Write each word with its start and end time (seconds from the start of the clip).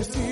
decirte 0.00 0.29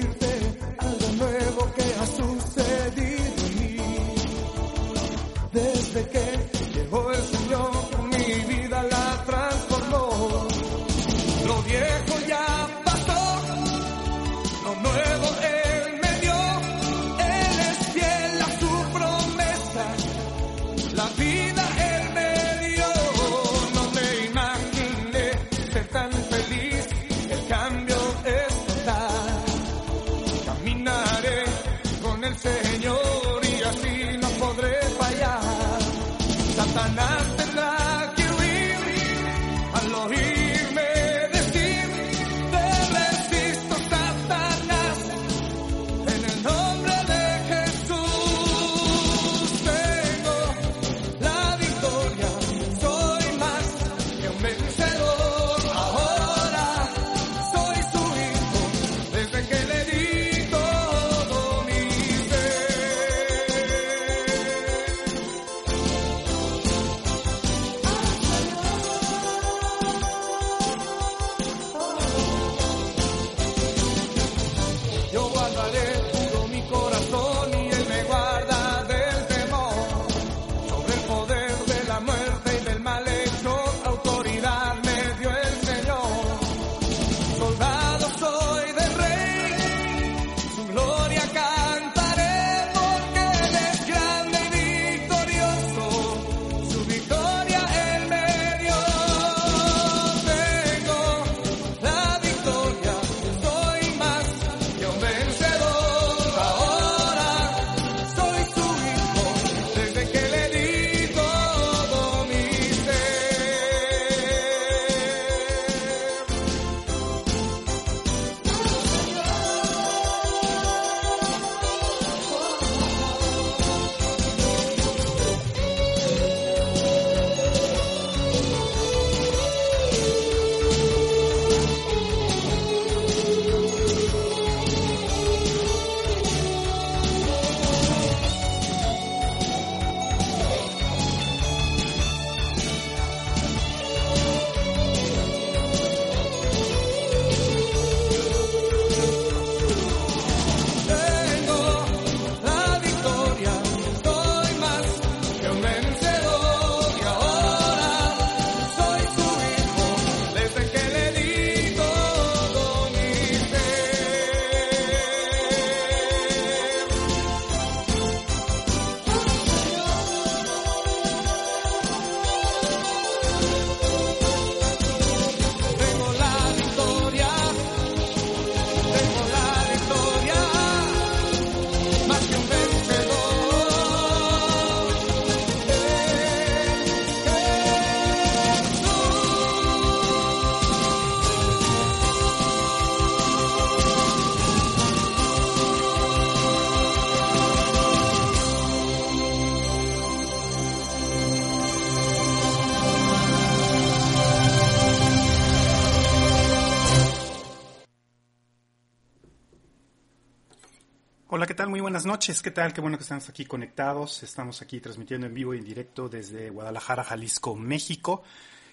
buenas 211.89 212.05
noches. 212.05 212.43
¿Qué 212.43 212.51
tal? 212.51 212.75
Qué 212.75 212.83
bueno 212.83 212.99
que 212.99 213.03
estamos 213.03 213.31
aquí 213.31 213.47
conectados. 213.47 214.23
Estamos 214.23 214.61
aquí 214.61 214.79
transmitiendo 214.79 215.27
en 215.27 215.33
vivo 215.33 215.55
y 215.55 215.59
en 215.59 215.65
directo 215.65 216.07
desde 216.07 216.51
Guadalajara, 216.51 217.03
Jalisco, 217.03 217.57
México. 217.57 218.23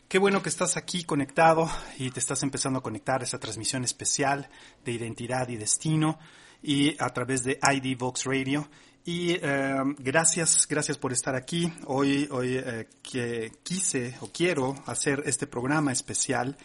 Qué 0.09 0.17
bueno 0.17 0.43
que 0.43 0.49
estás 0.49 0.75
aquí 0.75 1.05
conectado 1.05 1.69
y 1.97 2.11
te 2.11 2.19
estás 2.19 2.43
empezando 2.43 2.79
a 2.79 2.83
conectar 2.83 3.21
a 3.21 3.23
esta 3.23 3.39
transmisión 3.39 3.85
especial 3.85 4.49
de 4.83 4.91
identidad 4.91 5.47
y 5.47 5.55
destino 5.55 6.19
y 6.61 7.01
a 7.01 7.07
través 7.11 7.45
de 7.45 7.57
ID 7.63 7.97
Vox 7.97 8.25
Radio. 8.25 8.67
Y 9.05 9.37
eh, 9.41 9.77
gracias, 9.97 10.67
gracias 10.67 10.97
por 10.97 11.13
estar 11.13 11.35
aquí. 11.35 11.71
Hoy, 11.85 12.27
hoy 12.29 12.57
eh, 12.57 12.89
que 13.01 13.53
quise 13.63 14.17
o 14.19 14.27
quiero 14.27 14.75
hacer 14.87 15.23
este 15.25 15.47
programa 15.47 15.93
especial 15.93 16.57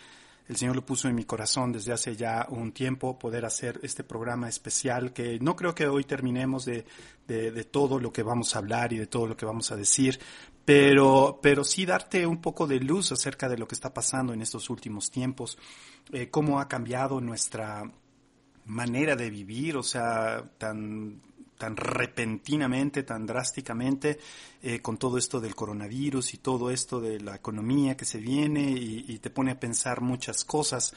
el 0.50 0.56
Señor 0.56 0.75
lo 0.75 0.85
puso 0.85 1.06
en 1.06 1.14
mi 1.14 1.23
corazón 1.23 1.70
desde 1.70 1.93
hace 1.93 2.17
ya 2.17 2.44
un 2.50 2.73
tiempo 2.73 3.17
poder 3.17 3.44
hacer 3.44 3.79
este 3.85 4.02
programa 4.02 4.49
especial 4.49 5.12
que 5.12 5.38
no 5.38 5.55
creo 5.55 5.76
que 5.76 5.87
hoy 5.87 6.02
terminemos 6.02 6.64
de, 6.64 6.85
de, 7.29 7.62
todo 7.62 8.00
lo 8.00 8.12
que 8.12 8.25
vamos 8.25 8.56
a 8.56 8.58
hablar 8.58 8.93
y 8.93 8.99
de 8.99 9.06
todo 9.06 9.29
lo 9.29 9.37
que 9.37 9.47
vamos 9.47 9.70
a 9.70 9.76
decir, 9.76 10.19
pero, 10.64 11.38
pero 11.41 11.62
sí 11.62 11.87
darte 11.87 12.26
un 12.26 12.41
poco 12.41 12.67
de 12.67 12.81
luz 12.81 13.12
acerca 13.12 13.49
de 13.49 13.58
lo 13.58 13.69
que 13.69 13.76
está 13.76 13.94
pasando 13.94 14.32
en 14.32 14.43
estos 14.43 14.70
últimos 14.70 15.12
tiempos, 15.12 15.56
eh, 16.12 16.31
cómo 16.31 16.58
ha 16.58 16.67
cambiado 16.67 17.20
nuestra 17.20 17.88
manera 18.64 19.14
de 19.14 19.31
vivir, 19.31 19.76
o 19.76 19.85
sea, 19.85 20.50
tan 20.58 21.23
tan 21.61 21.77
repentinamente, 21.77 23.03
tan 23.03 23.27
drásticamente, 23.27 24.19
eh, 24.62 24.81
con 24.81 24.97
todo 24.97 25.19
esto 25.19 25.41
del 25.41 25.55
coronavirus 25.55 26.33
y 26.33 26.39
todo 26.39 26.71
esto 26.71 27.03
de 27.03 27.21
la 27.21 27.37
economía 27.37 27.99
que 27.99 28.07
se 28.07 28.17
viene 28.17 28.62
y, 28.62 29.05
y 29.07 29.19
te 29.19 29.29
pone 29.29 29.51
a 29.51 29.61
pensar 29.61 30.01
muchas 30.01 30.47
cosas. 30.47 30.95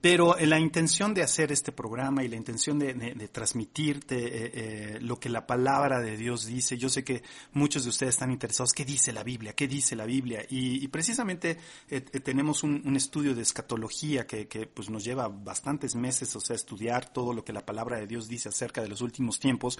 Pero 0.00 0.34
la 0.40 0.58
intención 0.58 1.12
de 1.12 1.22
hacer 1.22 1.52
este 1.52 1.72
programa 1.72 2.24
y 2.24 2.28
la 2.28 2.36
intención 2.36 2.78
de, 2.78 2.94
de, 2.94 3.28
transmitirte 3.28 4.16
eh, 4.16 4.50
eh, 4.54 4.98
lo 5.00 5.20
que 5.20 5.28
la 5.28 5.46
palabra 5.46 6.00
de 6.00 6.16
Dios 6.16 6.46
dice, 6.46 6.78
yo 6.78 6.88
sé 6.88 7.04
que 7.04 7.22
muchos 7.52 7.84
de 7.84 7.90
ustedes 7.90 8.14
están 8.14 8.30
interesados, 8.30 8.72
¿qué 8.72 8.86
dice 8.86 9.12
la 9.12 9.22
Biblia? 9.22 9.52
¿Qué 9.52 9.68
dice 9.68 9.94
la 9.94 10.06
Biblia? 10.06 10.42
Y, 10.48 10.82
y 10.82 10.88
precisamente 10.88 11.58
eh, 11.90 12.00
tenemos 12.00 12.62
un, 12.62 12.82
un, 12.86 12.96
estudio 12.96 13.34
de 13.34 13.42
escatología 13.42 14.26
que, 14.26 14.48
que, 14.48 14.66
pues 14.66 14.88
nos 14.88 15.04
lleva 15.04 15.28
bastantes 15.28 15.94
meses, 15.94 16.34
o 16.34 16.40
sea, 16.40 16.56
estudiar 16.56 17.12
todo 17.12 17.34
lo 17.34 17.44
que 17.44 17.52
la 17.52 17.66
palabra 17.66 17.98
de 17.98 18.06
Dios 18.06 18.26
dice 18.26 18.48
acerca 18.48 18.80
de 18.80 18.88
los 18.88 19.02
últimos 19.02 19.38
tiempos. 19.38 19.78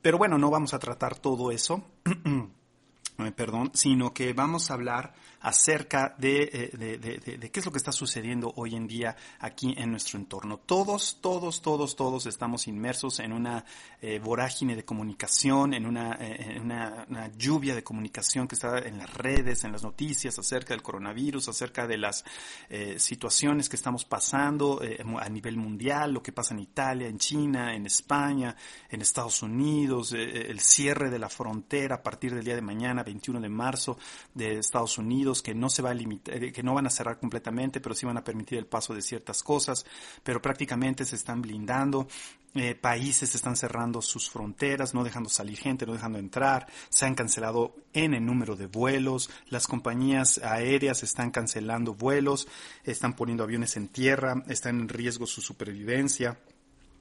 Pero 0.00 0.16
bueno, 0.16 0.38
no 0.38 0.48
vamos 0.48 0.74
a 0.74 0.78
tratar 0.78 1.18
todo 1.18 1.50
eso. 1.50 1.82
eh, 3.18 3.32
perdón, 3.32 3.72
sino 3.74 4.14
que 4.14 4.32
vamos 4.32 4.70
a 4.70 4.74
hablar 4.74 5.14
acerca 5.46 6.12
de, 6.18 6.72
de, 6.76 7.50
qué 7.52 7.60
es 7.60 7.64
lo 7.64 7.70
que 7.70 7.78
está 7.78 7.92
sucediendo 7.92 8.52
hoy 8.56 8.74
en 8.74 8.88
día 8.88 9.16
aquí 9.38 9.76
en 9.78 9.92
nuestro 9.92 10.18
entorno. 10.18 10.58
Todos, 10.58 11.18
todos, 11.20 11.62
todos, 11.62 11.94
todos 11.94 12.26
estamos 12.26 12.66
inmersos 12.66 13.20
en 13.20 13.32
una 13.32 13.64
eh, 14.02 14.18
vorágine 14.18 14.74
de 14.74 14.84
comunicación, 14.84 15.72
en, 15.72 15.86
una, 15.86 16.18
eh, 16.18 16.58
una, 16.60 17.30
lluvia 17.38 17.76
de 17.76 17.84
comunicación 17.84 18.48
que 18.48 18.56
está 18.56 18.78
en 18.78 18.98
las 18.98 19.14
redes, 19.14 19.62
en 19.62 19.70
las 19.70 19.84
noticias 19.84 20.36
acerca 20.36 20.74
del 20.74 20.82
coronavirus, 20.82 21.48
acerca 21.48 21.86
de 21.86 21.98
las 21.98 22.24
eh, 22.68 22.98
situaciones 22.98 23.68
que 23.68 23.76
estamos 23.76 24.04
pasando 24.04 24.80
a 25.20 25.28
nivel 25.28 25.58
mundial, 25.58 26.12
lo 26.12 26.24
que 26.24 26.32
pasa 26.32 26.54
en 26.54 26.60
Italia, 26.60 27.06
en 27.06 27.18
China, 27.18 27.72
en 27.72 27.86
España, 27.86 28.56
en 28.90 29.00
Estados 29.00 29.44
Unidos, 29.44 30.12
el 30.12 30.58
cierre 30.58 31.08
de 31.08 31.20
la 31.20 31.28
frontera 31.28 31.96
a 31.96 32.02
partir 32.02 32.34
del 32.34 32.44
día 32.44 32.56
de 32.56 32.62
mañana, 32.62 33.04
21 33.04 33.40
de 33.40 33.48
marzo, 33.48 33.96
de 34.34 34.58
Estados 34.58 34.98
Unidos 34.98 35.35
que 35.42 35.54
no 35.54 35.68
se 35.70 35.82
va 35.82 35.90
a 35.90 35.94
limitar, 35.94 36.42
eh, 36.42 36.52
que 36.52 36.62
no 36.62 36.74
van 36.74 36.86
a 36.86 36.90
cerrar 36.90 37.18
completamente, 37.18 37.80
pero 37.80 37.94
sí 37.94 38.06
van 38.06 38.16
a 38.16 38.24
permitir 38.24 38.58
el 38.58 38.66
paso 38.66 38.94
de 38.94 39.02
ciertas 39.02 39.42
cosas, 39.42 39.84
pero 40.22 40.40
prácticamente 40.42 41.04
se 41.04 41.16
están 41.16 41.42
blindando. 41.42 42.08
Eh, 42.54 42.74
países 42.74 43.34
están 43.34 43.54
cerrando 43.54 44.00
sus 44.00 44.30
fronteras, 44.30 44.94
no 44.94 45.04
dejando 45.04 45.28
salir 45.28 45.58
gente, 45.58 45.84
no 45.84 45.92
dejando 45.92 46.18
entrar, 46.18 46.66
se 46.88 47.04
han 47.04 47.14
cancelado 47.14 47.74
en 47.92 48.14
el 48.14 48.24
número 48.24 48.56
de 48.56 48.66
vuelos, 48.66 49.28
las 49.50 49.66
compañías 49.66 50.38
aéreas 50.38 51.02
están 51.02 51.30
cancelando 51.30 51.92
vuelos, 51.92 52.48
están 52.84 53.14
poniendo 53.14 53.44
aviones 53.44 53.76
en 53.76 53.88
tierra, 53.88 54.42
están 54.48 54.80
en 54.80 54.88
riesgo 54.88 55.26
su 55.26 55.42
supervivencia. 55.42 56.38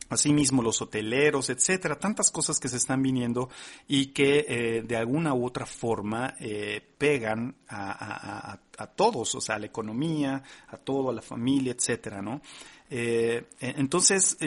Asimismo, 0.10 0.62
los 0.62 0.82
hoteleros, 0.82 1.50
etcétera, 1.50 1.98
tantas 1.98 2.30
cosas 2.30 2.60
que 2.60 2.68
se 2.68 2.78
están 2.78 3.02
viniendo 3.02 3.50
y 3.88 4.08
que 4.08 4.46
eh, 4.48 4.82
de 4.84 4.96
alguna 4.96 5.34
u 5.34 5.46
otra 5.46 5.66
forma 5.66 6.36
eh, 6.40 6.82
pegan 6.98 7.56
a, 7.68 8.60
todos, 8.96 9.36
o 9.36 9.42
sea, 9.42 9.56
a 9.56 9.60
la 9.60 9.66
economía, 9.66 10.44
a 10.68 10.78
todo, 10.78 11.10
a 11.10 11.14
la 11.14 11.22
familia, 11.22 11.74
etcétera, 11.74 12.22
¿no? 12.22 12.42
Eh, 12.90 13.46
entonces, 13.60 14.38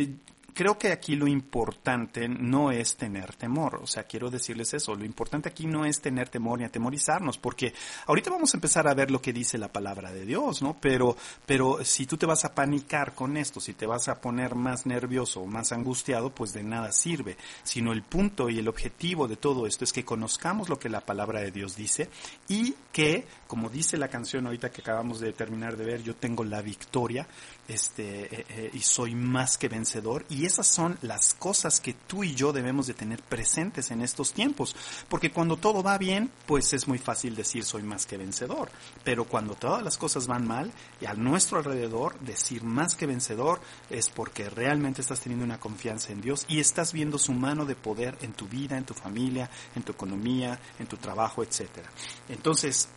creo 0.58 0.76
que 0.76 0.90
aquí 0.90 1.14
lo 1.14 1.28
importante 1.28 2.28
no 2.28 2.72
es 2.72 2.96
tener 2.96 3.32
temor, 3.36 3.76
o 3.80 3.86
sea, 3.86 4.02
quiero 4.02 4.28
decirles 4.28 4.74
eso, 4.74 4.96
lo 4.96 5.04
importante 5.04 5.48
aquí 5.48 5.68
no 5.68 5.84
es 5.84 6.00
tener 6.00 6.28
temor 6.30 6.58
ni 6.58 6.64
atemorizarnos, 6.64 7.38
porque 7.38 7.72
ahorita 8.06 8.30
vamos 8.30 8.52
a 8.52 8.56
empezar 8.56 8.88
a 8.88 8.94
ver 8.94 9.08
lo 9.08 9.22
que 9.22 9.32
dice 9.32 9.56
la 9.56 9.70
palabra 9.70 10.10
de 10.10 10.26
Dios, 10.26 10.60
¿no? 10.60 10.76
Pero, 10.80 11.16
pero 11.46 11.84
si 11.84 12.06
tú 12.06 12.16
te 12.16 12.26
vas 12.26 12.44
a 12.44 12.56
panicar 12.56 13.14
con 13.14 13.36
esto, 13.36 13.60
si 13.60 13.72
te 13.72 13.86
vas 13.86 14.08
a 14.08 14.20
poner 14.20 14.56
más 14.56 14.84
nervioso 14.84 15.42
o 15.42 15.46
más 15.46 15.70
angustiado, 15.70 16.30
pues 16.30 16.52
de 16.52 16.64
nada 16.64 16.90
sirve, 16.90 17.36
sino 17.62 17.92
el 17.92 18.02
punto 18.02 18.50
y 18.50 18.58
el 18.58 18.66
objetivo 18.66 19.28
de 19.28 19.36
todo 19.36 19.64
esto 19.64 19.84
es 19.84 19.92
que 19.92 20.04
conozcamos 20.04 20.68
lo 20.68 20.80
que 20.80 20.88
la 20.88 21.02
palabra 21.02 21.40
de 21.40 21.52
Dios 21.52 21.76
dice 21.76 22.10
y 22.48 22.74
que, 22.92 23.26
como 23.46 23.68
dice 23.68 23.96
la 23.96 24.08
canción 24.08 24.46
ahorita 24.46 24.70
que 24.70 24.80
acabamos 24.80 25.20
de 25.20 25.32
terminar 25.32 25.76
de 25.76 25.84
ver, 25.84 26.02
yo 26.02 26.16
tengo 26.16 26.42
la 26.44 26.62
victoria, 26.62 27.28
este, 27.68 28.40
eh, 28.40 28.46
eh, 28.48 28.70
y 28.72 28.80
soy 28.80 29.14
más 29.14 29.58
que 29.58 29.68
vencedor, 29.68 30.24
y 30.30 30.46
esas 30.46 30.66
son 30.66 30.98
las 31.02 31.34
cosas 31.34 31.80
que 31.80 31.92
tú 31.92 32.24
y 32.24 32.34
yo 32.34 32.52
debemos 32.52 32.86
de 32.86 32.94
tener 32.94 33.22
presentes 33.22 33.90
en 33.90 34.00
estos 34.00 34.32
tiempos. 34.32 34.74
Porque 35.08 35.30
cuando 35.30 35.58
todo 35.58 35.82
va 35.82 35.98
bien, 35.98 36.30
pues 36.46 36.72
es 36.72 36.88
muy 36.88 36.98
fácil 36.98 37.36
decir 37.36 37.64
soy 37.64 37.82
más 37.82 38.06
que 38.06 38.16
vencedor. 38.16 38.70
Pero 39.04 39.24
cuando 39.24 39.54
todas 39.54 39.82
las 39.82 39.98
cosas 39.98 40.26
van 40.26 40.46
mal 40.46 40.72
y 41.00 41.06
a 41.06 41.14
nuestro 41.14 41.58
alrededor 41.58 42.18
decir 42.20 42.64
más 42.64 42.96
que 42.96 43.06
vencedor 43.06 43.60
es 43.90 44.08
porque 44.08 44.48
realmente 44.50 45.02
estás 45.02 45.20
teniendo 45.20 45.44
una 45.44 45.60
confianza 45.60 46.12
en 46.12 46.20
Dios 46.20 46.46
y 46.48 46.60
estás 46.60 46.92
viendo 46.92 47.18
su 47.18 47.32
mano 47.32 47.64
de 47.64 47.76
poder 47.76 48.16
en 48.22 48.32
tu 48.32 48.48
vida, 48.48 48.76
en 48.76 48.84
tu 48.84 48.94
familia, 48.94 49.50
en 49.76 49.82
tu 49.82 49.92
economía, 49.92 50.58
en 50.78 50.86
tu 50.86 50.96
trabajo, 50.96 51.42
etcétera. 51.42 51.90
Entonces, 52.38 52.88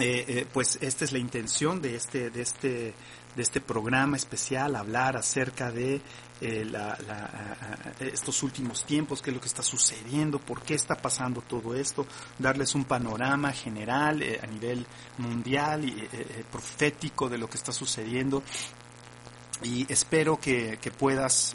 eh, 0.00 0.24
eh, 0.26 0.46
pues 0.52 0.78
esta 0.80 1.04
es 1.04 1.12
la 1.12 1.18
intención 1.18 1.80
de 1.80 1.94
este, 1.94 2.30
de 2.30 2.42
este, 2.42 2.94
de 3.36 3.42
este 3.42 3.60
programa 3.60 4.16
especial, 4.16 4.76
hablar 4.76 5.16
acerca 5.16 5.70
de 5.70 6.00
eh, 6.40 6.64
la, 6.64 6.96
la, 7.06 7.94
estos 8.00 8.42
últimos 8.42 8.84
tiempos, 8.84 9.22
qué 9.22 9.30
es 9.30 9.34
lo 9.34 9.40
que 9.40 9.48
está 9.48 9.62
sucediendo, 9.62 10.38
por 10.38 10.62
qué 10.62 10.74
está 10.74 10.94
pasando 10.94 11.40
todo 11.40 11.74
esto, 11.74 12.06
darles 12.38 12.74
un 12.74 12.84
panorama 12.84 13.52
general 13.52 14.22
eh, 14.22 14.40
a 14.42 14.46
nivel 14.46 14.86
mundial 15.18 15.84
y 15.84 16.08
eh, 16.12 16.44
profético 16.50 17.28
de 17.28 17.38
lo 17.38 17.48
que 17.48 17.56
está 17.56 17.72
sucediendo. 17.72 18.42
Y 19.62 19.90
espero 19.92 20.38
que, 20.38 20.78
que 20.80 20.90
puedas 20.90 21.54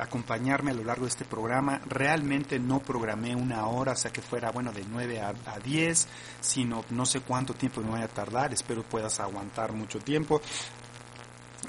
acompañarme 0.00 0.70
a 0.70 0.74
lo 0.74 0.84
largo 0.84 1.04
de 1.04 1.10
este 1.10 1.24
programa. 1.24 1.80
Realmente 1.86 2.58
no 2.58 2.80
programé 2.80 3.36
una 3.36 3.66
hora, 3.66 3.92
o 3.92 3.96
sea 3.96 4.10
que 4.10 4.22
fuera, 4.22 4.50
bueno, 4.50 4.72
de 4.72 4.84
9 4.88 5.20
a, 5.20 5.34
a 5.46 5.58
10, 5.58 6.08
sino 6.40 6.84
no 6.90 7.04
sé 7.04 7.20
cuánto 7.20 7.54
tiempo 7.54 7.82
me 7.82 7.90
voy 7.90 8.02
a 8.02 8.08
tardar, 8.08 8.52
espero 8.52 8.82
puedas 8.82 9.20
aguantar 9.20 9.72
mucho 9.72 9.98
tiempo. 9.98 10.40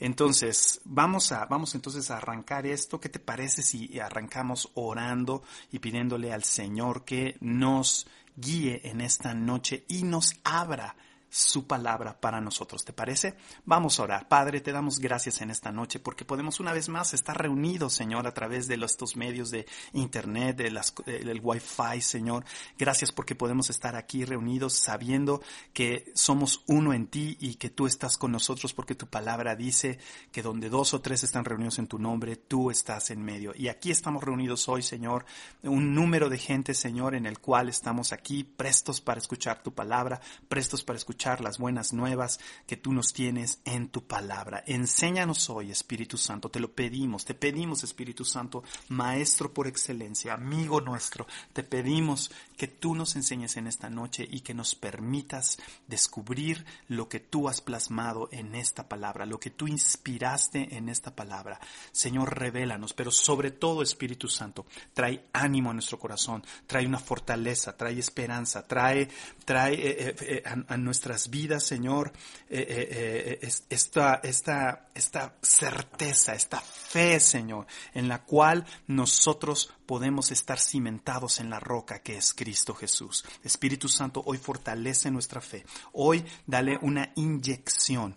Entonces, 0.00 0.80
vamos 0.84 1.32
a, 1.32 1.46
vamos 1.46 1.74
entonces 1.74 2.10
a 2.10 2.18
arrancar 2.18 2.66
esto. 2.66 3.00
¿Qué 3.00 3.08
te 3.08 3.18
parece 3.18 3.62
si 3.62 3.98
arrancamos 4.00 4.70
orando 4.74 5.42
y 5.70 5.78
pidiéndole 5.78 6.32
al 6.32 6.44
Señor 6.44 7.04
que 7.04 7.36
nos 7.40 8.06
guíe 8.36 8.80
en 8.84 9.00
esta 9.00 9.34
noche 9.34 9.84
y 9.88 10.04
nos 10.04 10.34
abra 10.44 10.96
su 11.32 11.66
palabra 11.66 12.20
para 12.20 12.42
nosotros. 12.42 12.84
¿Te 12.84 12.92
parece? 12.92 13.36
Vamos 13.64 13.98
a 13.98 14.02
orar. 14.02 14.28
Padre, 14.28 14.60
te 14.60 14.70
damos 14.70 14.98
gracias 14.98 15.40
en 15.40 15.50
esta 15.50 15.72
noche 15.72 15.98
porque 15.98 16.26
podemos 16.26 16.60
una 16.60 16.74
vez 16.74 16.90
más 16.90 17.14
estar 17.14 17.40
reunidos, 17.40 17.94
Señor, 17.94 18.26
a 18.26 18.34
través 18.34 18.68
de 18.68 18.74
estos 18.74 19.16
medios 19.16 19.50
de 19.50 19.64
Internet, 19.94 20.58
del 20.58 21.40
Wi-Fi, 21.42 22.02
Señor. 22.02 22.44
Gracias 22.78 23.12
porque 23.12 23.34
podemos 23.34 23.70
estar 23.70 23.96
aquí 23.96 24.26
reunidos 24.26 24.74
sabiendo 24.74 25.40
que 25.72 26.12
somos 26.14 26.64
uno 26.66 26.92
en 26.92 27.06
ti 27.06 27.38
y 27.40 27.54
que 27.54 27.70
tú 27.70 27.86
estás 27.86 28.18
con 28.18 28.32
nosotros 28.32 28.74
porque 28.74 28.94
tu 28.94 29.06
palabra 29.06 29.56
dice 29.56 29.98
que 30.32 30.42
donde 30.42 30.68
dos 30.68 30.92
o 30.92 31.00
tres 31.00 31.24
están 31.24 31.46
reunidos 31.46 31.78
en 31.78 31.86
tu 31.86 31.98
nombre, 31.98 32.36
tú 32.36 32.70
estás 32.70 33.10
en 33.10 33.24
medio. 33.24 33.54
Y 33.56 33.68
aquí 33.68 33.90
estamos 33.90 34.22
reunidos 34.22 34.68
hoy, 34.68 34.82
Señor, 34.82 35.24
un 35.62 35.94
número 35.94 36.28
de 36.28 36.36
gente, 36.36 36.74
Señor, 36.74 37.14
en 37.14 37.24
el 37.24 37.38
cual 37.38 37.70
estamos 37.70 38.12
aquí 38.12 38.44
prestos 38.44 39.00
para 39.00 39.18
escuchar 39.18 39.62
tu 39.62 39.72
palabra, 39.72 40.20
prestos 40.46 40.84
para 40.84 40.98
escuchar 40.98 41.21
las 41.22 41.58
buenas 41.58 41.92
nuevas 41.92 42.40
que 42.66 42.76
tú 42.76 42.92
nos 42.92 43.12
tienes 43.12 43.60
en 43.64 43.88
tu 43.88 44.02
palabra. 44.02 44.64
Enséñanos 44.66 45.48
hoy, 45.50 45.70
Espíritu 45.70 46.16
Santo, 46.16 46.48
te 46.48 46.58
lo 46.58 46.72
pedimos, 46.72 47.24
te 47.24 47.34
pedimos, 47.34 47.84
Espíritu 47.84 48.24
Santo, 48.24 48.64
Maestro 48.88 49.54
por 49.54 49.68
excelencia, 49.68 50.34
amigo 50.34 50.80
nuestro, 50.80 51.28
te 51.52 51.62
pedimos 51.62 52.32
que 52.56 52.66
tú 52.66 52.96
nos 52.96 53.14
enseñes 53.14 53.56
en 53.56 53.68
esta 53.68 53.88
noche 53.88 54.26
y 54.28 54.40
que 54.40 54.52
nos 54.52 54.74
permitas 54.74 55.58
descubrir 55.86 56.64
lo 56.88 57.08
que 57.08 57.20
tú 57.20 57.48
has 57.48 57.60
plasmado 57.60 58.28
en 58.32 58.56
esta 58.56 58.88
palabra, 58.88 59.24
lo 59.24 59.38
que 59.38 59.50
tú 59.50 59.68
inspiraste 59.68 60.76
en 60.76 60.88
esta 60.88 61.14
palabra. 61.14 61.60
Señor, 61.92 62.36
revélanos, 62.36 62.94
pero 62.94 63.12
sobre 63.12 63.52
todo, 63.52 63.82
Espíritu 63.82 64.26
Santo, 64.26 64.66
trae 64.92 65.26
ánimo 65.32 65.70
a 65.70 65.74
nuestro 65.74 66.00
corazón, 66.00 66.44
trae 66.66 66.84
una 66.84 66.98
fortaleza, 66.98 67.76
trae 67.76 67.96
esperanza, 67.96 68.66
trae, 68.66 69.08
trae 69.44 69.74
eh, 69.74 69.96
eh, 69.98 70.16
eh, 70.20 70.42
a, 70.44 70.74
a 70.74 70.76
nuestra 70.76 71.11
vidas, 71.30 71.64
Señor, 71.64 72.12
eh, 72.48 72.66
eh, 72.68 73.38
eh, 73.42 73.50
esta, 73.68 74.20
esta, 74.22 74.88
esta 74.94 75.34
certeza, 75.42 76.34
esta 76.34 76.60
fe, 76.60 77.20
Señor, 77.20 77.66
en 77.94 78.08
la 78.08 78.22
cual 78.22 78.64
nosotros 78.86 79.72
podemos 79.86 80.30
estar 80.30 80.58
cimentados 80.58 81.40
en 81.40 81.50
la 81.50 81.60
roca 81.60 82.00
que 82.00 82.16
es 82.16 82.34
Cristo 82.34 82.74
Jesús. 82.74 83.24
Espíritu 83.44 83.88
Santo, 83.88 84.22
hoy 84.26 84.38
fortalece 84.38 85.10
nuestra 85.10 85.40
fe. 85.40 85.64
Hoy 85.92 86.24
dale 86.46 86.78
una 86.82 87.12
inyección 87.16 88.16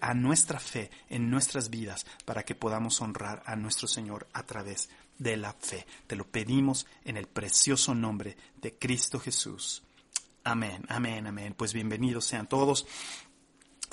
a 0.00 0.14
nuestra 0.14 0.60
fe 0.60 0.90
en 1.08 1.30
nuestras 1.30 1.70
vidas 1.70 2.06
para 2.24 2.44
que 2.44 2.54
podamos 2.54 3.00
honrar 3.00 3.42
a 3.46 3.56
nuestro 3.56 3.88
Señor 3.88 4.28
a 4.32 4.44
través 4.44 4.88
de 5.18 5.36
la 5.36 5.52
fe. 5.52 5.86
Te 6.06 6.16
lo 6.16 6.26
pedimos 6.26 6.86
en 7.04 7.16
el 7.16 7.26
precioso 7.26 7.94
nombre 7.94 8.36
de 8.60 8.74
Cristo 8.78 9.18
Jesús. 9.18 9.82
Amén, 10.44 10.82
amén, 10.88 11.26
amén. 11.28 11.54
Pues 11.56 11.72
bienvenidos 11.72 12.24
sean 12.24 12.48
todos. 12.48 12.86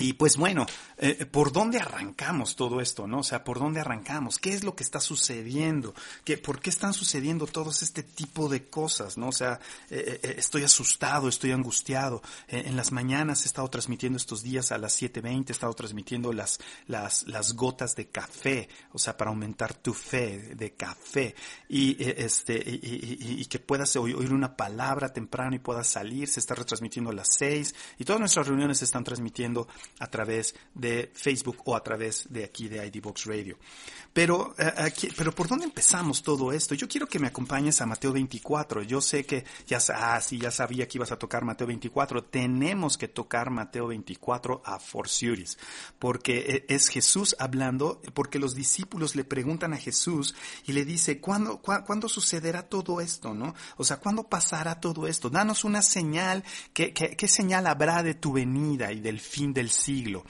Y 0.00 0.14
pues 0.14 0.36
bueno, 0.36 0.66
eh, 0.96 1.26
¿por 1.26 1.52
dónde 1.52 1.78
arrancamos 1.78 2.56
todo 2.56 2.80
esto, 2.80 3.06
no? 3.06 3.18
O 3.18 3.22
sea, 3.22 3.44
¿por 3.44 3.58
dónde 3.58 3.80
arrancamos? 3.80 4.38
¿Qué 4.38 4.52
es 4.52 4.64
lo 4.64 4.74
que 4.74 4.82
está 4.82 4.98
sucediendo? 4.98 5.94
¿Qué, 6.24 6.38
¿Por 6.38 6.60
qué 6.60 6.70
están 6.70 6.94
sucediendo 6.94 7.46
todos 7.46 7.82
este 7.82 8.02
tipo 8.02 8.48
de 8.48 8.68
cosas, 8.68 9.18
no? 9.18 9.28
O 9.28 9.32
sea, 9.32 9.60
eh, 9.90 10.20
eh, 10.22 10.34
estoy 10.38 10.64
asustado, 10.64 11.28
estoy 11.28 11.52
angustiado. 11.52 12.22
en 12.48 12.76
las 12.76 12.92
mañanas 12.92 13.44
he 13.44 13.48
estado 13.48 13.68
transmitiendo 13.68 14.16
estos 14.16 14.42
días 14.42 14.72
a 14.72 14.78
las 14.78 15.00
7.20, 15.00 15.50
he 15.50 15.52
estado 15.52 15.74
transmitiendo 15.74 16.32
las, 16.32 16.58
las, 16.86 17.26
las 17.28 17.54
gotas 17.54 17.94
de 17.94 18.08
café, 18.08 18.68
o 18.92 18.98
sea, 18.98 19.16
para 19.16 19.30
aumentar 19.30 19.74
tu 19.74 19.92
fe 19.92 20.54
de 20.54 20.72
café. 20.72 21.34
Y, 21.68 21.96
este, 22.00 22.54
y, 22.54 23.40
y, 23.40 23.44
que 23.46 23.58
puedas 23.58 23.94
oír 23.96 24.32
una 24.32 24.56
palabra 24.56 25.12
temprano 25.12 25.54
y 25.54 25.58
puedas 25.58 25.86
salir, 25.86 26.28
se 26.28 26.40
está 26.40 26.54
retransmitiendo 26.54 27.10
a 27.10 27.14
las 27.14 27.34
6 27.34 27.74
y 27.98 28.04
todas 28.04 28.20
nuestras 28.20 28.46
reuniones 28.46 28.78
se 28.78 28.84
están 28.84 29.04
transmitiendo 29.04 29.68
a 29.98 30.06
través 30.08 30.54
de 30.74 31.10
Facebook 31.14 31.58
o 31.64 31.76
a 31.76 31.82
través 31.82 32.26
de 32.30 32.44
aquí 32.44 32.68
de 32.68 32.86
ID 32.86 33.02
Box 33.02 33.26
Radio. 33.26 33.58
Pero, 34.12 34.54
eh, 34.58 34.92
pero 35.16 35.32
¿por 35.32 35.46
dónde 35.46 35.66
empezamos 35.66 36.22
todo 36.22 36.50
esto? 36.52 36.74
Yo 36.74 36.88
quiero 36.88 37.06
que 37.06 37.20
me 37.20 37.28
acompañes 37.28 37.80
a 37.80 37.86
Mateo 37.86 38.12
24. 38.12 38.82
Yo 38.82 39.00
sé 39.00 39.24
que 39.24 39.44
ya, 39.66 39.78
ah, 39.94 40.20
ya 40.30 40.50
sabía 40.50 40.88
que 40.88 40.98
ibas 40.98 41.12
a 41.12 41.18
tocar 41.18 41.44
Mateo 41.44 41.68
24. 41.68 42.24
Tenemos 42.24 42.98
que 42.98 43.06
tocar 43.06 43.50
Mateo 43.50 43.86
24 43.86 44.62
a 44.64 44.80
Forciuris, 44.80 45.58
porque 45.98 46.38
eh, 46.38 46.66
es 46.68 46.88
Jesús 46.88 47.36
hablando, 47.38 48.00
porque 48.14 48.40
los 48.40 48.54
discípulos 48.54 49.14
le 49.14 49.24
preguntan 49.24 49.74
a 49.74 49.76
Jesús 49.76 50.34
y 50.66 50.72
le 50.72 50.84
dice, 50.84 51.20
¿cuándo, 51.20 51.58
¿cuándo 51.58 52.08
sucederá 52.08 52.64
todo 52.64 53.00
esto, 53.00 53.32
no? 53.32 53.54
O 53.76 53.84
sea, 53.84 53.98
¿cuándo 53.98 54.24
pasará 54.24 54.80
todo 54.80 55.06
esto? 55.06 55.30
Danos 55.30 55.62
una 55.62 55.82
señal, 55.82 56.42
¿qué, 56.72 56.92
qué, 56.92 57.16
qué 57.16 57.28
señal 57.28 57.66
habrá 57.68 58.02
de 58.02 58.14
tu 58.14 58.32
venida 58.32 58.92
y 58.92 59.00
del 59.00 59.20
fin 59.20 59.52
del 59.52 59.70
siglo. 59.80 60.24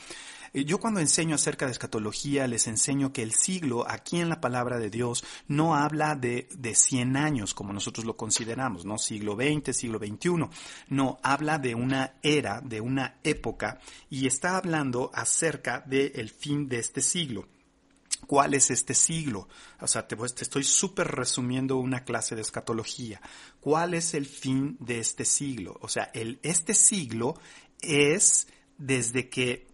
Eh, 0.53 0.65
yo 0.65 0.79
cuando 0.79 1.01
enseño 1.01 1.35
acerca 1.35 1.67
de 1.67 1.73
escatología 1.73 2.47
les 2.47 2.67
enseño 2.67 3.13
que 3.13 3.23
el 3.23 3.33
siglo 3.33 3.89
aquí 3.89 4.21
en 4.21 4.29
la 4.29 4.41
palabra 4.41 4.79
de 4.79 4.91
Dios 4.91 5.25
no 5.49 5.77
habla 5.77 6.15
de, 6.15 6.49
de 6.53 6.75
100 6.75 7.17
años 7.17 7.55
como 7.55 7.73
nosotros 7.73 8.05
lo 8.05 8.17
consideramos, 8.17 8.85
¿no? 8.85 8.99
Siglo 8.99 9.37
XX, 9.37 9.77
siglo 9.77 9.99
XXI. 9.99 10.49
No, 10.89 11.19
habla 11.23 11.59
de 11.59 11.75
una 11.75 12.15
era, 12.23 12.61
de 12.61 12.81
una 12.81 13.19
época 13.23 13.81
y 14.09 14.27
está 14.27 14.57
hablando 14.57 15.11
acerca 15.15 15.85
del 15.87 16.31
fin 16.31 16.69
de 16.69 16.79
este 16.79 17.01
siglo. 17.01 17.47
¿Cuál 18.27 18.55
es 18.55 18.71
este 18.71 18.95
siglo? 18.95 19.49
O 19.81 19.87
sea, 19.87 20.07
te, 20.07 20.15
te 20.15 20.45
estoy 20.45 20.63
súper 20.63 21.09
resumiendo 21.09 21.79
una 21.79 22.05
clase 22.05 22.37
de 22.37 22.43
escatología. 22.43 23.21
¿Cuál 23.61 23.95
es 23.95 24.15
el 24.15 24.27
fin 24.27 24.77
de 24.79 24.99
este 24.99 25.25
siglo? 25.25 25.77
O 25.81 25.89
sea, 25.89 26.11
el, 26.15 26.39
este 26.43 26.75
siglo 26.75 27.35
es 27.81 28.47
desde 28.81 29.29
que 29.29 29.69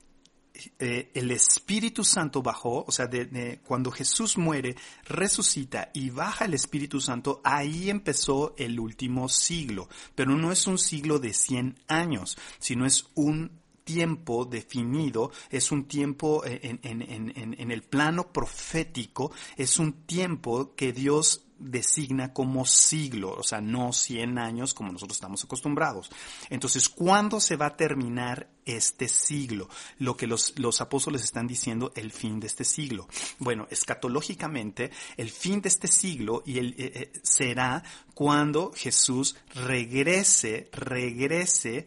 eh, 0.78 1.10
el 1.14 1.30
Espíritu 1.30 2.02
Santo 2.02 2.42
bajó, 2.42 2.84
o 2.86 2.90
sea, 2.90 3.06
de, 3.06 3.60
cuando 3.64 3.90
Jesús 3.90 4.36
muere, 4.38 4.76
resucita 5.04 5.90
y 5.94 6.10
baja 6.10 6.46
el 6.46 6.54
Espíritu 6.54 7.00
Santo, 7.00 7.40
ahí 7.44 7.90
empezó 7.90 8.54
el 8.56 8.80
último 8.80 9.28
siglo. 9.28 9.88
Pero 10.14 10.36
no 10.36 10.52
es 10.52 10.66
un 10.66 10.78
siglo 10.78 11.18
de 11.18 11.32
100 11.32 11.78
años, 11.88 12.36
sino 12.58 12.86
es 12.86 13.06
un 13.14 13.60
tiempo 13.84 14.44
definido, 14.44 15.30
es 15.48 15.70
un 15.70 15.84
tiempo 15.86 16.42
en, 16.44 16.80
en, 16.82 17.70
el 17.70 17.82
plano 17.82 18.32
profético, 18.32 19.30
es 19.56 19.78
un 19.78 19.92
tiempo 20.06 20.74
que 20.74 20.92
Dios 20.92 21.45
designa 21.58 22.32
como 22.32 22.64
siglo, 22.64 23.34
o 23.36 23.42
sea, 23.42 23.60
no 23.60 23.92
100 23.92 24.38
años 24.38 24.74
como 24.74 24.92
nosotros 24.92 25.16
estamos 25.16 25.44
acostumbrados. 25.44 26.10
Entonces, 26.50 26.88
¿cuándo 26.88 27.40
se 27.40 27.56
va 27.56 27.66
a 27.66 27.76
terminar 27.76 28.48
este 28.64 29.08
siglo? 29.08 29.68
Lo 29.98 30.16
que 30.16 30.26
los, 30.26 30.58
los 30.58 30.80
apóstoles 30.80 31.22
están 31.24 31.46
diciendo, 31.46 31.92
el 31.94 32.12
fin 32.12 32.40
de 32.40 32.46
este 32.46 32.64
siglo. 32.64 33.08
Bueno, 33.38 33.66
escatológicamente, 33.70 34.90
el 35.16 35.30
fin 35.30 35.60
de 35.60 35.68
este 35.68 35.88
siglo 35.88 36.42
y 36.44 36.58
eh, 36.58 36.74
eh, 36.78 37.12
será 37.22 37.82
cuando 38.14 38.72
Jesús 38.74 39.36
regrese, 39.54 40.68
regrese 40.72 41.86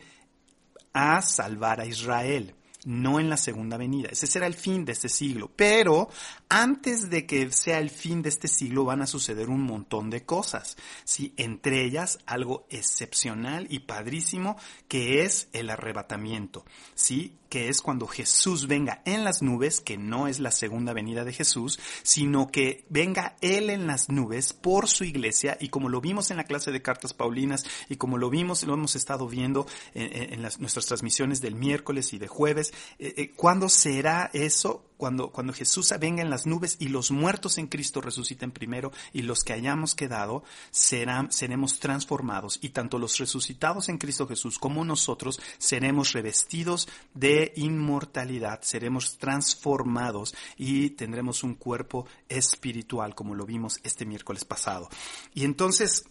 a 0.94 1.22
salvar 1.22 1.82
a 1.82 1.86
Israel 1.86 2.56
no 2.86 3.20
en 3.20 3.30
la 3.30 3.38
segunda 3.38 3.78
venida. 3.78 4.10
Ese 4.12 4.28
será 4.28 4.48
el 4.48 4.54
fin 4.54 4.86
de 4.86 4.94
este 4.94 5.10
siglo. 5.10 5.52
Pero 5.56 6.10
antes 6.48 7.10
de 7.10 7.26
que 7.26 7.52
sea 7.52 7.80
el 7.80 7.90
fin 7.90 8.22
de 8.22 8.30
este 8.30 8.48
siglo 8.48 8.86
van 8.86 9.02
a 9.02 9.08
suceder 9.08 9.50
un 9.50 9.62
montón 9.62 10.10
de 10.10 10.26
cosas. 10.26 10.78
¿sí? 11.04 11.34
Entre 11.38 11.84
ellas 11.84 12.20
algo 12.26 12.66
excepcional 12.70 13.68
y 13.70 13.80
padrísimo 13.80 14.58
que 14.88 15.24
es 15.24 15.50
el 15.54 15.70
arrebatamiento. 15.70 16.66
¿sí? 16.96 17.40
que 17.50 17.68
es 17.68 17.82
cuando 17.82 18.08
Jesús 18.08 18.68
venga 18.68 19.02
en 19.06 19.24
las 19.24 19.42
nubes, 19.42 19.82
que 19.82 19.98
no 19.98 20.28
es 20.28 20.40
la 20.40 20.52
segunda 20.52 20.94
venida 20.94 21.26
de 21.26 21.34
Jesús, 21.34 21.80
sino 22.04 22.52
que 22.52 22.86
venga 22.90 23.36
Él 23.42 23.70
en 23.70 23.88
las 23.88 24.10
nubes 24.10 24.54
por 24.54 24.88
su 24.88 25.04
iglesia 25.04 25.58
y 25.60 25.70
como 25.70 25.90
lo 25.90 26.00
vimos 26.00 26.32
en 26.32 26.38
la 26.38 26.44
clase 26.44 26.72
de 26.72 26.82
cartas 26.82 27.14
paulinas 27.14 27.66
y 27.90 27.96
como 27.96 28.18
lo 28.18 28.30
vimos, 28.30 28.64
lo 28.64 28.76
hemos 28.76 28.96
estado 28.96 29.28
viendo 29.28 29.66
en, 29.94 30.42
las, 30.42 30.60
nuestras 30.60 30.86
transmisiones 30.86 31.42
del 31.42 31.56
miércoles 31.56 32.14
y 32.14 32.20
de 32.20 32.28
jueves, 32.28 32.69
eh, 32.98 33.14
eh, 33.18 33.32
¿cuándo 33.36 33.70
será 33.70 34.30
eso? 34.34 34.86
cuando, 35.00 35.32
cuando 35.32 35.54
Jesús 35.54 35.94
venga 35.98 36.22
en 36.22 36.30
las 36.30 36.46
nubes 36.46 36.76
y 36.78 36.90
los 36.90 37.10
muertos 37.10 37.58
en 37.58 37.68
Cristo 37.68 38.02
resuciten 38.02 38.52
primero 38.52 38.92
y 39.14 39.22
los 39.22 39.46
que 39.46 39.54
hayamos 39.54 39.96
quedado 39.96 40.44
serán, 40.72 41.32
seremos 41.32 41.80
transformados 41.80 42.60
y 42.62 42.72
tanto 42.72 43.00
los 43.00 43.18
resucitados 43.18 43.88
en 43.88 43.98
Cristo 43.98 44.28
Jesús 44.28 44.60
como 44.60 44.84
nosotros 44.84 45.40
seremos 45.58 46.12
revestidos 46.12 46.90
de 47.14 47.54
inmortalidad, 47.56 48.62
seremos 48.62 49.18
transformados 49.18 50.36
y 50.58 50.90
tendremos 50.90 51.44
un 51.46 51.56
cuerpo 51.56 52.06
espiritual 52.28 53.16
como 53.16 53.36
lo 53.36 53.46
vimos 53.46 53.80
este 53.84 54.06
miércoles 54.06 54.44
pasado. 54.44 54.90
Y 55.34 55.46
entonces, 55.46 56.10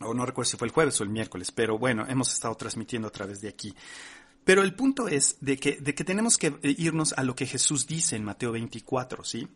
o 0.00 0.14
no 0.14 0.26
recuerdo 0.26 0.50
si 0.50 0.56
fue 0.56 0.66
el 0.66 0.74
jueves 0.74 1.00
o 1.00 1.04
el 1.04 1.10
miércoles, 1.10 1.52
pero 1.52 1.78
bueno, 1.78 2.04
hemos 2.08 2.32
estado 2.32 2.56
transmitiendo 2.56 3.06
a 3.06 3.12
través 3.12 3.40
de 3.40 3.50
aquí. 3.50 3.72
Pero 4.44 4.62
el 4.62 4.74
punto 4.74 5.08
es 5.08 5.36
de 5.40 5.56
que, 5.58 5.76
de 5.76 5.94
que 5.94 6.04
tenemos 6.04 6.38
que 6.38 6.58
irnos 6.62 7.12
a 7.12 7.22
lo 7.22 7.34
que 7.34 7.46
Jesús 7.46 7.86
dice 7.86 8.16
en 8.16 8.24
Mateo 8.24 8.52
24, 8.52 9.24
¿sí? 9.24 9.48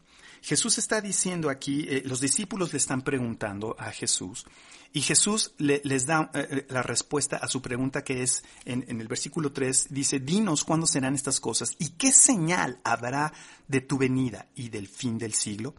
Jesús 0.45 0.77
está 0.77 1.01
diciendo 1.01 1.49
aquí, 1.49 1.87
eh, 1.89 2.03
los 2.05 2.21
discípulos 2.21 2.71
le 2.73 2.77
están 2.77 3.01
preguntando 3.01 3.77
a 3.79 3.91
Jesús 3.91 4.45
y 4.93 5.01
Jesús 5.01 5.55
les 5.57 6.05
da 6.05 6.31
eh, 6.35 6.47
eh, 6.51 6.67
la 6.69 6.83
respuesta 6.83 7.39
a 7.39 7.49
su 7.49 7.63
pregunta 7.63 8.05
que 8.05 8.23
es 8.23 8.45
en, 8.67 8.85
en, 8.87 9.01
el 9.01 9.09
versículo 9.09 9.53
3, 9.53 9.87
dice, 9.89 10.21
dinos 10.21 10.63
cuándo 10.63 10.87
serán 10.87 11.15
estas 11.15 11.41
cosas 11.41 11.75
y 11.79 11.93
qué 11.93 12.13
señal 12.13 12.79
habrá 12.85 13.33
de 13.69 13.81
tu 13.81 13.97
venida 13.97 14.47
y 14.55 14.69
del 14.69 14.87
fin 14.87 15.17
del 15.17 15.33
siglo. 15.33 15.75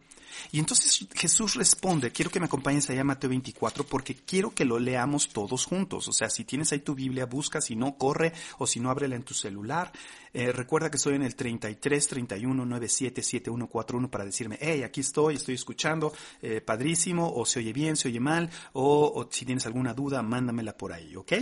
Y 0.51 0.59
entonces 0.59 1.07
Jesús 1.13 1.55
responde, 1.55 2.11
quiero 2.11 2.31
que 2.31 2.39
me 2.39 2.45
acompañes 2.45 2.89
allá 2.89 3.01
a 3.01 3.05
Mateo 3.05 3.29
24 3.29 3.85
porque 3.85 4.15
quiero 4.15 4.53
que 4.53 4.65
lo 4.65 4.79
leamos 4.79 5.29
todos 5.29 5.65
juntos. 5.65 6.07
O 6.07 6.13
sea, 6.13 6.29
si 6.29 6.45
tienes 6.45 6.71
ahí 6.71 6.79
tu 6.79 6.95
Biblia, 6.95 7.25
busca, 7.25 7.61
si 7.61 7.75
no, 7.75 7.97
corre 7.97 8.33
o 8.57 8.67
si 8.67 8.79
no, 8.79 8.89
ábrela 8.89 9.15
en 9.15 9.23
tu 9.23 9.33
celular. 9.33 9.91
Eh, 10.33 10.51
recuerda 10.51 10.91
que 10.91 10.97
estoy 10.97 11.15
en 11.15 11.23
el 11.23 11.33
33 11.33 12.07
31 12.09 12.65
97 12.65 13.21
7141 13.21 14.11
para 14.11 14.25
decirme, 14.25 14.57
hey, 14.59 14.83
aquí 14.83 14.99
estoy, 14.99 15.35
estoy 15.35 15.55
escuchando, 15.55 16.11
eh, 16.41 16.59
padrísimo, 16.59 17.31
o 17.33 17.45
se 17.45 17.59
oye 17.59 17.71
bien, 17.71 17.95
se 17.95 18.09
oye 18.09 18.19
mal, 18.19 18.49
o, 18.73 19.13
o 19.15 19.31
si 19.31 19.45
tienes 19.45 19.65
alguna 19.65 19.93
duda, 19.93 20.21
mándamela 20.21 20.75
por 20.75 20.91
ahí, 20.91 21.15
¿ok? 21.15 21.33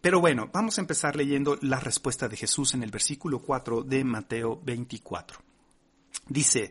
Pero 0.00 0.20
bueno, 0.20 0.48
vamos 0.52 0.78
a 0.78 0.80
empezar 0.80 1.16
leyendo 1.16 1.58
la 1.62 1.80
respuesta 1.80 2.28
de 2.28 2.36
Jesús 2.36 2.74
en 2.74 2.84
el 2.84 2.92
versículo 2.92 3.40
4 3.40 3.82
de 3.82 4.04
Mateo 4.04 4.60
24. 4.62 5.40
Dice, 6.28 6.70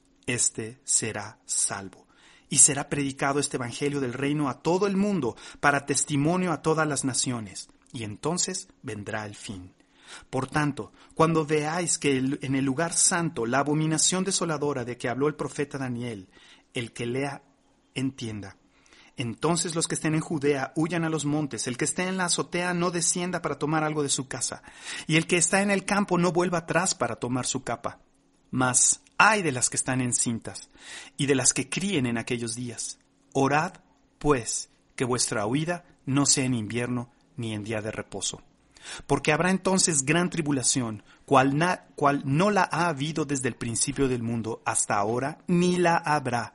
éste 0.25 0.79
será 0.83 1.39
salvo. 1.45 2.07
Y 2.49 2.57
será 2.57 2.89
predicado 2.89 3.39
este 3.39 3.57
Evangelio 3.57 4.01
del 4.01 4.13
reino 4.13 4.49
a 4.49 4.61
todo 4.61 4.87
el 4.87 4.97
mundo 4.97 5.37
para 5.59 5.85
testimonio 5.85 6.51
a 6.51 6.61
todas 6.61 6.87
las 6.87 7.05
naciones. 7.05 7.69
Y 7.93 8.03
entonces 8.03 8.67
vendrá 8.83 9.25
el 9.25 9.35
fin. 9.35 9.73
Por 10.29 10.47
tanto, 10.47 10.91
cuando 11.15 11.45
veáis 11.45 11.97
que 11.97 12.17
en 12.17 12.55
el 12.55 12.65
lugar 12.65 12.93
santo 12.93 13.45
la 13.45 13.59
abominación 13.59 14.23
desoladora 14.23 14.83
de 14.83 14.97
que 14.97 15.09
habló 15.09 15.27
el 15.27 15.35
profeta 15.35 15.77
Daniel, 15.77 16.27
el 16.73 16.91
que 16.91 17.05
lea, 17.05 17.43
entienda. 17.93 18.57
Entonces 19.17 19.75
los 19.75 19.87
que 19.87 19.95
estén 19.95 20.15
en 20.15 20.21
Judea 20.21 20.71
huyan 20.75 21.03
a 21.03 21.09
los 21.09 21.25
montes, 21.25 21.67
el 21.67 21.77
que 21.77 21.85
esté 21.85 22.07
en 22.07 22.17
la 22.17 22.25
azotea 22.25 22.73
no 22.73 22.91
descienda 22.91 23.41
para 23.41 23.59
tomar 23.59 23.83
algo 23.83 24.03
de 24.03 24.09
su 24.09 24.27
casa, 24.27 24.63
y 25.05 25.17
el 25.17 25.27
que 25.27 25.37
está 25.37 25.61
en 25.61 25.69
el 25.71 25.85
campo 25.85 26.17
no 26.17 26.31
vuelva 26.31 26.59
atrás 26.59 26.95
para 26.95 27.17
tomar 27.17 27.45
su 27.45 27.63
capa. 27.63 27.99
Mas 28.49 29.01
ay 29.21 29.41
de 29.41 29.51
las 29.51 29.69
que 29.69 29.77
están 29.77 30.01
encintas, 30.01 30.69
y 31.17 31.25
de 31.25 31.35
las 31.35 31.53
que 31.53 31.69
críen 31.69 32.05
en 32.05 32.17
aquellos 32.17 32.55
días. 32.55 32.97
Orad, 33.33 33.73
pues, 34.17 34.69
que 34.95 35.05
vuestra 35.05 35.45
huida 35.45 35.85
no 36.05 36.25
sea 36.25 36.45
en 36.45 36.53
invierno 36.53 37.11
ni 37.37 37.53
en 37.53 37.63
día 37.63 37.81
de 37.81 37.91
reposo. 37.91 38.41
Porque 39.05 39.31
habrá 39.31 39.51
entonces 39.51 40.05
gran 40.05 40.29
tribulación, 40.29 41.03
cual, 41.25 41.55
cual 41.95 42.23
no 42.25 42.49
la 42.49 42.67
ha 42.71 42.87
habido 42.87 43.25
desde 43.25 43.47
el 43.47 43.55
principio 43.55 44.07
del 44.07 44.23
mundo 44.23 44.63
hasta 44.65 44.95
ahora, 44.95 45.37
ni 45.47 45.77
la 45.77 45.97
habrá 45.97 46.53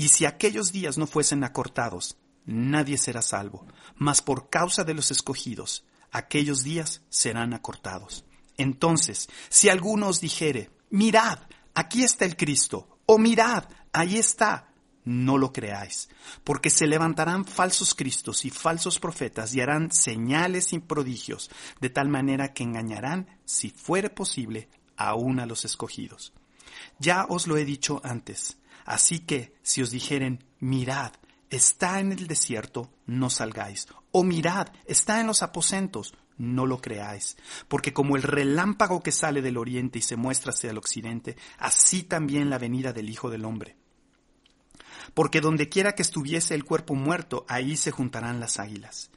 y 0.00 0.08
si 0.08 0.24
aquellos 0.24 0.72
días 0.72 0.96
no 0.96 1.06
fuesen 1.06 1.44
acortados, 1.44 2.16
nadie 2.46 2.96
será 2.96 3.20
salvo, 3.20 3.66
mas 3.96 4.22
por 4.22 4.48
causa 4.48 4.82
de 4.82 4.94
los 4.94 5.10
escogidos, 5.10 5.84
aquellos 6.10 6.62
días 6.62 7.02
serán 7.10 7.52
acortados. 7.52 8.24
Entonces, 8.56 9.28
si 9.50 9.68
alguno 9.68 10.08
os 10.08 10.22
dijere, 10.22 10.70
mirad, 10.88 11.40
aquí 11.74 12.02
está 12.02 12.24
el 12.24 12.36
Cristo, 12.36 12.98
o 13.06 13.18
mirad, 13.18 13.64
ahí 13.92 14.16
está, 14.16 14.72
no 15.04 15.38
lo 15.38 15.52
creáis, 15.52 16.08
porque 16.44 16.70
se 16.70 16.86
levantarán 16.86 17.44
falsos 17.44 17.94
cristos 17.94 18.44
y 18.44 18.50
falsos 18.50 18.98
profetas 18.98 19.54
y 19.54 19.60
harán 19.60 19.90
señales 19.92 20.72
y 20.72 20.78
prodigios, 20.78 21.50
de 21.80 21.90
tal 21.90 22.08
manera 22.08 22.52
que 22.52 22.62
engañarán, 22.62 23.38
si 23.44 23.70
fuere 23.70 24.10
posible, 24.10 24.68
aún 24.96 25.40
a 25.40 25.46
los 25.46 25.64
escogidos. 25.64 26.32
Ya 26.98 27.26
os 27.28 27.46
lo 27.46 27.56
he 27.56 27.64
dicho 27.64 28.00
antes, 28.04 28.58
Así 28.84 29.20
que 29.20 29.54
si 29.62 29.82
os 29.82 29.92
dijeren, 29.92 30.44
mirad, 30.58 31.12
está 31.48 32.00
en 32.00 32.10
el 32.10 32.26
desierto, 32.26 32.90
no 33.06 33.30
salgáis. 33.30 33.86
O 34.10 34.24
mirad, 34.24 34.68
está 34.84 35.20
en 35.20 35.28
los 35.28 35.44
aposentos, 35.44 36.14
no 36.40 36.66
lo 36.66 36.80
creáis. 36.80 37.36
Porque 37.68 37.92
como 37.92 38.16
el 38.16 38.22
relámpago 38.22 39.02
que 39.02 39.12
sale 39.12 39.42
del 39.42 39.58
oriente 39.58 39.98
y 39.98 40.02
se 40.02 40.16
muestra 40.16 40.50
hacia 40.50 40.70
el 40.70 40.78
occidente, 40.78 41.36
así 41.58 42.02
también 42.02 42.50
la 42.50 42.58
venida 42.58 42.92
del 42.92 43.10
Hijo 43.10 43.30
del 43.30 43.44
Hombre. 43.44 43.76
Porque 45.14 45.40
donde 45.40 45.68
quiera 45.68 45.94
que 45.94 46.02
estuviese 46.02 46.54
el 46.54 46.64
cuerpo 46.64 46.94
muerto, 46.94 47.44
ahí 47.48 47.76
se 47.76 47.90
juntarán 47.90 48.40
las 48.40 48.58
águilas. 48.58 49.10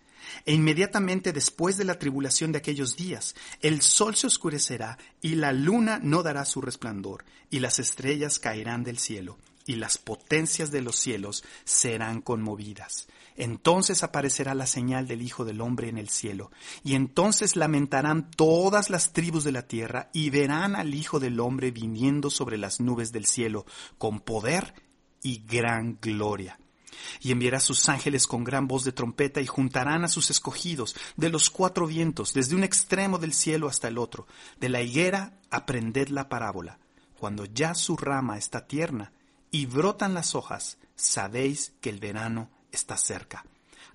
E 0.45 0.53
inmediatamente 0.53 1.33
después 1.33 1.77
de 1.77 1.85
la 1.85 1.99
tribulación 1.99 2.51
de 2.51 2.57
aquellos 2.57 2.95
días, 2.95 3.35
el 3.61 3.81
sol 3.81 4.15
se 4.15 4.27
oscurecerá 4.27 4.97
y 5.21 5.35
la 5.35 5.51
luna 5.53 5.99
no 6.01 6.23
dará 6.23 6.45
su 6.45 6.61
resplandor, 6.61 7.25
y 7.49 7.59
las 7.59 7.79
estrellas 7.79 8.39
caerán 8.39 8.83
del 8.83 8.99
cielo, 8.99 9.37
y 9.65 9.75
las 9.75 9.97
potencias 9.97 10.71
de 10.71 10.81
los 10.81 10.95
cielos 10.95 11.43
serán 11.65 12.21
conmovidas. 12.21 13.07
Entonces 13.35 14.03
aparecerá 14.03 14.53
la 14.53 14.67
señal 14.67 15.07
del 15.07 15.21
Hijo 15.21 15.45
del 15.45 15.61
Hombre 15.61 15.89
en 15.89 15.97
el 15.97 16.09
cielo, 16.09 16.51
y 16.83 16.95
entonces 16.95 17.55
lamentarán 17.55 18.29
todas 18.31 18.89
las 18.89 19.13
tribus 19.13 19.43
de 19.43 19.51
la 19.51 19.67
tierra, 19.67 20.09
y 20.13 20.29
verán 20.29 20.75
al 20.75 20.93
Hijo 20.93 21.19
del 21.19 21.39
Hombre 21.39 21.71
viniendo 21.71 22.29
sobre 22.29 22.57
las 22.57 22.79
nubes 22.79 23.11
del 23.11 23.25
cielo, 23.25 23.65
con 23.97 24.19
poder 24.19 24.73
y 25.21 25.43
gran 25.45 25.97
gloria. 25.99 26.59
Y 27.21 27.31
enviará 27.31 27.59
sus 27.59 27.89
ángeles 27.89 28.27
con 28.27 28.43
gran 28.43 28.67
voz 28.67 28.83
de 28.83 28.91
trompeta 28.91 29.41
y 29.41 29.47
juntarán 29.47 30.03
a 30.03 30.07
sus 30.07 30.29
escogidos 30.29 30.95
de 31.17 31.29
los 31.29 31.49
cuatro 31.49 31.87
vientos, 31.87 32.33
desde 32.33 32.55
un 32.55 32.63
extremo 32.63 33.17
del 33.17 33.33
cielo 33.33 33.67
hasta 33.67 33.87
el 33.87 33.97
otro. 33.97 34.27
De 34.59 34.69
la 34.69 34.81
higuera 34.81 35.39
aprended 35.49 36.09
la 36.09 36.29
parábola. 36.29 36.79
Cuando 37.19 37.45
ya 37.45 37.73
su 37.73 37.97
rama 37.97 38.37
está 38.37 38.67
tierna, 38.67 39.11
y 39.49 39.67
brotan 39.67 40.13
las 40.13 40.33
hojas, 40.33 40.77
sabéis 40.95 41.73
que 41.79 41.89
el 41.89 41.99
verano 41.99 42.49
está 42.73 42.97
cerca. 42.97 43.45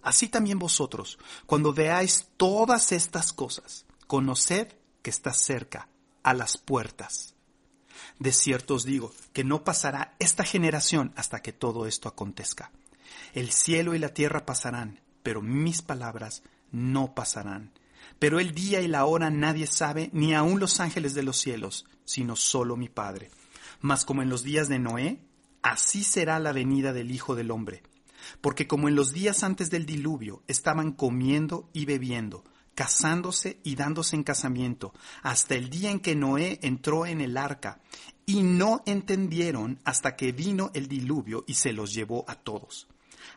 Así 0.02 0.28
también 0.28 0.58
vosotros, 0.58 1.18
cuando 1.44 1.74
veáis 1.74 2.28
todas 2.36 2.92
estas 2.92 3.32
cosas, 3.32 3.84
conoced 4.06 4.68
que 5.02 5.10
está 5.10 5.32
cerca, 5.34 5.88
a 6.22 6.34
las 6.34 6.56
puertas. 6.56 7.34
De 8.18 8.32
cierto 8.32 8.74
os 8.74 8.84
digo 8.84 9.12
que 9.32 9.44
no 9.44 9.64
pasará 9.64 10.14
esta 10.18 10.44
generación 10.44 11.12
hasta 11.16 11.42
que 11.42 11.52
todo 11.52 11.86
esto 11.86 12.08
acontezca. 12.08 12.70
El 13.34 13.50
cielo 13.50 13.94
y 13.94 13.98
la 13.98 14.14
tierra 14.14 14.46
pasarán, 14.46 15.00
pero 15.22 15.42
mis 15.42 15.82
palabras 15.82 16.42
no 16.70 17.14
pasarán. 17.14 17.72
Pero 18.18 18.40
el 18.40 18.54
día 18.54 18.80
y 18.80 18.88
la 18.88 19.04
hora 19.04 19.30
nadie 19.30 19.66
sabe, 19.66 20.10
ni 20.12 20.34
aun 20.34 20.58
los 20.58 20.80
ángeles 20.80 21.14
de 21.14 21.22
los 21.22 21.38
cielos, 21.38 21.86
sino 22.04 22.36
solo 22.36 22.76
mi 22.76 22.88
Padre. 22.88 23.30
Mas 23.80 24.04
como 24.04 24.22
en 24.22 24.28
los 24.28 24.42
días 24.42 24.68
de 24.68 24.78
Noé, 24.78 25.20
así 25.62 26.02
será 26.02 26.38
la 26.38 26.52
venida 26.52 26.92
del 26.92 27.10
Hijo 27.10 27.36
del 27.36 27.50
Hombre. 27.50 27.82
Porque 28.40 28.66
como 28.66 28.88
en 28.88 28.94
los 28.94 29.12
días 29.12 29.42
antes 29.42 29.70
del 29.70 29.86
diluvio 29.86 30.42
estaban 30.46 30.92
comiendo 30.92 31.68
y 31.72 31.84
bebiendo, 31.84 32.44
casándose 32.74 33.60
y 33.64 33.74
dándose 33.74 34.16
en 34.16 34.22
casamiento, 34.22 34.92
hasta 35.22 35.54
el 35.54 35.70
día 35.70 35.90
en 35.90 36.00
que 36.00 36.14
Noé 36.14 36.58
entró 36.62 37.06
en 37.06 37.20
el 37.20 37.36
arca, 37.36 37.80
y 38.28 38.42
no 38.42 38.82
entendieron 38.84 39.80
hasta 39.84 40.14
que 40.14 40.32
vino 40.32 40.70
el 40.74 40.86
diluvio 40.86 41.44
y 41.46 41.54
se 41.54 41.72
los 41.72 41.94
llevó 41.94 42.24
a 42.28 42.34
todos. 42.34 42.86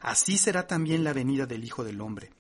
Así 0.01 0.37
será 0.37 0.67
también 0.67 1.03
la 1.03 1.13
venida 1.13 1.45
del 1.45 1.63
Hijo 1.63 1.83
del 1.83 2.01
Hombre. 2.01 2.31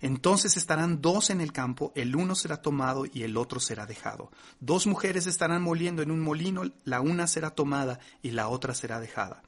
Entonces 0.00 0.56
estarán 0.56 1.00
dos 1.00 1.30
en 1.30 1.40
el 1.40 1.52
campo, 1.52 1.92
el 1.94 2.16
uno 2.16 2.34
será 2.34 2.60
tomado 2.60 3.04
y 3.06 3.22
el 3.22 3.36
otro 3.36 3.60
será 3.60 3.86
dejado. 3.86 4.30
Dos 4.58 4.86
mujeres 4.86 5.26
estarán 5.26 5.62
moliendo 5.62 6.02
en 6.02 6.10
un 6.10 6.20
molino, 6.20 6.62
la 6.84 7.00
una 7.00 7.26
será 7.26 7.50
tomada 7.50 8.00
y 8.22 8.32
la 8.32 8.48
otra 8.48 8.74
será 8.74 9.00
dejada. 9.00 9.42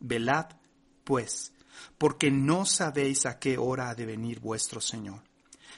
Velad, 0.00 0.46
pues, 1.04 1.52
porque 1.98 2.30
no 2.30 2.64
sabéis 2.64 3.26
a 3.26 3.38
qué 3.38 3.58
hora 3.58 3.90
ha 3.90 3.94
de 3.94 4.06
venir 4.06 4.40
vuestro 4.40 4.80
Señor. 4.80 5.22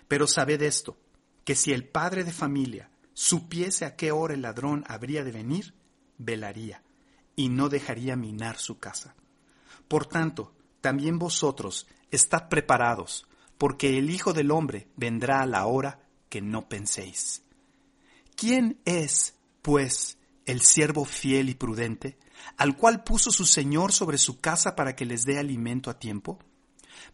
Pero 0.07 0.27
sabed 0.27 0.63
esto, 0.63 0.97
que 1.45 1.55
si 1.55 1.73
el 1.73 1.89
padre 1.89 2.25
de 2.25 2.33
familia 2.33 2.91
supiese 3.15 3.85
a 3.85 3.97
qué 3.97 4.13
hora 4.13 4.35
el 4.35 4.43
ladrón 4.43 4.85
habría 4.87 5.25
de 5.25 5.33
venir, 5.33 5.75
velaría 6.19 6.83
y 7.37 7.49
no 7.49 7.69
dejaría 7.69 8.17
minar 8.17 8.59
su 8.59 8.79
casa. 8.79 9.15
Por 9.87 10.07
tanto, 10.07 10.53
también 10.81 11.19
vosotros 11.19 11.87
estad 12.11 12.49
preparados, 12.49 13.27
porque 13.57 13.99
el 13.99 14.11
Hijo 14.11 14.33
del 14.33 14.51
Hombre 14.51 14.89
vendrá 14.97 15.43
a 15.43 15.47
la 15.47 15.67
hora 15.67 16.01
que 16.29 16.41
no 16.41 16.69
penséis. 16.69 17.43
¿Quién 18.37 18.81
es, 18.85 19.35
pues, 19.63 20.19
el 20.45 20.63
siervo 20.63 21.05
fiel 21.05 21.49
y 21.49 21.55
prudente, 21.55 22.19
al 22.57 22.77
cual 22.77 23.05
puso 23.05 23.31
su 23.31 23.45
Señor 23.45 23.93
sobre 23.93 24.19
su 24.19 24.41
casa 24.41 24.75
para 24.77 24.97
que 24.97 25.07
les 25.07 25.25
dé 25.25 25.39
alimento 25.39 25.91
a 25.91 25.99
tiempo? 25.99 26.39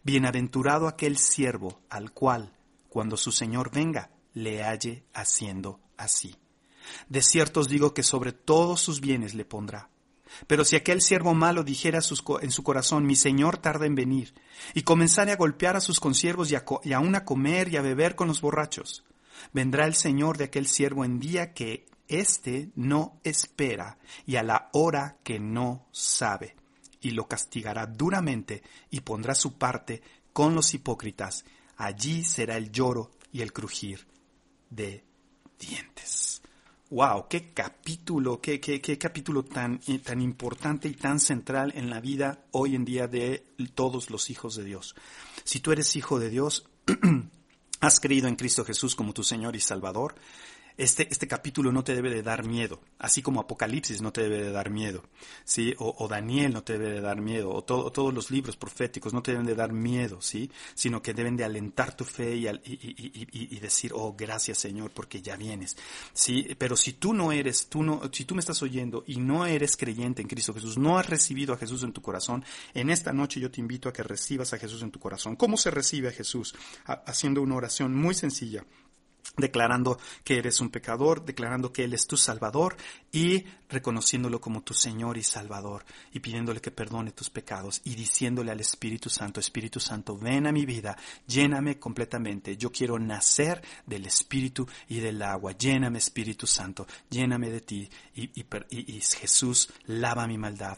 Bienaventurado 0.03 0.87
aquel 0.87 1.17
siervo 1.17 1.81
al 1.89 2.11
cual, 2.11 2.53
cuando 2.89 3.17
su 3.17 3.31
Señor 3.31 3.71
venga, 3.71 4.11
le 4.33 4.63
halle 4.63 5.05
haciendo 5.13 5.79
así. 5.97 6.35
De 7.09 7.21
cierto 7.21 7.61
os 7.61 7.69
digo 7.69 7.93
que 7.93 8.03
sobre 8.03 8.31
todos 8.31 8.81
sus 8.81 9.01
bienes 9.01 9.33
le 9.33 9.45
pondrá. 9.45 9.89
Pero 10.47 10.65
si 10.65 10.75
aquel 10.75 11.01
siervo 11.01 11.33
malo 11.33 11.63
dijera 11.63 11.99
en 12.41 12.51
su 12.51 12.63
corazón, 12.63 13.05
mi 13.05 13.15
señor 13.15 13.57
tarda 13.57 13.85
en 13.85 13.95
venir, 13.95 14.33
y 14.73 14.81
comenzare 14.81 15.31
a 15.31 15.37
golpear 15.37 15.75
a 15.75 15.81
sus 15.81 15.99
consiervos 15.99 16.51
y, 16.51 16.55
a, 16.55 16.65
y 16.83 16.93
aún 16.93 17.15
a 17.15 17.25
comer 17.25 17.69
y 17.69 17.77
a 17.77 17.81
beber 17.81 18.15
con 18.15 18.27
los 18.27 18.41
borrachos, 18.41 19.03
vendrá 19.53 19.85
el 19.85 19.95
señor 19.95 20.37
de 20.37 20.45
aquel 20.45 20.67
siervo 20.67 21.05
en 21.05 21.19
día 21.19 21.53
que 21.53 21.85
éste 22.07 22.71
no 22.75 23.19
espera 23.23 23.97
y 24.25 24.35
a 24.35 24.43
la 24.43 24.69
hora 24.73 25.17
que 25.23 25.39
no 25.39 25.87
sabe, 25.91 26.55
y 27.01 27.11
lo 27.11 27.27
castigará 27.27 27.85
duramente 27.85 28.63
y 28.89 29.01
pondrá 29.01 29.35
su 29.35 29.57
parte 29.57 30.01
con 30.33 30.55
los 30.55 30.73
hipócritas. 30.73 31.45
Allí 31.77 32.23
será 32.23 32.57
el 32.57 32.71
lloro 32.71 33.11
y 33.31 33.41
el 33.41 33.53
crujir 33.53 34.07
de 34.69 35.03
dientes 35.59 36.41
wow, 36.89 37.27
qué 37.27 37.51
capítulo, 37.53 38.39
qué, 38.39 38.59
qué, 38.59 38.79
qué 38.79 38.97
capítulo 38.97 39.43
tan, 39.43 39.79
eh, 39.87 39.99
tan 39.99 40.21
importante 40.21 40.87
y 40.87 40.93
tan 40.93 41.19
central 41.19 41.73
en 41.75 41.89
la 41.89 41.99
vida 41.99 42.45
hoy 42.51 42.75
en 42.75 42.85
día 42.85 43.07
de 43.07 43.43
todos 43.73 44.09
los 44.09 44.29
hijos 44.29 44.55
de 44.55 44.63
Dios. 44.63 44.95
Si 45.43 45.59
tú 45.59 45.71
eres 45.71 45.95
hijo 45.95 46.19
de 46.19 46.29
Dios, 46.29 46.69
has 47.81 47.99
creído 47.99 48.27
en 48.27 48.35
Cristo 48.35 48.63
Jesús 48.63 48.95
como 48.95 49.13
tu 49.13 49.23
Señor 49.23 49.55
y 49.55 49.59
Salvador, 49.59 50.15
este, 50.77 51.07
este 51.09 51.27
capítulo 51.27 51.71
no 51.71 51.83
te 51.83 51.95
debe 51.95 52.09
de 52.09 52.21
dar 52.21 52.45
miedo, 52.45 52.81
así 52.99 53.21
como 53.21 53.39
Apocalipsis 53.39 54.01
no 54.01 54.11
te 54.11 54.21
debe 54.21 54.43
de 54.43 54.51
dar 54.51 54.69
miedo, 54.69 55.03
¿sí? 55.43 55.73
O, 55.77 56.07
Daniel 56.07 56.53
no 56.53 56.63
te 56.63 56.73
debe 56.73 56.91
de 56.91 57.01
dar 57.01 57.21
miedo, 57.21 57.51
o, 57.51 57.63
todos 57.63 58.13
los 58.13 58.31
libros 58.31 58.57
proféticos 58.57 59.13
no 59.13 59.21
te 59.21 59.31
deben 59.31 59.45
de 59.45 59.55
dar 59.55 59.71
miedo, 59.71 60.21
¿sí? 60.21 60.51
Sino 60.73 61.01
que 61.01 61.13
deben 61.13 61.37
de 61.37 61.43
alentar 61.43 61.95
tu 61.95 62.03
fe 62.03 62.35
y, 62.35 62.47
y, 62.47 63.59
decir, 63.59 63.91
oh, 63.93 64.15
gracias 64.17 64.57
Señor, 64.57 64.91
porque 64.91 65.21
ya 65.21 65.35
vienes, 65.37 65.77
¿sí? 66.13 66.55
Pero 66.57 66.75
si 66.75 66.93
tú 66.93 67.13
no 67.13 67.31
eres, 67.31 67.67
tú 67.67 67.83
no, 67.83 68.01
si 68.11 68.25
tú 68.25 68.35
me 68.35 68.41
estás 68.41 68.61
oyendo 68.61 69.03
y 69.07 69.17
no 69.17 69.45
eres 69.45 69.77
creyente 69.77 70.21
en 70.21 70.27
Cristo 70.27 70.53
Jesús, 70.53 70.77
no 70.77 70.97
has 70.97 71.09
recibido 71.09 71.53
a 71.53 71.57
Jesús 71.57 71.83
en 71.83 71.93
tu 71.93 72.01
corazón, 72.01 72.43
en 72.73 72.89
esta 72.89 73.13
noche 73.13 73.39
yo 73.39 73.49
te 73.49 73.61
invito 73.61 73.89
a 73.89 73.93
que 73.93 74.03
recibas 74.03 74.53
a 74.53 74.57
Jesús 74.57 74.81
en 74.83 74.91
tu 74.91 74.99
corazón. 74.99 75.35
¿Cómo 75.35 75.57
se 75.57 75.71
recibe 75.71 76.09
a 76.09 76.11
Jesús? 76.11 76.55
haciendo 77.05 77.41
una 77.41 77.55
oración 77.55 77.95
muy 77.95 78.13
sencilla 78.13 78.65
declarando 79.37 79.99
que 80.23 80.37
eres 80.37 80.61
un 80.61 80.69
pecador, 80.69 81.25
declarando 81.25 81.71
que 81.71 81.83
Él 81.83 81.93
es 81.93 82.07
tu 82.07 82.17
Salvador 82.17 82.77
y 83.11 83.45
reconociéndolo 83.69 84.39
como 84.39 84.61
tu 84.61 84.73
Señor 84.73 85.17
y 85.17 85.23
Salvador 85.23 85.85
y 86.13 86.19
pidiéndole 86.19 86.61
que 86.61 86.71
perdone 86.71 87.11
tus 87.11 87.29
pecados 87.29 87.81
y 87.83 87.95
diciéndole 87.95 88.51
al 88.51 88.59
Espíritu 88.59 89.09
Santo, 89.09 89.39
Espíritu 89.39 89.79
Santo, 89.79 90.17
ven 90.17 90.47
a 90.47 90.51
mi 90.51 90.65
vida, 90.65 90.97
lléname 91.27 91.79
completamente, 91.79 92.57
yo 92.57 92.71
quiero 92.71 92.99
nacer 92.99 93.61
del 93.85 94.05
Espíritu 94.05 94.67
y 94.87 94.99
del 94.99 95.21
agua, 95.21 95.53
lléname 95.53 95.97
Espíritu 95.97 96.47
Santo, 96.47 96.87
lléname 97.09 97.49
de 97.49 97.61
ti 97.61 97.89
y, 98.15 98.29
y 98.69 99.01
Jesús 99.01 99.69
lava 99.85 100.27
mi 100.27 100.37
maldad, 100.37 100.77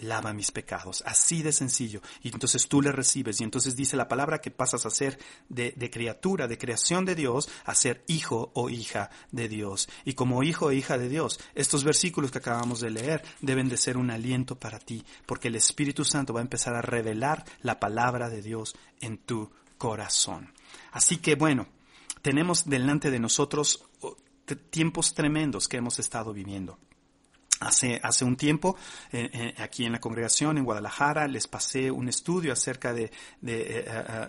lava 0.00 0.32
mis 0.32 0.50
pecados. 0.50 1.02
Así 1.06 1.42
de 1.42 1.52
sencillo. 1.52 2.00
Y 2.22 2.28
entonces 2.28 2.68
tú 2.68 2.82
le 2.82 2.92
recibes. 2.92 3.40
Y 3.40 3.44
entonces 3.44 3.76
dice 3.76 3.96
la 3.96 4.08
palabra 4.08 4.40
que 4.40 4.50
pasas 4.50 4.86
a 4.86 4.90
ser 4.90 5.18
de, 5.48 5.90
criatura, 5.90 6.48
de 6.48 6.58
creación 6.58 7.04
de 7.04 7.14
Dios, 7.14 7.48
a 7.64 7.74
ser 7.74 8.04
hijo 8.06 8.50
o 8.54 8.70
hija 8.70 9.10
de 9.30 9.48
Dios. 9.48 9.88
Y 10.04 10.14
como 10.14 10.42
hijo 10.42 10.66
o 10.66 10.72
hija 10.72 10.98
de 10.98 11.08
Dios, 11.08 11.40
estos 11.54 11.84
versículos 11.84 12.30
que 12.30 12.38
acabamos 12.38 12.80
de 12.80 12.90
leer 12.90 13.22
deben 13.40 13.68
de 13.68 13.76
ser 13.76 13.96
un 13.96 14.10
aliento 14.10 14.58
para 14.58 14.78
ti, 14.78 15.04
porque 15.26 15.48
el 15.48 15.56
Espíritu 15.56 16.04
Santo 16.04 16.32
va 16.32 16.40
a 16.40 16.42
empezar 16.42 16.74
a 16.74 16.82
revelar 16.82 17.44
la 17.62 17.78
palabra 17.78 18.28
de 18.28 18.42
Dios 18.42 18.74
en 19.00 19.18
tu 19.18 19.50
corazón. 19.78 20.52
Así 20.92 21.18
que 21.18 21.34
bueno, 21.34 21.68
tenemos 22.22 22.68
delante 22.68 23.10
de 23.10 23.18
nosotros 23.18 23.84
tiempos 24.70 25.14
tremendos 25.14 25.68
que 25.68 25.76
hemos 25.76 25.98
estado 25.98 26.32
viviendo. 26.32 26.78
Hace, 27.60 28.00
hace 28.02 28.24
un 28.24 28.36
tiempo, 28.36 28.76
eh, 29.12 29.28
eh, 29.32 29.54
aquí 29.58 29.84
en 29.84 29.92
la 29.92 30.00
congregación 30.00 30.56
en 30.56 30.64
Guadalajara, 30.64 31.28
les 31.28 31.46
pasé 31.46 31.90
un 31.90 32.08
estudio 32.08 32.54
acerca 32.54 32.94
de, 32.94 33.12
de 33.42 33.80
eh, 33.80 33.84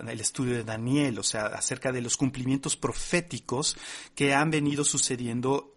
el 0.10 0.20
estudio 0.20 0.54
de 0.56 0.66
Daniel, 0.66 1.18
o 1.18 1.24
sea, 1.24 1.46
acerca 1.46 1.94
de 1.94 2.02
los 2.02 2.18
cumplimientos 2.18 2.76
proféticos 2.76 3.78
que 4.16 4.34
han 4.34 4.52
venido 4.52 4.84
sucediendo 4.84 5.74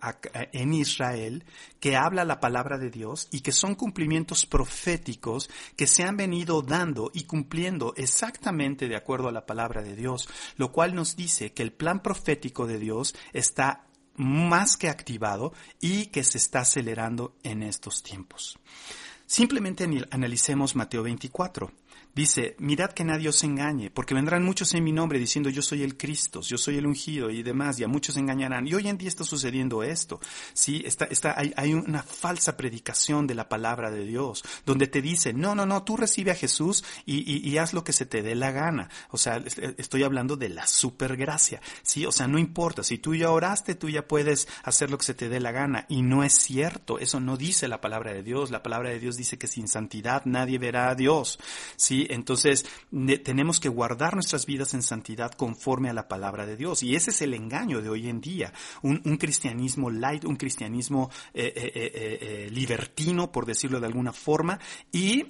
en 0.53 0.75
Israel, 0.75 1.45
que 1.79 1.97
habla 1.97 2.25
la 2.25 2.41
palabra 2.41 2.77
de 2.77 2.91
Dios 2.91 3.29
y 3.31 3.41
que 3.41 3.53
son 3.53 3.77
cumplimientos 3.77 4.47
proféticos 4.47 5.49
que 5.77 5.87
se 5.87 6.03
han 6.03 6.17
venido 6.17 6.61
dando 6.63 7.13
y 7.15 7.23
cumpliendo 7.23 7.95
exactamente 7.97 8.89
de 8.89 8.97
acuerdo 8.97 9.29
a 9.29 9.33
la 9.33 9.47
palabra 9.47 9.83
de 9.83 9.95
Dios, 9.95 10.29
lo 10.57 10.73
cual 10.73 10.95
nos 10.95 11.15
dice 11.15 11.53
que 11.53 11.63
el 11.63 11.73
plan 11.73 12.03
profético 12.03 12.67
de 12.67 12.79
Dios 12.79 13.15
está 13.33 13.87
más 14.17 14.77
que 14.77 14.89
activado 14.89 15.53
y 15.81 16.07
que 16.07 16.25
se 16.25 16.39
está 16.39 16.61
acelerando 16.61 17.37
en 17.43 17.63
estos 17.63 18.03
tiempos. 18.03 18.59
Simplemente 19.27 19.89
analicemos 20.11 20.77
Mateo 20.77 21.03
24. 21.03 21.73
Dice, 22.15 22.55
mirad 22.59 22.93
que 22.93 23.03
nadie 23.03 23.29
os 23.29 23.43
engañe, 23.43 23.91
porque 23.91 24.15
vendrán 24.15 24.45
muchos 24.45 24.73
en 24.75 24.85
mi 24.85 24.93
nombre 24.93 25.19
diciendo 25.19 25.51
yo 25.51 25.63
soy 25.63 25.83
el 25.83 25.97
Cristo, 25.97 26.43
yo 26.43 26.57
soy 26.57 26.77
el 26.77 26.87
ungido 26.87 27.29
y 27.29 27.43
demás, 27.43 27.81
y 27.81 27.85
a 27.85 27.89
muchos 27.89 28.17
engañarán. 28.17 28.69
Y 28.69 28.75
hoy 28.75 28.89
en 28.89 28.99
día 28.99 29.09
está 29.09 29.25
sucediendo 29.25 29.83
esto. 29.83 30.21
Sí, 30.53 30.83
está, 30.87 31.07
está, 31.07 31.35
hay, 31.37 31.53
hay 31.57 31.75
una 31.75 32.05
falsa 32.05 32.57
predicación 32.57 33.27
de 33.27 33.35
la 33.35 33.49
palabra 33.49 33.91
de 33.91 34.05
Dios, 34.05 34.45
donde 34.65 34.87
te 34.87 35.03
dice, 35.03 35.33
no, 35.33 35.57
no, 35.57 35.67
no, 35.67 35.83
tú 35.83 35.97
recibe 35.97 36.31
a 36.31 36.37
Jesús 36.37 36.85
y, 37.05 37.25
y, 37.25 37.59
haz 37.59 37.73
lo 37.73 37.83
que 37.83 37.93
se 37.93 38.07
te 38.07 38.23
dé 38.23 38.37
la 38.37 38.53
gana. 38.53 38.91
O 39.11 39.19
sea, 39.19 39.43
estoy 39.77 40.05
hablando 40.05 40.37
de 40.37 40.51
la 40.51 40.67
supergracia. 40.69 41.61
Sí, 41.83 42.07
o 42.07 42.13
sea, 42.13 42.29
no 42.29 42.39
importa, 42.39 42.85
si 42.85 42.99
tú 42.99 43.15
ya 43.15 43.31
oraste, 43.31 43.75
tú 43.75 43.89
ya 43.89 44.07
puedes 44.07 44.47
hacer 44.63 44.91
lo 44.91 44.99
que 44.99 45.05
se 45.05 45.15
te 45.15 45.29
dé 45.29 45.41
la 45.41 45.51
gana. 45.51 45.87
Y 45.89 46.03
no 46.03 46.23
es 46.23 46.35
cierto, 46.35 47.01
eso 47.01 47.19
no 47.19 47.37
dice 47.37 47.67
la 47.67 47.81
palabra 47.81 48.13
de 48.13 48.23
Dios. 48.23 48.53
La 48.53 48.63
palabra 48.63 48.91
de 48.91 49.01
Dios 49.01 49.17
dice 49.17 49.37
que 49.37 49.49
sin 49.49 49.67
santidad 49.67 50.23
nadie 50.27 50.59
verá 50.59 50.91
a 50.91 50.95
Dios. 50.95 51.41
Sí, 51.77 52.04
entonces 52.11 52.67
tenemos 53.23 53.61
que 53.61 53.69
guardar 53.69 54.15
nuestras 54.15 54.47
vidas 54.47 54.75
en 54.75 54.83
santidad 54.83 55.33
conforme 55.33 55.91
a 55.91 55.93
la 55.93 56.09
palabra 56.09 56.47
de 56.47 56.57
Dios. 56.57 56.83
Y 56.83 56.97
ese 56.97 57.11
es 57.11 57.23
el 57.23 57.35
engaño 57.35 57.81
de 57.83 57.89
hoy 57.89 58.09
en 58.09 58.21
día. 58.21 58.53
Un, 58.83 58.99
cristianismo 59.17 59.91
light, 59.91 60.25
un 60.25 60.37
cristianismo 60.37 61.11
eh, 61.33 61.53
eh, 61.57 61.73
eh, 61.75 62.51
libertino, 62.51 63.31
por 63.31 63.47
decirlo 63.47 63.81
de 63.81 63.87
alguna 63.87 64.13
forma. 64.13 64.59
Y, 64.93 65.25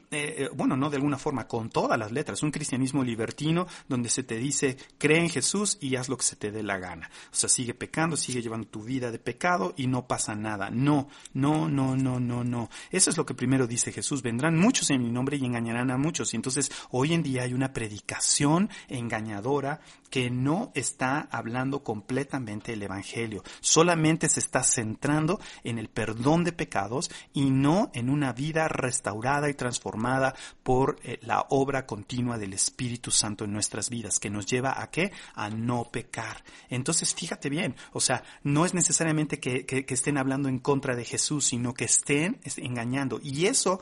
bueno, 0.54 0.76
no 0.76 0.90
de 0.90 0.96
alguna 0.96 1.18
forma, 1.18 1.46
con 1.46 1.70
todas 1.70 1.98
las 1.98 2.12
letras. 2.12 2.42
Un 2.42 2.50
cristianismo 2.50 3.04
libertino 3.04 3.66
donde 3.88 4.08
se 4.08 4.22
te 4.22 4.36
dice, 4.36 4.76
cree 4.98 5.20
en 5.20 5.30
Jesús 5.30 5.78
y 5.80 5.96
haz 5.96 6.08
lo 6.08 6.16
que 6.16 6.24
se 6.24 6.36
te 6.36 6.50
dé 6.50 6.62
la 6.62 6.78
gana. 6.78 7.10
O 7.32 7.36
sea, 7.36 7.48
sigue 7.48 7.74
pecando, 7.74 8.16
sigue 8.16 8.42
llevando 8.42 8.66
tu 8.68 8.82
vida 8.82 9.10
de 9.10 9.18
pecado 9.18 9.74
y 9.76 9.86
no 9.86 10.06
pasa 10.06 10.34
nada. 10.34 10.70
No, 10.70 11.08
no, 11.32 11.68
no, 11.68 11.96
no, 11.96 12.20
no, 12.20 12.44
no. 12.44 12.70
Eso 12.90 13.10
es 13.10 13.16
lo 13.16 13.26
que 13.26 13.34
primero 13.34 13.66
dice 13.66 13.92
Jesús. 13.92 14.22
Vendrán 14.22 14.56
muchos 14.56 14.90
en 14.90 15.02
mi 15.02 15.10
nombre 15.10 15.36
y 15.36 15.44
engañarán 15.44 15.90
a 15.90 15.96
muchos. 15.96 16.32
Y 16.32 16.36
entonces 16.36 16.63
hoy 16.90 17.14
en 17.14 17.22
día 17.22 17.42
hay 17.42 17.54
una 17.54 17.72
predicación 17.72 18.70
engañadora 18.88 19.80
que 20.14 20.30
no 20.30 20.70
está 20.74 21.26
hablando 21.32 21.82
completamente 21.82 22.74
el 22.74 22.82
Evangelio, 22.84 23.42
solamente 23.60 24.28
se 24.28 24.38
está 24.38 24.62
centrando 24.62 25.40
en 25.64 25.78
el 25.78 25.88
perdón 25.88 26.44
de 26.44 26.52
pecados 26.52 27.10
y 27.32 27.50
no 27.50 27.90
en 27.94 28.08
una 28.08 28.32
vida 28.32 28.68
restaurada 28.68 29.50
y 29.50 29.54
transformada 29.54 30.36
por 30.62 31.00
eh, 31.02 31.18
la 31.22 31.46
obra 31.48 31.84
continua 31.84 32.38
del 32.38 32.52
Espíritu 32.52 33.10
Santo 33.10 33.44
en 33.44 33.52
nuestras 33.52 33.90
vidas, 33.90 34.20
que 34.20 34.30
nos 34.30 34.46
lleva 34.46 34.80
a 34.80 34.88
qué? 34.88 35.10
A 35.34 35.50
no 35.50 35.90
pecar. 35.90 36.44
Entonces, 36.68 37.12
fíjate 37.12 37.50
bien, 37.50 37.74
o 37.92 38.00
sea, 38.00 38.22
no 38.44 38.64
es 38.64 38.72
necesariamente 38.72 39.40
que, 39.40 39.66
que 39.66 39.84
estén 39.88 40.16
hablando 40.16 40.48
en 40.48 40.60
contra 40.60 40.94
de 40.94 41.04
Jesús, 41.04 41.46
sino 41.46 41.74
que 41.74 41.86
estén 41.86 42.38
engañando. 42.56 43.18
Y 43.20 43.46
eso 43.46 43.80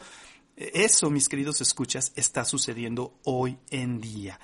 eso, 0.57 1.11
mis 1.11 1.29
queridos 1.29 1.61
escuchas, 1.61 2.12
está 2.17 2.45
sucediendo 2.45 3.19
hoy 3.25 3.59
en 3.71 4.01
día. 4.01 4.38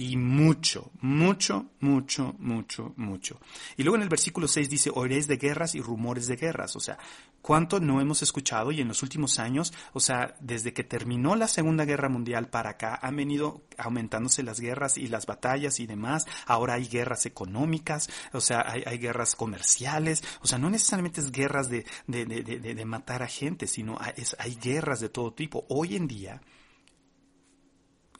Y 0.00 0.16
mucho, 0.16 0.92
mucho, 1.02 1.66
mucho, 1.80 2.34
mucho, 2.38 2.94
mucho. 2.96 3.38
Y 3.76 3.82
luego 3.82 3.96
en 3.96 4.02
el 4.02 4.08
versículo 4.08 4.48
6 4.48 4.70
dice, 4.70 4.90
oiréis 4.94 5.28
de 5.28 5.36
guerras 5.36 5.74
y 5.74 5.82
rumores 5.82 6.26
de 6.26 6.36
guerras. 6.36 6.74
O 6.74 6.80
sea, 6.80 6.96
¿cuánto 7.42 7.80
no 7.80 8.00
hemos 8.00 8.22
escuchado? 8.22 8.72
Y 8.72 8.80
en 8.80 8.88
los 8.88 9.02
últimos 9.02 9.38
años, 9.38 9.74
o 9.92 10.00
sea, 10.00 10.36
desde 10.40 10.72
que 10.72 10.84
terminó 10.84 11.36
la 11.36 11.48
Segunda 11.48 11.84
Guerra 11.84 12.08
Mundial 12.08 12.48
para 12.48 12.70
acá, 12.70 12.98
han 13.02 13.14
venido 13.14 13.66
aumentándose 13.76 14.42
las 14.42 14.58
guerras 14.58 14.96
y 14.96 15.06
las 15.08 15.26
batallas 15.26 15.80
y 15.80 15.86
demás. 15.86 16.26
Ahora 16.46 16.74
hay 16.74 16.86
guerras 16.86 17.26
económicas, 17.26 18.08
o 18.32 18.40
sea, 18.40 18.64
hay, 18.70 18.96
guerras 18.96 19.36
comerciales. 19.36 20.24
O 20.40 20.46
sea, 20.46 20.56
no 20.56 20.70
necesariamente 20.70 21.20
es 21.20 21.30
guerras 21.30 21.68
de, 21.68 21.84
de, 22.06 22.24
de, 22.24 22.42
de 22.58 22.84
matar 22.86 23.22
a 23.22 23.26
gente, 23.26 23.66
sino 23.66 23.98
hay 24.38 24.54
guerras 24.54 25.00
de 25.00 25.10
todo 25.10 25.34
tipo. 25.34 25.66
Hoy 25.68 25.94
en 25.94 26.06
día, 26.06 26.40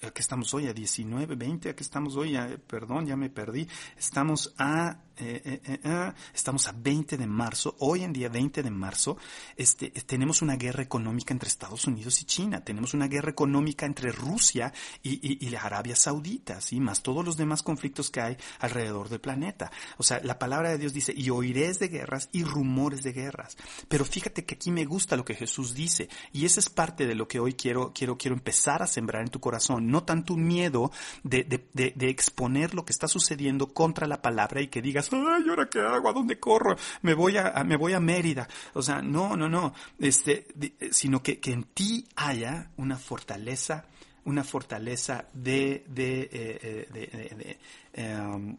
aquí 0.03 0.21
estamos 0.21 0.53
hoy 0.55 0.67
a 0.69 0.73
19, 0.73 1.37
20, 1.37 1.71
aquí 1.71 1.83
estamos 1.83 2.17
hoy 2.17 2.37
perdón, 2.67 3.07
ya 3.07 3.17
me 3.17 3.31
perdí, 3.31 3.69
estamos 3.99 4.55
a 4.59 4.99
eh, 5.21 5.43
eh, 5.45 5.61
eh, 5.65 5.81
eh, 5.85 6.13
estamos 6.35 6.67
a 6.67 6.73
20 6.73 7.19
de 7.19 7.27
marzo, 7.27 7.77
hoy 7.81 8.05
en 8.05 8.13
día 8.13 8.31
20 8.31 8.63
de 8.63 8.71
marzo, 8.71 9.19
este, 9.55 9.91
tenemos 9.91 10.41
una 10.41 10.57
guerra 10.57 10.83
económica 10.83 11.35
entre 11.35 11.49
Estados 11.49 11.87
Unidos 11.87 12.23
y 12.23 12.25
China, 12.25 12.65
tenemos 12.65 12.95
una 12.95 13.07
guerra 13.07 13.31
económica 13.31 13.85
entre 13.85 14.13
Rusia 14.13 14.73
y, 15.03 15.45
y, 15.45 15.51
la 15.51 15.61
Arabia 15.61 15.95
Saudita, 15.95 16.61
¿sí? 16.61 16.81
más 16.81 17.03
todos 17.03 17.25
los 17.25 17.37
demás 17.37 17.63
conflictos 17.63 18.11
que 18.11 18.21
hay 18.21 18.37
alrededor 18.61 19.09
del 19.09 19.21
planeta. 19.21 19.71
O 19.99 20.03
sea, 20.03 20.21
la 20.23 20.39
palabra 20.39 20.71
de 20.71 20.79
Dios 20.79 20.93
dice, 20.93 21.13
y 21.15 21.29
oiréis 21.29 21.79
de 21.79 21.89
guerras 21.89 22.29
y 22.33 22.45
rumores 22.45 23.03
de 23.03 23.13
guerras. 23.13 23.57
Pero 23.89 24.05
fíjate 24.05 24.45
que 24.45 24.55
aquí 24.55 24.71
me 24.71 24.85
gusta 24.85 25.17
lo 25.17 25.25
que 25.25 25.35
Jesús 25.35 25.75
dice, 25.75 26.09
y 26.33 26.47
esa 26.47 26.61
es 26.61 26.71
parte 26.71 27.07
de 27.07 27.15
lo 27.15 27.29
que 27.29 27.41
hoy 27.41 27.55
quiero, 27.55 27.93
quiero, 27.93 28.17
quiero 28.17 28.37
empezar 28.37 28.83
a 28.83 28.87
sembrar 28.87 29.23
en 29.23 29.31
tu 29.31 29.41
corazón, 29.41 29.89
no 29.89 30.05
tanto 30.05 30.35
un 30.35 30.47
miedo 30.47 30.91
de, 31.25 31.45
de, 31.45 31.93
de 31.95 32.09
exponer 32.09 32.75
lo 32.75 32.85
que 32.85 32.93
está 32.93 33.09
sucediendo 33.09 33.75
contra 33.75 34.07
la 34.07 34.23
palabra 34.23 34.63
y 34.63 34.69
que 34.69 34.81
digas, 34.81 35.10
ay, 35.13 35.45
¿ahora 35.49 35.69
qué 35.69 35.81
hago? 35.81 36.09
¿A 36.09 36.13
dónde 36.13 36.39
corro? 36.39 36.77
Me 37.03 37.15
voy 37.15 37.37
a, 37.37 37.53
me 37.65 37.77
voy 37.77 37.93
a 37.93 38.01
Mérida. 38.01 38.49
O 38.75 38.83
sea, 38.83 39.03
no, 39.03 39.37
no, 39.37 39.49
no, 39.49 39.75
este, 39.99 40.47
sino 40.91 41.23
que, 41.23 41.39
que 41.39 41.53
en 41.53 41.65
ti 41.65 42.07
haya 42.17 42.71
una 42.77 42.97
fortaleza, 42.97 43.87
una 44.25 44.45
fortaleza 44.45 45.27
de, 45.33 45.85
de, 45.89 46.21
eh, 46.23 46.29
eh, 46.33 46.89
de, 46.93 47.59
em, 47.93 48.57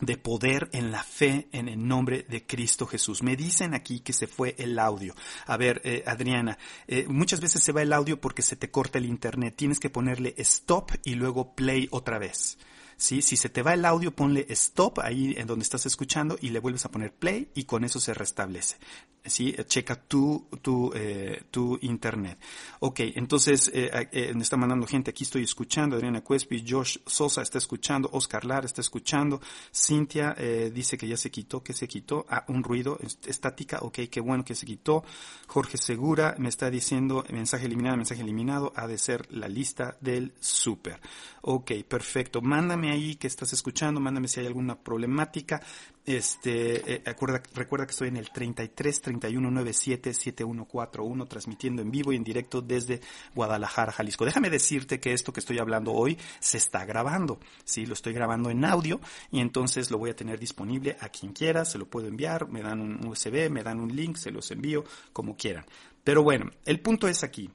de 0.00 0.16
poder 0.16 0.68
en 0.72 0.90
la 0.90 1.02
fe 1.04 1.48
en 1.52 1.68
el 1.68 1.86
nombre 1.86 2.26
de 2.28 2.44
Cristo 2.44 2.86
Jesús. 2.86 3.22
Me 3.22 3.36
dicen 3.36 3.72
aquí 3.74 4.00
que 4.00 4.12
se 4.12 4.26
fue 4.26 4.56
el 4.58 4.78
audio. 4.78 5.14
A 5.46 5.56
ver, 5.56 5.80
eh, 5.84 6.02
Adriana, 6.06 6.58
muchas 7.06 7.40
veces 7.40 7.62
se 7.62 7.72
va 7.72 7.82
el 7.82 7.92
audio 7.92 8.20
porque 8.20 8.42
se 8.42 8.56
te 8.56 8.70
corta 8.70 8.98
el 8.98 9.06
internet. 9.06 9.54
Tienes 9.56 9.78
que 9.78 9.90
ponerle 9.90 10.34
stop 10.38 10.90
y 11.04 11.14
luego 11.14 11.54
play 11.54 11.88
otra 11.92 12.18
vez. 12.18 12.58
¿Sí? 13.02 13.20
Si 13.20 13.36
se 13.36 13.48
te 13.48 13.62
va 13.62 13.74
el 13.74 13.84
audio, 13.84 14.14
ponle 14.14 14.46
stop 14.50 15.00
ahí 15.00 15.34
en 15.36 15.48
donde 15.48 15.64
estás 15.64 15.84
escuchando 15.86 16.38
y 16.40 16.50
le 16.50 16.60
vuelves 16.60 16.84
a 16.84 16.90
poner 16.90 17.12
play 17.12 17.48
y 17.54 17.64
con 17.64 17.82
eso 17.84 17.98
se 17.98 18.14
restablece. 18.14 18.76
¿sí? 19.24 19.54
Checa 19.66 19.96
tu, 19.96 20.46
tu, 20.60 20.92
eh, 20.94 21.42
tu 21.50 21.78
internet. 21.82 22.38
Ok, 22.80 23.00
entonces 23.14 23.70
eh, 23.74 23.90
eh, 24.12 24.32
me 24.34 24.42
está 24.42 24.56
mandando 24.56 24.86
gente, 24.86 25.10
aquí 25.10 25.24
estoy 25.24 25.42
escuchando, 25.42 25.96
Adriana 25.96 26.22
Cuespi, 26.22 26.64
Josh 26.66 26.98
Sosa 27.06 27.42
está 27.42 27.58
escuchando, 27.58 28.08
Oscar 28.12 28.44
Lara 28.44 28.66
está 28.66 28.80
escuchando, 28.80 29.40
Cintia 29.74 30.34
dice 30.72 30.96
que 30.96 31.08
ya 31.08 31.16
se 31.16 31.30
quitó, 31.30 31.62
que 31.62 31.72
se 31.72 31.88
quitó, 31.88 32.26
ah, 32.28 32.44
un 32.48 32.62
ruido, 32.62 32.98
estática, 33.26 33.78
ok, 33.80 34.00
qué 34.10 34.20
bueno 34.20 34.44
que 34.44 34.54
se 34.54 34.66
quitó, 34.66 35.04
Jorge 35.46 35.76
Segura 35.76 36.34
me 36.38 36.48
está 36.48 36.70
diciendo 36.70 37.24
mensaje 37.30 37.66
eliminado, 37.66 37.96
mensaje 37.96 38.22
eliminado, 38.22 38.72
ha 38.76 38.86
de 38.86 38.98
ser 38.98 39.26
la 39.32 39.48
lista 39.48 39.96
del 40.00 40.32
súper. 40.40 41.00
Ok, 41.42 41.72
perfecto, 41.88 42.40
mándame 42.40 42.91
ahí 42.92 43.16
que 43.16 43.26
estás 43.26 43.52
escuchando, 43.52 44.00
mándame 44.00 44.28
si 44.28 44.40
hay 44.40 44.46
alguna 44.46 44.78
problemática, 44.78 45.60
este, 46.04 46.94
eh, 46.94 47.02
recuerda, 47.04 47.42
recuerda 47.54 47.86
que 47.86 47.92
estoy 47.92 48.08
en 48.08 48.16
el 48.16 48.30
33 48.30 49.00
31 49.02 49.50
97 49.50 50.12
7141 50.12 51.26
transmitiendo 51.26 51.80
en 51.80 51.92
vivo 51.92 52.12
y 52.12 52.16
en 52.16 52.24
directo 52.24 52.60
desde 52.60 53.00
Guadalajara, 53.34 53.92
Jalisco. 53.92 54.24
Déjame 54.24 54.50
decirte 54.50 54.98
que 54.98 55.12
esto 55.12 55.32
que 55.32 55.38
estoy 55.38 55.60
hablando 55.60 55.92
hoy 55.92 56.18
se 56.40 56.58
está 56.58 56.84
grabando. 56.84 57.38
Sí, 57.64 57.86
lo 57.86 57.94
estoy 57.94 58.14
grabando 58.14 58.50
en 58.50 58.64
audio 58.64 59.00
y 59.30 59.40
entonces 59.40 59.92
lo 59.92 59.98
voy 59.98 60.10
a 60.10 60.16
tener 60.16 60.40
disponible 60.40 60.96
a 61.00 61.08
quien 61.08 61.32
quiera, 61.32 61.64
se 61.64 61.78
lo 61.78 61.86
puedo 61.86 62.08
enviar, 62.08 62.48
me 62.48 62.62
dan 62.62 62.80
un 62.80 63.06
USB, 63.06 63.48
me 63.48 63.62
dan 63.62 63.78
un 63.78 63.94
link, 63.94 64.16
se 64.16 64.32
los 64.32 64.50
envío 64.50 64.84
como 65.12 65.36
quieran. 65.36 65.64
Pero 66.02 66.24
bueno, 66.24 66.50
el 66.64 66.80
punto 66.80 67.06
es 67.06 67.22
aquí. 67.22 67.48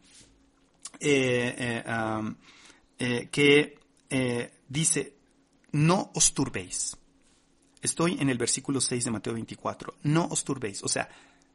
Eh, 0.99 1.83
eh, 2.99 3.27
que 3.29 3.77
dice, 4.69 5.16
no 5.71 6.11
os 6.13 6.33
turbéis. 6.33 6.97
Estoy 7.81 8.17
en 8.19 8.29
el 8.29 8.37
versículo 8.37 8.81
6 8.81 9.05
de 9.05 9.11
Mateo 9.11 9.33
24. 9.33 9.95
No 10.03 10.27
os 10.27 10.43
turbéis. 10.43 10.83
O 10.83 10.87
sea, 10.87 11.09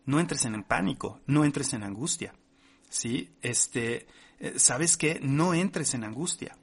no 0.06 0.20
entres 0.20 0.44
en 0.44 0.62
pánico, 0.62 1.20
no 1.26 1.44
entres 1.44 1.72
en 1.72 1.82
angustia. 1.82 2.34
¿Sí? 2.88 3.30
Este, 3.42 4.06
eh, 4.38 4.54
¿sabes 4.56 4.96
qué? 4.96 5.18
No 5.22 5.54
entres 5.54 5.94
en 5.94 6.04
angustia 6.04 6.56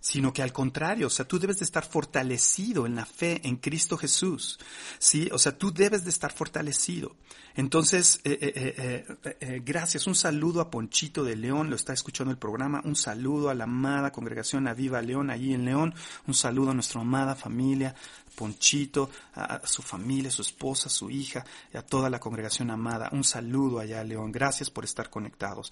sino 0.00 0.32
que 0.32 0.42
al 0.42 0.52
contrario, 0.52 1.08
o 1.08 1.10
sea, 1.10 1.28
tú 1.28 1.38
debes 1.38 1.58
de 1.58 1.66
estar 1.66 1.84
fortalecido 1.84 2.86
en 2.86 2.96
la 2.96 3.04
fe 3.04 3.40
en 3.46 3.56
Cristo 3.56 3.98
Jesús, 3.98 4.58
¿sí? 4.98 5.28
O 5.32 5.38
sea, 5.38 5.56
tú 5.56 5.72
debes 5.72 6.04
de 6.04 6.10
estar 6.10 6.32
fortalecido. 6.32 7.14
Entonces, 7.54 8.20
eh, 8.24 8.38
eh, 8.40 9.34
eh, 9.40 9.62
gracias, 9.64 10.06
un 10.06 10.14
saludo 10.14 10.60
a 10.60 10.70
Ponchito 10.70 11.24
de 11.24 11.36
León, 11.36 11.68
lo 11.68 11.76
está 11.76 11.92
escuchando 11.92 12.30
el 12.30 12.38
programa, 12.38 12.80
un 12.84 12.96
saludo 12.96 13.50
a 13.50 13.54
la 13.54 13.64
amada 13.64 14.12
congregación 14.12 14.68
Aviva 14.68 15.02
León, 15.02 15.30
allí 15.30 15.52
en 15.52 15.64
León, 15.64 15.94
un 16.26 16.34
saludo 16.34 16.70
a 16.70 16.74
nuestra 16.74 17.00
amada 17.00 17.34
familia, 17.34 17.94
Ponchito, 18.34 19.10
a, 19.34 19.66
su 19.66 19.82
familia, 19.82 20.28
a 20.28 20.32
su 20.32 20.42
esposa, 20.42 20.86
a 20.86 20.90
su 20.90 21.10
hija, 21.10 21.44
y 21.74 21.76
a 21.76 21.82
toda 21.82 22.08
la 22.08 22.20
congregación 22.20 22.70
amada, 22.70 23.10
un 23.12 23.24
saludo 23.24 23.80
allá, 23.80 24.02
León, 24.04 24.32
gracias 24.32 24.70
por 24.70 24.84
estar 24.84 25.10
conectados. 25.10 25.70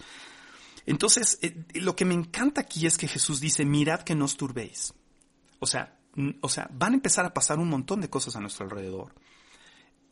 Entonces, 0.87 1.39
eh, 1.43 1.65
lo 1.75 1.97
que 1.97 2.05
me 2.05 2.15
encanta 2.15 2.61
aquí 2.61 2.87
es 2.87 2.97
que 2.97 3.09
Jesús 3.09 3.41
dice, 3.41 3.65
mirad 3.65 4.03
que 4.03 4.15
no 4.15 4.25
os 4.25 4.37
turbéis. 4.37 4.95
O 5.61 5.67
sea, 5.67 5.99
o 6.41 6.49
sea, 6.49 6.69
van 6.73 6.93
a 6.93 6.97
empezar 6.97 7.25
a 7.25 7.35
pasar 7.35 7.59
un 7.59 7.69
montón 7.69 8.01
de 8.01 8.11
cosas 8.11 8.37
a 8.37 8.41
nuestro 8.41 8.65
alrededor. 8.65 9.15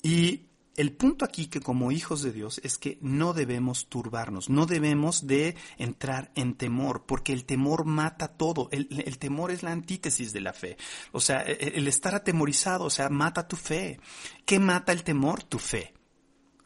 Y 0.03 0.47
el 0.77 0.93
punto 0.93 1.25
aquí 1.25 1.47
que 1.47 1.61
como 1.61 1.91
hijos 1.91 2.23
de 2.23 2.33
Dios 2.33 2.61
es 2.63 2.79
que 2.79 2.99
no 3.01 3.33
debemos 3.33 3.89
turbarnos, 3.89 4.51
no 4.51 4.67
debemos 4.67 5.27
de 5.27 5.57
entrar 5.79 6.31
en 6.35 6.55
temor, 6.55 7.07
porque 7.07 7.33
el 7.33 7.45
temor 7.45 7.87
mata 7.87 8.29
todo. 8.29 8.69
El, 8.71 9.19
temor 9.19 9.51
es 9.51 9.63
la 9.63 9.73
antítesis 9.73 10.33
de 10.33 10.41
la 10.41 10.53
fe. 10.53 10.77
O 11.13 11.21
sea, 11.21 11.39
el, 11.41 11.75
el 11.75 11.89
estar 11.89 12.15
atemorizado, 12.15 12.85
o 12.85 12.91
sea, 12.91 13.09
mata 13.09 13.49
tu 13.49 13.57
fe. 13.57 13.99
¿Qué 14.45 14.59
mata 14.59 14.93
el 14.93 15.03
temor? 15.03 15.43
Tu 15.43 15.59
fe. 15.59 15.96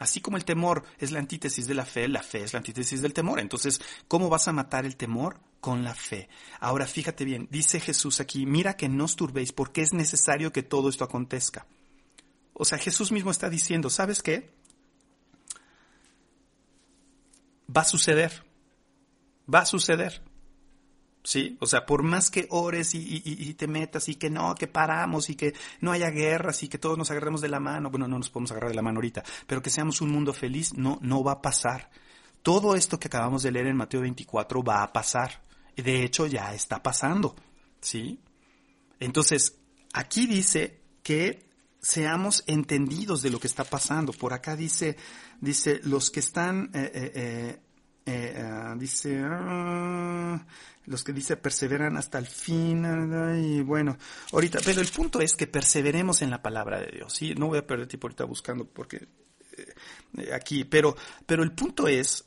Así 0.01 0.23
como 0.23 0.39
el 0.39 0.47
temor 0.47 0.83
es 0.99 1.13
la 1.13 1.19
antítesis 1.19 1.67
de 1.67 1.75
la 1.75 1.85
fe, 1.85 2.09
la 2.09 2.23
fe 2.23 2.43
es 2.43 2.55
la 2.55 2.57
antítesis 2.57 3.03
del 3.03 3.13
temor. 3.13 3.39
Entonces, 3.39 3.83
¿cómo 4.09 4.31
vas 4.31 4.49
a 4.49 4.53
matar 4.53 4.87
el 4.87 4.97
temor? 4.97 5.39
Con 5.61 5.85
la 5.85 5.95
fe. 5.95 6.31
Ahora, 6.59 6.87
fíjate 6.87 7.27
bien, 7.27 7.49
dice 7.51 7.81
Jesús 7.81 8.19
aquí, 8.19 8.47
mira 8.47 8.79
que 8.79 8.89
no 8.89 9.05
os 9.05 9.15
turbéis 9.15 9.53
porque 9.53 9.83
es 9.83 9.93
necesario 9.93 10.53
que 10.53 10.63
todo 10.63 10.89
esto 10.89 11.05
acontezca. 11.05 11.67
O 12.55 12.65
sea, 12.65 12.79
Jesús 12.79 13.13
mismo 13.13 13.31
está 13.31 13.51
diciendo, 13.51 13.91
¿sabes 13.91 14.23
qué? 14.23 14.51
Va 17.77 17.83
a 17.83 17.85
suceder. 17.85 18.43
Va 19.53 19.61
a 19.61 19.67
suceder. 19.67 20.23
¿Sí? 21.23 21.57
O 21.61 21.67
sea, 21.67 21.87
por 21.87 22.03
más 22.03 22.31
que 22.31 22.47
ores 22.51 22.95
y, 22.95 22.99
y, 22.99 23.23
y, 23.25 23.55
te 23.55 23.67
metas 23.67 24.09
y 24.09 24.15
que 24.15 24.31
no, 24.31 24.55
que 24.55 24.67
paramos 24.67 25.31
y 25.31 25.37
que 25.37 25.55
no 25.81 25.93
haya 25.93 26.11
guerras 26.11 26.63
y 26.63 26.69
que 26.69 26.79
todos 26.79 26.97
nos 26.97 27.11
agarremos 27.11 27.41
de 27.41 27.49
la 27.49 27.61
mano, 27.61 27.91
bueno, 27.91 28.09
no 28.09 28.19
nos 28.19 28.31
podemos 28.31 28.51
agarrar 28.51 28.71
de 28.71 28.77
la 28.77 28.83
mano 28.83 28.99
ahorita, 28.99 29.23
pero 29.47 29.63
que 29.63 29.71
seamos 29.71 30.01
un 30.01 30.11
mundo 30.11 30.33
feliz, 30.33 30.75
no, 30.75 30.99
no 31.03 31.23
va 31.23 31.33
a 31.33 31.43
pasar. 31.43 31.91
Todo 32.43 32.75
esto 32.75 32.99
que 32.99 33.09
acabamos 33.09 33.43
de 33.43 33.53
leer 33.53 33.67
en 33.67 33.77
Mateo 33.77 34.01
24 34.01 34.63
va 34.63 34.83
a 34.83 34.93
pasar. 34.93 35.43
De 35.77 36.03
hecho, 36.03 36.27
ya 36.27 36.55
está 36.55 36.83
pasando, 36.83 37.37
¿sí? 37.81 38.21
Entonces, 38.99 39.59
aquí 39.93 40.27
dice 40.27 40.81
que 41.03 41.51
seamos 41.81 42.45
entendidos 42.47 43.23
de 43.23 43.31
lo 43.31 43.41
que 43.41 43.47
está 43.47 43.65
pasando. 43.65 44.13
Por 44.13 44.33
acá 44.33 44.57
dice, 44.57 44.97
dice, 45.41 45.81
los 45.85 46.11
que 46.11 46.21
están, 46.21 46.71
eh, 46.75 46.91
eh, 46.95 47.13
eh, 47.15 47.61
eh 48.13 48.75
dice, 48.77 49.23
uh, 49.23 50.39
los 50.87 51.05
que 51.05 51.13
dice 51.13 51.37
perseveran 51.37 51.97
hasta 51.97 52.19
el 52.19 52.27
fin, 52.27 52.85
y 53.43 53.61
bueno, 53.63 53.97
ahorita, 54.33 54.61
pero 54.65 54.81
el 54.81 54.89
punto 54.89 55.21
es 55.21 55.37
que 55.37 55.47
perseveremos 55.47 56.23
en 56.23 56.31
la 56.31 56.43
palabra 56.43 56.81
de 56.81 56.91
Dios, 56.93 57.13
¿sí? 57.13 57.35
No 57.35 57.49
voy 57.49 57.59
a 57.59 57.67
perder 57.67 57.87
tiempo 57.87 58.07
ahorita 58.07 58.25
buscando 58.25 58.65
porque 58.65 59.09
eh, 60.17 60.33
aquí, 60.33 60.65
pero, 60.65 60.97
pero 61.27 61.43
el 61.43 61.53
punto 61.53 61.89
es 61.89 62.25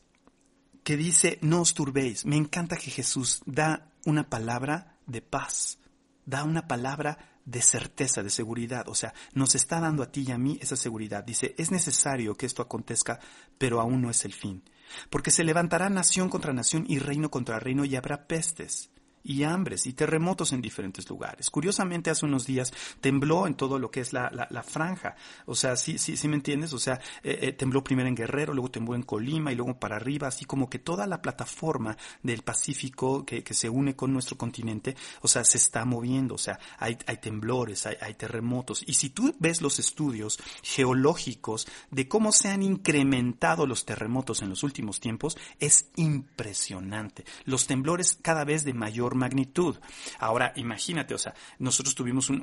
que 0.83 0.97
dice, 0.97 1.39
no 1.41 1.61
os 1.61 1.73
turbéis. 1.73 2.25
Me 2.25 2.35
encanta 2.35 2.77
que 2.77 2.91
Jesús 2.91 3.41
da 3.45 3.91
una 4.05 4.29
palabra 4.29 4.97
de 5.05 5.21
paz, 5.21 5.79
da 6.25 6.43
una 6.43 6.67
palabra 6.67 7.39
de 7.45 7.61
certeza, 7.61 8.23
de 8.23 8.29
seguridad. 8.29 8.87
O 8.87 8.95
sea, 8.95 9.13
nos 9.33 9.55
está 9.55 9.79
dando 9.79 10.03
a 10.03 10.11
ti 10.11 10.25
y 10.27 10.31
a 10.31 10.37
mí 10.37 10.57
esa 10.61 10.75
seguridad. 10.75 11.23
Dice, 11.23 11.55
es 11.57 11.71
necesario 11.71 12.35
que 12.35 12.45
esto 12.45 12.61
acontezca, 12.61 13.19
pero 13.57 13.79
aún 13.79 14.01
no 14.01 14.09
es 14.09 14.25
el 14.25 14.33
fin. 14.33 14.63
Porque 15.09 15.31
se 15.31 15.43
levantará 15.43 15.89
nación 15.89 16.29
contra 16.29 16.53
nación 16.53 16.85
y 16.87 16.99
reino 16.99 17.29
contra 17.29 17.59
reino 17.59 17.85
y 17.85 17.95
habrá 17.95 18.27
pestes 18.27 18.89
y 19.23 19.43
hambres 19.43 19.85
y 19.87 19.93
terremotos 19.93 20.53
en 20.53 20.61
diferentes 20.61 21.09
lugares. 21.09 21.49
Curiosamente, 21.49 22.09
hace 22.09 22.25
unos 22.25 22.45
días 22.45 22.73
tembló 23.01 23.47
en 23.47 23.55
todo 23.55 23.79
lo 23.79 23.89
que 23.89 24.01
es 24.01 24.13
la, 24.13 24.29
la, 24.49 24.63
franja. 24.63 25.15
O 25.45 25.55
sea, 25.55 25.75
sí, 25.75 25.97
sí, 25.97 26.17
sí 26.17 26.27
me 26.27 26.35
entiendes. 26.35 26.73
O 26.73 26.79
sea, 26.79 26.99
eh, 27.23 27.39
eh, 27.41 27.51
tembló 27.53 27.83
primero 27.83 28.07
en 28.09 28.15
Guerrero, 28.15 28.53
luego 28.53 28.71
tembló 28.71 28.95
en 28.95 29.03
Colima 29.03 29.51
y 29.51 29.55
luego 29.55 29.79
para 29.79 29.95
arriba, 29.95 30.27
así 30.27 30.45
como 30.45 30.69
que 30.69 30.79
toda 30.79 31.07
la 31.07 31.21
plataforma 31.21 31.97
del 32.21 32.41
Pacífico 32.41 33.25
que, 33.25 33.43
que 33.43 33.53
se 33.53 33.69
une 33.69 33.95
con 33.95 34.11
nuestro 34.13 34.37
continente, 34.37 34.95
o 35.21 35.27
sea, 35.27 35.43
se 35.43 35.57
está 35.57 35.85
moviendo. 35.85 36.35
O 36.35 36.39
sea, 36.39 36.59
hay, 36.77 36.97
hay 37.05 37.17
temblores, 37.17 37.85
hay, 37.85 37.95
hay 38.01 38.15
terremotos. 38.15 38.83
Y 38.85 38.95
si 38.95 39.09
tú 39.09 39.33
ves 39.39 39.61
los 39.61 39.79
estudios 39.79 40.39
geológicos 40.61 41.67
de 41.91 42.07
cómo 42.07 42.31
se 42.31 42.49
han 42.49 42.63
incrementado 42.63 43.65
los 43.67 43.85
terremotos 43.85 44.41
en 44.41 44.49
los 44.49 44.63
últimos 44.63 44.99
tiempos, 44.99 45.37
es 45.59 45.89
impresionante. 45.95 47.25
Los 47.45 47.67
temblores 47.67 48.17
cada 48.21 48.43
vez 48.43 48.63
de 48.63 48.73
mayor 48.73 49.12
magnitud. 49.13 49.77
Ahora, 50.19 50.53
imagínate, 50.55 51.13
o 51.13 51.17
sea, 51.17 51.33
nosotros 51.59 51.95
tuvimos 51.95 52.29
un, 52.29 52.39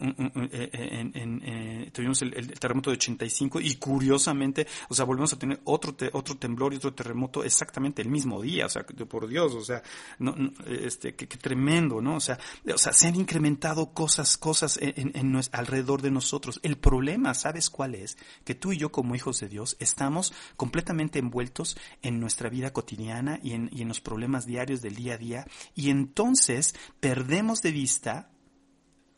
eh, 0.52 0.70
eh, 0.72 1.10
eh, 1.14 1.90
tuvimos 1.92 2.22
el, 2.22 2.58
terremoto 2.58 2.90
de 2.90 2.96
85 2.96 3.60
y 3.60 3.76
curiosamente, 3.76 4.66
o 4.88 4.94
sea, 4.94 5.04
volvemos 5.04 5.32
a 5.32 5.38
tener 5.38 5.60
otro 5.64 5.94
otro 6.12 6.36
temblor 6.36 6.72
y 6.72 6.76
otro 6.76 6.94
terremoto 6.94 7.42
exactamente 7.44 8.02
el 8.02 8.08
mismo 8.08 8.40
día, 8.40 8.66
o 8.66 8.68
sea, 8.68 8.84
por 8.84 9.28
Dios, 9.28 9.54
o 9.54 9.62
sea, 9.62 9.82
no, 10.18 10.34
este, 10.66 11.14
qué, 11.14 11.26
tremendo, 11.26 12.00
¿no? 12.00 12.16
O 12.16 12.20
sea, 12.20 12.38
o 12.72 12.78
sea, 12.78 12.92
se 12.92 13.08
han 13.08 13.16
incrementado 13.16 13.92
cosas, 13.92 14.36
cosas 14.36 14.78
en, 14.80 15.12
en, 15.14 15.40
alrededor 15.52 16.02
de 16.02 16.10
nosotros. 16.10 16.60
El 16.62 16.76
problema, 16.76 17.34
¿sabes 17.34 17.70
cuál 17.70 17.94
es? 17.94 18.18
Que 18.44 18.54
tú 18.54 18.72
y 18.72 18.78
yo 18.78 18.92
como 18.92 19.14
hijos 19.14 19.40
de 19.40 19.48
Dios 19.48 19.76
estamos 19.80 20.32
completamente 20.56 21.18
envueltos 21.18 21.76
en 22.02 22.20
nuestra 22.20 22.48
vida 22.48 22.72
cotidiana 22.72 23.40
y 23.42 23.52
en, 23.52 23.70
y 23.72 23.82
en 23.82 23.88
los 23.88 24.00
problemas 24.00 24.46
diarios 24.46 24.82
del 24.82 24.94
día 24.94 25.14
a 25.14 25.18
día 25.18 25.46
y 25.74 25.90
entonces 25.90 26.59
perdemos 27.00 27.62
de 27.62 27.72
vista 27.72 28.30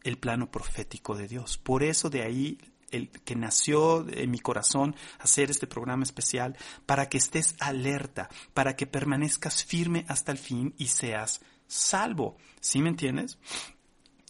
el 0.02 0.18
plano 0.18 0.50
profético 0.50 1.16
de 1.16 1.28
Dios. 1.28 1.58
Por 1.58 1.82
eso 1.82 2.10
de 2.10 2.22
ahí 2.22 2.58
el 2.90 3.10
que 3.10 3.34
nació 3.34 4.06
en 4.08 4.30
mi 4.30 4.38
corazón 4.38 4.94
hacer 5.18 5.50
este 5.50 5.66
programa 5.66 6.04
especial 6.04 6.56
para 6.86 7.08
que 7.08 7.18
estés 7.18 7.56
alerta, 7.58 8.28
para 8.54 8.76
que 8.76 8.86
permanezcas 8.86 9.64
firme 9.64 10.04
hasta 10.08 10.30
el 10.32 10.38
fin 10.38 10.74
y 10.76 10.88
seas 10.88 11.40
salvo. 11.66 12.36
¿Sí 12.60 12.80
me 12.80 12.90
entiendes? 12.90 13.38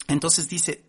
Entonces 0.07 0.47
dice, 0.47 0.85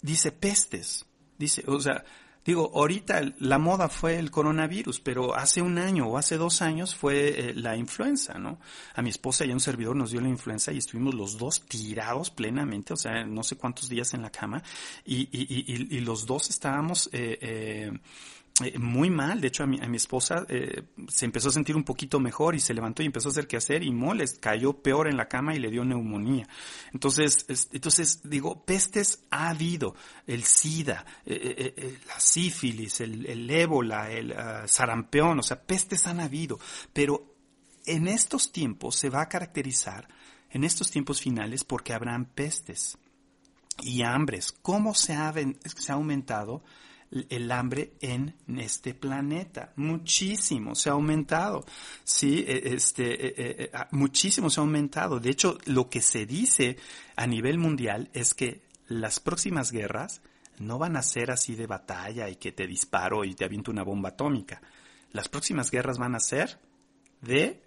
dice 0.00 0.32
pestes, 0.32 1.06
dice, 1.38 1.64
o 1.66 1.80
sea, 1.80 2.04
Digo, 2.48 2.72
ahorita 2.74 3.34
la 3.40 3.58
moda 3.58 3.90
fue 3.90 4.18
el 4.18 4.30
coronavirus, 4.30 5.00
pero 5.00 5.34
hace 5.34 5.60
un 5.60 5.76
año 5.76 6.06
o 6.06 6.16
hace 6.16 6.38
dos 6.38 6.62
años 6.62 6.94
fue 6.94 7.50
eh, 7.50 7.54
la 7.54 7.76
influenza, 7.76 8.38
¿no? 8.38 8.58
A 8.94 9.02
mi 9.02 9.10
esposa 9.10 9.44
y 9.44 9.50
a 9.50 9.52
un 9.52 9.60
servidor 9.60 9.94
nos 9.94 10.12
dio 10.12 10.22
la 10.22 10.30
influenza 10.30 10.72
y 10.72 10.78
estuvimos 10.78 11.14
los 11.14 11.36
dos 11.36 11.60
tirados 11.60 12.30
plenamente, 12.30 12.94
o 12.94 12.96
sea, 12.96 13.22
no 13.26 13.42
sé 13.42 13.56
cuántos 13.56 13.90
días 13.90 14.14
en 14.14 14.22
la 14.22 14.30
cama, 14.30 14.62
y, 15.04 15.28
y, 15.30 15.42
y, 15.74 15.98
y 15.98 16.00
los 16.00 16.24
dos 16.24 16.48
estábamos... 16.48 17.10
Eh, 17.12 17.38
eh, 17.42 17.92
eh, 18.64 18.78
muy 18.78 19.10
mal. 19.10 19.40
De 19.40 19.48
hecho, 19.48 19.62
a 19.62 19.66
mi, 19.66 19.80
a 19.80 19.88
mi 19.88 19.96
esposa 19.96 20.44
eh, 20.48 20.82
se 21.08 21.24
empezó 21.24 21.48
a 21.48 21.52
sentir 21.52 21.76
un 21.76 21.84
poquito 21.84 22.18
mejor 22.18 22.54
y 22.54 22.60
se 22.60 22.74
levantó 22.74 23.02
y 23.02 23.06
empezó 23.06 23.28
a 23.28 23.32
hacer 23.32 23.46
qué 23.46 23.56
hacer 23.56 23.82
y 23.82 23.92
moles, 23.92 24.38
cayó 24.40 24.72
peor 24.82 25.08
en 25.08 25.16
la 25.16 25.28
cama 25.28 25.54
y 25.54 25.58
le 25.58 25.70
dio 25.70 25.84
neumonía. 25.84 26.48
Entonces, 26.92 27.46
entonces 27.72 28.20
digo, 28.28 28.64
pestes 28.64 29.24
ha 29.30 29.50
habido. 29.50 29.94
El 30.26 30.44
SIDA, 30.44 31.04
eh, 31.24 31.98
la 32.06 32.18
sífilis, 32.18 33.00
el, 33.00 33.26
el 33.26 33.48
ébola, 33.48 34.10
el 34.10 34.32
uh, 34.32 34.66
sarampión, 34.66 35.38
o 35.38 35.42
sea, 35.42 35.62
pestes 35.62 36.06
han 36.06 36.20
habido. 36.20 36.58
Pero 36.92 37.34
en 37.86 38.08
estos 38.08 38.52
tiempos 38.52 38.96
se 38.96 39.08
va 39.08 39.22
a 39.22 39.28
caracterizar, 39.28 40.08
en 40.50 40.64
estos 40.64 40.90
tiempos 40.90 41.20
finales, 41.20 41.64
porque 41.64 41.92
habrán 41.92 42.26
pestes 42.26 42.98
y 43.82 44.02
hambres. 44.02 44.52
¿Cómo 44.52 44.94
se 44.94 45.14
ha, 45.14 45.32
se 45.32 45.92
ha 45.92 45.94
aumentado? 45.94 46.62
El 47.10 47.50
hambre 47.50 47.94
en 48.00 48.34
este 48.58 48.94
planeta. 48.94 49.72
Muchísimo 49.76 50.74
se 50.74 50.90
ha 50.90 50.92
aumentado. 50.92 51.64
Sí, 52.04 52.44
e, 52.46 52.74
este, 52.74 53.26
e, 53.26 53.64
e, 53.64 53.70
muchísimo 53.92 54.50
se 54.50 54.60
ha 54.60 54.62
aumentado. 54.62 55.20
De 55.20 55.30
hecho, 55.30 55.58
lo 55.66 55.88
que 55.88 56.00
se 56.00 56.26
dice 56.26 56.76
a 57.16 57.26
nivel 57.26 57.58
mundial 57.58 58.10
es 58.12 58.34
que 58.34 58.62
las 58.86 59.20
próximas 59.20 59.72
guerras 59.72 60.22
no 60.58 60.78
van 60.78 60.96
a 60.96 61.02
ser 61.02 61.30
así 61.30 61.54
de 61.54 61.66
batalla 61.66 62.28
y 62.28 62.36
que 62.36 62.52
te 62.52 62.66
disparo 62.66 63.24
y 63.24 63.34
te 63.34 63.44
aviento 63.44 63.70
una 63.70 63.84
bomba 63.84 64.10
atómica. 64.10 64.60
Las 65.12 65.28
próximas 65.28 65.70
guerras 65.70 65.98
van 65.98 66.14
a 66.14 66.20
ser 66.20 66.58
de 67.20 67.62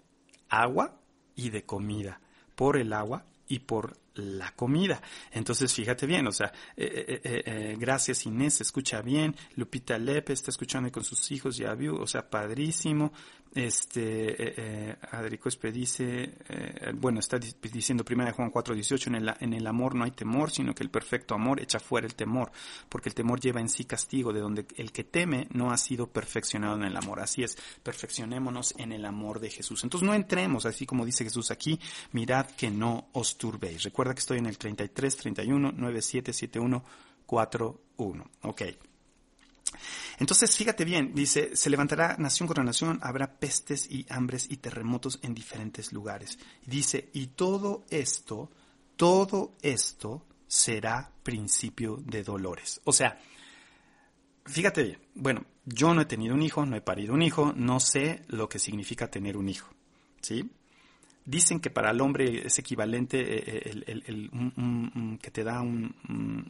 agua 0.48 1.00
y 1.34 1.50
de 1.50 1.64
comida. 1.64 2.20
Por 2.54 2.76
el 2.76 2.92
agua 2.92 3.24
y 3.48 3.60
por 3.60 3.98
la 4.14 4.52
comida. 4.52 5.00
Entonces, 5.30 5.72
fíjate 5.72 6.06
bien, 6.06 6.26
o 6.26 6.32
sea, 6.32 6.52
eh, 6.76 7.20
eh, 7.24 7.42
eh, 7.44 7.76
gracias 7.78 8.26
Inés, 8.26 8.60
escucha 8.60 9.02
bien, 9.02 9.34
Lupita 9.56 9.98
Lepe 9.98 10.32
está 10.32 10.50
escuchando 10.50 10.90
con 10.90 11.04
sus 11.04 11.30
hijos, 11.32 11.56
ya 11.56 11.74
vio, 11.74 11.96
o 11.96 12.06
sea, 12.06 12.28
padrísimo, 12.28 13.12
este, 13.54 14.30
eh, 14.30 14.54
eh, 14.56 14.96
Adrico 15.10 15.50
dice, 15.72 16.36
eh, 16.48 16.92
bueno, 16.94 17.20
está 17.20 17.38
diciendo 17.38 18.02
primera 18.04 18.30
de 18.30 18.36
Juan 18.36 18.50
4.18, 18.50 19.08
en 19.08 19.14
el, 19.16 19.34
en 19.40 19.52
el 19.52 19.66
amor 19.66 19.94
no 19.94 20.04
hay 20.04 20.12
temor, 20.12 20.50
sino 20.50 20.74
que 20.74 20.82
el 20.82 20.90
perfecto 20.90 21.34
amor 21.34 21.60
echa 21.60 21.78
fuera 21.78 22.06
el 22.06 22.14
temor, 22.14 22.50
porque 22.88 23.10
el 23.10 23.14
temor 23.14 23.40
lleva 23.40 23.60
en 23.60 23.68
sí 23.68 23.84
castigo, 23.84 24.32
de 24.32 24.40
donde 24.40 24.66
el 24.76 24.90
que 24.90 25.04
teme 25.04 25.48
no 25.52 25.70
ha 25.70 25.76
sido 25.76 26.06
perfeccionado 26.06 26.76
en 26.76 26.84
el 26.84 26.96
amor. 26.96 27.20
Así 27.20 27.42
es, 27.42 27.58
perfeccionémonos 27.82 28.74
en 28.78 28.92
el 28.92 29.04
amor 29.04 29.38
de 29.38 29.50
Jesús. 29.50 29.84
Entonces 29.84 30.06
no 30.06 30.14
entremos, 30.14 30.64
así 30.64 30.86
como 30.86 31.04
dice 31.04 31.24
Jesús 31.24 31.50
aquí, 31.50 31.78
mirad 32.12 32.46
que 32.46 32.70
no 32.70 33.08
os 33.12 33.36
turbéis. 33.36 33.82
Recuerda 33.82 34.14
que 34.14 34.20
estoy 34.20 34.38
en 34.38 34.46
el 34.46 34.56
33, 34.56 35.16
31, 35.16 35.72
97, 35.72 36.32
71, 36.32 36.84
41. 37.26 38.30
Ok. 38.42 38.62
Entonces, 40.18 40.56
fíjate 40.56 40.84
bien, 40.84 41.14
dice, 41.14 41.56
se 41.56 41.70
levantará 41.70 42.16
nación 42.18 42.46
contra 42.46 42.64
nación, 42.64 42.98
habrá 43.02 43.38
pestes 43.38 43.90
y 43.90 44.06
hambres 44.08 44.46
y 44.50 44.58
terremotos 44.58 45.18
en 45.22 45.34
diferentes 45.34 45.92
lugares. 45.92 46.38
dice, 46.66 47.10
y 47.12 47.28
todo 47.28 47.84
esto, 47.90 48.50
todo 48.96 49.56
esto 49.62 50.26
será 50.46 51.10
principio 51.22 51.96
de 52.04 52.22
dolores. 52.22 52.80
O 52.84 52.92
sea, 52.92 53.18
fíjate 54.44 54.82
bien, 54.82 54.98
bueno, 55.14 55.44
yo 55.64 55.94
no 55.94 56.02
he 56.02 56.06
tenido 56.06 56.34
un 56.34 56.42
hijo, 56.42 56.66
no 56.66 56.76
he 56.76 56.80
parido 56.80 57.14
un 57.14 57.22
hijo, 57.22 57.52
no 57.56 57.80
sé 57.80 58.22
lo 58.28 58.48
que 58.48 58.58
significa 58.58 59.10
tener 59.10 59.36
un 59.36 59.48
hijo, 59.48 59.72
¿sí? 60.20 60.50
Dicen 61.24 61.60
que 61.60 61.70
para 61.70 61.92
el 61.92 62.00
hombre 62.00 62.46
es 62.46 62.58
equivalente 62.58 63.20
eh, 63.20 63.72
eh, 63.86 64.02
el, 64.06 65.18
que 65.20 65.30
te 65.30 65.44
da 65.44 65.60
un, 65.60 65.94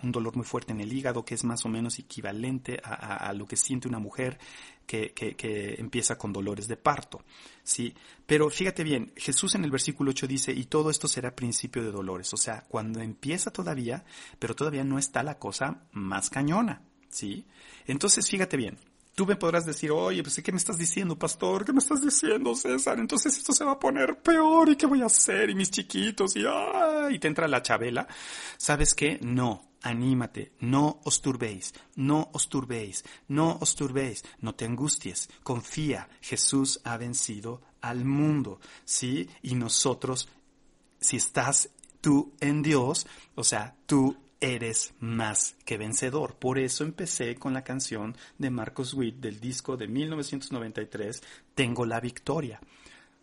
dolor 0.02 0.34
muy 0.34 0.46
fuerte 0.46 0.72
en 0.72 0.80
el 0.80 0.90
hígado, 0.90 1.24
que 1.24 1.34
es 1.34 1.44
más 1.44 1.64
o 1.66 1.68
menos 1.68 1.98
equivalente 1.98 2.80
a, 2.82 3.32
lo 3.34 3.46
que 3.46 3.56
siente 3.56 3.86
una 3.86 3.98
mujer 3.98 4.38
que, 4.86 5.12
que, 5.12 5.74
empieza 5.78 6.16
con 6.16 6.32
dolores 6.32 6.68
de 6.68 6.78
parto. 6.78 7.22
¿sí? 7.62 7.94
Pero 8.24 8.48
fíjate 8.48 8.82
bien, 8.82 9.12
Jesús 9.16 9.54
en 9.54 9.64
el 9.64 9.70
versículo 9.70 10.10
8 10.10 10.26
dice, 10.26 10.52
y 10.52 10.64
todo 10.64 10.88
esto 10.88 11.06
será 11.06 11.36
principio 11.36 11.82
de 11.82 11.90
dolores. 11.90 12.32
O 12.32 12.38
sea, 12.38 12.64
cuando 12.66 13.00
empieza 13.00 13.50
todavía, 13.50 14.04
pero 14.38 14.54
todavía 14.54 14.84
no 14.84 14.98
está 14.98 15.22
la 15.22 15.38
cosa 15.38 15.84
más 15.92 16.30
cañona. 16.30 16.82
¿sí? 17.08 17.46
Entonces, 17.86 18.28
fíjate 18.28 18.56
bien, 18.56 18.78
Tú 19.14 19.26
me 19.26 19.36
podrás 19.36 19.66
decir, 19.66 19.90
oye, 19.90 20.22
pues 20.22 20.40
¿qué 20.42 20.52
me 20.52 20.58
estás 20.58 20.78
diciendo, 20.78 21.18
pastor? 21.18 21.66
¿Qué 21.66 21.72
me 21.72 21.80
estás 21.80 22.00
diciendo, 22.00 22.54
César? 22.54 22.98
Entonces 22.98 23.36
esto 23.36 23.52
se 23.52 23.64
va 23.64 23.72
a 23.72 23.78
poner 23.78 24.22
peor 24.22 24.70
y 24.70 24.76
qué 24.76 24.86
voy 24.86 25.02
a 25.02 25.06
hacer 25.06 25.50
y 25.50 25.54
mis 25.54 25.70
chiquitos 25.70 26.34
y, 26.36 26.44
y 27.10 27.18
te 27.18 27.28
entra 27.28 27.46
la 27.46 27.60
chabela. 27.60 28.08
¿Sabes 28.56 28.94
qué? 28.94 29.18
No, 29.20 29.72
anímate, 29.82 30.52
no 30.60 31.00
os 31.04 31.20
turbéis, 31.20 31.74
no 31.96 32.30
os 32.32 32.48
turbéis, 32.48 33.04
no 33.28 33.58
os 33.60 33.74
turbéis, 33.74 34.24
no 34.40 34.54
te 34.54 34.64
angusties, 34.64 35.28
confía, 35.42 36.08
Jesús 36.20 36.80
ha 36.84 36.96
vencido 36.96 37.60
al 37.80 38.04
mundo, 38.04 38.60
¿sí? 38.84 39.28
Y 39.42 39.56
nosotros, 39.56 40.28
si 41.00 41.16
estás 41.16 41.68
tú 42.00 42.32
en 42.40 42.62
Dios, 42.62 43.06
o 43.34 43.44
sea, 43.44 43.76
tú 43.86 44.16
eres 44.42 44.92
más 44.98 45.54
que 45.64 45.78
vencedor. 45.78 46.34
Por 46.34 46.58
eso 46.58 46.82
empecé 46.84 47.36
con 47.36 47.54
la 47.54 47.62
canción 47.62 48.16
de 48.38 48.50
Marcos 48.50 48.92
Witt 48.92 49.20
del 49.20 49.40
disco 49.40 49.76
de 49.76 49.86
1993, 49.86 51.22
Tengo 51.54 51.86
la 51.86 52.00
victoria. 52.00 52.60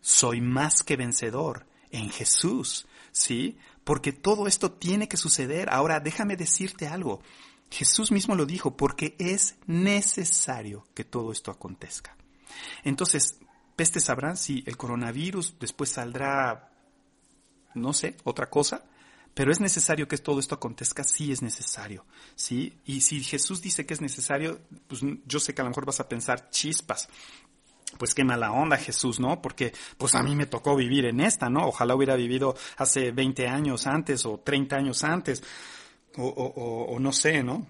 Soy 0.00 0.40
más 0.40 0.82
que 0.82 0.96
vencedor 0.96 1.66
en 1.90 2.08
Jesús, 2.08 2.86
¿sí? 3.12 3.58
Porque 3.84 4.12
todo 4.12 4.46
esto 4.46 4.72
tiene 4.72 5.08
que 5.08 5.18
suceder. 5.18 5.68
Ahora 5.70 6.00
déjame 6.00 6.36
decirte 6.36 6.88
algo. 6.88 7.20
Jesús 7.70 8.10
mismo 8.10 8.34
lo 8.34 8.46
dijo, 8.46 8.76
porque 8.76 9.14
es 9.18 9.56
necesario 9.66 10.86
que 10.94 11.04
todo 11.04 11.32
esto 11.32 11.50
acontezca. 11.50 12.16
Entonces, 12.82 13.38
peste 13.76 14.00
sabrán 14.00 14.36
si 14.38 14.64
el 14.66 14.78
coronavirus 14.78 15.56
después 15.60 15.90
saldrá, 15.90 16.72
no 17.74 17.92
sé, 17.92 18.16
otra 18.24 18.48
cosa, 18.48 18.84
pero 19.34 19.52
es 19.52 19.60
necesario 19.60 20.08
que 20.08 20.18
todo 20.18 20.40
esto 20.40 20.54
acontezca, 20.54 21.04
sí 21.04 21.32
es 21.32 21.42
necesario, 21.42 22.04
¿sí? 22.34 22.78
Y 22.84 23.00
si 23.00 23.22
Jesús 23.22 23.62
dice 23.62 23.86
que 23.86 23.94
es 23.94 24.00
necesario, 24.00 24.60
pues 24.88 25.02
yo 25.26 25.40
sé 25.40 25.54
que 25.54 25.62
a 25.62 25.64
lo 25.64 25.70
mejor 25.70 25.86
vas 25.86 26.00
a 26.00 26.08
pensar 26.08 26.50
chispas. 26.50 27.08
Pues 27.98 28.14
qué 28.14 28.22
mala 28.22 28.52
onda 28.52 28.76
Jesús, 28.76 29.18
¿no? 29.18 29.42
Porque 29.42 29.72
pues 29.98 30.14
a 30.14 30.22
mí 30.22 30.36
me 30.36 30.46
tocó 30.46 30.76
vivir 30.76 31.06
en 31.06 31.20
esta, 31.20 31.50
¿no? 31.50 31.66
Ojalá 31.66 31.96
hubiera 31.96 32.14
vivido 32.14 32.54
hace 32.76 33.10
20 33.10 33.48
años 33.48 33.86
antes 33.86 34.24
o 34.26 34.38
30 34.38 34.76
años 34.76 35.02
antes 35.02 35.42
o, 36.16 36.24
o, 36.24 36.94
o 36.94 36.98
no 37.00 37.12
sé, 37.12 37.42
¿no? 37.42 37.66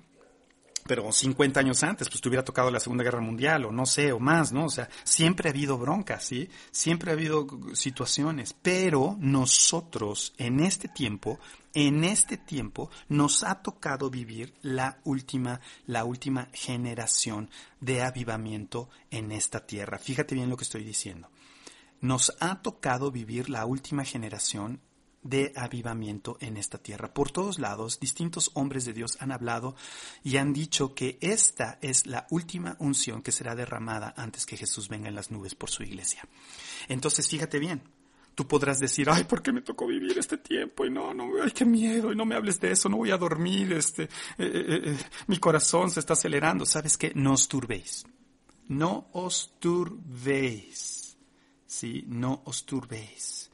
Pero 0.87 1.12
50 1.12 1.61
años 1.61 1.83
antes, 1.83 2.09
pues 2.09 2.21
te 2.21 2.29
hubiera 2.29 2.45
tocado 2.45 2.71
la 2.71 2.81
Segunda 2.81 3.05
Guerra 3.05 3.21
Mundial, 3.21 3.64
o 3.64 3.73
no 3.73 3.87
sé, 3.87 4.12
o 4.12 4.19
más, 4.19 4.53
¿no? 4.53 4.66
O 4.66 4.71
sea, 4.71 4.88
siempre 5.05 5.49
ha 5.49 5.53
habido 5.53 5.79
broncas, 5.79 6.25
¿sí? 6.25 6.49
Siempre 6.71 7.11
ha 7.11 7.14
habido 7.14 7.47
situaciones, 7.75 8.55
pero 8.61 9.16
nosotros 9.21 10.33
en 10.38 10.61
este 10.61 10.88
tiempo, 10.88 11.38
en 11.75 12.05
este 12.05 12.37
tiempo, 12.37 12.90
nos 13.09 13.45
ha 13.45 13.62
tocado 13.62 14.11
vivir 14.11 14.55
la 14.62 15.01
última, 15.05 15.61
la 15.87 16.05
última 16.05 16.49
generación 16.53 17.51
de 17.81 18.03
avivamiento 18.03 18.88
en 19.11 19.33
esta 19.33 19.66
tierra. 19.66 19.99
Fíjate 19.99 20.35
bien 20.35 20.51
lo 20.51 20.57
que 20.57 20.64
estoy 20.64 20.85
diciendo. 20.85 21.29
Nos 22.01 22.35
ha 22.40 22.62
tocado 22.62 23.11
vivir 23.11 23.51
la 23.51 23.66
última 23.66 24.05
generación 24.05 24.81
de 25.22 25.52
avivamiento 25.54 26.37
en 26.40 26.56
esta 26.56 26.78
tierra. 26.78 27.12
Por 27.12 27.30
todos 27.30 27.59
lados, 27.59 28.00
distintos 28.00 28.50
hombres 28.54 28.85
de 28.85 28.92
Dios 28.92 29.18
han 29.20 29.33
hablado 29.33 29.76
y 30.22 30.37
han 30.38 30.52
dicho 30.52 30.94
que 30.94 31.18
esta 31.20 31.78
es 31.83 32.06
la 32.06 32.26
última 32.30 32.76
unción 32.78 33.22
que 33.22 33.33
será 33.33 33.54
derramada 33.54 34.14
antes 34.16 34.46
que 34.46 34.56
Jesús 34.56 34.88
venga 34.88 35.09
en 35.09 35.14
las 35.14 35.30
nubes 35.30 35.54
por 35.54 35.70
su 35.70 35.83
iglesia. 35.83 36.26
Entonces, 36.88 37.28
fíjate 37.28 37.59
bien, 37.59 37.83
tú 38.35 38.46
podrás 38.46 38.78
decir, 38.78 39.09
ay, 39.11 39.24
¿por 39.24 39.42
qué 39.42 39.53
me 39.53 39.61
tocó 39.61 39.86
vivir 39.86 40.18
este 40.18 40.38
tiempo? 40.38 40.86
Y 40.86 40.90
no, 40.90 41.12
no, 41.12 41.30
ay, 41.42 41.51
qué 41.51 41.66
miedo, 41.66 42.12
y 42.12 42.16
no 42.16 42.24
me 42.24 42.34
hables 42.34 42.59
de 42.59 42.72
eso, 42.72 42.88
no 42.88 42.97
voy 42.97 43.11
a 43.11 43.18
dormir, 43.18 43.72
este, 43.72 44.05
eh, 44.05 44.09
eh, 44.38 44.80
eh, 44.84 44.99
mi 45.26 45.38
corazón 45.38 45.90
se 45.90 46.01
está 46.01 46.14
acelerando. 46.14 46.64
¿Sabes 46.64 46.97
qué? 46.97 47.12
No 47.14 47.34
os 47.34 47.47
turbéis. 47.47 48.07
No 48.68 49.11
os 49.12 49.57
turbéis. 49.59 51.18
Sí, 51.66 52.05
no 52.09 52.42
os 52.47 52.64
turbéis 52.64 53.49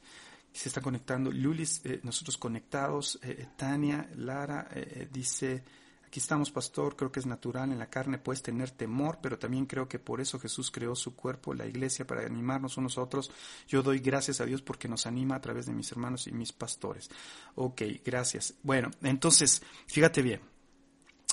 se 0.59 0.69
está 0.69 0.81
conectando. 0.81 1.31
Lulis, 1.31 1.81
eh, 1.85 1.99
nosotros 2.03 2.37
conectados. 2.37 3.19
Eh, 3.21 3.37
eh, 3.39 3.47
Tania, 3.55 4.09
Lara, 4.15 4.69
dice, 5.11 5.63
aquí 6.05 6.19
estamos, 6.19 6.51
pastor, 6.51 6.95
creo 6.95 7.11
que 7.11 7.19
es 7.19 7.25
natural 7.25 7.71
en 7.71 7.79
la 7.79 7.89
carne, 7.89 8.17
puedes 8.17 8.41
tener 8.41 8.71
temor, 8.71 9.19
pero 9.21 9.37
también 9.37 9.65
creo 9.65 9.87
que 9.87 9.99
por 9.99 10.21
eso 10.21 10.39
Jesús 10.39 10.71
creó 10.71 10.95
su 10.95 11.15
cuerpo, 11.15 11.53
la 11.53 11.65
iglesia, 11.65 12.07
para 12.07 12.25
animarnos 12.25 12.77
unos 12.77 12.97
a 12.97 13.01
otros. 13.01 13.31
Yo 13.67 13.83
doy 13.83 13.99
gracias 13.99 14.41
a 14.41 14.45
Dios 14.45 14.61
porque 14.61 14.87
nos 14.87 15.05
anima 15.05 15.35
a 15.35 15.41
través 15.41 15.65
de 15.65 15.73
mis 15.73 15.91
hermanos 15.91 16.27
y 16.27 16.31
mis 16.31 16.53
pastores. 16.53 17.09
Ok, 17.55 17.81
gracias. 18.03 18.55
Bueno, 18.63 18.91
entonces, 19.01 19.61
fíjate 19.87 20.21
bien. 20.21 20.41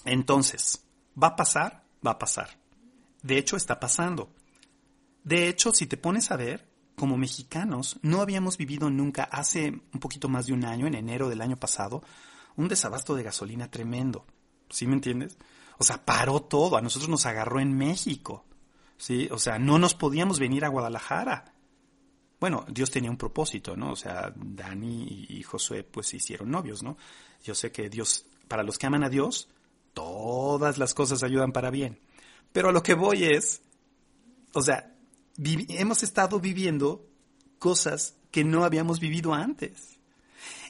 Entonces, 0.04 0.84
¿va 1.20 1.28
a 1.28 1.36
pasar? 1.36 1.84
va 2.04 2.12
a 2.12 2.18
pasar. 2.18 2.50
De 3.22 3.38
hecho, 3.38 3.56
está 3.56 3.80
pasando. 3.80 4.30
De 5.22 5.48
hecho, 5.48 5.72
si 5.72 5.86
te 5.86 5.96
pones 5.96 6.30
a 6.30 6.36
ver, 6.36 6.68
como 6.96 7.16
mexicanos, 7.16 7.98
no 8.02 8.20
habíamos 8.20 8.56
vivido 8.56 8.90
nunca 8.90 9.24
hace 9.24 9.82
un 9.92 10.00
poquito 10.00 10.28
más 10.28 10.46
de 10.46 10.52
un 10.52 10.64
año, 10.64 10.86
en 10.86 10.94
enero 10.94 11.28
del 11.28 11.40
año 11.40 11.56
pasado, 11.56 12.02
un 12.56 12.68
desabasto 12.68 13.14
de 13.14 13.24
gasolina 13.24 13.70
tremendo. 13.70 14.24
¿Sí 14.70 14.86
me 14.86 14.94
entiendes? 14.94 15.36
O 15.78 15.84
sea, 15.84 16.04
paró 16.04 16.40
todo. 16.40 16.76
A 16.76 16.82
nosotros 16.82 17.08
nos 17.08 17.26
agarró 17.26 17.60
en 17.60 17.76
México. 17.76 18.44
¿Sí? 18.96 19.28
O 19.30 19.38
sea, 19.38 19.58
no 19.58 19.78
nos 19.78 19.94
podíamos 19.94 20.38
venir 20.38 20.64
a 20.64 20.68
Guadalajara. 20.68 21.52
Bueno, 22.40 22.64
Dios 22.68 22.90
tenía 22.90 23.10
un 23.10 23.16
propósito, 23.16 23.76
¿no? 23.76 23.92
O 23.92 23.96
sea, 23.96 24.32
Dani 24.36 25.26
y 25.28 25.42
Josué 25.42 25.82
pues 25.82 26.08
se 26.08 26.16
hicieron 26.16 26.50
novios, 26.50 26.82
¿no? 26.82 26.96
Yo 27.42 27.54
sé 27.54 27.72
que 27.72 27.88
Dios, 27.88 28.26
para 28.48 28.62
los 28.62 28.78
que 28.78 28.86
aman 28.86 29.02
a 29.02 29.08
Dios, 29.08 29.48
todas 29.94 30.78
las 30.78 30.94
cosas 30.94 31.22
ayudan 31.22 31.52
para 31.52 31.70
bien. 31.70 31.98
Pero 32.52 32.68
a 32.68 32.72
lo 32.72 32.82
que 32.82 32.94
voy 32.94 33.24
es, 33.24 33.62
o 34.52 34.62
sea, 34.62 34.93
hemos 35.36 36.02
estado 36.02 36.40
viviendo 36.40 37.06
cosas 37.58 38.16
que 38.30 38.44
no 38.44 38.64
habíamos 38.64 39.00
vivido 39.00 39.32
antes. 39.32 39.98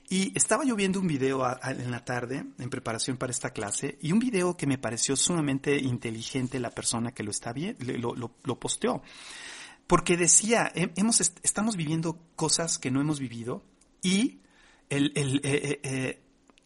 Y 0.08 0.36
estaba 0.36 0.64
yo 0.64 0.76
viendo 0.76 1.00
un 1.00 1.06
video 1.06 1.44
en 1.64 1.90
la 1.90 2.04
tarde 2.04 2.44
en 2.58 2.70
preparación 2.70 3.16
para 3.16 3.32
esta 3.32 3.50
clase 3.50 3.98
y 4.02 4.12
un 4.12 4.18
video 4.18 4.56
que 4.56 4.66
me 4.66 4.76
pareció 4.76 5.16
sumamente 5.16 5.78
inteligente 5.78 6.60
la 6.60 6.70
persona 6.70 7.12
que 7.12 7.22
lo 7.22 7.30
está 7.30 7.52
bien, 7.54 7.76
lo, 7.80 8.14
lo, 8.14 8.60
posteó. 8.60 9.02
Porque 9.86 10.16
decía, 10.16 10.70
hemos, 10.74 11.20
estamos 11.20 11.76
viviendo 11.76 12.18
cosas 12.36 12.78
que 12.78 12.90
no 12.90 13.00
hemos 13.00 13.18
vivido 13.18 13.64
y 14.02 14.40
el, 14.90 15.12
el, 15.14 15.36
eh, 15.36 15.40
eh, 15.42 15.80
eh, 15.82 16.22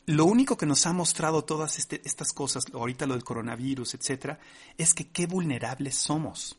lo 0.06 0.24
único 0.24 0.56
que 0.56 0.66
nos 0.66 0.84
ha 0.86 0.92
mostrado 0.92 1.44
todas 1.44 1.78
este, 1.78 2.02
estas 2.04 2.32
cosas, 2.32 2.64
ahorita 2.72 3.06
lo 3.06 3.14
del 3.14 3.24
coronavirus, 3.24 3.94
etcétera, 3.94 4.40
es 4.76 4.94
que 4.94 5.08
qué 5.10 5.26
vulnerables 5.26 5.94
somos 5.94 6.58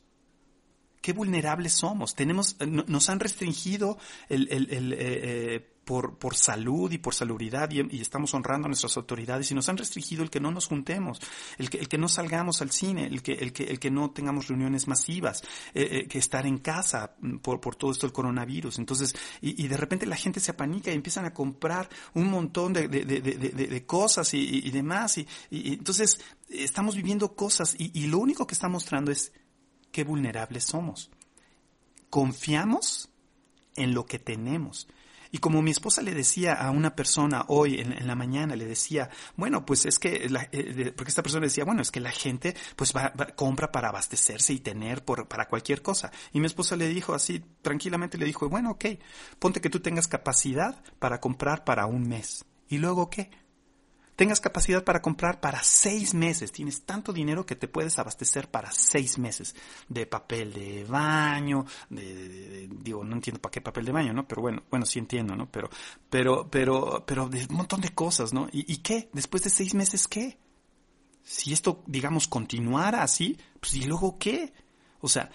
qué 1.00 1.12
vulnerables 1.12 1.72
somos. 1.72 2.14
Tenemos, 2.14 2.56
eh, 2.60 2.66
nos 2.66 3.08
han 3.08 3.20
restringido 3.20 3.98
el, 4.28 4.48
el, 4.50 4.72
el, 4.72 4.92
eh, 4.92 4.96
eh, 5.00 5.70
por, 5.84 6.18
por, 6.18 6.36
salud 6.36 6.92
y 6.92 6.98
por 6.98 7.14
salubridad 7.14 7.68
y, 7.72 8.00
estamos 8.00 8.32
honrando 8.34 8.66
a 8.66 8.68
nuestras 8.68 8.96
autoridades 8.96 9.50
y 9.50 9.54
nos 9.54 9.68
han 9.68 9.76
restringido 9.76 10.22
el 10.22 10.30
que 10.30 10.38
no 10.38 10.52
nos 10.52 10.68
juntemos, 10.68 11.20
el 11.58 11.68
que, 11.68 11.78
el 11.78 11.88
que 11.88 11.98
no 11.98 12.08
salgamos 12.08 12.62
al 12.62 12.70
cine, 12.70 13.06
el 13.06 13.22
que, 13.22 13.32
el 13.32 13.52
que, 13.52 13.64
el 13.64 13.80
que 13.80 13.90
no 13.90 14.10
tengamos 14.10 14.46
reuniones 14.46 14.86
masivas, 14.86 15.42
eh, 15.74 16.06
que 16.06 16.18
estar 16.18 16.46
en 16.46 16.58
casa 16.58 17.16
mm, 17.20 17.38
por, 17.38 17.60
por 17.60 17.74
todo 17.74 17.90
esto 17.90 18.06
del 18.06 18.12
coronavirus. 18.12 18.78
Entonces, 18.78 19.16
y, 19.40 19.66
de 19.66 19.76
repente 19.76 20.06
la 20.06 20.16
gente 20.16 20.38
se 20.38 20.52
apanica 20.52 20.92
y 20.92 20.94
empiezan 20.94 21.24
a 21.24 21.34
comprar 21.34 21.88
un 22.14 22.30
montón 22.30 22.72
de, 22.72 22.86
de, 22.86 23.04
de, 23.04 23.20
de 23.22 23.86
cosas 23.86 24.32
y, 24.34 24.60
y, 24.64 24.70
demás. 24.70 25.18
Y 25.18 25.26
entonces 25.50 26.20
estamos 26.48 26.94
viviendo 26.94 27.34
cosas 27.34 27.74
y 27.78 28.06
lo 28.06 28.18
único 28.18 28.46
que 28.46 28.54
está 28.54 28.68
mostrando 28.68 29.10
es 29.10 29.32
qué 29.92 30.04
vulnerables 30.04 30.64
somos. 30.64 31.10
Confiamos 32.08 33.10
en 33.76 33.94
lo 33.94 34.06
que 34.06 34.18
tenemos. 34.18 34.88
Y 35.32 35.38
como 35.38 35.62
mi 35.62 35.70
esposa 35.70 36.02
le 36.02 36.12
decía 36.12 36.54
a 36.54 36.70
una 36.70 36.96
persona 36.96 37.44
hoy 37.48 37.78
en, 37.80 38.06
la 38.06 38.16
mañana, 38.16 38.56
le 38.56 38.66
decía, 38.66 39.10
bueno, 39.36 39.64
pues 39.64 39.86
es 39.86 39.98
que, 40.00 40.28
eh, 40.52 40.92
porque 40.96 41.10
esta 41.10 41.22
persona 41.22 41.46
decía, 41.46 41.64
bueno, 41.64 41.82
es 41.82 41.92
que 41.92 42.00
la 42.00 42.10
gente 42.10 42.56
pues 42.74 42.92
va, 42.94 43.12
compra 43.36 43.70
para 43.70 43.90
abastecerse 43.90 44.52
y 44.52 44.58
tener 44.58 45.04
por, 45.04 45.28
para 45.28 45.46
cualquier 45.46 45.82
cosa. 45.82 46.10
Y 46.32 46.40
mi 46.40 46.46
esposa 46.46 46.74
le 46.74 46.88
dijo 46.88 47.14
así, 47.14 47.44
tranquilamente 47.62 48.18
le 48.18 48.26
dijo, 48.26 48.48
bueno, 48.48 48.72
ok, 48.72 48.86
ponte 49.38 49.60
que 49.60 49.70
tú 49.70 49.78
tengas 49.78 50.08
capacidad 50.08 50.82
para 50.98 51.20
comprar 51.20 51.64
para 51.64 51.86
un 51.86 52.08
mes. 52.08 52.44
¿Y 52.68 52.78
luego 52.78 53.08
qué? 53.08 53.30
Tengas 54.20 54.38
capacidad 54.38 54.84
para 54.84 55.00
comprar 55.00 55.40
para 55.40 55.62
seis 55.62 56.12
meses. 56.12 56.52
Tienes 56.52 56.82
tanto 56.82 57.10
dinero 57.10 57.46
que 57.46 57.56
te 57.56 57.68
puedes 57.68 57.98
abastecer 57.98 58.50
para 58.50 58.70
seis 58.70 59.16
meses 59.16 59.56
de 59.88 60.04
papel 60.04 60.52
de 60.52 60.84
baño, 60.84 61.64
de, 61.88 62.68
digo, 62.70 63.02
no 63.02 63.14
entiendo 63.14 63.40
para 63.40 63.50
qué 63.50 63.62
papel 63.62 63.86
de 63.86 63.92
baño, 63.92 64.12
¿no? 64.12 64.28
Pero 64.28 64.42
bueno, 64.42 64.62
bueno, 64.68 64.84
sí 64.84 64.98
entiendo, 64.98 65.34
¿no? 65.34 65.50
Pero, 65.50 65.70
pero, 66.10 66.46
pero, 66.50 67.02
pero 67.06 67.30
de 67.30 67.46
un 67.48 67.56
montón 67.56 67.80
de 67.80 67.94
cosas, 67.94 68.34
¿no? 68.34 68.46
¿Y, 68.52 68.70
y 68.70 68.76
qué? 68.82 69.08
Después 69.14 69.42
de 69.42 69.48
seis 69.48 69.72
meses, 69.72 70.06
¿qué? 70.06 70.36
Si 71.22 71.54
esto, 71.54 71.82
digamos, 71.86 72.28
continuara 72.28 73.02
así, 73.02 73.38
pues 73.58 73.74
¿y 73.76 73.84
luego 73.84 74.18
qué? 74.18 74.52
O 75.00 75.08
sea, 75.08 75.30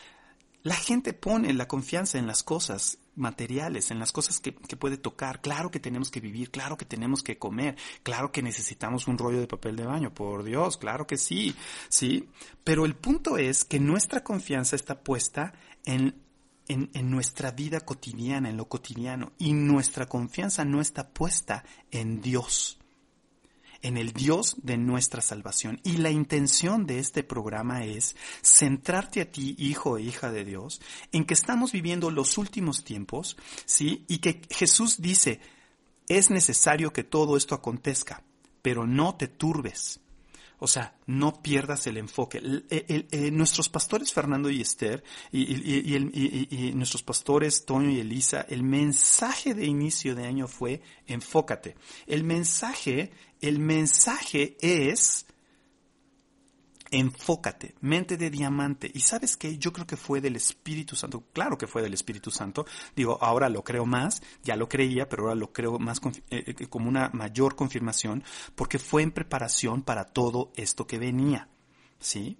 la 0.66 0.74
gente 0.74 1.14
pone 1.14 1.54
la 1.54 1.68
confianza 1.68 2.18
en 2.18 2.26
las 2.26 2.42
cosas 2.42 2.98
materiales, 3.16 3.92
en 3.92 4.00
las 4.00 4.12
cosas 4.12 4.40
que, 4.40 4.52
puede 4.52 4.98
tocar. 4.98 5.40
Claro 5.40 5.70
que 5.70 5.80
tenemos 5.80 6.10
que 6.10 6.20
vivir, 6.20 6.50
claro 6.50 6.76
que 6.76 6.86
tenemos 6.86 7.22
que 7.22 7.38
comer, 7.38 7.76
claro 8.02 8.32
que 8.32 8.42
necesitamos 8.42 9.08
un 9.08 9.20
rollo 9.20 9.40
de 9.40 9.46
papel 9.46 9.76
de 9.76 9.86
baño, 9.86 10.12
por 10.12 10.44
Dios, 10.44 10.78
claro 10.78 11.06
que 11.06 11.18
sí, 11.18 11.56
sí. 11.88 12.30
Pero 12.64 12.86
el 12.86 12.96
punto 12.96 13.38
es 13.38 13.64
que 13.64 13.80
nuestra 13.80 14.24
confianza 14.24 14.76
está 14.76 15.04
puesta 15.04 15.54
en, 15.86 16.16
en, 16.68 16.90
en 16.96 17.12
nuestra 17.12 17.52
vida 17.52 17.82
cotidiana, 17.82 18.50
en 18.50 18.58
lo 18.58 18.68
cotidiano, 18.68 19.34
y 19.38 19.54
nuestra 19.54 20.08
confianza 20.08 20.66
no 20.66 20.82
está 20.82 21.10
puesta 21.10 21.64
en 21.92 22.22
Dios 22.22 22.80
en 23.86 23.98
el 23.98 24.14
Dios 24.14 24.56
de 24.64 24.78
nuestra 24.78 25.22
salvación. 25.22 25.80
Y 25.84 25.98
la 25.98 26.10
intención 26.10 26.88
de 26.88 26.98
este 26.98 27.24
programa 27.24 27.86
es 27.86 28.16
centrarte 28.42 29.22
a 29.22 29.32
ti, 29.32 29.56
hijo 29.60 29.98
e 29.98 30.02
hija 30.02 30.32
de 30.32 30.44
Dios, 30.44 30.82
en 31.12 31.24
que 31.24 31.36
estamos 31.36 31.72
viviendo 31.72 32.10
los 32.10 32.40
últimos 32.40 32.84
tiempos, 32.84 33.38
¿sí? 33.66 34.04
Y 34.08 34.18
que 34.18 34.42
Jesús 34.50 35.04
dice, 35.04 35.40
es 36.08 36.32
necesario 36.32 36.92
que 36.92 37.04
todo 37.04 37.38
esto 37.38 37.54
acontezca, 37.54 38.24
pero 38.64 38.88
no 38.88 39.16
te 39.16 39.28
turbes. 39.28 40.00
O 40.60 40.68
sea, 40.68 40.96
no 41.06 41.42
pierdas 41.42 41.86
el 41.88 41.98
enfoque. 41.98 42.42
nuestros 43.32 43.70
pastores 43.70 44.14
Fernando 44.14 44.50
y 44.50 44.62
Esther 44.62 45.04
y, 45.32 46.72
nuestros 46.74 47.04
pastores 47.04 47.66
Toño 47.66 47.90
y 47.92 48.00
Elisa, 48.00 48.46
el 48.50 48.64
mensaje 48.64 49.54
de 49.54 49.66
inicio 49.66 50.16
de 50.16 50.26
año 50.26 50.48
fue 50.48 50.82
enfócate. 51.08 51.76
El 52.08 52.24
mensaje, 52.24 53.12
el 53.48 53.60
mensaje 53.60 54.58
es 54.62 55.26
enfócate, 56.92 57.76
mente 57.82 58.18
de 58.18 58.30
diamante. 58.30 58.90
Y 58.94 59.02
sabes 59.02 59.38
qué, 59.38 59.58
yo 59.58 59.74
creo 59.74 59.88
que 59.88 59.98
fue 59.98 60.22
del 60.22 60.36
Espíritu 60.36 60.96
Santo, 60.96 61.24
claro 61.34 61.58
que 61.58 61.68
fue 61.68 61.82
del 61.82 61.94
Espíritu 61.94 62.32
Santo, 62.32 62.66
digo, 62.96 63.18
ahora 63.22 63.50
lo 63.50 63.64
creo 63.64 63.86
más, 63.86 64.22
ya 64.44 64.56
lo 64.56 64.70
creía, 64.70 65.10
pero 65.10 65.24
ahora 65.24 65.36
lo 65.36 65.52
creo 65.52 65.78
más 65.80 66.00
eh, 66.30 66.56
eh, 66.58 66.68
como 66.68 66.88
una 66.88 67.10
mayor 67.14 67.56
confirmación, 67.56 68.24
porque 68.56 68.80
fue 68.80 69.02
en 69.02 69.12
preparación 69.12 69.82
para 69.82 70.06
todo 70.06 70.52
esto 70.56 70.88
que 70.88 71.00
venía, 71.00 71.50
¿sí? 72.00 72.38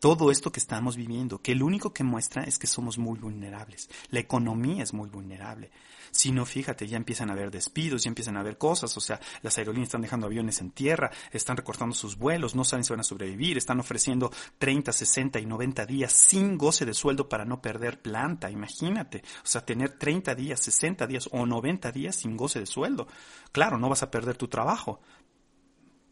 Todo 0.00 0.30
esto 0.30 0.50
que 0.50 0.60
estamos 0.60 0.96
viviendo, 0.96 1.40
que 1.40 1.52
el 1.52 1.62
único 1.62 1.92
que 1.92 2.02
muestra 2.02 2.42
es 2.44 2.58
que 2.58 2.66
somos 2.66 2.98
muy 2.98 3.18
vulnerables. 3.18 3.88
La 4.08 4.20
economía 4.20 4.82
es 4.82 4.94
muy 4.94 5.10
vulnerable. 5.10 5.70
Si 6.10 6.32
no, 6.32 6.44
fíjate, 6.44 6.88
ya 6.88 6.96
empiezan 6.96 7.30
a 7.30 7.34
haber 7.34 7.50
despidos, 7.50 8.02
ya 8.02 8.08
empiezan 8.08 8.36
a 8.36 8.40
haber 8.40 8.58
cosas, 8.58 8.96
o 8.96 9.00
sea, 9.00 9.20
las 9.42 9.56
aerolíneas 9.58 9.88
están 9.88 10.00
dejando 10.00 10.26
aviones 10.26 10.60
en 10.60 10.70
tierra, 10.70 11.10
están 11.30 11.56
recortando 11.56 11.94
sus 11.94 12.16
vuelos, 12.16 12.54
no 12.54 12.64
saben 12.64 12.82
si 12.84 12.92
van 12.92 13.00
a 13.00 13.04
sobrevivir, 13.04 13.56
están 13.56 13.78
ofreciendo 13.78 14.32
30, 14.58 14.92
60 14.92 15.38
y 15.38 15.46
90 15.46 15.86
días 15.86 16.12
sin 16.12 16.58
goce 16.58 16.84
de 16.84 16.94
sueldo 16.94 17.28
para 17.28 17.44
no 17.44 17.62
perder 17.62 18.00
planta, 18.02 18.50
imagínate, 18.50 19.22
o 19.44 19.46
sea, 19.46 19.64
tener 19.64 19.98
30 19.98 20.34
días, 20.34 20.60
60 20.60 21.06
días 21.06 21.28
o 21.30 21.46
90 21.46 21.92
días 21.92 22.16
sin 22.16 22.36
goce 22.36 22.58
de 22.58 22.66
sueldo. 22.66 23.06
Claro, 23.52 23.78
no 23.78 23.88
vas 23.88 24.02
a 24.02 24.10
perder 24.10 24.36
tu 24.36 24.48
trabajo, 24.48 25.00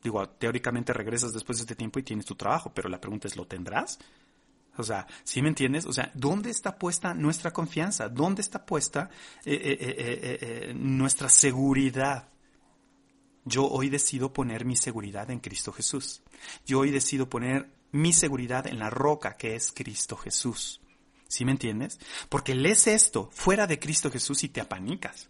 digo, 0.09 0.29
teóricamente 0.29 0.93
regresas 0.93 1.33
después 1.33 1.59
de 1.59 1.63
este 1.63 1.75
tiempo 1.75 1.99
y 1.99 2.03
tienes 2.03 2.25
tu 2.25 2.35
trabajo, 2.35 2.73
pero 2.75 2.89
la 2.89 3.01
pregunta 3.01 3.29
es, 3.29 3.37
¿lo 3.37 3.47
tendrás? 3.47 3.99
O 4.77 4.83
sea, 4.83 5.07
¿sí 5.25 5.43
me 5.43 5.49
entiendes? 5.49 5.87
O 5.87 5.93
sea, 5.93 6.11
¿dónde 6.15 6.51
está 6.51 6.79
puesta 6.79 7.13
nuestra 7.13 7.53
confianza? 7.53 8.09
¿Dónde 8.09 8.43
está 8.43 8.65
puesta 8.65 9.11
eh, 9.45 9.55
eh, 9.55 10.39
eh, 10.41 10.75
nuestra 10.75 11.29
seguridad? 11.29 12.29
Yo 13.45 13.67
hoy 13.67 13.89
decido 13.89 14.33
poner 14.33 14.65
mi 14.65 14.77
seguridad 14.77 15.31
en 15.31 15.41
Cristo 15.41 15.73
Jesús. 15.73 16.23
Yo 16.65 16.81
hoy 16.81 16.91
decido 16.91 17.29
poner 17.29 17.69
mi 17.91 18.13
seguridad 18.13 18.67
en 18.67 18.79
la 18.79 18.91
roca 18.91 19.37
que 19.37 19.57
es 19.57 19.73
Cristo 19.73 20.17
Jesús. 20.17 20.81
¿Sí 21.27 21.45
me 21.45 21.53
entiendes? 21.53 21.99
Porque 22.29 22.55
lees 22.55 22.87
esto 22.87 23.31
fuera 23.33 23.67
de 23.67 23.79
Cristo 23.79 24.11
Jesús 24.11 24.45
y 24.45 24.49
te 24.49 24.61
apanicas. 24.61 25.29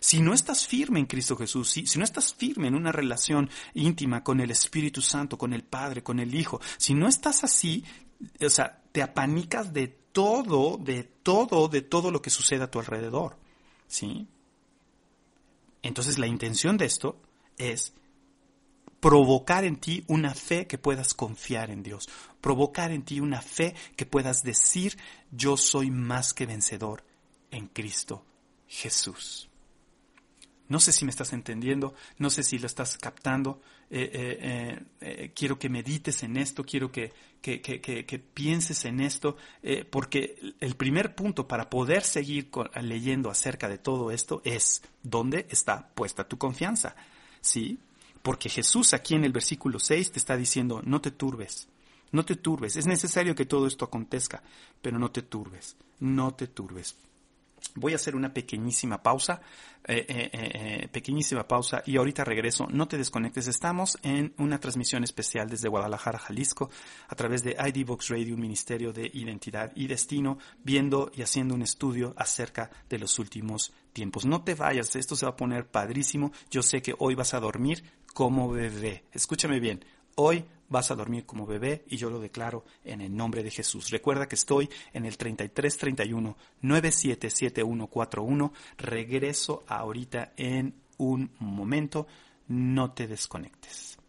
Si 0.00 0.20
no 0.20 0.32
estás 0.32 0.66
firme 0.66 0.98
en 0.98 1.06
Cristo 1.06 1.36
Jesús, 1.36 1.70
si, 1.70 1.98
no 1.98 2.04
estás 2.04 2.32
firme 2.32 2.68
en 2.68 2.74
una 2.74 2.90
relación 2.90 3.50
íntima 3.74 4.24
con 4.24 4.40
el 4.40 4.50
Espíritu 4.50 5.02
Santo, 5.02 5.36
con 5.36 5.52
el 5.52 5.62
Padre, 5.62 6.02
con 6.02 6.18
el 6.18 6.34
Hijo, 6.34 6.60
si 6.78 6.94
no 6.94 7.06
estás 7.06 7.44
así, 7.44 7.84
o 8.40 8.48
sea, 8.48 8.82
te 8.92 9.02
apanicas 9.02 9.74
de 9.74 9.88
todo, 9.88 10.78
de 10.78 11.04
todo, 11.04 11.68
de 11.68 11.82
todo 11.82 12.10
lo 12.10 12.22
que 12.22 12.30
sucede 12.30 12.64
a 12.64 12.70
tu 12.70 12.78
alrededor. 12.78 13.36
¿Sí? 13.86 14.26
Entonces 15.82 16.18
la 16.18 16.26
intención 16.26 16.78
de 16.78 16.86
esto 16.86 17.20
es 17.58 17.92
provocar 19.00 19.64
en 19.64 19.76
ti 19.76 20.04
una 20.08 20.34
fe 20.34 20.66
que 20.66 20.78
puedas 20.78 21.12
confiar 21.12 21.70
en 21.70 21.82
Dios, 21.82 22.08
provocar 22.40 22.90
en 22.90 23.02
ti 23.02 23.20
una 23.20 23.42
fe 23.42 23.74
que 23.96 24.06
puedas 24.06 24.42
decir, 24.42 24.96
yo 25.30 25.58
soy 25.58 25.90
más 25.90 26.32
que 26.32 26.46
vencedor 26.46 27.04
en 27.50 27.66
Cristo 27.66 28.24
Jesús. 28.66 29.49
No 30.70 30.78
sé 30.78 30.92
si 30.92 31.04
me 31.04 31.10
estás 31.10 31.32
entendiendo, 31.32 31.94
no 32.18 32.30
sé 32.30 32.44
si 32.44 32.56
lo 32.60 32.66
estás 32.66 32.96
captando. 32.96 33.60
Eh, 33.90 34.08
eh, 34.12 34.82
eh, 35.00 35.32
quiero 35.34 35.58
que 35.58 35.68
medites 35.68 36.22
en 36.22 36.36
esto, 36.36 36.64
quiero 36.64 36.92
que, 36.92 37.12
que, 37.42 37.60
que, 37.60 37.80
que 37.80 38.18
pienses 38.20 38.84
en 38.84 39.00
esto, 39.00 39.36
porque 39.90 40.54
el 40.60 40.76
primer 40.76 41.16
punto 41.16 41.48
para 41.48 41.68
poder 41.68 42.04
seguir 42.04 42.50
leyendo 42.80 43.30
acerca 43.30 43.68
de 43.68 43.78
todo 43.78 44.12
esto 44.12 44.42
es 44.44 44.80
dónde 45.02 45.46
está 45.50 45.88
puesta 45.88 46.28
tu 46.28 46.38
confianza. 46.38 46.94
¿Sí? 47.40 47.80
Porque 48.22 48.48
Jesús 48.48 48.94
aquí 48.94 49.16
en 49.16 49.24
el 49.24 49.32
versículo 49.32 49.80
6 49.80 50.12
te 50.12 50.18
está 50.20 50.36
diciendo, 50.36 50.82
no 50.84 51.00
te 51.00 51.10
turbes, 51.10 51.68
no 52.12 52.24
te 52.24 52.36
turbes. 52.36 52.76
Es 52.76 52.86
necesario 52.86 53.34
que 53.34 53.44
todo 53.44 53.66
esto 53.66 53.86
acontezca, 53.86 54.40
pero 54.80 55.00
no 55.00 55.10
te 55.10 55.22
turbes, 55.22 55.76
no 55.98 56.32
te 56.32 56.46
turbes. 56.46 56.94
Voy 57.74 57.92
a 57.92 57.96
hacer 57.96 58.16
una 58.16 58.32
pequeñísima 58.32 59.02
pausa, 59.02 59.40
eh, 59.84 60.04
eh, 60.08 60.30
eh, 60.32 60.88
pequeñísima 60.88 61.46
pausa 61.46 61.82
y 61.86 61.96
ahorita 61.96 62.24
regreso. 62.24 62.66
No 62.70 62.88
te 62.88 62.98
desconectes. 62.98 63.46
Estamos 63.46 63.98
en 64.02 64.34
una 64.38 64.58
transmisión 64.58 65.04
especial 65.04 65.48
desde 65.48 65.68
Guadalajara, 65.68 66.18
Jalisco, 66.18 66.70
a 67.08 67.14
través 67.14 67.42
de 67.42 67.56
ID 67.58 67.86
Box 67.86 68.08
Radio, 68.08 68.36
Ministerio 68.36 68.92
de 68.92 69.10
Identidad 69.12 69.72
y 69.74 69.86
Destino, 69.86 70.38
viendo 70.64 71.10
y 71.14 71.22
haciendo 71.22 71.54
un 71.54 71.62
estudio 71.62 72.14
acerca 72.16 72.70
de 72.88 72.98
los 72.98 73.18
últimos 73.18 73.72
tiempos. 73.92 74.26
No 74.26 74.42
te 74.42 74.54
vayas, 74.54 74.94
esto 74.96 75.16
se 75.16 75.26
va 75.26 75.32
a 75.32 75.36
poner 75.36 75.66
padrísimo. 75.66 76.32
Yo 76.50 76.62
sé 76.62 76.82
que 76.82 76.94
hoy 76.98 77.14
vas 77.14 77.34
a 77.34 77.40
dormir 77.40 77.84
como 78.12 78.50
bebé. 78.50 79.04
Escúchame 79.12 79.60
bien, 79.60 79.84
hoy 80.16 80.44
vas 80.70 80.90
a 80.90 80.94
dormir 80.94 81.26
como 81.26 81.44
bebé 81.44 81.84
y 81.88 81.98
yo 81.98 82.08
lo 82.08 82.18
declaro 82.18 82.64
en 82.84 83.02
el 83.02 83.14
nombre 83.14 83.42
de 83.42 83.50
Jesús. 83.50 83.90
Recuerda 83.90 84.26
que 84.26 84.36
estoy 84.36 84.70
en 84.94 85.04
el 85.04 85.18
3331 85.18 86.36
977141. 86.62 88.52
Regreso 88.78 89.64
ahorita 89.66 90.32
en 90.38 90.74
un 90.96 91.30
momento. 91.38 92.06
No 92.48 92.92
te 92.92 93.06
desconectes. 93.06 93.99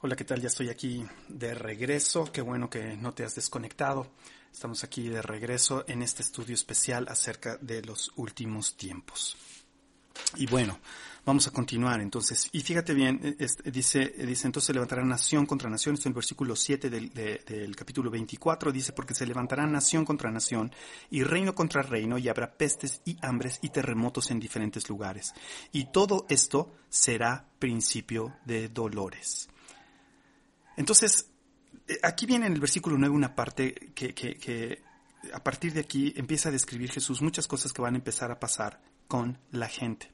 Hola, 0.00 0.14
¿qué 0.14 0.22
tal? 0.22 0.40
Ya 0.40 0.46
estoy 0.46 0.68
aquí 0.68 1.04
de 1.26 1.54
regreso. 1.54 2.30
Qué 2.32 2.40
bueno 2.40 2.70
que 2.70 2.96
no 2.96 3.14
te 3.14 3.24
has 3.24 3.34
desconectado. 3.34 4.06
Estamos 4.52 4.84
aquí 4.84 5.08
de 5.08 5.20
regreso 5.20 5.84
en 5.88 6.02
este 6.02 6.22
estudio 6.22 6.54
especial 6.54 7.08
acerca 7.08 7.56
de 7.56 7.82
los 7.82 8.12
últimos 8.14 8.76
tiempos. 8.76 9.36
Y 10.36 10.46
bueno, 10.46 10.78
vamos 11.24 11.48
a 11.48 11.50
continuar 11.50 12.00
entonces. 12.00 12.48
Y 12.52 12.60
fíjate 12.60 12.94
bien, 12.94 13.36
dice, 13.64 14.14
dice 14.24 14.46
entonces 14.46 14.72
levantará 14.72 15.02
nación 15.02 15.46
contra 15.46 15.68
nación. 15.68 15.96
Esto 15.96 16.08
en 16.08 16.12
el 16.12 16.14
versículo 16.14 16.54
7 16.54 16.90
del, 16.90 17.12
del 17.12 17.74
capítulo 17.74 18.08
24 18.08 18.70
dice, 18.70 18.92
porque 18.92 19.14
se 19.14 19.26
levantará 19.26 19.66
nación 19.66 20.04
contra 20.04 20.30
nación 20.30 20.70
y 21.10 21.24
reino 21.24 21.56
contra 21.56 21.82
reino 21.82 22.18
y 22.18 22.28
habrá 22.28 22.56
pestes 22.56 23.00
y 23.04 23.16
hambres 23.20 23.58
y 23.62 23.70
terremotos 23.70 24.30
en 24.30 24.38
diferentes 24.38 24.88
lugares. 24.88 25.34
Y 25.72 25.90
todo 25.90 26.24
esto 26.28 26.70
será 26.88 27.48
principio 27.58 28.36
de 28.44 28.68
dolores. 28.68 29.48
Entonces, 30.78 31.28
eh, 31.88 31.98
aquí 32.04 32.24
viene 32.24 32.46
en 32.46 32.52
el 32.52 32.60
versículo 32.60 32.96
9 32.96 33.12
una 33.12 33.34
parte 33.34 33.74
que, 33.96 34.14
que, 34.14 34.80
a 35.32 35.42
partir 35.42 35.72
de 35.72 35.80
aquí 35.80 36.14
empieza 36.16 36.50
a 36.50 36.52
describir 36.52 36.92
Jesús 36.92 37.20
muchas 37.20 37.48
cosas 37.48 37.72
que 37.72 37.82
van 37.82 37.94
a 37.94 37.98
empezar 37.98 38.30
a 38.30 38.38
pasar 38.38 38.80
con 39.08 39.38
la 39.50 39.66
gente. 39.66 40.08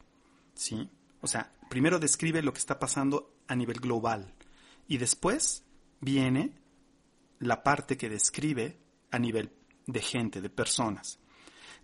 ¿Sí? 0.54 0.88
O 1.20 1.26
sea, 1.26 1.52
primero 1.68 1.98
describe 1.98 2.40
lo 2.40 2.54
que 2.54 2.60
está 2.60 2.78
pasando 2.78 3.36
a 3.46 3.54
nivel 3.54 3.78
global 3.78 4.32
y 4.88 4.96
después 4.96 5.64
viene 6.00 6.54
la 7.40 7.62
parte 7.62 7.98
que 7.98 8.08
describe 8.08 8.78
a 9.10 9.18
nivel 9.18 9.52
de 9.86 10.00
gente, 10.00 10.40
de 10.40 10.48
personas. 10.48 11.18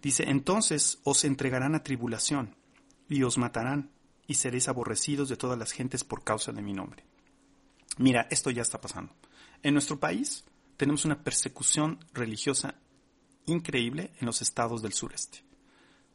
Dice, 0.00 0.24
entonces 0.26 1.00
os 1.04 1.24
entregarán 1.24 1.74
a 1.74 1.82
tribulación 1.82 2.56
y 3.10 3.24
os 3.24 3.36
matarán 3.36 3.90
y 4.26 4.34
seréis 4.34 4.68
aborrecidos 4.68 5.28
de 5.28 5.36
todas 5.36 5.58
las 5.58 5.72
gentes 5.72 6.02
por 6.02 6.24
causa 6.24 6.50
de 6.52 6.62
mi 6.62 6.72
nombre. 6.72 7.09
Mira, 7.98 8.26
esto 8.30 8.50
ya 8.50 8.62
está 8.62 8.80
pasando. 8.80 9.14
En 9.62 9.74
nuestro 9.74 9.98
país 9.98 10.44
tenemos 10.76 11.04
una 11.04 11.22
persecución 11.22 11.98
religiosa 12.14 12.74
increíble 13.46 14.12
en 14.18 14.26
los 14.26 14.42
estados 14.42 14.82
del 14.82 14.92
sureste. 14.92 15.44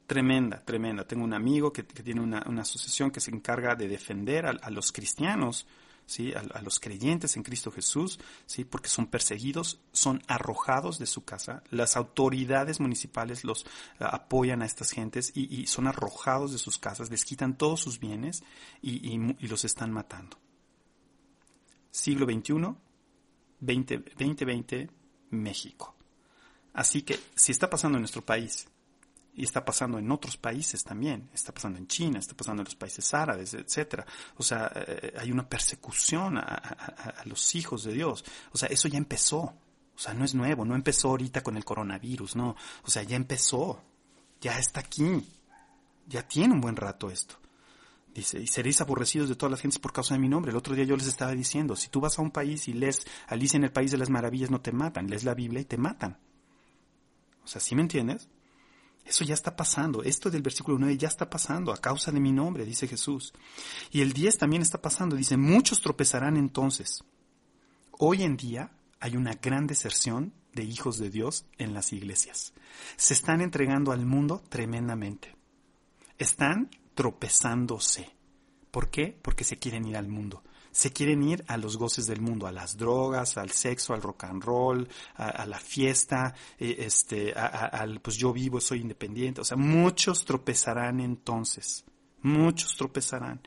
Tremenda, 0.08 0.64
tremenda. 0.64 1.08
Tengo 1.08 1.24
un 1.24 1.34
amigo 1.34 1.74
que, 1.74 1.84
tiene 1.84 2.22
una, 2.22 2.40
asociación 2.40 3.12
que 3.12 3.20
se 3.20 3.32
encarga 3.32 3.76
de 3.76 3.88
defender 3.88 4.46
a, 4.46 4.70
los 4.70 4.92
cristianos, 4.92 5.66
¿sí? 6.06 6.32
A, 6.34 6.62
los 6.62 6.80
creyentes 6.80 7.36
en 7.38 7.44
Cristo 7.44 7.72
Jesús, 7.72 8.20
¿sí? 8.46 8.66
porque 8.66 8.88
son 8.88 9.08
perseguidos, 9.08 9.80
son 9.92 10.22
arrojados 10.28 11.00
de 11.00 11.08
su 11.08 11.26
casa. 11.26 11.64
Las 11.72 11.98
autoridades 11.98 12.80
municipales 12.80 13.44
los 13.44 13.64
eh, 13.64 13.68
apoyan 14.00 14.62
a 14.62 14.66
estas 14.66 14.92
gentes 14.92 15.32
y, 15.36 15.66
son 15.66 15.88
arrojados 15.88 16.52
de 16.52 16.60
sus 16.60 16.78
casas, 16.78 17.10
les 17.10 17.26
quitan 17.26 17.58
todos 17.58 17.80
sus 17.80 18.00
bienes 18.00 18.44
y 18.82 19.48
los 19.48 19.66
están 19.66 19.92
matando 19.92 20.38
siglo 21.96 22.26
XXI, 22.26 22.76
2020, 23.62 24.89
México. 25.32 25.96
Así 26.74 27.04
que 27.04 27.18
si 27.36 27.54
está 27.54 27.70
pasando 27.70 27.98
en 27.98 28.02
nuestro 28.02 28.24
país 28.24 28.68
y 29.34 29.46
está 29.46 29.64
pasando 29.64 29.98
en 29.98 30.12
otros 30.12 30.36
países 30.36 30.84
también, 30.84 31.30
está 31.34 31.54
pasando 31.54 31.80
en 31.80 31.88
China, 31.88 32.20
está 32.20 32.36
pasando 32.36 32.62
en 32.62 32.66
los 32.66 32.76
países 32.76 33.14
árabes, 33.14 33.54
etcétera. 33.54 34.06
O 34.36 34.43
sea, 34.43 34.70
eh, 34.76 35.14
hay 35.18 35.32
una 35.32 35.48
persecución 35.48 36.38
a, 36.38 37.24
los 37.26 37.56
hijos 37.56 37.86
de 37.86 37.93
Dios. 37.93 38.26
O 38.52 38.58
sea, 38.58 38.68
eso 38.68 38.89
ya 38.89 38.98
empezó. 38.98 39.54
O 39.96 39.98
sea, 39.98 40.14
no 40.14 40.26
es 40.26 40.36
nuevo, 40.36 40.66
no 40.66 40.76
empezó 40.76 41.10
ahorita 41.10 41.41
con 41.41 41.56
el 41.56 41.64
coronavirus, 41.64 42.36
no. 42.36 42.58
O 42.84 42.91
sea, 42.91 43.04
ya 43.04 43.16
empezó, 43.16 43.82
ya 44.41 44.60
está 44.60 44.82
aquí, 44.82 45.26
ya 46.08 46.28
tiene 46.28 46.54
un 46.54 46.60
buen 46.60 46.76
rato 46.76 47.10
esto. 47.10 47.39
Dice, 48.16 48.39
y 48.39 48.47
seréis 48.47 48.80
aborrecidos 48.80 49.28
de 49.28 49.36
todas 49.36 49.51
las 49.51 49.59
gentes 49.59 49.78
por 49.78 49.91
causa 49.91 50.13
de 50.13 50.22
mi 50.22 50.30
nombre. 50.30 50.51
El 50.51 50.57
otro 50.57 50.74
día 50.74 50.86
yo 50.86 50.95
les 50.95 51.07
estaba 51.07 51.34
diciendo, 51.34 51.76
si 51.76 51.89
tú 51.89 51.99
vas 51.99 52.18
a 52.18 52.22
un 52.22 52.32
país 52.32 52.70
y 52.70 52.74
lees 52.74 53.05
Alicia 53.28 53.57
en 53.57 53.66
el 53.66 53.74
País 53.74 53.91
de 53.91 53.97
las 53.97 54.09
Maravillas, 54.09 54.49
no 54.49 54.61
te 54.61 54.72
matan. 54.72 55.09
Lees 55.09 55.26
la 55.26 55.34
Biblia 55.34 55.59
y 55.59 55.66
te 55.66 55.78
matan. 55.78 56.18
O 57.43 57.47
sea, 57.47 57.59
¿sí 57.59 57.76
me 57.76 57.82
entiendes? 57.82 58.30
Eso 59.03 59.26
ya 59.26 59.34
está 59.34 59.57
pasando. 59.57 60.01
Esto 60.01 60.32
del 60.32 60.43
versículo 60.43 60.78
9 60.80 60.97
ya 60.97 61.09
está 61.09 61.30
pasando 61.30 61.74
a 61.74 61.78
causa 61.78 62.13
de 62.13 62.22
mi 62.22 62.32
nombre, 62.32 62.63
dice 62.63 62.88
Jesús. 62.88 63.34
Y 63.91 63.99
el 63.99 64.13
10 64.13 64.38
también 64.38 64.61
está 64.61 64.82
pasando. 64.82 65.18
Dice, 65.18 65.36
muchos 65.36 65.82
tropezarán 65.82 66.38
entonces. 66.38 67.03
Hoy 67.91 68.24
en 68.24 68.38
día 68.38 68.72
hay 69.01 69.18
una 69.18 69.34
gran 69.34 69.68
deserción 69.68 70.34
de 70.53 70.63
hijos 70.63 70.99
de 70.99 71.09
Dios 71.09 71.45
en 71.57 71.74
las 71.74 71.91
iglesias. 71.91 72.53
Se 72.95 73.13
están 73.13 73.41
entregando 73.41 73.91
al 73.91 74.05
mundo 74.05 74.41
tremendamente. 74.47 75.36
Están 76.18 76.70
tropezándose. 76.96 78.10
¿Por 78.72 78.89
qué? 78.89 79.18
Porque 79.22 79.43
se 79.43 79.60
quieren 79.60 79.86
ir 79.86 79.98
al 79.98 80.08
mundo 80.08 80.43
se 80.76 80.91
quieren 80.91 81.24
ir 81.24 81.41
a 81.48 81.56
los 81.56 81.78
goces 81.78 82.06
del 82.06 82.20
mundo, 82.20 82.48
a 82.48 82.52
las 82.52 82.76
drogas, 82.76 83.38
al 83.38 83.52
sexo, 83.52 83.93
al 83.93 84.02
rock 84.02 84.26
and 84.26 84.43
roll, 84.43 84.89
a, 85.16 85.46
la 85.46 85.58
fiesta, 85.58 86.36
eh, 86.60 86.76
este, 86.80 87.32
al 87.34 88.02
pues 88.02 88.18
yo 88.18 88.34
vivo, 88.34 88.60
soy 88.60 88.82
independiente. 88.82 89.39
O 89.39 89.46
sea, 89.46 89.56
muchos 89.56 90.26
tropezarán 90.26 91.00
entonces, 91.00 91.86
muchos 92.24 92.76
tropezarán 92.76 93.39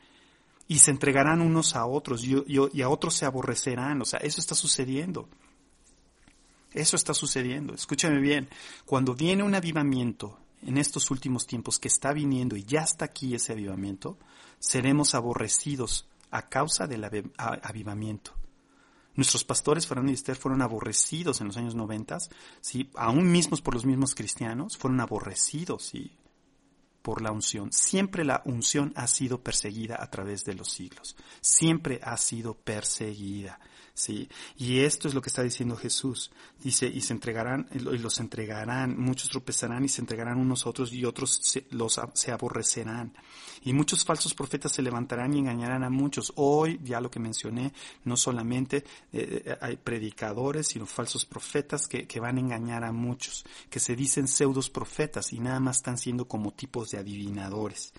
y 0.67 0.79
se 0.79 0.89
entregarán 0.89 1.41
unos 1.41 1.75
a 1.75 1.85
otros 1.85 2.23
y, 2.23 2.35
y 2.47 2.81
a 2.81 2.89
otros 2.89 3.13
se 3.13 3.27
aborrecerán. 3.27 4.01
O 4.01 4.05
sea, 4.05 4.19
eso 4.21 4.41
está 4.41 4.55
sucediendo. 4.55 5.29
Eso 6.73 6.95
está 6.95 7.13
sucediendo. 7.13 7.75
Escúchame 7.75 8.19
bien. 8.19 8.49
Cuando 8.85 9.13
viene 9.13 9.43
un 9.43 9.53
avivamiento 9.53 10.39
en 10.61 10.77
estos 10.77 11.11
últimos 11.11 11.47
tiempos 11.47 11.79
que 11.79 11.87
está 11.87 12.13
viniendo 12.13 12.55
y 12.55 12.63
ya 12.63 12.81
está 12.81 13.05
aquí 13.05 13.35
ese 13.35 13.53
avivamiento, 13.53 14.17
seremos 14.59 15.15
aborrecidos 15.15 16.07
a 16.31 16.49
causa 16.49 16.87
del 16.87 17.05
avivamiento. 17.37 18.33
Nuestros 19.15 19.43
pastores, 19.43 19.87
Fernando 19.87 20.11
y 20.11 20.15
Esther, 20.15 20.37
fueron 20.37 20.61
aborrecidos 20.61 21.41
en 21.41 21.47
los 21.47 21.57
años 21.57 21.75
noventas, 21.75 22.29
¿sí? 22.61 22.89
aún 22.95 23.31
mismos 23.31 23.61
por 23.61 23.73
los 23.73 23.85
mismos 23.85 24.15
cristianos, 24.15 24.77
fueron 24.77 25.01
aborrecidos 25.01 25.83
¿sí? 25.83 26.15
por 27.01 27.21
la 27.21 27.31
unción. 27.31 27.71
Siempre 27.73 28.23
la 28.23 28.41
unción 28.45 28.93
ha 28.95 29.07
sido 29.07 29.41
perseguida 29.41 29.97
a 30.01 30.09
través 30.09 30.45
de 30.45 30.53
los 30.53 30.71
siglos. 30.71 31.17
Siempre 31.41 31.99
ha 32.03 32.15
sido 32.17 32.53
perseguida. 32.53 33.59
¿Sí? 33.99 34.29
Y 34.57 34.79
esto 34.79 35.07
es 35.07 35.13
lo 35.13 35.21
que 35.21 35.29
está 35.29 35.43
diciendo 35.43 35.75
Jesús. 35.75 36.31
Dice, 36.63 36.87
y 36.87 37.01
se 37.01 37.13
entregarán, 37.13 37.67
y 37.73 37.79
los 37.79 38.19
entregarán, 38.19 38.97
muchos 38.97 39.29
tropezarán 39.29 39.83
y 39.83 39.89
se 39.89 40.01
entregarán 40.01 40.39
unos 40.39 40.65
a 40.65 40.69
otros 40.69 40.93
y 40.93 41.03
otros 41.03 41.39
se, 41.43 41.65
los, 41.71 41.99
se 42.13 42.31
aborrecerán. 42.31 43.13
Y 43.63 43.73
muchos 43.73 44.05
falsos 44.05 44.33
profetas 44.33 44.71
se 44.71 44.81
levantarán 44.81 45.33
y 45.33 45.39
engañarán 45.39 45.83
a 45.83 45.89
muchos. 45.89 46.31
Hoy, 46.37 46.79
ya 46.81 47.01
lo 47.01 47.11
que 47.11 47.19
mencioné, 47.19 47.73
no 48.05 48.15
solamente 48.15 48.77
eh, 49.11 49.43
eh, 49.45 49.57
hay 49.59 49.75
predicadores, 49.75 50.67
sino 50.67 50.85
falsos 50.85 51.25
profetas 51.25 51.87
que, 51.87 52.07
que 52.07 52.21
van 52.21 52.37
a 52.37 52.39
engañar 52.39 52.85
a 52.85 52.93
muchos, 52.93 53.45
que 53.69 53.81
se 53.81 53.97
dicen 53.97 54.29
pseudos 54.29 54.69
profetas 54.69 55.33
y 55.33 55.39
nada 55.39 55.59
más 55.59 55.77
están 55.77 55.97
siendo 55.97 56.25
como 56.25 56.53
tipos 56.53 56.91
de 56.91 56.99
adivinadores. 56.99 57.93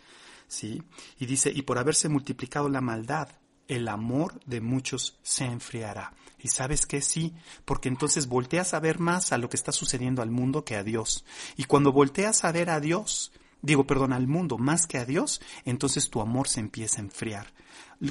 ¿Sí? 0.49 0.83
Y 1.21 1.27
dice, 1.27 1.53
y 1.55 1.63
por 1.63 1.79
haberse 1.79 2.09
multiplicado 2.09 2.69
la 2.69 2.81
maldad, 2.81 3.29
el 3.71 3.87
amor 3.87 4.41
de 4.47 4.61
muchos 4.61 5.17
se 5.23 5.45
enfriará. 5.45 6.13
Y 6.41 6.49
sabes 6.49 6.87
que 6.87 7.01
sí, 7.01 7.35
porque 7.65 7.89
entonces 7.89 8.27
volteas 8.27 8.75
a 8.75 8.81
ver 8.81 8.99
más 8.99 9.31
a 9.31 9.39
lo 9.39 9.49
que 9.49 9.57
está 9.57 9.71
sucediendo 9.71 10.23
al 10.23 10.31
mundo 10.33 10.65
que 10.65 10.75
a 10.75 10.83
Dios. 10.83 11.25
Y 11.57 11.65
cuando 11.65 11.93
volteas 11.93 12.45
a 12.45 12.51
ver 12.51 12.69
a 12.69 12.81
Dios, 12.81 13.33
digo, 13.63 13.87
perdón, 13.87 14.13
al 14.13 14.27
mundo 14.27 14.59
más 14.59 14.89
que 14.89 14.99
a 14.99 15.05
Dios, 15.05 15.41
entonces 15.65 16.11
tu 16.11 16.21
amor 16.21 16.49
se 16.49 16.59
empieza 16.59 16.99
a 17.01 17.05
enfriar. 17.05 17.53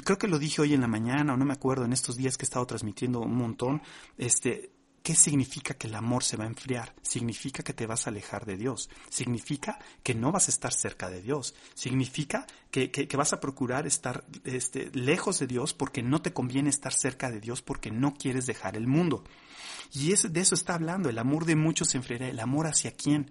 Creo 0.02 0.16
que 0.16 0.28
lo 0.28 0.38
dije 0.38 0.62
hoy 0.62 0.72
en 0.72 0.80
la 0.80 0.88
mañana, 0.88 1.34
o 1.34 1.36
no 1.36 1.44
me 1.44 1.52
acuerdo, 1.52 1.84
en 1.84 1.92
estos 1.92 2.16
días 2.16 2.38
que 2.38 2.44
he 2.44 2.48
estado 2.48 2.66
transmitiendo 2.66 3.20
un 3.20 3.36
montón, 3.36 3.82
este, 4.16 4.70
¿Qué 5.02 5.14
significa 5.14 5.74
que 5.74 5.86
el 5.86 5.94
amor 5.94 6.22
se 6.22 6.36
va 6.36 6.44
a 6.44 6.48
enfriar? 6.48 6.94
Significa 7.00 7.62
que 7.62 7.72
te 7.72 7.86
vas 7.86 8.06
a 8.06 8.10
alejar 8.10 8.44
de 8.44 8.56
Dios. 8.56 8.90
Significa 9.08 9.78
que 10.02 10.14
no 10.14 10.30
vas 10.30 10.48
a 10.48 10.50
estar 10.50 10.74
cerca 10.74 11.08
de 11.08 11.22
Dios. 11.22 11.54
Significa 11.74 12.46
que, 12.70 12.90
que, 12.90 13.16
vas 13.16 13.32
a 13.32 13.40
procurar 13.40 13.86
estar 13.86 14.24
este, 14.44 14.90
lejos 14.92 15.38
de 15.38 15.46
Dios 15.46 15.72
porque 15.72 16.02
no 16.02 16.20
te 16.20 16.34
conviene 16.34 16.68
estar 16.68 16.92
cerca 16.92 17.30
de 17.30 17.40
Dios 17.40 17.62
porque 17.62 17.90
no 17.90 18.14
quieres 18.14 18.44
dejar 18.44 18.76
el 18.76 18.86
mundo. 18.86 19.24
Y 19.92 20.12
de 20.12 20.40
eso 20.40 20.54
está 20.54 20.74
hablando. 20.74 21.08
El 21.08 21.18
amor 21.18 21.46
de 21.46 21.56
muchos 21.56 21.88
se 21.88 21.96
enfriará. 21.96 22.28
¿El 22.28 22.40
amor 22.40 22.66
hacia 22.66 22.92
quién? 22.92 23.30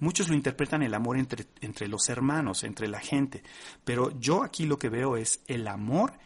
Muchos 0.00 0.28
lo 0.28 0.34
interpretan 0.34 0.82
el 0.82 0.92
amor 0.92 1.16
entre 1.16 1.88
los 1.88 2.10
hermanos, 2.10 2.62
entre 2.62 2.88
la 2.88 3.00
gente. 3.00 3.42
Pero 3.84 4.18
yo 4.20 4.42
aquí 4.42 4.66
lo 4.66 4.78
que 4.78 4.90
veo 4.90 5.16
es 5.16 5.40
el 5.46 5.66
amor 5.66 6.18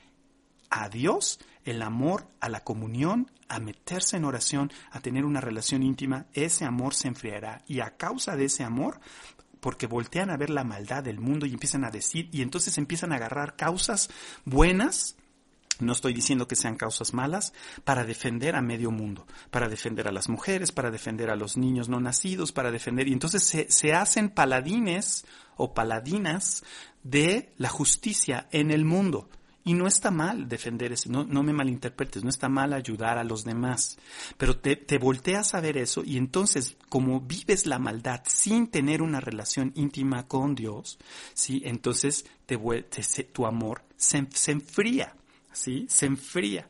a 0.70 0.88
Dios, 0.88 1.38
el 1.70 1.82
amor 1.82 2.28
a 2.40 2.48
la 2.48 2.64
comunión, 2.64 3.30
a 3.48 3.60
meterse 3.60 4.16
en 4.16 4.24
oración, 4.24 4.72
a 4.90 5.00
tener 5.00 5.24
una 5.24 5.40
relación 5.40 5.82
íntima, 5.82 6.26
ese 6.32 6.64
amor 6.64 6.94
se 6.94 7.08
enfriará. 7.08 7.62
Y 7.66 7.80
a 7.80 7.96
causa 7.96 8.36
de 8.36 8.46
ese 8.46 8.64
amor, 8.64 9.00
porque 9.60 9.86
voltean 9.86 10.30
a 10.30 10.36
ver 10.36 10.50
la 10.50 10.64
maldad 10.64 11.02
del 11.02 11.20
mundo 11.20 11.46
y 11.46 11.52
empiezan 11.52 11.84
a 11.84 11.90
decir, 11.90 12.28
y 12.32 12.42
entonces 12.42 12.78
empiezan 12.78 13.12
a 13.12 13.16
agarrar 13.16 13.56
causas 13.56 14.10
buenas, 14.44 15.16
no 15.80 15.92
estoy 15.92 16.12
diciendo 16.12 16.48
que 16.48 16.56
sean 16.56 16.76
causas 16.76 17.14
malas, 17.14 17.52
para 17.84 18.04
defender 18.04 18.56
a 18.56 18.62
medio 18.62 18.90
mundo, 18.90 19.26
para 19.50 19.68
defender 19.68 20.08
a 20.08 20.12
las 20.12 20.28
mujeres, 20.28 20.72
para 20.72 20.90
defender 20.90 21.30
a 21.30 21.36
los 21.36 21.56
niños 21.56 21.88
no 21.88 22.00
nacidos, 22.00 22.52
para 22.52 22.70
defender, 22.70 23.08
y 23.08 23.12
entonces 23.12 23.42
se, 23.44 23.70
se 23.70 23.94
hacen 23.94 24.30
paladines 24.30 25.24
o 25.56 25.74
paladinas 25.74 26.64
de 27.02 27.52
la 27.56 27.68
justicia 27.68 28.48
en 28.50 28.70
el 28.70 28.84
mundo. 28.84 29.28
Y 29.68 29.74
no 29.74 29.86
está 29.86 30.10
mal 30.10 30.48
defender 30.48 30.92
eso, 30.92 31.10
no, 31.10 31.24
no 31.24 31.42
me 31.42 31.52
malinterpretes, 31.52 32.24
no 32.24 32.30
está 32.30 32.48
mal 32.48 32.72
ayudar 32.72 33.18
a 33.18 33.24
los 33.24 33.44
demás, 33.44 33.98
pero 34.38 34.58
te, 34.58 34.76
te 34.76 34.96
volteas 34.96 35.52
a 35.52 35.60
ver 35.60 35.76
eso 35.76 36.02
y 36.06 36.16
entonces 36.16 36.78
como 36.88 37.20
vives 37.20 37.66
la 37.66 37.78
maldad 37.78 38.22
sin 38.26 38.68
tener 38.68 39.02
una 39.02 39.20
relación 39.20 39.72
íntima 39.74 40.26
con 40.26 40.54
Dios, 40.54 40.98
¿sí? 41.34 41.60
entonces 41.66 42.24
te, 42.46 42.56
te 42.56 43.24
tu 43.24 43.44
amor 43.44 43.84
se, 43.98 44.26
se 44.32 44.52
enfría, 44.52 45.14
¿sí? 45.52 45.84
se 45.90 46.06
enfría, 46.06 46.66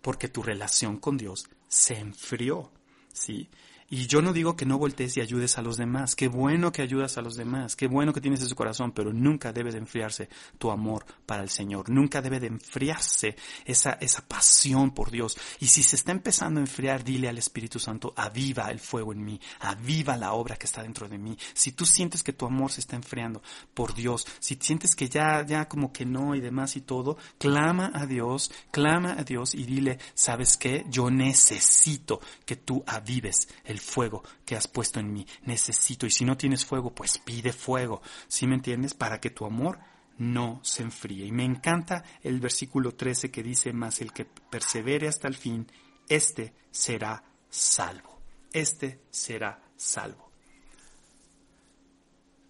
porque 0.00 0.28
tu 0.28 0.40
relación 0.40 0.98
con 0.98 1.16
Dios 1.16 1.48
se 1.66 1.98
enfrió. 1.98 2.70
¿sí? 3.12 3.48
Y 3.88 4.08
yo 4.08 4.20
no 4.20 4.32
digo 4.32 4.56
que 4.56 4.66
no 4.66 4.78
voltees 4.78 5.16
y 5.16 5.20
ayudes 5.20 5.58
a 5.58 5.62
los 5.62 5.76
demás. 5.76 6.16
Qué 6.16 6.26
bueno 6.26 6.72
que 6.72 6.82
ayudas 6.82 7.18
a 7.18 7.22
los 7.22 7.36
demás. 7.36 7.76
Qué 7.76 7.86
bueno 7.86 8.12
que 8.12 8.20
tienes 8.20 8.42
ese 8.42 8.54
corazón, 8.56 8.90
pero 8.90 9.12
nunca 9.12 9.52
debe 9.52 9.70
de 9.70 9.78
enfriarse 9.78 10.28
tu 10.58 10.72
amor 10.72 11.06
para 11.24 11.44
el 11.44 11.50
Señor. 11.50 11.88
Nunca 11.88 12.20
debe 12.20 12.40
de 12.40 12.48
enfriarse 12.48 13.36
esa, 13.64 13.92
esa 14.00 14.26
pasión 14.26 14.90
por 14.90 15.12
Dios. 15.12 15.38
Y 15.60 15.66
si 15.66 15.84
se 15.84 15.94
está 15.94 16.10
empezando 16.10 16.58
a 16.58 16.64
enfriar, 16.64 17.04
dile 17.04 17.28
al 17.28 17.38
Espíritu 17.38 17.78
Santo, 17.78 18.12
aviva 18.16 18.72
el 18.72 18.80
fuego 18.80 19.12
en 19.12 19.24
mí. 19.24 19.40
Aviva 19.60 20.16
la 20.16 20.32
obra 20.32 20.56
que 20.56 20.66
está 20.66 20.82
dentro 20.82 21.08
de 21.08 21.18
mí. 21.18 21.38
Si 21.54 21.70
tú 21.70 21.86
sientes 21.86 22.24
que 22.24 22.32
tu 22.32 22.44
amor 22.44 22.72
se 22.72 22.80
está 22.80 22.96
enfriando 22.96 23.40
por 23.72 23.94
Dios, 23.94 24.26
si 24.40 24.58
sientes 24.60 24.96
que 24.96 25.08
ya, 25.08 25.46
ya 25.46 25.68
como 25.68 25.92
que 25.92 26.04
no 26.04 26.34
y 26.34 26.40
demás 26.40 26.74
y 26.74 26.80
todo, 26.80 27.18
clama 27.38 27.92
a 27.94 28.06
Dios, 28.06 28.50
clama 28.72 29.12
a 29.12 29.22
Dios 29.22 29.54
y 29.54 29.62
dile, 29.62 30.00
¿sabes 30.14 30.56
qué? 30.56 30.84
Yo 30.88 31.08
necesito 31.08 32.20
que 32.44 32.56
tú 32.56 32.82
avives 32.86 33.48
el 33.64 33.75
el 33.76 33.80
fuego 33.80 34.22
que 34.44 34.56
has 34.56 34.66
puesto 34.66 34.98
en 34.98 35.12
mí. 35.12 35.26
Necesito, 35.42 36.06
y 36.06 36.10
si 36.10 36.24
no 36.24 36.36
tienes 36.36 36.64
fuego, 36.64 36.94
pues 36.94 37.18
pide 37.18 37.52
fuego. 37.52 38.00
¿Sí 38.26 38.46
me 38.46 38.54
entiendes? 38.54 38.94
Para 38.94 39.20
que 39.20 39.30
tu 39.30 39.44
amor 39.44 39.78
no 40.18 40.60
se 40.62 40.82
enfríe. 40.82 41.26
Y 41.26 41.32
me 41.32 41.44
encanta 41.44 42.02
el 42.22 42.40
versículo 42.40 42.94
13 42.94 43.30
que 43.30 43.42
dice, 43.42 43.72
más 43.72 44.00
el 44.00 44.12
que 44.12 44.24
persevere 44.24 45.08
hasta 45.08 45.28
el 45.28 45.36
fin, 45.36 45.66
este 46.08 46.54
será 46.70 47.22
salvo. 47.50 48.18
Este 48.52 49.00
será 49.10 49.62
salvo. 49.76 50.30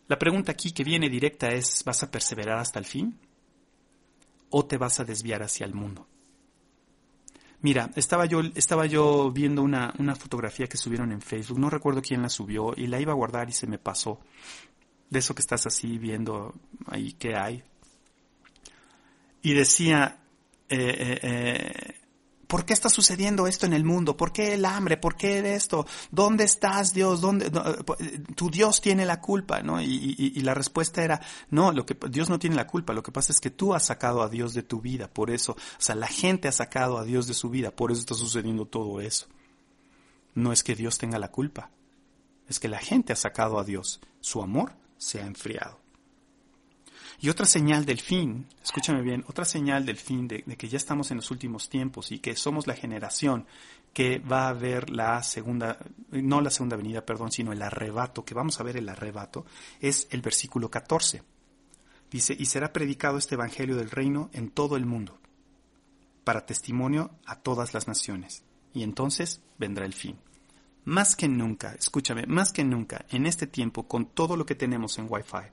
La 0.08 0.18
pregunta 0.18 0.52
aquí 0.52 0.70
que 0.70 0.84
viene 0.84 1.10
directa 1.10 1.48
es, 1.48 1.82
¿vas 1.84 2.02
a 2.04 2.10
perseverar 2.10 2.58
hasta 2.58 2.78
el 2.78 2.84
fin? 2.84 3.18
¿O 4.50 4.64
te 4.64 4.76
vas 4.76 5.00
a 5.00 5.04
desviar 5.04 5.42
hacia 5.42 5.66
el 5.66 5.74
mundo? 5.74 6.06
Mira, 7.66 7.90
estaba 7.96 8.26
yo, 8.26 8.42
estaba 8.54 8.86
yo 8.86 9.32
viendo 9.32 9.60
una, 9.60 9.92
una 9.98 10.14
fotografía 10.14 10.68
que 10.68 10.76
subieron 10.76 11.10
en 11.10 11.20
Facebook, 11.20 11.58
no 11.58 11.68
recuerdo 11.68 12.00
quién 12.00 12.22
la 12.22 12.28
subió, 12.28 12.72
y 12.76 12.86
la 12.86 13.00
iba 13.00 13.10
a 13.10 13.16
guardar 13.16 13.48
y 13.48 13.52
se 13.52 13.66
me 13.66 13.76
pasó. 13.76 14.20
De 15.10 15.18
eso 15.18 15.34
que 15.34 15.42
estás 15.42 15.66
así 15.66 15.98
viendo 15.98 16.54
ahí 16.86 17.14
qué 17.14 17.34
hay. 17.34 17.64
Y 19.42 19.52
decía, 19.54 20.20
eh, 20.68 20.78
eh, 20.78 21.18
eh 21.24 21.94
¿Por 22.46 22.64
qué 22.64 22.72
está 22.72 22.88
sucediendo 22.88 23.46
esto 23.46 23.66
en 23.66 23.72
el 23.72 23.84
mundo? 23.84 24.16
¿Por 24.16 24.32
qué 24.32 24.54
el 24.54 24.64
hambre? 24.64 24.96
¿Por 24.96 25.16
qué 25.16 25.54
esto? 25.54 25.86
¿Dónde 26.10 26.44
estás, 26.44 26.94
Dios? 26.94 27.20
¿Dónde? 27.20 27.50
tu 28.36 28.50
Dios 28.50 28.80
tiene 28.80 29.04
la 29.04 29.20
culpa, 29.20 29.62
¿no? 29.62 29.80
Y, 29.80 30.40
la 30.42 30.54
respuesta 30.54 31.02
era, 31.02 31.20
no, 31.50 31.72
lo 31.72 31.84
que, 31.84 31.96
Dios 32.08 32.30
no 32.30 32.38
tiene 32.38 32.54
la 32.54 32.68
culpa. 32.68 32.92
Lo 32.92 33.02
que 33.02 33.10
pasa 33.10 33.32
es 33.32 33.40
que 33.40 33.50
tú 33.50 33.74
has 33.74 33.86
sacado 33.86 34.22
a 34.22 34.28
Dios 34.28 34.54
de 34.54 34.62
tu 34.62 34.80
vida. 34.80 35.08
Por 35.08 35.30
eso, 35.30 35.52
o 35.52 35.56
sea, 35.78 35.96
la 35.96 36.06
gente 36.06 36.46
ha 36.46 36.52
sacado 36.52 36.98
a 36.98 37.04
Dios 37.04 37.26
de 37.26 37.34
su 37.34 37.50
vida. 37.50 37.72
Por 37.72 37.90
eso 37.90 38.00
está 38.00 38.14
sucediendo 38.14 38.66
todo 38.66 39.00
eso. 39.00 39.26
No 40.34 40.52
es 40.52 40.62
que 40.62 40.76
Dios 40.76 40.98
tenga 40.98 41.18
la 41.18 41.32
culpa. 41.32 41.70
Es 42.48 42.60
que 42.60 42.68
la 42.68 42.78
gente 42.78 43.12
ha 43.12 43.16
sacado 43.16 43.58
a 43.58 43.64
Dios. 43.64 44.00
Su 44.20 44.40
amor 44.40 44.72
se 44.98 45.20
ha 45.20 45.26
enfriado. 45.26 45.80
Y 47.20 47.28
otra 47.28 47.46
señal 47.46 47.84
del 47.84 48.00
fin, 48.00 48.46
escúchame 48.62 49.02
bien, 49.02 49.24
otra 49.28 49.44
señal 49.44 49.86
del 49.86 49.96
fin 49.96 50.28
de, 50.28 50.42
que 50.42 50.68
ya 50.68 50.76
estamos 50.76 51.10
en 51.10 51.18
los 51.18 51.30
últimos 51.30 51.68
tiempos 51.68 52.12
y 52.12 52.18
que 52.18 52.36
somos 52.36 52.66
la 52.66 52.74
generación 52.74 53.46
que 53.92 54.18
va 54.18 54.48
a 54.48 54.52
ver 54.52 54.90
la 54.90 55.22
segunda, 55.22 55.78
no 56.10 56.40
la 56.42 56.50
segunda 56.50 56.76
venida, 56.76 57.06
perdón, 57.06 57.32
sino 57.32 57.52
el 57.52 57.62
arrebato, 57.62 58.24
que 58.24 58.34
vamos 58.34 58.60
a 58.60 58.62
ver 58.62 58.76
el 58.76 58.88
arrebato, 58.88 59.46
es 59.80 60.06
el 60.10 60.20
versículo 60.20 60.70
14. 60.70 61.22
Dice, 62.10 62.36
y 62.38 62.46
será 62.46 62.72
predicado 62.72 63.16
este 63.16 63.34
Evangelio 63.34 63.76
del 63.76 63.90
reino 63.90 64.28
en 64.32 64.50
todo 64.50 64.76
el 64.76 64.84
mundo, 64.84 65.18
para 66.24 66.44
testimonio 66.44 67.10
a 67.24 67.36
todas 67.36 67.72
las 67.72 67.88
naciones. 67.88 68.44
Y 68.74 68.82
entonces 68.82 69.40
vendrá 69.58 69.86
el 69.86 69.94
fin 69.94 70.18
más 70.86 71.16
que 71.16 71.26
nunca, 71.28 71.74
escúchame, 71.74 72.26
más 72.26 72.52
que 72.52 72.64
nunca, 72.64 73.04
en 73.10 73.26
este 73.26 73.48
tiempo, 73.48 73.88
con 73.88 74.06
todo 74.06 74.36
lo 74.36 74.46
que 74.46 74.54
tenemos 74.54 74.96
en 74.98 75.08
Wi-Fi, 75.10 75.50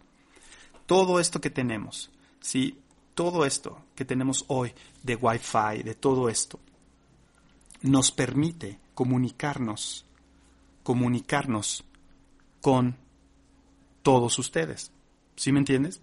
todo 0.86 1.20
esto 1.20 1.42
que 1.42 1.50
tenemos, 1.50 2.12
¿sí? 2.40 2.80
Todo 3.14 3.46
esto 3.46 3.84
que 3.96 4.06
tenemos 4.06 4.46
hoy 4.48 4.74
de 5.04 5.16
Wi-Fi, 5.16 5.84
de 5.84 5.96
todo 5.96 6.30
esto, 6.30 6.60
nos 7.82 8.12
permite 8.12 8.80
comunicarnos, 8.94 10.06
comunicarnos 10.84 11.84
con 12.62 12.96
todos 14.02 14.40
ustedes. 14.40 14.92
¿Sí 15.36 15.52
me 15.52 15.60
entiendes? 15.60 16.02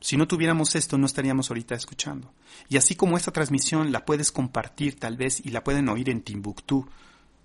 Si 0.00 0.16
no 0.16 0.26
tuviéramos 0.26 0.74
esto, 0.74 0.96
no 0.96 1.06
estaríamos 1.06 1.50
ahorita 1.50 1.74
escuchando. 1.74 2.32
Y 2.68 2.78
así 2.78 2.94
como 2.94 3.16
esta 3.16 3.32
transmisión 3.32 3.92
la 3.92 4.06
puedes 4.06 4.32
compartir 4.32 4.98
tal 4.98 5.16
vez 5.16 5.44
y 5.44 5.50
la 5.50 5.62
pueden 5.62 5.88
oír 5.88 6.08
en 6.08 6.22
Timbuktu, 6.22 6.88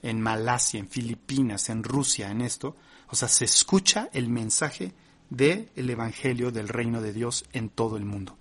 en 0.02 0.22
Malasia, 0.22 0.80
en 0.80 0.88
Filipinas, 0.88 1.70
en 1.70 1.84
Rusia, 1.84 2.32
en 2.32 2.42
esto. 2.42 2.78
O 3.10 3.16
sea, 3.16 3.28
se 3.28 3.46
escucha 3.46 4.10
el 4.14 4.30
mensaje 4.30 4.94
del 5.30 5.70
el 5.76 5.90
Evangelio 5.90 6.52
del 6.52 6.68
Reino 6.68 7.02
de 7.02 7.14
Dios 7.14 7.46
en 7.54 7.70
todo 7.70 7.98
el 7.98 8.06
mundo. 8.06 8.38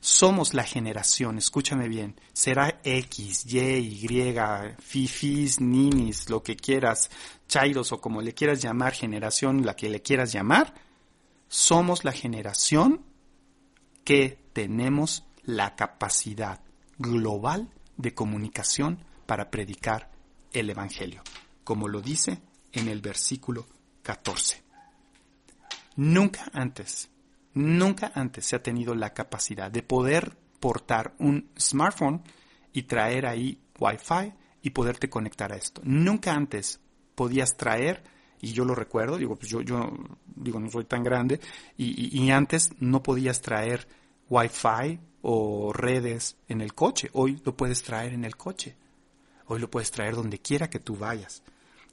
Somos 0.00 0.54
la 0.54 0.62
generación, 0.62 1.38
escúchame 1.38 1.88
bien, 1.88 2.14
será 2.32 2.80
X, 2.84 3.44
Y, 3.46 3.58
Y, 3.58 4.34
fifis, 4.78 5.60
ninis, 5.60 6.30
lo 6.30 6.42
que 6.42 6.54
quieras, 6.54 7.10
chairos 7.48 7.90
o 7.92 8.00
como 8.00 8.22
le 8.22 8.32
quieras 8.32 8.62
llamar, 8.62 8.92
generación, 8.92 9.66
la 9.66 9.74
que 9.74 9.88
le 9.88 10.02
quieras 10.02 10.32
llamar, 10.32 10.74
somos 11.48 12.04
la 12.04 12.12
generación 12.12 13.02
que 14.04 14.38
tenemos 14.52 15.24
la 15.42 15.74
capacidad 15.74 16.60
global 16.98 17.68
de 17.96 18.14
comunicación 18.14 19.04
para 19.26 19.50
predicar 19.50 20.10
el 20.52 20.70
Evangelio, 20.70 21.22
como 21.64 21.88
lo 21.88 22.00
dice 22.00 22.40
en 22.72 22.88
el 22.88 23.00
versículo 23.00 23.66
14. 24.02 24.65
Nunca 25.96 26.50
antes, 26.52 27.10
nunca 27.54 28.12
antes 28.14 28.46
se 28.46 28.56
ha 28.56 28.62
tenido 28.62 28.94
la 28.94 29.14
capacidad 29.14 29.70
de 29.70 29.82
poder 29.82 30.36
portar 30.60 31.14
un 31.18 31.50
smartphone 31.58 32.22
y 32.72 32.82
traer 32.82 33.26
ahí 33.26 33.58
Wi-Fi 33.78 34.32
y 34.62 34.70
poderte 34.70 35.08
conectar 35.08 35.52
a 35.52 35.56
esto. 35.56 35.80
Nunca 35.84 36.34
antes 36.34 36.80
podías 37.14 37.56
traer, 37.56 38.02
y 38.40 38.52
yo 38.52 38.64
lo 38.64 38.74
recuerdo, 38.74 39.16
digo, 39.16 39.36
pues 39.36 39.50
yo, 39.50 39.62
yo 39.62 39.90
digo, 40.34 40.60
no 40.60 40.70
soy 40.70 40.84
tan 40.84 41.02
grande, 41.02 41.40
y, 41.78 42.22
y 42.22 42.30
antes 42.30 42.70
no 42.78 43.02
podías 43.02 43.40
traer 43.40 43.88
Wi-Fi 44.28 45.00
o 45.22 45.72
redes 45.72 46.36
en 46.48 46.60
el 46.60 46.74
coche. 46.74 47.08
Hoy 47.12 47.40
lo 47.44 47.56
puedes 47.56 47.82
traer 47.82 48.12
en 48.12 48.24
el 48.24 48.36
coche. 48.36 48.76
Hoy 49.46 49.60
lo 49.60 49.70
puedes 49.70 49.90
traer 49.90 50.14
donde 50.14 50.38
quiera 50.40 50.68
que 50.68 50.80
tú 50.80 50.96
vayas. 50.96 51.42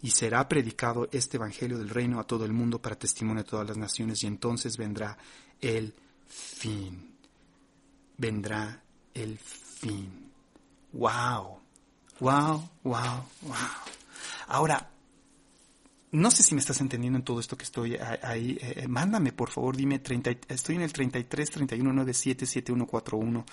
Y 0.04 0.12
será 0.12 0.48
predicado 0.48 1.10
este 1.12 1.38
Evangelio 1.38 1.80
del 1.80 1.90
Reino 1.90 2.20
a 2.20 2.28
todo 2.28 2.46
el 2.46 2.54
mundo 2.54 2.80
para 2.80 2.96
testimonio 2.96 3.44
de 3.44 3.50
todas 3.50 3.68
las 3.68 3.78
naciones 3.78 4.24
y 4.24 4.28
entonces 4.28 4.78
vendrá 4.78 5.18
el 5.60 5.96
fin. 6.28 7.16
Vendrá 8.18 8.84
el 9.14 9.40
fin. 9.40 10.32
¡Wow! 10.92 11.60
¡Wow! 12.20 12.70
¡Wow! 12.84 13.26
¡Wow! 13.42 13.58
Ahora, 14.48 14.94
no 16.14 16.30
sé 16.30 16.44
si 16.44 16.54
me 16.54 16.62
estás 16.62 16.80
entendiendo 16.80 17.18
en 17.18 17.26
todo 17.26 17.40
esto 17.40 17.58
que 17.58 17.64
estoy 17.64 17.96
ahí. 17.96 18.58
Eh, 18.62 18.84
eh, 18.84 18.88
mándame, 18.88 19.32
por 19.32 19.50
favor, 19.50 19.76
dime, 19.76 19.98
30, 19.98 20.32
estoy 20.48 20.76
en 20.76 20.84
el 20.84 20.94
33 20.94 21.50
31 21.50 21.92
97 21.92 22.46
7141. 22.46 23.46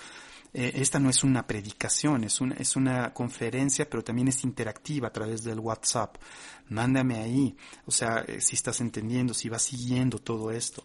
Eh, 0.53 0.73
esta 0.75 0.99
no 0.99 1.09
es 1.09 1.23
una 1.23 1.47
predicación, 1.47 2.23
es 2.23 2.41
una, 2.41 2.55
es 2.55 2.75
una 2.75 3.13
conferencia, 3.13 3.89
pero 3.89 4.03
también 4.03 4.27
es 4.27 4.43
interactiva 4.43 5.07
a 5.07 5.13
través 5.13 5.43
del 5.43 5.59
WhatsApp. 5.59 6.17
Mándame 6.69 7.19
ahí, 7.19 7.55
o 7.85 7.91
sea, 7.91 8.19
eh, 8.27 8.41
si 8.41 8.55
estás 8.55 8.81
entendiendo, 8.81 9.33
si 9.33 9.49
vas 9.49 9.63
siguiendo 9.63 10.19
todo 10.19 10.51
esto 10.51 10.83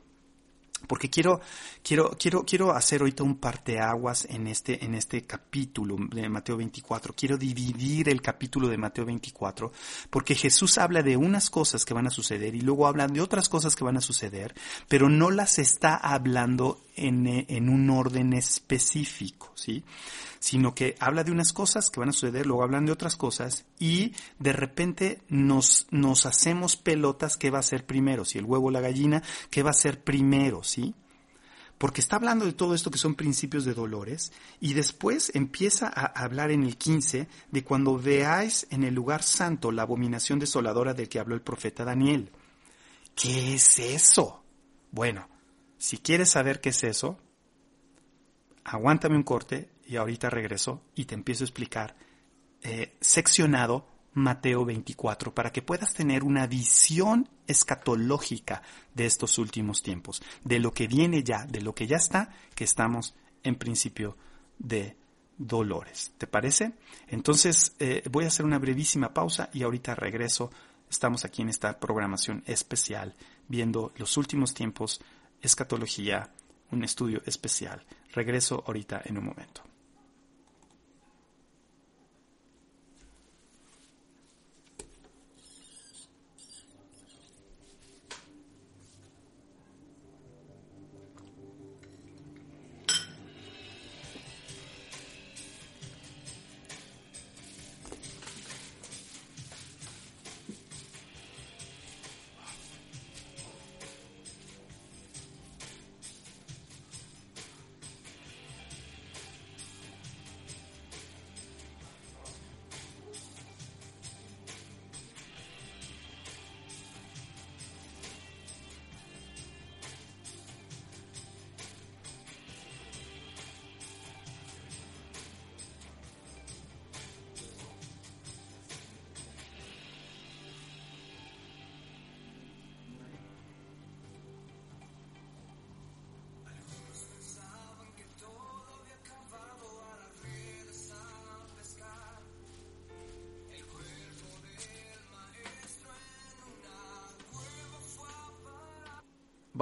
porque 0.86 1.10
quiero, 1.10 1.40
quiero, 1.82 2.10
quiero, 2.18 2.44
quiero 2.44 2.72
hacer 2.72 3.00
ahorita 3.00 3.22
un 3.22 3.36
parteaguas 3.36 4.26
en 4.30 4.46
este, 4.46 4.84
en 4.84 4.94
este 4.94 5.22
capítulo 5.22 5.96
de 6.10 6.28
Mateo 6.28 6.56
24. 6.56 7.14
Quiero 7.14 7.36
dividir 7.36 8.08
el 8.08 8.22
capítulo 8.22 8.68
de 8.68 8.78
Mateo 8.78 9.04
24, 9.04 9.72
porque 10.10 10.34
Jesús 10.34 10.78
habla 10.78 11.02
de 11.02 11.16
unas 11.16 11.50
cosas 11.50 11.84
que 11.84 11.94
van 11.94 12.06
a 12.06 12.10
suceder 12.10 12.54
y 12.54 12.60
luego 12.60 12.86
habla 12.86 13.06
de 13.06 13.20
otras 13.20 13.48
cosas 13.48 13.76
que 13.76 13.84
van 13.84 13.96
a 13.96 14.00
suceder, 14.00 14.54
pero 14.88 15.08
no 15.08 15.30
las 15.30 15.58
está 15.58 15.96
hablando 15.96 16.80
en, 16.96 17.26
en 17.26 17.68
un 17.68 17.90
orden 17.90 18.32
específico, 18.32 19.52
¿sí? 19.54 19.84
sino 20.46 20.74
que 20.74 20.94
habla 21.00 21.24
de 21.24 21.32
unas 21.32 21.52
cosas 21.52 21.90
que 21.90 22.00
van 22.00 22.10
a 22.10 22.12
suceder, 22.12 22.46
luego 22.46 22.62
hablan 22.62 22.86
de 22.86 22.92
otras 22.92 23.16
cosas 23.16 23.64
y 23.78 24.12
de 24.38 24.52
repente 24.52 25.20
nos, 25.28 25.86
nos 25.90 26.26
hacemos 26.26 26.76
pelotas 26.76 27.36
qué 27.36 27.50
va 27.50 27.58
a 27.58 27.62
ser 27.62 27.84
primero, 27.84 28.24
si 28.24 28.38
el 28.38 28.44
huevo 28.44 28.68
o 28.68 28.70
la 28.70 28.80
gallina, 28.80 29.22
qué 29.50 29.62
va 29.62 29.70
a 29.70 29.74
ser 29.74 30.02
primero, 30.02 30.62
¿sí? 30.62 30.75
Porque 31.78 32.00
está 32.00 32.16
hablando 32.16 32.46
de 32.46 32.54
todo 32.54 32.74
esto 32.74 32.90
que 32.90 32.98
son 32.98 33.14
principios 33.14 33.64
de 33.64 33.74
dolores 33.74 34.32
y 34.60 34.72
después 34.72 35.30
empieza 35.34 35.88
a 35.88 36.06
hablar 36.06 36.50
en 36.50 36.62
el 36.62 36.78
15 36.78 37.28
de 37.50 37.64
cuando 37.64 37.98
veáis 37.98 38.66
en 38.70 38.82
el 38.82 38.94
lugar 38.94 39.22
santo 39.22 39.70
la 39.70 39.82
abominación 39.82 40.38
desoladora 40.38 40.94
del 40.94 41.08
que 41.08 41.18
habló 41.18 41.34
el 41.34 41.42
profeta 41.42 41.84
Daniel. 41.84 42.30
¿Qué 43.14 43.54
es 43.54 43.78
eso? 43.78 44.42
Bueno, 44.90 45.28
si 45.76 45.98
quieres 45.98 46.30
saber 46.30 46.60
qué 46.60 46.70
es 46.70 46.82
eso, 46.82 47.18
aguántame 48.64 49.16
un 49.16 49.22
corte 49.22 49.70
y 49.86 49.96
ahorita 49.96 50.30
regreso 50.30 50.82
y 50.94 51.04
te 51.04 51.14
empiezo 51.14 51.44
a 51.44 51.46
explicar 51.46 51.96
eh, 52.62 52.96
seccionado 53.00 53.86
Mateo 54.16 54.64
24 54.64 55.34
para 55.34 55.52
que 55.52 55.60
puedas 55.60 55.92
tener 55.92 56.24
una 56.24 56.46
visión 56.46 57.28
escatológica 57.46 58.62
de 58.94 59.04
estos 59.04 59.36
últimos 59.36 59.82
tiempos, 59.82 60.22
de 60.42 60.58
lo 60.58 60.72
que 60.72 60.88
viene 60.88 61.22
ya, 61.22 61.44
de 61.44 61.60
lo 61.60 61.74
que 61.74 61.86
ya 61.86 61.98
está, 61.98 62.30
que 62.54 62.64
estamos 62.64 63.14
en 63.42 63.56
principio 63.56 64.16
de 64.58 64.96
dolores. 65.36 66.12
¿Te 66.16 66.26
parece? 66.26 66.72
Entonces 67.08 67.76
eh, 67.78 68.02
voy 68.10 68.24
a 68.24 68.28
hacer 68.28 68.46
una 68.46 68.58
brevísima 68.58 69.12
pausa 69.12 69.50
y 69.52 69.62
ahorita 69.62 69.94
regreso. 69.94 70.50
Estamos 70.88 71.26
aquí 71.26 71.42
en 71.42 71.50
esta 71.50 71.78
programación 71.78 72.42
especial 72.46 73.14
viendo 73.48 73.92
los 73.96 74.16
últimos 74.16 74.54
tiempos, 74.54 74.98
escatología, 75.42 76.32
un 76.70 76.84
estudio 76.84 77.20
especial. 77.26 77.84
Regreso 78.14 78.64
ahorita 78.66 79.02
en 79.04 79.18
un 79.18 79.26
momento. 79.26 79.75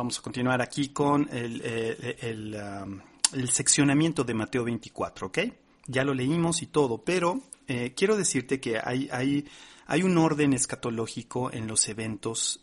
Vamos 0.05 0.19
a 0.19 0.23
continuar 0.23 0.61
aquí 0.61 0.91
con 0.91 1.27
el, 1.33 2.55
um, 2.85 3.01
el 3.33 3.49
seccionamiento 3.49 4.23
de 4.23 4.35
Mateo 4.35 4.63
24, 4.63 5.29
¿ok? 5.29 5.39
Ya 5.87 6.05
lo 6.05 6.13
leímos 6.13 6.61
y 6.61 6.67
todo, 6.67 7.03
pero 7.03 7.41
eh, 7.67 7.95
quiero 7.97 8.15
decirte 8.15 8.61
que 8.61 8.79
hay, 8.85 9.09
hay, 9.11 9.49
hay 9.87 10.03
un 10.03 10.19
orden 10.19 10.53
escatológico 10.53 11.51
en 11.51 11.67
los 11.67 11.89
eventos 11.89 12.61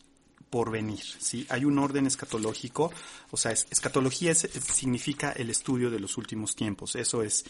por 0.51 0.69
venir, 0.69 1.01
¿sí? 1.01 1.47
Hay 1.49 1.65
un 1.65 1.79
orden 1.79 2.05
escatológico, 2.05 2.91
o 3.31 3.37
sea, 3.37 3.53
es, 3.53 3.65
escatología 3.71 4.29
es, 4.29 4.47
significa 4.71 5.31
el 5.31 5.49
estudio 5.49 5.89
de 5.89 5.99
los 5.99 6.19
últimos 6.19 6.55
tiempos, 6.55 6.95
eso 6.95 7.23
es, 7.23 7.43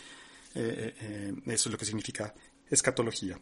eh, 0.55 0.95
eh, 1.01 1.33
eso 1.47 1.67
es 1.67 1.71
lo 1.73 1.77
que 1.77 1.85
significa 1.85 2.33
escatología. 2.69 3.37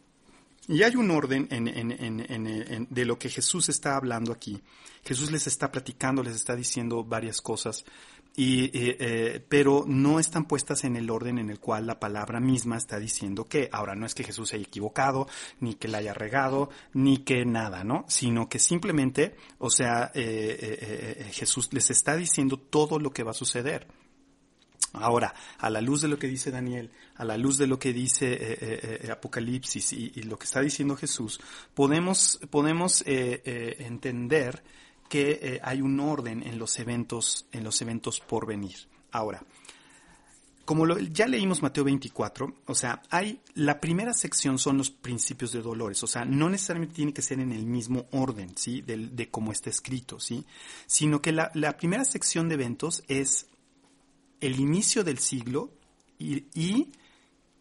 Y 0.68 0.82
hay 0.82 0.94
un 0.96 1.10
orden 1.10 1.48
en, 1.50 1.68
en, 1.68 1.90
en, 2.00 2.86
de 2.90 3.04
lo 3.04 3.18
que 3.18 3.28
Jesús 3.28 3.68
está 3.68 3.96
hablando 3.96 4.32
aquí. 4.32 4.60
Jesús 5.04 5.30
les 5.30 5.46
está 5.46 5.72
platicando, 5.72 6.22
les 6.22 6.36
está 6.36 6.54
diciendo 6.54 7.02
varias 7.02 7.40
cosas, 7.40 7.84
y, 8.36 8.66
eh, 8.66 8.96
eh, 9.00 9.46
pero 9.48 9.84
no 9.86 10.20
están 10.20 10.44
puestas 10.44 10.84
en 10.84 10.94
el 10.94 11.10
orden 11.10 11.38
en 11.38 11.50
el 11.50 11.58
cual 11.58 11.86
la 11.86 11.98
palabra 11.98 12.38
misma 12.38 12.76
está 12.76 12.98
diciendo 12.98 13.44
que. 13.44 13.68
Ahora, 13.72 13.94
no 13.96 14.06
es 14.06 14.14
que 14.14 14.22
Jesús 14.22 14.50
se 14.50 14.56
haya 14.56 14.66
equivocado, 14.66 15.26
ni 15.58 15.74
que 15.74 15.88
la 15.88 15.98
haya 15.98 16.14
regado, 16.14 16.70
ni 16.92 17.18
que 17.18 17.44
nada, 17.44 17.82
¿no? 17.82 18.04
Sino 18.08 18.48
que 18.48 18.58
simplemente, 18.58 19.34
o 19.58 19.70
sea, 19.70 20.12
eh, 20.14 21.28
Jesús 21.32 21.72
les 21.72 21.90
está 21.90 22.16
diciendo 22.16 22.56
todo 22.56 22.98
lo 22.98 23.10
que 23.10 23.24
va 23.24 23.32
a 23.32 23.34
suceder. 23.34 23.88
Ahora, 24.92 25.34
a 25.58 25.70
la 25.70 25.80
luz 25.80 26.02
de 26.02 26.08
lo 26.08 26.18
que 26.18 26.26
dice 26.26 26.50
Daniel, 26.50 26.90
a 27.16 27.24
la 27.24 27.36
luz 27.36 27.58
de 27.58 27.66
lo 27.66 27.78
que 27.78 27.92
dice 27.92 28.32
eh, 28.32 28.58
eh, 28.60 29.00
eh 29.04 29.10
Apocalipsis 29.10 29.92
y, 29.92 30.22
lo 30.22 30.38
que 30.38 30.44
está 30.46 30.60
diciendo 30.60 30.96
Jesús, 30.96 31.40
podemos, 31.74 32.40
podemos 32.50 33.04
entender 33.06 34.62
que 35.08 35.60
hay 35.62 35.80
un 35.80 35.98
orden 36.00 36.42
en 36.42 36.58
los 36.58 36.78
eventos, 36.78 37.46
en 37.52 37.64
los 37.64 37.80
eventos 37.82 38.20
por 38.20 38.46
venir. 38.46 38.76
Ahora, 39.12 39.42
como 40.70 40.86
lo, 40.86 41.00
ya 41.00 41.26
leímos 41.26 41.62
Mateo 41.62 41.82
24, 41.82 42.62
o 42.66 42.74
sea, 42.76 43.02
hay, 43.10 43.40
la 43.54 43.80
primera 43.80 44.12
sección 44.12 44.56
son 44.56 44.78
los 44.78 44.88
principios 44.92 45.50
de 45.50 45.62
dolores, 45.62 46.00
o 46.04 46.06
sea, 46.06 46.24
no 46.24 46.48
necesariamente 46.48 46.94
tiene 46.94 47.12
que 47.12 47.22
ser 47.22 47.40
en 47.40 47.50
el 47.50 47.66
mismo 47.66 48.06
orden, 48.12 48.56
¿sí? 48.56 48.80
De, 48.80 48.96
de 48.96 49.28
cómo 49.28 49.50
está 49.50 49.68
escrito, 49.68 50.20
¿sí? 50.20 50.46
Sino 50.86 51.20
que 51.20 51.32
la, 51.32 51.50
la 51.54 51.76
primera 51.76 52.04
sección 52.04 52.48
de 52.48 52.54
eventos 52.54 53.02
es 53.08 53.48
el 54.40 54.58
inicio 54.58 55.04
del 55.04 55.18
siglo 55.18 55.70
y, 56.18 56.92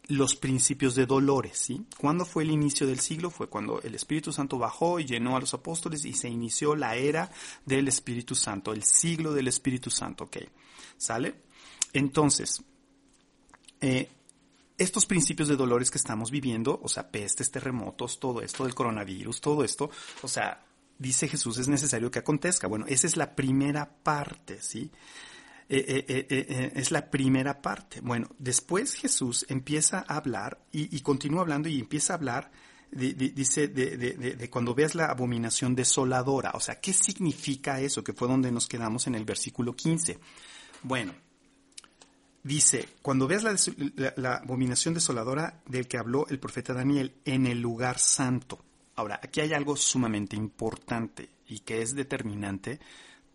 los 0.08 0.36
principios 0.36 0.96
de 0.96 1.06
dolores, 1.06 1.56
¿sí? 1.60 1.86
¿Cuándo 2.00 2.26
fue 2.26 2.42
el 2.42 2.50
inicio 2.50 2.88
del 2.88 3.00
siglo? 3.00 3.30
Fue 3.30 3.48
cuando 3.48 3.80
el 3.84 3.94
Espíritu 3.94 4.34
Santo 4.34 4.58
bajó 4.58 5.00
y 5.00 5.06
llenó 5.06 5.38
a 5.38 5.40
los 5.40 5.54
apóstoles 5.54 6.04
y 6.04 6.14
se 6.14 6.28
inició 6.28 6.76
la 6.76 6.96
era 6.96 7.30
del 7.64 7.88
Espíritu 7.88 8.34
Santo, 8.34 8.74
el 8.74 8.84
siglo 8.84 9.34
del 9.34 9.48
Espíritu 9.48 9.92
Santo, 9.92 10.24
¿ok? 10.24 10.38
¿Sale? 10.98 11.36
Entonces, 11.94 12.64
eh, 13.82 14.10
estos 14.80 15.06
principios 15.06 15.48
de 15.48 15.58
dolores 15.58 15.92
que 15.92 16.00
estamos 16.00 16.32
viviendo, 16.32 16.80
o 16.82 16.88
sea, 16.88 17.12
pestes, 17.12 17.52
terremotos, 17.52 18.20
todo 18.20 18.42
esto 18.42 18.64
del 18.64 18.74
coronavirus, 18.74 19.42
todo 19.42 19.64
esto, 19.64 19.92
o 20.24 20.28
sea, 20.28 20.66
dice 20.98 21.28
Jesús, 21.28 21.58
es 21.58 21.68
necesario 21.68 22.10
que 22.10 22.20
acontezca. 22.20 22.68
Bueno, 22.68 22.86
esa 22.88 23.06
es 23.06 23.18
la 23.18 23.36
primera 23.36 23.90
parte, 24.04 24.62
¿sí? 24.62 24.90
Eh, 25.72 26.04
eh, 26.08 26.28
eh, 26.32 26.72
es 26.76 26.90
la 26.90 27.12
primera 27.12 27.62
parte. 27.62 28.02
Bueno, 28.02 28.28
después 28.40 28.96
Jesús 28.96 29.46
empieza 29.50 30.04
a 30.08 30.16
hablar 30.18 30.66
y, 30.72 31.00
continúa 31.02 31.42
hablando 31.42 31.70
y 31.70 31.80
empieza 31.80 32.14
a 32.14 32.16
hablar, 32.16 32.52
de, 32.90 33.14
dice, 33.14 33.68
de, 33.68 34.50
cuando 34.50 34.74
veas 34.74 34.96
la 34.96 35.06
abominación 35.06 35.76
desoladora. 35.76 36.52
O 36.56 36.60
sea, 36.60 36.80
¿qué 36.82 36.92
significa 36.92 37.80
eso? 37.82 38.04
Que 38.04 38.14
fue 38.14 38.28
donde 38.28 38.52
nos 38.52 38.68
quedamos 38.68 39.06
en 39.06 39.14
el 39.14 39.26
versículo 39.26 39.76
15. 39.76 40.18
Bueno, 40.82 41.14
dice, 42.42 42.90
cuando 43.04 43.28
veas 43.28 43.44
la, 43.44 44.14
la 44.18 44.36
abominación 44.38 44.96
desoladora 44.96 45.62
del 45.68 45.88
que 45.88 46.00
habló 46.00 46.26
el 46.30 46.40
profeta 46.40 46.74
Daniel 46.74 47.14
en 47.26 47.46
el 47.46 47.62
lugar 47.62 48.00
santo. 48.00 48.66
Ahora, 48.96 49.20
aquí 49.22 49.40
hay 49.42 49.54
algo 49.54 49.76
sumamente 49.76 50.36
importante 50.36 51.30
y 51.48 51.60
que 51.60 51.84
es 51.84 51.94
determinante 51.94 52.80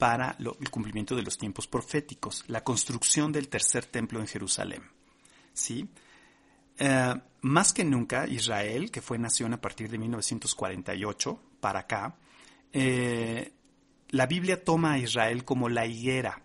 para 0.04 0.36
el 0.38 0.68
cumplimiento 0.68 1.16
de 1.16 1.22
los 1.22 1.38
tiempos 1.38 1.66
proféticos, 1.66 2.44
la 2.48 2.62
construcción 2.62 3.32
del 3.32 3.48
tercer 3.48 3.86
templo 3.86 4.20
en 4.20 4.26
Jerusalén. 4.26 4.82
¿Sí? 5.54 5.88
Eh, 6.76 7.14
más 7.40 7.72
que 7.72 7.84
nunca, 7.84 8.26
Israel, 8.26 8.90
que 8.90 9.00
fue 9.00 9.18
nación 9.18 9.54
a 9.54 9.62
partir 9.62 9.88
de 9.88 9.96
1948 9.96 11.40
para 11.58 11.78
acá, 11.78 12.18
eh, 12.70 13.50
la 14.10 14.26
Biblia 14.26 14.62
toma 14.62 14.92
a 14.92 14.98
Israel 14.98 15.42
como 15.42 15.70
la 15.70 15.86
higuera. 15.86 16.42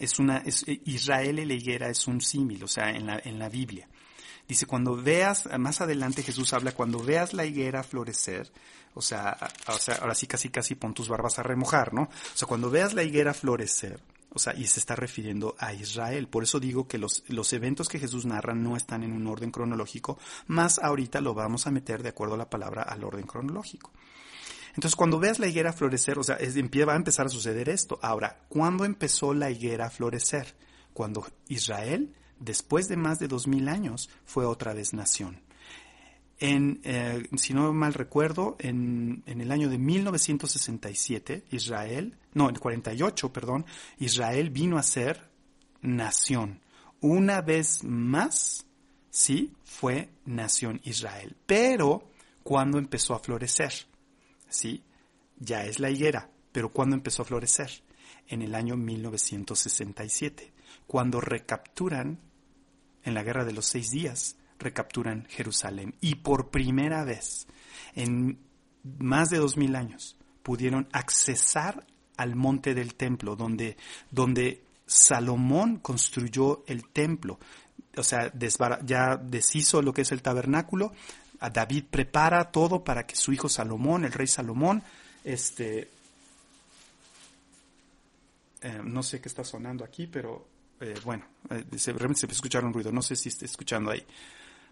Es 0.00 0.18
una, 0.18 0.38
es, 0.38 0.64
Israel 0.66 1.38
y 1.38 1.44
la 1.44 1.54
higuera 1.54 1.88
es 1.90 2.08
un 2.08 2.20
símil, 2.20 2.64
o 2.64 2.66
sea, 2.66 2.90
en 2.90 3.06
la, 3.06 3.20
en 3.24 3.38
la 3.38 3.48
Biblia. 3.48 3.88
Dice, 4.48 4.66
cuando 4.66 4.96
veas, 4.96 5.48
más 5.60 5.80
adelante 5.80 6.24
Jesús 6.24 6.52
habla, 6.52 6.72
cuando 6.72 6.98
veas 6.98 7.34
la 7.34 7.46
higuera 7.46 7.84
florecer, 7.84 8.50
o 8.94 9.02
sea, 9.02 9.36
o 9.68 9.78
sea, 9.78 9.96
ahora 9.96 10.14
sí 10.14 10.26
casi 10.26 10.48
casi 10.48 10.74
pon 10.74 10.94
tus 10.94 11.08
barbas 11.08 11.38
a 11.38 11.42
remojar, 11.42 11.92
¿no? 11.92 12.02
O 12.02 12.36
sea, 12.36 12.48
cuando 12.48 12.70
veas 12.70 12.94
la 12.94 13.02
higuera 13.02 13.34
florecer, 13.34 14.00
o 14.32 14.38
sea, 14.38 14.54
y 14.54 14.66
se 14.66 14.80
está 14.80 14.96
refiriendo 14.96 15.54
a 15.58 15.72
Israel. 15.72 16.28
Por 16.28 16.42
eso 16.42 16.58
digo 16.58 16.88
que 16.88 16.98
los, 16.98 17.22
los 17.28 17.52
eventos 17.52 17.88
que 17.88 18.00
Jesús 18.00 18.26
narra 18.26 18.54
no 18.54 18.76
están 18.76 19.02
en 19.02 19.12
un 19.12 19.26
orden 19.26 19.50
cronológico, 19.50 20.18
más 20.46 20.78
ahorita 20.78 21.20
lo 21.20 21.34
vamos 21.34 21.66
a 21.66 21.70
meter 21.70 22.02
de 22.02 22.08
acuerdo 22.08 22.34
a 22.34 22.38
la 22.38 22.50
palabra 22.50 22.82
al 22.82 23.04
orden 23.04 23.26
cronológico. 23.26 23.92
Entonces, 24.74 24.96
cuando 24.96 25.20
veas 25.20 25.38
la 25.38 25.46
higuera 25.46 25.72
florecer, 25.72 26.18
o 26.18 26.24
sea, 26.24 26.36
va 26.36 26.92
a 26.94 26.96
empezar 26.96 27.26
a 27.26 27.28
suceder 27.28 27.68
esto. 27.68 28.00
Ahora, 28.02 28.40
¿cuándo 28.48 28.84
empezó 28.84 29.32
la 29.32 29.50
higuera 29.50 29.86
a 29.86 29.90
florecer? 29.90 30.56
Cuando 30.92 31.24
Israel 31.46 32.12
después 32.38 32.88
de 32.88 32.96
más 32.96 33.18
de 33.18 33.28
dos 33.28 33.46
mil 33.46 33.68
años, 33.68 34.10
fue 34.24 34.44
otra 34.44 34.74
vez 34.74 34.92
nación. 34.92 35.40
En, 36.38 36.80
eh, 36.84 37.28
si 37.36 37.54
no 37.54 37.72
mal 37.72 37.94
recuerdo, 37.94 38.56
en, 38.58 39.22
en, 39.26 39.40
el 39.40 39.52
año 39.52 39.68
de 39.68 39.78
1967, 39.78 41.44
Israel, 41.50 42.16
no, 42.32 42.48
en 42.48 42.56
48, 42.56 43.32
perdón, 43.32 43.66
Israel 43.98 44.50
vino 44.50 44.76
a 44.76 44.82
ser 44.82 45.30
nación. 45.80 46.60
Una 47.00 47.40
vez 47.40 47.84
más, 47.84 48.66
sí, 49.10 49.52
fue 49.64 50.10
nación 50.24 50.80
Israel. 50.84 51.36
Pero, 51.46 52.10
¿cuándo 52.42 52.78
empezó 52.78 53.14
a 53.14 53.20
florecer? 53.20 53.72
Sí, 54.48 54.82
ya 55.38 55.64
es 55.64 55.78
la 55.78 55.90
higuera, 55.90 56.30
pero 56.50 56.70
¿cuándo 56.70 56.96
empezó 56.96 57.22
a 57.22 57.26
florecer? 57.26 57.70
En 58.26 58.42
el 58.42 58.54
año 58.54 58.76
1967 58.76 60.54
cuando 60.86 61.20
recapturan, 61.20 62.20
en 63.02 63.14
la 63.14 63.22
Guerra 63.22 63.44
de 63.44 63.52
los 63.52 63.66
Seis 63.66 63.90
Días, 63.90 64.36
recapturan 64.58 65.26
Jerusalén. 65.28 65.94
Y 66.00 66.16
por 66.16 66.50
primera 66.50 67.04
vez, 67.04 67.46
en 67.94 68.38
más 68.98 69.30
de 69.30 69.38
dos 69.38 69.56
mil 69.56 69.76
años, 69.76 70.16
pudieron 70.42 70.88
accesar 70.92 71.86
al 72.16 72.36
monte 72.36 72.74
del 72.74 72.94
templo, 72.94 73.36
donde, 73.36 73.76
donde 74.10 74.62
Salomón 74.86 75.78
construyó 75.78 76.64
el 76.66 76.88
templo. 76.88 77.38
O 77.96 78.02
sea, 78.02 78.32
ya 78.84 79.16
deshizo 79.16 79.82
lo 79.82 79.92
que 79.92 80.02
es 80.02 80.12
el 80.12 80.22
tabernáculo. 80.22 80.92
A 81.40 81.50
David 81.50 81.84
prepara 81.90 82.50
todo 82.50 82.84
para 82.84 83.06
que 83.06 83.16
su 83.16 83.32
hijo 83.32 83.48
Salomón, 83.48 84.04
el 84.04 84.12
rey 84.12 84.26
Salomón, 84.26 84.82
este, 85.24 85.90
eh, 88.62 88.80
no 88.82 89.02
sé 89.02 89.20
qué 89.20 89.28
está 89.28 89.44
sonando 89.44 89.84
aquí, 89.84 90.06
pero 90.06 90.46
eh, 90.80 90.94
bueno, 91.04 91.24
eh, 91.50 91.64
realmente 91.70 92.20
se 92.20 92.26
escuchar 92.26 92.64
un 92.64 92.72
ruido, 92.72 92.90
no 92.92 93.02
sé 93.02 93.16
si 93.16 93.28
está 93.28 93.44
escuchando 93.44 93.90
ahí. 93.90 94.04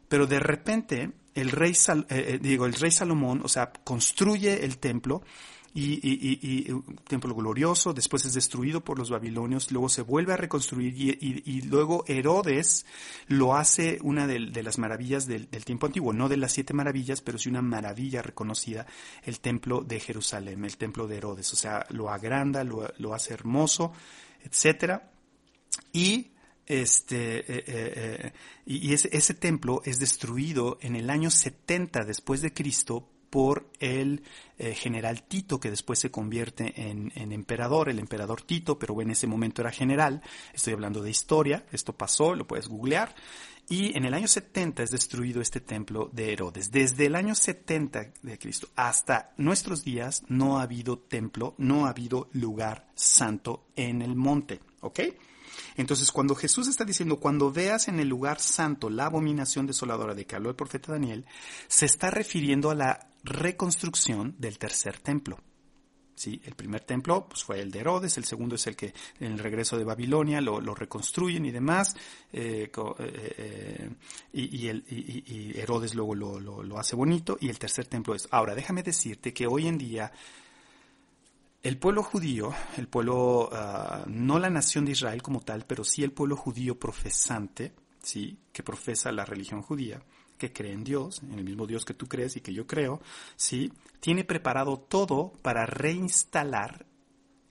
Pero 0.08 0.26
de 0.26 0.40
repente 0.40 1.12
el 1.34 1.50
rey, 1.50 1.74
Sal, 1.74 2.06
eh, 2.10 2.38
digo, 2.40 2.66
el 2.66 2.74
rey 2.74 2.90
Salomón, 2.90 3.40
o 3.44 3.48
sea, 3.48 3.72
construye 3.84 4.64
el 4.64 4.78
templo 4.78 5.22
y, 5.74 6.70
un 6.70 6.96
templo 7.08 7.34
glorioso, 7.34 7.94
después 7.94 8.26
es 8.26 8.34
destruido 8.34 8.82
por 8.82 8.98
los 8.98 9.08
babilonios, 9.08 9.72
luego 9.72 9.88
se 9.88 10.02
vuelve 10.02 10.34
a 10.34 10.36
reconstruir 10.36 10.94
y, 10.96 11.62
luego 11.62 12.04
Herodes 12.06 12.84
lo 13.26 13.56
hace 13.56 13.98
una 14.02 14.26
de, 14.26 14.62
las 14.62 14.78
maravillas 14.78 15.26
del, 15.26 15.48
del, 15.50 15.64
tiempo 15.64 15.86
antiguo, 15.86 16.12
no 16.12 16.28
de 16.28 16.36
las 16.36 16.52
siete 16.52 16.74
maravillas, 16.74 17.22
pero 17.22 17.38
sí 17.38 17.48
una 17.48 17.62
maravilla 17.62 18.20
reconocida, 18.20 18.86
el 19.24 19.40
templo 19.40 19.80
de 19.80 20.00
Jerusalén, 20.00 20.64
el 20.64 20.76
templo 20.76 21.06
de 21.06 21.16
Herodes, 21.16 21.52
o 21.52 21.56
sea, 21.56 21.86
lo 21.88 22.10
agranda, 22.10 22.64
lo, 22.64 22.92
lo 22.98 23.14
hace 23.14 23.32
hermoso, 23.32 23.92
etcétera. 24.44 25.10
Y 25.92 26.32
este 26.66 27.40
eh, 27.40 27.64
eh, 27.66 28.32
y 28.64 28.92
ese, 28.92 29.34
templo 29.34 29.82
es 29.84 29.98
destruido 29.98 30.78
en 30.80 30.96
el 30.96 31.10
año 31.10 31.30
70 31.30 32.04
después 32.04 32.40
de 32.42 32.52
Cristo 32.52 33.08
por 33.30 33.70
el 33.80 34.22
eh, 34.58 34.74
general 34.74 35.22
Tito, 35.22 35.58
que 35.58 35.70
después 35.70 35.98
se 35.98 36.10
convierte 36.10 36.90
en, 36.90 37.10
en, 37.14 37.32
emperador, 37.32 37.88
el 37.88 37.98
emperador 37.98 38.42
Tito, 38.42 38.78
pero 38.78 39.00
en 39.00 39.10
ese 39.10 39.26
momento 39.26 39.62
era 39.62 39.70
general. 39.70 40.22
Estoy 40.52 40.74
hablando 40.74 41.02
de 41.02 41.10
historia, 41.10 41.64
esto 41.72 41.94
pasó, 41.94 42.34
lo 42.34 42.46
puedes 42.46 42.68
googlear. 42.68 43.14
Y 43.68 43.96
en 43.96 44.04
el 44.04 44.12
año 44.12 44.28
70 44.28 44.82
es 44.82 44.90
destruido 44.90 45.40
este 45.40 45.60
templo 45.60 46.10
de 46.12 46.32
Herodes. 46.32 46.70
Desde 46.70 47.06
el 47.06 47.14
año 47.14 47.34
70 47.34 48.12
de 48.20 48.38
Cristo 48.38 48.68
hasta 48.76 49.32
nuestros 49.38 49.82
días 49.82 50.24
no 50.28 50.58
ha 50.58 50.64
habido 50.64 50.98
templo, 50.98 51.54
no 51.56 51.86
ha 51.86 51.90
habido 51.90 52.28
lugar 52.32 52.90
santo 52.94 53.64
en 53.76 54.02
el 54.02 54.14
monte. 54.14 54.60
¿Ok? 54.80 55.00
Entonces, 55.76 56.10
cuando 56.12 56.34
Jesús 56.34 56.68
está 56.68 56.84
diciendo, 56.84 57.18
cuando 57.18 57.52
veas 57.52 57.88
en 57.88 58.00
el 58.00 58.08
lugar 58.08 58.40
santo 58.40 58.90
la 58.90 59.06
abominación 59.06 59.66
desoladora 59.66 60.14
de 60.14 60.26
que 60.26 60.36
habló 60.36 60.50
el 60.50 60.56
profeta 60.56 60.92
Daniel, 60.92 61.26
se 61.68 61.86
está 61.86 62.10
refiriendo 62.10 62.70
a 62.70 62.74
la 62.74 63.08
reconstrucción 63.24 64.34
del 64.38 64.58
tercer 64.58 64.98
templo. 64.98 65.38
¿sí? 66.14 66.40
El 66.44 66.54
primer 66.54 66.82
templo 66.82 67.26
pues, 67.28 67.44
fue 67.44 67.60
el 67.60 67.70
de 67.70 67.80
Herodes, 67.80 68.16
el 68.18 68.24
segundo 68.24 68.54
es 68.54 68.66
el 68.66 68.76
que 68.76 68.92
en 69.20 69.32
el 69.32 69.38
regreso 69.38 69.76
de 69.76 69.84
Babilonia 69.84 70.40
lo, 70.40 70.60
reconstruyen 70.74 71.44
y 71.46 71.50
demás, 71.50 71.96
eh, 72.32 72.70
eh, 72.98 73.34
eh, 73.38 73.90
y, 74.32 75.58
Herodes 75.58 75.94
luego 75.94 76.14
lo, 76.14 76.78
hace 76.78 76.96
bonito, 76.96 77.38
y 77.40 77.48
el 77.48 77.58
tercer 77.58 77.86
templo 77.86 78.14
es... 78.14 78.28
Ahora, 78.30 78.54
déjame 78.54 78.82
decirte 78.82 79.32
que 79.32 79.46
hoy 79.46 79.66
en 79.66 79.78
día 79.78 80.12
el 81.62 81.78
pueblo 81.78 82.02
judío, 82.02 82.52
el 82.76 82.88
pueblo, 82.88 83.48
uh, 83.48 84.08
no 84.08 84.38
la 84.38 84.50
nación 84.50 84.84
de 84.84 84.92
Israel 84.92 85.22
como 85.22 85.40
tal, 85.40 85.64
pero 85.64 85.84
sí 85.84 86.02
el 86.02 86.12
pueblo 86.12 86.36
judío 86.36 86.78
profesante, 86.78 87.72
¿sí? 88.02 88.38
que 88.52 88.62
profesa 88.62 89.12
la 89.12 89.24
religión 89.24 89.62
judía, 89.62 90.02
que 90.38 90.52
cree 90.52 90.72
en 90.72 90.82
Dios, 90.82 91.22
en 91.22 91.38
el 91.38 91.44
mismo 91.44 91.66
Dios 91.66 91.84
que 91.84 91.94
tú 91.94 92.08
crees 92.08 92.36
y 92.36 92.40
que 92.40 92.52
yo 92.52 92.66
creo, 92.66 93.00
¿sí? 93.36 93.72
tiene 94.00 94.24
preparado 94.24 94.78
todo 94.78 95.32
para 95.42 95.64
reinstalar 95.66 96.84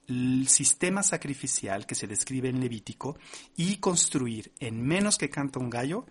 el 0.07 0.47
sistema 0.49 1.03
sacrificial 1.03 1.85
que 1.85 1.95
se 1.95 2.07
describe 2.07 2.49
en 2.49 2.59
Levítico 2.59 3.17
y 3.55 3.77
construir 3.77 4.51
en 4.59 4.85
menos 4.85 5.17
que 5.17 5.29
canta 5.29 5.59
un 5.59 5.69
gallo 5.69 6.05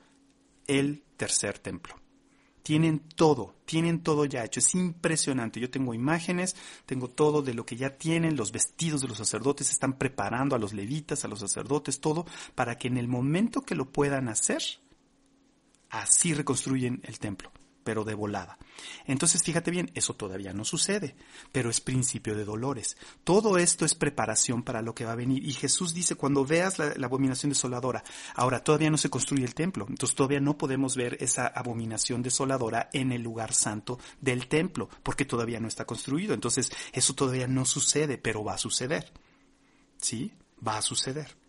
el 0.66 1.02
tercer 1.18 1.58
templo. 1.58 1.99
Tienen 2.70 3.00
todo, 3.00 3.56
tienen 3.64 4.00
todo 4.00 4.26
ya 4.26 4.44
hecho. 4.44 4.60
Es 4.60 4.76
impresionante. 4.76 5.58
Yo 5.58 5.70
tengo 5.70 5.92
imágenes, 5.92 6.54
tengo 6.86 7.08
todo 7.08 7.42
de 7.42 7.52
lo 7.52 7.66
que 7.66 7.74
ya 7.74 7.96
tienen, 7.98 8.36
los 8.36 8.52
vestidos 8.52 9.00
de 9.00 9.08
los 9.08 9.18
sacerdotes, 9.18 9.72
están 9.72 9.94
preparando 9.94 10.54
a 10.54 10.58
los 10.60 10.72
levitas, 10.72 11.24
a 11.24 11.28
los 11.28 11.40
sacerdotes, 11.40 11.98
todo, 11.98 12.26
para 12.54 12.78
que 12.78 12.86
en 12.86 12.96
el 12.96 13.08
momento 13.08 13.62
que 13.62 13.74
lo 13.74 13.90
puedan 13.90 14.28
hacer, 14.28 14.62
así 15.88 16.32
reconstruyen 16.32 17.00
el 17.02 17.18
templo 17.18 17.50
pero 17.90 18.04
de 18.04 18.14
volada. 18.14 18.56
Entonces, 19.04 19.42
fíjate 19.42 19.72
bien, 19.72 19.90
eso 19.96 20.14
todavía 20.14 20.52
no 20.52 20.64
sucede, 20.64 21.16
pero 21.50 21.70
es 21.70 21.80
principio 21.80 22.36
de 22.36 22.44
dolores. 22.44 22.96
Todo 23.24 23.58
esto 23.58 23.84
es 23.84 23.96
preparación 23.96 24.62
para 24.62 24.80
lo 24.80 24.94
que 24.94 25.04
va 25.04 25.10
a 25.10 25.16
venir. 25.16 25.44
Y 25.44 25.52
Jesús 25.54 25.92
dice, 25.92 26.14
cuando 26.14 26.46
veas 26.46 26.78
la, 26.78 26.94
la, 26.94 27.08
abominación 27.08 27.50
desoladora, 27.50 28.04
ahora 28.36 28.62
todavía 28.62 28.90
no 28.90 28.96
se 28.96 29.10
construye 29.10 29.44
el 29.44 29.56
templo, 29.56 29.86
entonces 29.88 30.14
todavía 30.14 30.38
no 30.38 30.56
podemos 30.56 30.94
ver 30.94 31.16
esa 31.18 31.48
abominación 31.48 32.22
desoladora 32.22 32.90
en 32.92 33.10
el 33.10 33.22
lugar 33.22 33.54
santo 33.54 33.98
del 34.20 34.46
templo, 34.46 34.88
porque 35.02 35.24
todavía 35.24 35.58
no 35.58 35.66
está 35.66 35.84
construido. 35.84 36.32
Entonces, 36.32 36.70
eso 36.92 37.14
todavía 37.14 37.48
no 37.48 37.64
sucede, 37.64 38.18
pero 38.18 38.44
va 38.44 38.54
a 38.54 38.58
suceder. 38.58 39.12
¿Sí? 39.96 40.32
Va 40.64 40.78
a 40.78 40.82
suceder. 40.82 41.39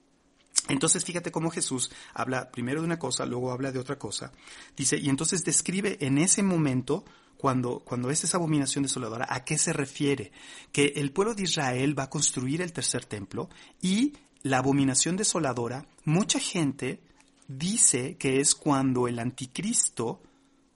Entonces 0.68 1.04
fíjate 1.04 1.32
cómo 1.32 1.49
Jesús 1.49 1.91
habla 2.14 2.52
primero 2.52 2.82
de 2.82 2.86
una 2.86 2.99
cosa, 2.99 3.26
luego 3.26 3.52
habla 3.52 3.72
de 3.72 3.80
otra 3.80 3.97
cosa. 3.97 4.32
Dice, 4.76 4.97
y 4.97 5.10
entonces 5.10 5.43
describe 5.43 5.97
en 6.02 6.18
ese 6.18 6.43
momento, 6.43 7.04
cuando, 7.38 7.80
cuando 7.80 8.10
es 8.10 8.24
esa 8.24 8.38
abominación 8.38 8.84
desoladora, 8.84 9.26
a 9.30 9.43
qué 9.43 9.58
se 9.58 9.74
refiere. 9.74 10.32
Que 10.72 10.93
el 10.95 11.12
pueblo 11.12 11.34
de 11.34 11.43
Israel 11.43 11.97
va 11.97 12.04
a 12.04 12.10
construir 12.10 12.62
el 12.62 12.72
tercer 12.72 13.06
templo 13.06 13.49
y 13.82 14.14
la 14.43 14.60
abominación 14.60 15.18
desoladora, 15.18 15.86
mucha 16.06 16.39
gente 16.39 17.02
dice 17.47 18.16
que 18.18 18.39
es 18.39 18.56
cuando 18.56 19.08
el 19.08 19.20
anticristo 19.20 20.22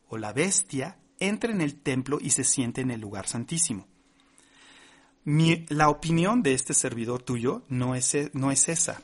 o 0.07 0.17
la 0.17 0.34
bestia 0.34 0.97
entra 1.19 1.51
en 1.51 1.61
el 1.61 1.76
templo 1.76 2.17
y 2.21 2.32
se 2.32 2.43
siente 2.43 2.82
en 2.82 2.91
el 2.91 3.01
lugar 3.01 3.28
santísimo. 3.28 3.88
Mi, 5.23 5.65
la 5.69 5.89
opinión 5.89 6.43
de 6.43 6.53
este 6.53 6.73
servidor 6.73 7.23
tuyo 7.23 7.63
no 7.69 7.95
es, 7.95 8.15
no 8.34 8.51
es 8.51 8.69
esa 8.69 9.01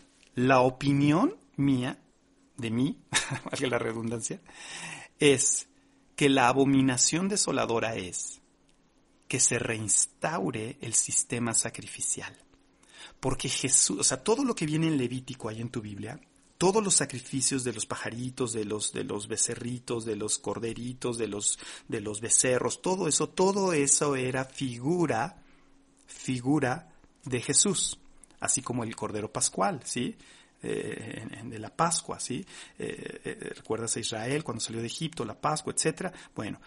la 0.47 0.61
opinión 0.61 1.37
mía, 1.55 1.99
de 2.57 2.71
mí, 2.71 3.01
valga 3.51 3.67
la 3.67 3.79
redundancia, 3.79 4.41
es 5.19 5.67
que 6.15 6.29
la 6.29 6.47
abominación 6.47 7.27
desoladora 7.27 7.95
es 7.95 8.41
que 9.27 9.39
se 9.39 9.59
reinstaure 9.59 10.77
el 10.81 10.93
sistema 10.93 11.53
sacrificial. 11.53 12.35
Porque 13.19 13.49
Jesús, 13.49 13.99
o 13.99 14.03
sea, 14.03 14.23
todo 14.23 14.43
lo 14.43 14.55
que 14.55 14.65
viene 14.65 14.87
en 14.87 14.97
Levítico 14.97 15.47
ahí 15.47 15.61
en 15.61 15.69
tu 15.69 15.81
Biblia, 15.81 16.19
todos 16.57 16.83
los 16.83 16.95
sacrificios 16.95 17.63
de 17.63 17.73
los 17.73 17.85
pajaritos, 17.85 18.51
de 18.51 18.65
los, 18.65 18.93
de 18.93 19.03
los 19.03 19.27
becerritos, 19.27 20.05
de 20.05 20.15
los 20.15 20.37
corderitos, 20.37 21.17
de 21.17 21.27
los, 21.27 21.59
de 21.87 22.01
los 22.01 22.19
becerros, 22.19 22.81
todo 22.81 23.07
eso, 23.07 23.29
todo 23.29 23.73
eso 23.73 24.15
era 24.15 24.45
figura, 24.45 25.43
figura 26.07 26.93
de 27.23 27.41
Jesús 27.41 27.99
así 28.41 28.61
como 28.61 28.83
el 28.83 28.95
Cordero 28.95 29.31
Pascual, 29.31 29.79
¿sí? 29.85 30.17
Eh, 30.63 31.25
de 31.45 31.59
la 31.59 31.75
Pascua, 31.75 32.19
¿sí? 32.19 32.45
Eh, 32.77 33.21
eh, 33.23 33.53
¿Recuerdas 33.55 33.95
a 33.95 33.99
Israel 33.99 34.43
cuando 34.43 34.61
salió 34.61 34.81
de 34.81 34.87
Egipto, 34.87 35.23
la 35.25 35.39
Pascua, 35.39 35.73
etcétera? 35.73 36.11
Bueno, 36.35 36.59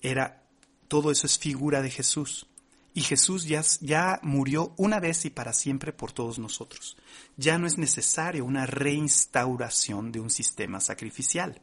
era, 0.00 0.44
todo 0.86 1.10
eso 1.10 1.26
es 1.26 1.38
figura 1.38 1.82
de 1.82 1.90
Jesús. 1.90 2.46
Y 2.94 3.02
Jesús 3.02 3.44
ya, 3.44 3.62
ya 3.80 4.20
murió 4.22 4.72
una 4.76 5.00
vez 5.00 5.24
y 5.24 5.30
para 5.30 5.52
siempre 5.52 5.92
por 5.92 6.12
todos 6.12 6.38
nosotros. 6.38 6.96
Ya 7.36 7.58
no 7.58 7.66
es 7.66 7.78
necesario 7.78 8.44
una 8.44 8.64
reinstauración 8.64 10.12
de 10.12 10.20
un 10.20 10.30
sistema 10.30 10.80
sacrificial. 10.80 11.60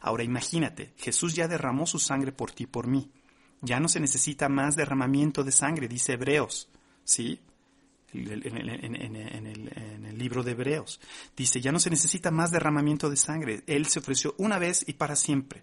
Ahora 0.00 0.24
imagínate, 0.24 0.92
Jesús 0.96 1.34
ya 1.34 1.48
derramó 1.48 1.86
su 1.86 1.98
sangre 1.98 2.32
por 2.32 2.50
ti 2.50 2.64
y 2.64 2.66
por 2.66 2.86
mí. 2.86 3.10
Ya 3.60 3.78
no 3.78 3.88
se 3.88 4.00
necesita 4.00 4.48
más 4.48 4.74
derramamiento 4.74 5.44
de 5.44 5.52
sangre, 5.52 5.86
dice 5.86 6.14
Hebreos, 6.14 6.68
¿sí? 7.04 7.40
En, 8.14 10.06
el, 10.06 10.18
libro 10.18 10.42
de 10.42 10.52
Hebreos. 10.52 11.00
Dice, 11.36 11.60
ya 11.60 11.72
no 11.72 11.80
se 11.80 11.90
necesita 11.90 12.30
más 12.30 12.50
derramamiento 12.50 13.10
de 13.10 13.16
sangre. 13.16 13.64
Él 13.66 13.86
se 13.86 13.98
ofreció 13.98 14.34
una 14.38 14.58
vez 14.58 14.84
y 14.86 14.94
para 14.94 15.16
siempre. 15.16 15.62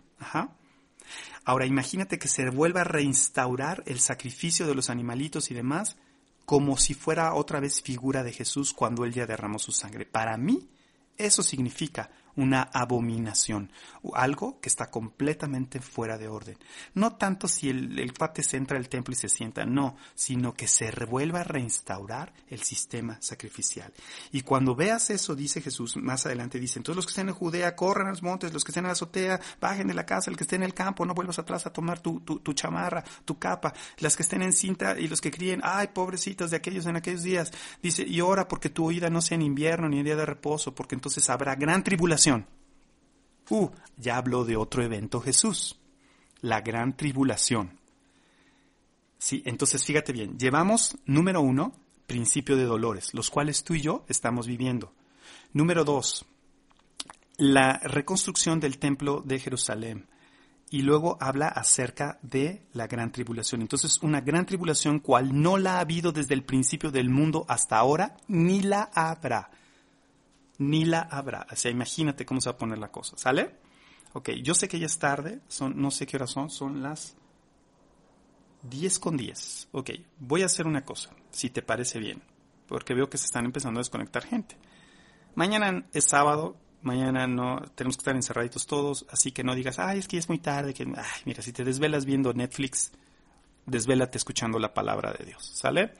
Ahora 1.46 1.66
imagínate 1.66 2.20
que 2.20 2.28
se 2.28 2.50
vuelva 2.50 2.82
a 2.82 2.86
reinstaurar 2.86 3.84
el 3.88 4.00
sacrificio 4.00 4.68
de 4.68 4.76
los 4.76 4.90
animalitos 4.90 5.50
y 5.52 5.54
demás 5.54 5.98
como 6.46 6.78
si 6.78 6.94
fuera 6.94 7.34
otra 7.34 7.60
vez 7.60 7.82
figura 7.82 8.24
de 8.24 8.34
Jesús 8.34 8.74
cuando 8.74 9.06
él 9.06 9.14
ya 9.14 9.26
derramó 9.26 9.58
su 9.58 9.72
sangre. 9.72 10.06
Para 10.06 10.38
mí, 10.38 10.70
eso 11.18 11.44
significa 11.44 12.12
una 12.36 12.62
abominación, 12.62 13.72
algo 14.14 14.60
que 14.60 14.70
está 14.70 14.90
completamente 14.90 15.80
fuera 15.80 16.18
de 16.18 16.28
orden. 16.28 16.58
No 16.94 17.14
tanto 17.16 17.48
si 17.48 17.70
el, 17.70 18.00
el 18.00 18.14
se 18.42 18.58
entra 18.58 18.78
al 18.78 18.90
templo 18.90 19.14
y 19.14 19.18
se 19.18 19.30
sienta, 19.30 19.66
no, 19.66 19.96
sino 20.16 20.54
que 20.54 20.68
se 20.68 20.92
revuelva 20.92 21.42
a 21.42 21.44
reinstaurar 21.44 22.34
el 22.50 22.62
sistema 22.62 23.18
sacrificial. 23.22 23.92
Y 24.32 24.42
cuando 24.42 24.76
veas 24.76 25.10
eso, 25.10 25.36
dice 25.36 25.62
Jesús, 25.62 25.98
más 25.98 26.26
adelante 26.26 26.60
dice, 26.60 26.80
entonces 26.80 26.96
los 26.96 27.06
que 27.06 27.12
estén 27.12 27.30
en 27.30 27.36
Judea, 27.36 27.76
corran 27.76 28.08
a 28.08 28.12
los 28.12 28.24
montes, 28.24 28.54
los 28.54 28.64
que 28.64 28.72
estén 28.72 28.86
en 28.86 28.88
la 28.88 28.94
azotea, 28.94 29.40
bajen 29.60 29.88
de 29.88 29.94
la 29.94 30.06
casa, 30.06 30.32
el 30.32 30.38
que 30.38 30.44
esté 30.44 30.56
en 30.56 30.64
el 30.64 30.74
campo, 30.74 31.06
no 31.06 31.14
vuelvas 31.14 31.40
atrás 31.40 31.66
a 31.66 31.74
tomar 31.74 32.00
tu, 32.00 32.22
tu, 32.22 32.40
tu 32.40 32.54
chamarra, 32.54 33.04
tu 33.26 33.38
capa, 33.38 33.74
las 34.00 34.16
que 34.16 34.24
estén 34.24 34.42
en 34.42 34.54
cinta 34.54 35.00
y 35.00 35.08
los 35.08 35.22
que 35.22 35.32
críen, 35.32 35.62
ay, 35.64 35.90
pobrecitos 35.94 36.52
de 36.52 36.58
aquellos 36.58 36.86
en 36.86 36.96
aquellos 36.96 37.24
días, 37.24 37.52
dice, 37.82 38.04
y 38.08 38.22
ora 38.22 38.48
porque 38.48 38.70
tu 38.70 38.86
oída 38.86 39.10
no 39.10 39.22
sea 39.22 39.36
en 39.36 39.42
invierno 39.42 39.90
ni 39.90 40.00
en 40.00 40.06
día 40.06 40.16
de 40.16 40.26
reposo, 40.26 40.74
porque 40.74 40.96
entonces 40.96 41.30
habrá 41.30 41.56
gran 41.56 41.84
tribulación 41.84 42.21
Uh, 43.50 43.70
ya 43.98 44.18
habló 44.18 44.46
de 44.46 44.56
otro 44.56 44.84
evento 44.84 45.20
Jesús, 45.22 45.80
la 46.42 46.62
gran 46.62 46.96
tribulación. 46.96 47.80
Sí, 49.18 49.44
entonces 49.46 49.84
fíjate 49.86 50.14
bien, 50.14 50.38
llevamos, 50.38 50.98
número 51.06 51.42
uno, 51.42 51.74
principio 52.08 52.56
de 52.56 52.66
dolores, 52.66 53.14
los 53.14 53.30
cuales 53.30 53.64
tú 53.64 53.76
y 53.76 53.82
yo 53.82 54.06
estamos 54.08 54.48
viviendo. 54.48 54.94
Número 55.54 55.84
dos, 55.84 56.26
la 57.38 57.80
reconstrucción 57.84 58.60
del 58.60 58.78
templo 58.78 59.22
de 59.26 59.40
Jerusalén. 59.40 60.08
Y 60.70 60.84
luego 60.84 61.18
habla 61.20 61.50
acerca 61.50 62.18
de 62.22 62.66
la 62.72 62.88
gran 62.88 63.12
tribulación. 63.12 63.60
Entonces, 63.60 64.00
una 64.02 64.22
gran 64.22 64.46
tribulación 64.46 65.00
cual 65.00 65.42
no 65.42 65.58
la 65.58 65.76
ha 65.76 65.80
habido 65.82 66.14
desde 66.14 66.34
el 66.34 66.46
principio 66.46 66.92
del 66.92 67.10
mundo 67.10 67.46
hasta 67.50 67.78
ahora, 67.78 68.16
ni 68.30 68.62
la 68.62 68.90
habrá 68.94 69.52
ni 70.62 70.86
la 70.86 71.02
habrá. 71.02 71.48
O 71.52 71.56
sea, 71.56 71.72
imagínate 71.72 72.24
cómo 72.24 72.40
se 72.40 72.50
va 72.50 72.54
a 72.54 72.58
poner 72.58 72.78
la 72.78 72.92
cosa, 72.92 73.18
¿sale? 73.18 73.56
Ok, 74.14 74.30
yo 74.44 74.54
sé 74.54 74.68
que 74.68 74.78
ya 74.78 74.86
es 74.86 75.00
tarde, 75.00 75.40
son, 75.48 75.82
no 75.82 75.90
sé 75.90 76.06
qué 76.06 76.18
hora 76.18 76.28
son, 76.28 76.52
son 76.52 76.84
las 76.84 77.16
10 78.70 79.00
con 79.00 79.18
10. 79.18 79.70
Ok, 79.72 79.90
voy 80.20 80.44
a 80.44 80.46
hacer 80.46 80.68
una 80.68 80.86
cosa, 80.86 81.10
si 81.32 81.50
te 81.50 81.64
parece 81.64 81.98
bien, 81.98 82.22
porque 82.68 82.94
veo 82.94 83.10
que 83.10 83.18
se 83.18 83.26
están 83.26 83.46
empezando 83.46 83.80
a 83.80 83.82
desconectar 83.82 84.24
gente. 84.24 84.56
Mañana 85.34 85.88
es 85.94 86.06
sábado, 86.06 86.58
mañana 86.84 87.26
no 87.26 87.62
tenemos 87.74 87.98
que 87.98 88.02
estar 88.02 88.16
encerraditos 88.16 88.68
todos, 88.68 89.08
así 89.10 89.32
que 89.32 89.44
no 89.44 89.56
digas, 89.56 89.80
ay, 89.80 89.98
es 89.98 90.08
que 90.08 90.18
ya 90.18 90.20
es 90.20 90.30
muy 90.30 90.38
tarde, 90.38 90.76
que, 90.76 90.84
ay, 90.84 91.22
mira, 91.26 91.42
si 91.42 91.54
te 91.54 91.64
desvelas 91.64 92.06
viendo 92.06 92.34
Netflix, 92.34 92.92
desvélate 93.66 94.20
escuchando 94.20 94.60
la 94.60 94.76
palabra 94.76 95.12
de 95.12 95.26
Dios, 95.26 95.44
¿sale? 95.56 95.96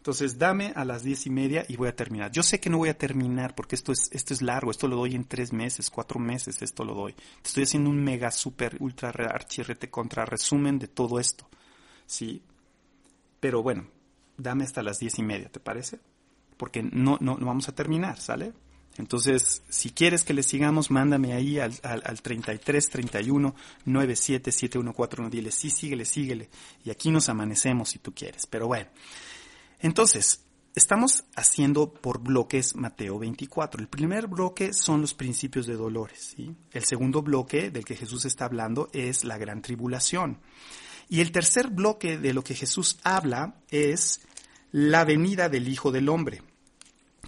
Entonces, 0.00 0.38
dame 0.38 0.72
a 0.76 0.86
las 0.86 1.02
diez 1.02 1.26
y 1.26 1.30
media 1.30 1.66
y 1.68 1.76
voy 1.76 1.88
a 1.88 1.94
terminar. 1.94 2.32
Yo 2.32 2.42
sé 2.42 2.58
que 2.58 2.70
no 2.70 2.78
voy 2.78 2.88
a 2.88 2.96
terminar 2.96 3.54
porque 3.54 3.74
esto 3.74 3.92
es, 3.92 4.08
esto 4.12 4.32
es 4.32 4.40
largo, 4.40 4.70
esto 4.70 4.88
lo 4.88 4.96
doy 4.96 5.14
en 5.14 5.26
tres 5.26 5.52
meses, 5.52 5.90
cuatro 5.90 6.18
meses, 6.18 6.62
esto 6.62 6.86
lo 6.86 6.94
doy. 6.94 7.12
Te 7.12 7.48
estoy 7.48 7.64
haciendo 7.64 7.90
un 7.90 8.02
mega, 8.02 8.30
super, 8.30 8.78
ultra, 8.80 9.10
archirrete 9.10 9.90
contra 9.90 10.24
resumen 10.24 10.78
de 10.78 10.88
todo 10.88 11.20
esto. 11.20 11.46
Sí. 12.06 12.42
Pero 13.40 13.62
bueno, 13.62 13.88
dame 14.38 14.64
hasta 14.64 14.82
las 14.82 15.00
diez 15.00 15.18
y 15.18 15.22
media, 15.22 15.50
¿te 15.50 15.60
parece? 15.60 16.00
Porque 16.56 16.82
no, 16.82 17.18
no, 17.20 17.36
no 17.36 17.44
vamos 17.44 17.68
a 17.68 17.74
terminar, 17.74 18.18
¿sale? 18.18 18.54
Entonces, 18.96 19.62
si 19.68 19.90
quieres 19.90 20.24
que 20.24 20.32
le 20.32 20.42
sigamos, 20.42 20.90
mándame 20.90 21.34
ahí 21.34 21.58
al, 21.58 21.74
al, 21.82 22.02
al 22.06 22.22
33 22.22 22.88
31 22.88 23.54
97 23.84 24.50
714 24.50 25.28
Dile, 25.28 25.50
sí, 25.50 25.68
síguele, 25.68 26.06
síguele. 26.06 26.48
Y 26.86 26.90
aquí 26.90 27.10
nos 27.10 27.28
amanecemos 27.28 27.90
si 27.90 27.98
tú 27.98 28.14
quieres. 28.14 28.46
Pero 28.46 28.66
bueno. 28.66 28.88
Entonces, 29.80 30.44
estamos 30.74 31.24
haciendo 31.34 31.92
por 31.92 32.20
bloques 32.20 32.76
Mateo 32.76 33.18
24. 33.18 33.80
El 33.80 33.88
primer 33.88 34.26
bloque 34.26 34.72
son 34.72 35.00
los 35.00 35.14
principios 35.14 35.66
de 35.66 35.74
dolores. 35.74 36.36
El 36.70 36.84
segundo 36.84 37.22
bloque 37.22 37.70
del 37.70 37.84
que 37.84 37.96
Jesús 37.96 38.24
está 38.26 38.44
hablando 38.44 38.90
es 38.92 39.24
la 39.24 39.38
gran 39.38 39.62
tribulación. 39.62 40.40
Y 41.08 41.20
el 41.20 41.32
tercer 41.32 41.68
bloque 41.68 42.18
de 42.18 42.34
lo 42.34 42.44
que 42.44 42.54
Jesús 42.54 42.98
habla 43.02 43.56
es 43.70 44.20
la 44.70 45.04
venida 45.04 45.48
del 45.48 45.66
Hijo 45.66 45.90
del 45.90 46.08
Hombre, 46.08 46.42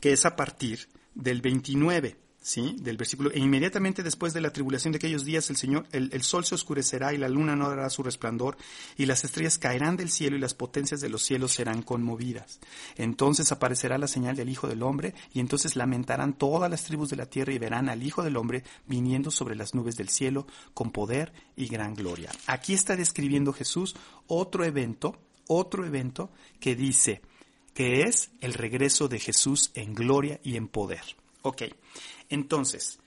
que 0.00 0.12
es 0.12 0.24
a 0.24 0.36
partir 0.36 0.88
del 1.14 1.40
29. 1.40 2.21
¿Sí? 2.42 2.76
Del 2.80 2.96
versículo, 2.96 3.30
e 3.30 3.38
inmediatamente 3.38 4.02
después 4.02 4.34
de 4.34 4.40
la 4.40 4.52
tribulación 4.52 4.92
de 4.92 4.96
aquellos 4.96 5.24
días 5.24 5.48
el 5.48 5.56
Señor, 5.56 5.86
el, 5.92 6.10
el, 6.12 6.22
sol 6.22 6.44
se 6.44 6.56
oscurecerá 6.56 7.14
y 7.14 7.18
la 7.18 7.28
luna 7.28 7.56
no 7.56 7.68
dará 7.68 7.88
su 7.88 8.02
resplandor 8.02 8.56
y 8.98 9.06
las 9.06 9.24
estrellas 9.24 9.58
caerán 9.58 9.96
del 9.96 10.10
cielo 10.10 10.36
y 10.36 10.40
las 10.40 10.54
potencias 10.54 11.00
de 11.00 11.08
los 11.08 11.22
cielos 11.22 11.52
serán 11.52 11.82
conmovidas. 11.82 12.58
Entonces 12.96 13.52
aparecerá 13.52 13.96
la 13.96 14.08
señal 14.08 14.36
del 14.36 14.48
Hijo 14.48 14.66
del 14.66 14.82
Hombre 14.82 15.14
y 15.32 15.40
entonces 15.40 15.76
lamentarán 15.76 16.34
todas 16.34 16.70
las 16.70 16.84
tribus 16.84 17.08
de 17.08 17.16
la 17.16 17.26
tierra 17.26 17.52
y 17.52 17.58
verán 17.58 17.88
al 17.88 18.02
Hijo 18.02 18.22
del 18.22 18.36
Hombre 18.36 18.64
viniendo 18.86 19.30
sobre 19.30 19.54
las 19.54 19.74
nubes 19.74 19.96
del 19.96 20.08
cielo 20.08 20.46
con 20.74 20.90
poder 20.90 21.32
y 21.56 21.68
gran 21.68 21.94
gloria. 21.94 22.30
Aquí 22.46 22.74
está 22.74 22.96
describiendo 22.96 23.52
Jesús 23.52 23.94
otro 24.26 24.64
evento, 24.64 25.16
otro 25.46 25.86
evento 25.86 26.30
que 26.58 26.74
dice 26.74 27.22
que 27.74 28.02
es 28.02 28.30
el 28.40 28.52
regreso 28.52 29.08
de 29.08 29.18
Jesús 29.18 29.70
en 29.74 29.94
gloria 29.94 30.40
y 30.42 30.56
en 30.56 30.68
poder. 30.68 31.21
Ok, 31.42 31.62
entonces, 32.28 33.00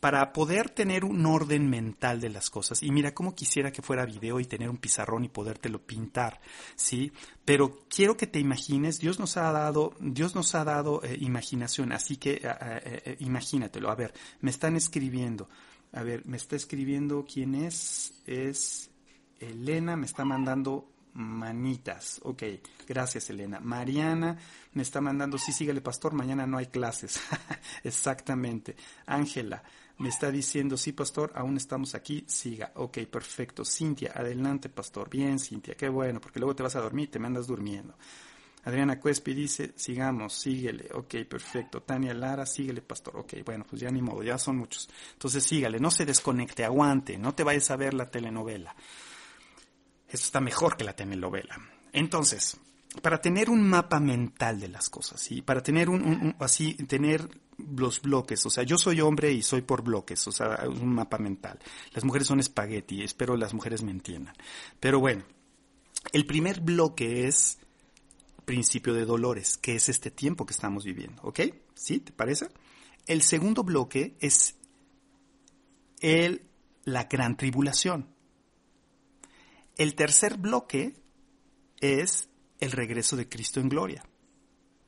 para 0.00 0.32
poder 0.32 0.70
tener 0.70 1.04
un 1.04 1.26
orden 1.26 1.68
mental 1.68 2.20
de 2.20 2.30
las 2.30 2.48
cosas, 2.48 2.82
y 2.82 2.90
mira 2.90 3.12
cómo 3.12 3.34
quisiera 3.34 3.70
que 3.70 3.82
fuera 3.82 4.06
video 4.06 4.40
y 4.40 4.46
tener 4.46 4.70
un 4.70 4.78
pizarrón 4.78 5.24
y 5.24 5.28
podértelo 5.28 5.84
pintar, 5.84 6.40
¿sí? 6.74 7.12
Pero 7.44 7.80
quiero 7.88 8.16
que 8.16 8.26
te 8.26 8.38
imagines, 8.38 8.98
Dios 8.98 9.18
nos 9.18 9.36
ha 9.36 9.52
dado, 9.52 9.94
Dios 10.00 10.34
nos 10.34 10.54
ha 10.54 10.64
dado 10.64 11.02
eh, 11.04 11.18
imaginación, 11.20 11.92
así 11.92 12.16
que 12.16 12.40
eh, 12.42 12.42
eh, 12.42 13.16
imagínatelo. 13.20 13.90
A 13.90 13.94
ver, 13.94 14.14
me 14.40 14.50
están 14.50 14.74
escribiendo, 14.74 15.48
a 15.92 16.02
ver, 16.02 16.24
me 16.24 16.38
está 16.38 16.56
escribiendo 16.56 17.26
quién 17.30 17.54
es, 17.54 18.14
es 18.26 18.90
Elena, 19.38 19.96
me 19.96 20.06
está 20.06 20.24
mandando 20.24 20.88
manitas. 21.14 22.20
Ok, 22.24 22.42
gracias 22.86 23.30
Elena. 23.30 23.60
Mariana 23.60 24.38
me 24.72 24.82
está 24.82 25.00
mandando, 25.00 25.38
sí, 25.38 25.52
sígale 25.52 25.80
pastor, 25.80 26.12
mañana 26.12 26.46
no 26.46 26.58
hay 26.58 26.66
clases. 26.66 27.20
Exactamente. 27.84 28.76
Ángela 29.06 29.62
me 29.98 30.08
está 30.08 30.30
diciendo, 30.30 30.76
sí 30.76 30.92
pastor, 30.92 31.30
aún 31.34 31.56
estamos 31.56 31.94
aquí, 31.94 32.24
siga. 32.26 32.72
Ok, 32.76 32.98
perfecto. 33.10 33.64
Cintia, 33.64 34.12
adelante 34.14 34.68
pastor. 34.68 35.10
Bien, 35.10 35.38
Cintia, 35.38 35.74
qué 35.74 35.88
bueno, 35.88 36.20
porque 36.20 36.38
luego 36.38 36.56
te 36.56 36.62
vas 36.62 36.76
a 36.76 36.80
dormir, 36.80 37.10
te 37.10 37.18
me 37.18 37.26
andas 37.26 37.46
durmiendo. 37.46 37.94
Adriana 38.64 39.00
Cuespi 39.00 39.32
dice, 39.34 39.72
sigamos, 39.76 40.34
síguele. 40.34 40.88
Ok, 40.94 41.16
perfecto. 41.28 41.82
Tania 41.82 42.12
Lara, 42.14 42.44
síguele, 42.44 42.82
pastor. 42.82 43.16
Ok, 43.16 43.34
bueno, 43.44 43.64
pues 43.68 43.80
ya 43.80 43.90
ni 43.90 44.02
modo, 44.02 44.22
ya 44.22 44.38
son 44.38 44.58
muchos. 44.58 44.88
Entonces 45.12 45.44
sígale, 45.44 45.78
no 45.78 45.90
se 45.90 46.04
desconecte, 46.04 46.64
aguante, 46.64 47.18
no 47.18 47.34
te 47.34 47.44
vayas 47.44 47.70
a 47.70 47.76
ver 47.76 47.94
la 47.94 48.10
telenovela. 48.10 48.74
Esto 50.10 50.26
está 50.26 50.40
mejor 50.40 50.76
que 50.76 50.84
la 50.84 50.94
telenovela. 50.94 51.56
Entonces, 51.92 52.58
para 53.02 53.20
tener 53.20 53.48
un 53.48 53.62
mapa 53.62 54.00
mental 54.00 54.60
de 54.60 54.68
las 54.68 54.90
cosas, 54.90 55.20
¿sí? 55.20 55.42
para 55.42 55.62
tener 55.62 55.88
un, 55.88 56.02
un, 56.02 56.36
así, 56.40 56.74
tener 56.74 57.28
los 57.76 58.02
bloques, 58.02 58.44
o 58.46 58.50
sea, 58.50 58.64
yo 58.64 58.76
soy 58.78 59.00
hombre 59.00 59.32
y 59.32 59.42
soy 59.42 59.62
por 59.62 59.82
bloques, 59.82 60.26
o 60.26 60.32
sea, 60.32 60.64
un 60.66 60.94
mapa 60.94 61.18
mental. 61.18 61.58
Las 61.92 62.04
mujeres 62.04 62.26
son 62.26 62.40
espagueti, 62.40 63.02
espero 63.02 63.36
las 63.36 63.54
mujeres 63.54 63.82
me 63.82 63.92
entiendan. 63.92 64.34
Pero 64.80 64.98
bueno, 64.98 65.24
el 66.12 66.26
primer 66.26 66.60
bloque 66.60 67.28
es 67.28 67.58
principio 68.44 68.94
de 68.94 69.04
dolores, 69.04 69.58
que 69.58 69.76
es 69.76 69.88
este 69.88 70.10
tiempo 70.10 70.44
que 70.44 70.52
estamos 70.52 70.84
viviendo, 70.84 71.22
¿ok? 71.22 71.40
¿Sí? 71.74 72.00
¿Te 72.00 72.10
parece? 72.10 72.48
El 73.06 73.22
segundo 73.22 73.62
bloque 73.62 74.16
es 74.20 74.56
el, 76.00 76.42
la 76.84 77.04
gran 77.04 77.36
tribulación. 77.36 78.08
El 79.80 79.94
tercer 79.94 80.36
bloque 80.36 80.92
es 81.80 82.28
el 82.58 82.70
regreso 82.70 83.16
de 83.16 83.30
Cristo 83.30 83.60
en 83.60 83.70
gloria. 83.70 84.04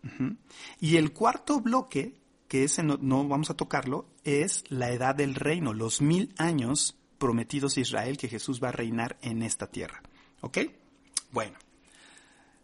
Uh 0.05 0.09
-huh. 0.09 0.37
Y 0.81 0.99
el 0.99 1.15
cuarto 1.15 1.63
bloque, 1.63 2.21
que 2.47 2.65
ese 2.65 2.83
no, 2.83 2.99
no, 3.01 3.27
vamos 3.27 3.49
a 3.49 3.57
tocarlo, 3.57 4.11
es 4.23 4.65
la 4.69 4.91
edad 4.91 5.15
del 5.15 5.35
reino, 5.35 5.73
los 5.73 6.03
mil 6.03 6.35
años 6.37 6.99
prometidos 7.17 7.79
a 7.79 7.81
Israel 7.81 8.19
que 8.19 8.29
Jesús 8.29 8.63
va 8.63 8.69
a 8.69 8.73
reinar 8.73 9.17
en 9.23 9.43
esta 9.43 9.67
tierra. 9.67 10.03
¿Ok? 10.43 10.59
Bueno. 11.31 11.57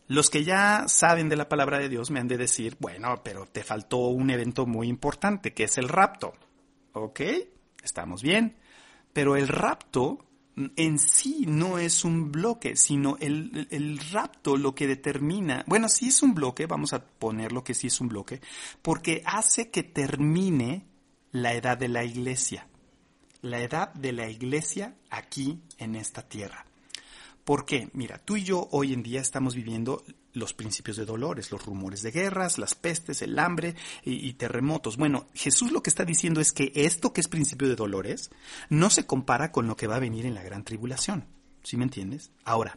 Los 0.07 0.29
que 0.29 0.45
ya 0.45 0.85
saben 0.87 1.31
de 1.31 1.37
la 1.37 1.49
palabra 1.49 1.79
de 1.79 1.89
Dios 1.89 2.11
me 2.11 2.21
han 2.21 2.29
de 2.29 2.37
decir, 2.37 2.77
bueno, 2.79 3.23
pero 3.25 3.47
te 3.47 3.65
faltó 3.65 4.09
un 4.09 4.29
evento 4.29 4.67
muy 4.67 4.89
importante, 4.89 5.55
que 5.55 5.65
es 5.65 5.79
el 5.79 5.89
rapto. 5.89 6.35
¿Ok? 6.93 7.23
Estamos 7.83 8.23
bien. 8.23 8.59
Pero 9.15 9.35
el 9.35 9.49
rapto 9.49 10.28
en 10.77 10.99
sí 10.99 11.45
no 11.47 11.79
es 11.79 12.05
un 12.05 12.33
bloque, 12.33 12.77
sino 12.77 13.17
el, 13.21 13.99
rapto 14.11 14.57
lo 14.57 14.75
que 14.75 14.87
determina, 14.87 15.65
bueno, 15.67 15.89
sí 15.89 16.09
es 16.09 16.23
un 16.23 16.35
bloque, 16.35 16.67
vamos 16.67 16.93
a 16.93 17.05
ponerlo 17.05 17.65
que 17.65 17.75
sí 17.75 17.87
es 17.87 18.01
un 18.01 18.09
bloque, 18.09 18.41
porque 18.83 19.23
hace 19.25 19.71
que 19.71 19.83
termine 19.83 20.87
la 21.31 21.55
edad 21.55 21.79
de 21.79 21.89
la 21.89 22.05
iglesia, 22.05 22.67
la 23.43 23.61
edad 23.61 23.93
de 23.95 24.13
la 24.13 24.29
iglesia 24.29 24.97
aquí 25.11 25.63
en 25.79 25.95
esta 25.95 26.23
tierra. 26.29 26.68
¿Por 27.49 27.65
qué? 27.65 27.89
Mira, 27.95 28.19
tú 28.19 28.37
y 28.37 28.45
yo 28.45 28.69
hoy 28.73 28.93
en 28.93 29.03
día 29.03 29.23
estamos 29.23 29.55
viviendo 29.55 30.05
los 30.35 30.53
principios 30.53 30.99
de 30.99 31.07
dolores, 31.07 31.51
los 31.51 31.65
rumores 31.65 32.03
de 32.03 32.11
guerras, 32.11 32.59
las 32.59 32.75
pestes, 32.75 33.23
el 33.23 33.39
hambre 33.39 33.75
y, 34.05 34.35
terremotos. 34.35 34.99
Bueno, 34.99 35.29
Jesús 35.33 35.73
lo 35.73 35.83
que 35.83 35.89
está 35.89 36.05
diciendo 36.05 36.43
es 36.43 36.53
que 36.53 36.73
esto 36.75 37.15
que 37.15 37.23
es 37.23 37.29
principio 37.29 37.67
de 37.67 37.75
dolores 37.75 38.29
no 38.69 38.91
se 38.91 39.07
compara 39.07 39.51
con 39.51 39.67
lo 39.67 39.77
que 39.77 39.87
va 39.87 39.97
a 39.97 39.99
venir 39.99 40.27
en 40.27 40.35
la 40.35 40.43
gran 40.43 40.63
tribulación. 40.63 41.25
¿Sí 41.63 41.79
me 41.79 41.85
entiendes? 41.85 42.33
Ahora, 42.45 42.77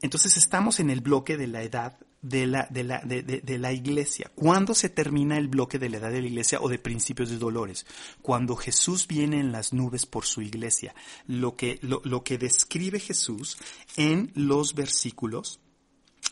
entonces 0.00 0.38
estamos 0.38 0.80
en 0.80 0.88
el 0.88 1.02
bloque 1.02 1.36
de 1.36 1.46
la 1.46 1.62
edad 1.62 1.98
de 2.22 2.46
la, 2.46 2.66
de 2.70 2.84
la, 2.84 3.00
de, 3.00 3.22
de, 3.22 3.58
la 3.58 3.72
iglesia. 3.72 4.30
¿Cuándo 4.34 4.74
se 4.74 4.88
termina 4.88 5.38
el 5.38 5.48
bloque 5.48 5.78
de 5.78 5.88
la 5.88 5.98
edad 5.98 6.10
de 6.10 6.20
la 6.20 6.26
iglesia 6.26 6.60
o 6.60 6.68
de 6.68 6.78
principios 6.78 7.30
de 7.30 7.38
dolores? 7.38 7.86
Cuando 8.22 8.56
Jesús 8.56 9.06
viene 9.06 9.40
en 9.40 9.52
las 9.52 9.72
nubes 9.72 10.06
por 10.06 10.24
su 10.24 10.42
iglesia. 10.42 10.94
Lo 11.26 11.56
que, 11.56 11.78
lo, 11.82 12.02
lo 12.04 12.22
que 12.22 12.38
describe 12.38 13.00
Jesús 13.00 13.56
en 13.96 14.32
los 14.34 14.74
versículos 14.74 15.60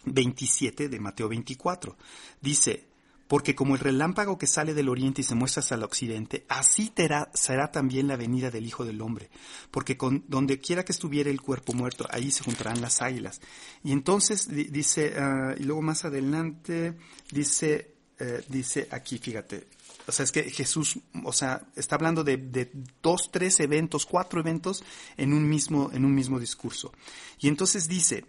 27 0.04 0.88
de 0.88 1.00
Mateo 1.00 1.28
24. 1.28 1.96
Dice, 2.40 2.87
porque 3.28 3.54
como 3.54 3.74
el 3.74 3.80
relámpago 3.80 4.38
que 4.38 4.46
sale 4.46 4.72
del 4.72 4.88
oriente 4.88 5.20
y 5.20 5.24
se 5.24 5.34
muestra 5.34 5.60
hacia 5.60 5.76
el 5.76 5.84
occidente, 5.84 6.46
así 6.48 6.88
terá, 6.88 7.30
será 7.34 7.70
también 7.70 8.08
la 8.08 8.16
venida 8.16 8.50
del 8.50 8.66
Hijo 8.66 8.86
del 8.86 9.02
Hombre, 9.02 9.30
porque 9.70 9.98
donde 10.26 10.58
quiera 10.58 10.84
que 10.84 10.92
estuviera 10.92 11.28
el 11.28 11.42
cuerpo 11.42 11.74
muerto, 11.74 12.06
ahí 12.10 12.30
se 12.30 12.42
juntarán 12.42 12.80
las 12.80 13.02
águilas. 13.02 13.40
Y 13.84 13.92
entonces 13.92 14.48
dice, 14.48 15.14
uh, 15.18 15.60
y 15.60 15.64
luego 15.64 15.82
más 15.82 16.06
adelante 16.06 16.96
dice, 17.30 17.94
uh, 18.18 18.24
dice 18.48 18.88
aquí, 18.90 19.18
fíjate, 19.18 19.68
o 20.06 20.12
sea, 20.12 20.24
es 20.24 20.32
que 20.32 20.44
Jesús, 20.44 20.98
o 21.22 21.32
sea, 21.34 21.60
está 21.76 21.96
hablando 21.96 22.24
de, 22.24 22.70
dos, 23.02 23.28
tres 23.30 23.60
eventos, 23.60 24.06
cuatro 24.06 24.40
eventos 24.40 24.82
en 25.18 25.34
un 25.34 25.46
mismo, 25.46 25.90
en 25.92 26.06
un 26.06 26.14
mismo 26.14 26.40
discurso. 26.40 26.94
Y 27.40 27.48
entonces 27.48 27.88
dice, 27.88 28.24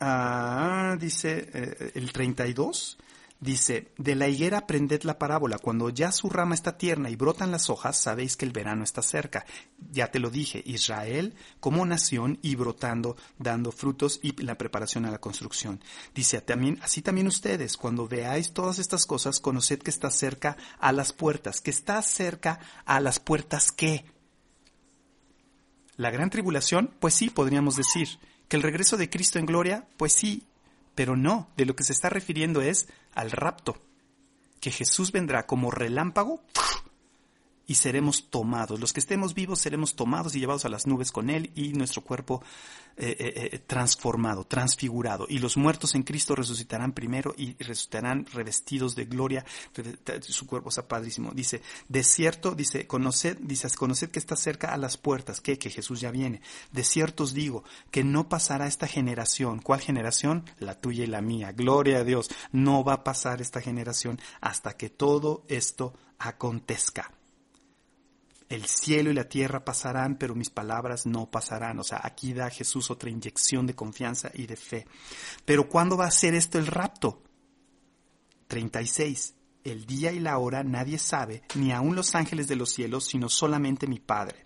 uh, 0.00 0.96
dice 0.96 1.90
uh, 1.92 1.98
el 1.98 2.12
32, 2.12 2.98
Dice, 3.42 3.92
de 3.98 4.14
la 4.14 4.28
higuera 4.28 4.58
aprended 4.58 5.02
la 5.02 5.18
parábola, 5.18 5.58
cuando 5.58 5.90
ya 5.90 6.12
su 6.12 6.30
rama 6.30 6.54
está 6.54 6.78
tierna 6.78 7.10
y 7.10 7.16
brotan 7.16 7.50
las 7.50 7.70
hojas, 7.70 7.96
sabéis 7.98 8.36
que 8.36 8.44
el 8.44 8.52
verano 8.52 8.84
está 8.84 9.02
cerca. 9.02 9.44
Ya 9.90 10.12
te 10.12 10.20
lo 10.20 10.30
dije, 10.30 10.62
Israel 10.64 11.34
como 11.58 11.84
nación 11.84 12.38
y 12.40 12.54
brotando, 12.54 13.16
dando 13.40 13.72
frutos 13.72 14.20
y 14.22 14.40
la 14.40 14.56
preparación 14.56 15.06
a 15.06 15.10
la 15.10 15.18
construcción. 15.18 15.82
Dice, 16.14 16.40
también, 16.40 16.78
así 16.82 17.02
también 17.02 17.26
ustedes, 17.26 17.76
cuando 17.76 18.06
veáis 18.06 18.52
todas 18.52 18.78
estas 18.78 19.06
cosas, 19.06 19.40
conoced 19.40 19.80
que 19.80 19.90
está 19.90 20.12
cerca 20.12 20.56
a 20.78 20.92
las 20.92 21.12
puertas, 21.12 21.60
que 21.60 21.72
está 21.72 22.00
cerca 22.02 22.60
a 22.84 23.00
las 23.00 23.18
puertas 23.18 23.72
qué? 23.72 24.04
La 25.96 26.12
gran 26.12 26.30
tribulación, 26.30 26.94
pues 27.00 27.14
sí, 27.14 27.28
podríamos 27.28 27.74
decir. 27.74 28.20
Que 28.46 28.56
el 28.56 28.62
regreso 28.62 28.96
de 28.96 29.10
Cristo 29.10 29.40
en 29.40 29.46
gloria, 29.46 29.88
pues 29.96 30.12
sí, 30.12 30.46
pero 30.94 31.16
no, 31.16 31.50
de 31.56 31.66
lo 31.66 31.76
que 31.76 31.84
se 31.84 31.92
está 31.92 32.08
refiriendo 32.08 32.60
es 32.60 32.88
al 33.14 33.30
rapto, 33.30 33.82
que 34.60 34.70
Jesús 34.70 35.12
vendrá 35.12 35.46
como 35.46 35.70
relámpago 35.70 36.42
y 37.72 37.74
seremos 37.74 38.28
tomados. 38.28 38.78
Los 38.78 38.92
que 38.92 39.00
estemos 39.00 39.32
vivos 39.32 39.58
seremos 39.58 39.96
tomados 39.96 40.36
y 40.36 40.40
llevados 40.40 40.66
a 40.66 40.68
las 40.68 40.86
nubes 40.86 41.10
con 41.10 41.30
Él 41.30 41.50
y 41.54 41.72
nuestro 41.72 42.02
cuerpo 42.02 42.42
eh, 42.98 43.16
eh, 43.18 43.48
eh, 43.50 43.58
transformado, 43.60 44.44
transfigurado. 44.44 45.24
Y 45.26 45.38
los 45.38 45.56
muertos 45.56 45.94
en 45.94 46.02
Cristo 46.02 46.34
resucitarán 46.34 46.92
primero 46.92 47.34
y 47.34 47.54
resucitarán 47.64 48.26
revestidos 48.26 48.94
de 48.94 49.06
gloria. 49.06 49.46
Su 50.20 50.46
cuerpo 50.46 50.68
está 50.68 50.86
padrísimo. 50.86 51.32
Dice, 51.32 51.62
de 51.88 52.04
cierto, 52.04 52.54
dice, 52.54 52.86
conoced, 52.86 53.38
dice, 53.40 53.70
conoced 53.70 54.10
que 54.10 54.18
está 54.18 54.36
cerca 54.36 54.74
a 54.74 54.76
las 54.76 54.98
puertas, 54.98 55.40
que, 55.40 55.56
que 55.56 55.70
Jesús 55.70 55.98
ya 56.02 56.10
viene. 56.10 56.42
De 56.72 56.84
cierto 56.84 57.22
os 57.22 57.32
digo 57.32 57.64
que 57.90 58.04
no 58.04 58.28
pasará 58.28 58.66
esta 58.66 58.86
generación. 58.86 59.60
¿Cuál 59.62 59.80
generación? 59.80 60.44
La 60.58 60.78
tuya 60.78 61.04
y 61.04 61.06
la 61.06 61.22
mía. 61.22 61.52
Gloria 61.52 62.00
a 62.00 62.04
Dios. 62.04 62.28
No 62.52 62.84
va 62.84 62.92
a 62.92 63.04
pasar 63.04 63.40
esta 63.40 63.62
generación 63.62 64.20
hasta 64.42 64.76
que 64.76 64.90
todo 64.90 65.46
esto 65.48 65.94
acontezca 66.18 67.10
el 68.52 68.66
cielo 68.66 69.10
y 69.10 69.14
la 69.14 69.28
tierra 69.28 69.64
pasarán, 69.64 70.16
pero 70.16 70.34
mis 70.34 70.50
palabras 70.50 71.06
no 71.06 71.30
pasarán. 71.30 71.78
O 71.78 71.84
sea, 71.84 72.00
aquí 72.02 72.34
da 72.34 72.50
Jesús 72.50 72.90
otra 72.90 73.08
inyección 73.08 73.66
de 73.66 73.74
confianza 73.74 74.30
y 74.34 74.46
de 74.46 74.56
fe. 74.56 74.86
Pero 75.46 75.70
¿cuándo 75.70 75.96
va 75.96 76.04
a 76.06 76.10
ser 76.10 76.34
esto 76.34 76.58
el 76.58 76.66
rapto? 76.66 77.22
36. 78.48 79.34
El 79.64 79.86
día 79.86 80.12
y 80.12 80.20
la 80.20 80.36
hora 80.36 80.62
nadie 80.64 80.98
sabe, 80.98 81.42
ni 81.54 81.72
aun 81.72 81.96
los 81.96 82.14
ángeles 82.14 82.46
de 82.46 82.56
los 82.56 82.70
cielos, 82.70 83.06
sino 83.06 83.30
solamente 83.30 83.86
mi 83.86 84.00
Padre. 84.00 84.44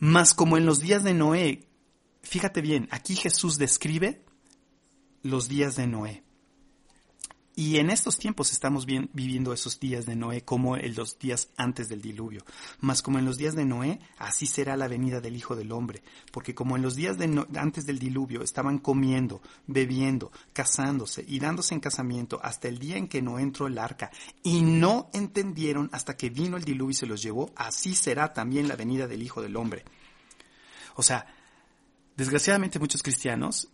Mas 0.00 0.34
como 0.34 0.56
en 0.56 0.66
los 0.66 0.80
días 0.80 1.04
de 1.04 1.14
Noé, 1.14 1.68
fíjate 2.22 2.60
bien, 2.60 2.88
aquí 2.90 3.14
Jesús 3.14 3.56
describe 3.56 4.24
los 5.22 5.48
días 5.48 5.76
de 5.76 5.86
Noé. 5.86 6.25
Y 7.58 7.78
en 7.78 7.88
estos 7.88 8.18
tiempos 8.18 8.52
estamos 8.52 8.84
bien, 8.84 9.08
viviendo 9.14 9.54
esos 9.54 9.80
días 9.80 10.04
de 10.04 10.14
Noé 10.14 10.44
como 10.44 10.76
en 10.76 10.94
los 10.94 11.18
días 11.18 11.48
antes 11.56 11.88
del 11.88 12.02
diluvio. 12.02 12.44
Mas 12.80 13.00
como 13.00 13.18
en 13.18 13.24
los 13.24 13.38
días 13.38 13.54
de 13.54 13.64
Noé, 13.64 13.98
así 14.18 14.46
será 14.46 14.76
la 14.76 14.88
venida 14.88 15.22
del 15.22 15.36
Hijo 15.36 15.56
del 15.56 15.72
Hombre. 15.72 16.02
Porque 16.32 16.54
como 16.54 16.76
en 16.76 16.82
los 16.82 16.96
días 16.96 17.16
de 17.16 17.46
antes 17.56 17.86
del 17.86 17.98
diluvio 17.98 18.42
estaban 18.42 18.76
comiendo, 18.78 19.40
bebiendo, 19.66 20.32
casándose 20.52 21.24
y 21.26 21.38
dándose 21.38 21.72
en 21.72 21.80
casamiento 21.80 22.38
hasta 22.42 22.68
el 22.68 22.78
día 22.78 22.98
en 22.98 23.08
que 23.08 23.22
no 23.22 23.38
entró 23.38 23.68
el 23.68 23.78
arca 23.78 24.10
y 24.42 24.60
no 24.60 25.08
entendieron 25.14 25.88
hasta 25.92 26.14
que 26.14 26.28
vino 26.28 26.58
el 26.58 26.64
diluvio 26.64 26.90
y 26.90 26.94
se 26.94 27.06
los 27.06 27.22
llevó, 27.22 27.52
así 27.56 27.94
será 27.94 28.34
también 28.34 28.68
la 28.68 28.76
venida 28.76 29.06
del 29.06 29.22
Hijo 29.22 29.40
del 29.40 29.56
Hombre. 29.56 29.82
O 30.94 31.02
sea, 31.02 31.26
desgraciadamente 32.18 32.78
muchos 32.78 33.02
cristianos 33.02 33.70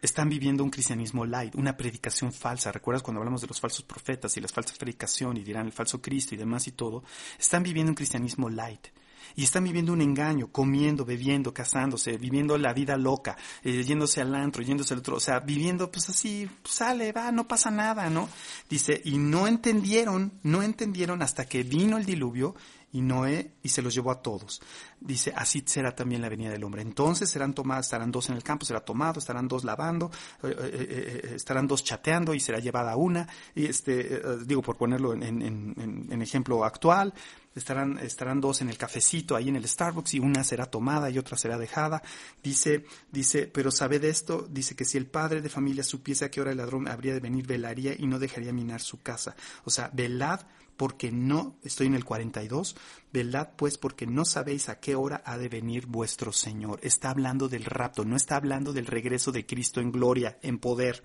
están 0.00 0.28
viviendo 0.28 0.62
un 0.62 0.70
cristianismo 0.70 1.24
light, 1.24 1.54
una 1.54 1.76
predicación 1.76 2.32
falsa. 2.32 2.72
¿Recuerdas 2.72 3.02
cuando 3.02 3.20
hablamos 3.20 3.40
de 3.40 3.48
los 3.48 3.60
falsos 3.60 3.84
profetas 3.84 4.36
y 4.36 4.40
las 4.40 4.52
falsas 4.52 4.78
predicaciones 4.78 5.42
y 5.42 5.46
dirán 5.46 5.66
el 5.66 5.72
falso 5.72 6.00
Cristo 6.00 6.34
y 6.34 6.38
demás 6.38 6.66
y 6.68 6.72
todo? 6.72 7.02
Están 7.38 7.62
viviendo 7.62 7.90
un 7.90 7.96
cristianismo 7.96 8.48
light. 8.48 8.88
Y 9.36 9.44
están 9.44 9.64
viviendo 9.64 9.92
un 9.92 10.00
engaño, 10.00 10.50
comiendo, 10.50 11.04
bebiendo, 11.04 11.52
casándose, 11.52 12.16
viviendo 12.16 12.56
la 12.56 12.72
vida 12.72 12.96
loca, 12.96 13.36
eh, 13.62 13.82
yéndose 13.82 14.20
al 14.20 14.34
antro, 14.34 14.62
yéndose 14.62 14.94
al 14.94 15.00
otro, 15.00 15.16
o 15.16 15.20
sea, 15.20 15.40
viviendo 15.40 15.90
pues 15.90 16.08
así, 16.08 16.48
sale, 16.64 17.12
va, 17.12 17.30
no 17.30 17.46
pasa 17.46 17.70
nada, 17.70 18.08
¿no? 18.08 18.28
Dice, 18.70 19.00
y 19.04 19.18
no 19.18 19.46
entendieron, 19.46 20.32
no 20.42 20.62
entendieron 20.62 21.22
hasta 21.22 21.44
que 21.44 21.62
vino 21.62 21.98
el 21.98 22.06
diluvio 22.06 22.54
y 22.92 23.02
Noé 23.02 23.52
y 23.62 23.68
se 23.68 23.82
los 23.82 23.94
llevó 23.94 24.10
a 24.10 24.22
todos. 24.22 24.62
Dice, 25.00 25.32
así 25.36 25.62
será 25.66 25.94
también 25.94 26.22
la 26.22 26.28
venida 26.28 26.50
del 26.50 26.64
hombre. 26.64 26.82
Entonces 26.82 27.28
serán 27.28 27.54
tomadas, 27.54 27.86
estarán 27.86 28.10
dos 28.10 28.30
en 28.30 28.36
el 28.36 28.42
campo, 28.42 28.64
será 28.64 28.80
tomado, 28.80 29.18
estarán 29.18 29.46
dos 29.46 29.64
lavando, 29.64 30.10
eh, 30.42 30.48
eh, 30.48 30.70
eh, 30.70 31.32
estarán 31.36 31.66
dos 31.66 31.84
chateando 31.84 32.34
y 32.34 32.40
será 32.40 32.58
llevada 32.58 32.96
una. 32.96 33.28
Y 33.54 33.66
este, 33.66 34.20
digo, 34.44 34.62
por 34.62 34.76
ponerlo 34.76 35.12
en, 35.12 36.22
ejemplo 36.22 36.64
actual, 36.64 37.12
estarán, 37.54 37.98
estarán 37.98 38.40
dos 38.40 38.62
en 38.62 38.70
el 38.70 38.78
cafecito 38.78 39.36
ahí 39.36 39.48
en 39.48 39.56
el 39.56 39.68
Starbucks 39.68 40.14
y 40.14 40.20
una 40.20 40.42
será 40.42 40.66
tomada 40.66 41.10
y 41.10 41.18
otra 41.18 41.36
será 41.36 41.58
dejada. 41.58 42.02
Dice, 42.42 42.86
dice, 43.12 43.46
pero 43.46 43.70
sabe 43.70 43.98
de 43.98 44.08
esto, 44.08 44.46
dice 44.50 44.74
que 44.74 44.84
si 44.84 44.96
el 44.96 45.06
padre 45.06 45.42
de 45.42 45.48
familia 45.48 45.82
supiese 45.82 46.24
a 46.24 46.30
qué 46.30 46.40
hora 46.40 46.52
el 46.52 46.56
ladrón 46.56 46.88
habría 46.88 47.12
de 47.12 47.20
venir, 47.20 47.46
velaría 47.46 47.94
y 47.96 48.06
no 48.06 48.18
dejaría 48.18 48.52
minar 48.52 48.80
su 48.80 49.02
casa. 49.02 49.36
O 49.64 49.70
sea, 49.70 49.90
velad 49.92 50.40
porque 50.78 51.10
no, 51.10 51.56
estoy 51.64 51.88
en 51.88 51.96
el 51.96 52.04
42, 52.04 52.76
velad 53.12 53.48
pues 53.56 53.76
porque 53.76 54.06
no 54.06 54.24
sabéis 54.24 54.68
a 54.68 54.78
qué 54.78 54.94
hora 54.94 55.20
ha 55.26 55.36
de 55.36 55.48
venir 55.48 55.86
vuestro 55.86 56.32
Señor. 56.32 56.78
Está 56.84 57.10
hablando 57.10 57.48
del 57.48 57.64
rapto, 57.64 58.04
no 58.04 58.14
está 58.14 58.36
hablando 58.36 58.72
del 58.72 58.86
regreso 58.86 59.32
de 59.32 59.44
Cristo 59.44 59.80
en 59.80 59.90
gloria, 59.90 60.38
en 60.40 60.58
poder. 60.58 61.02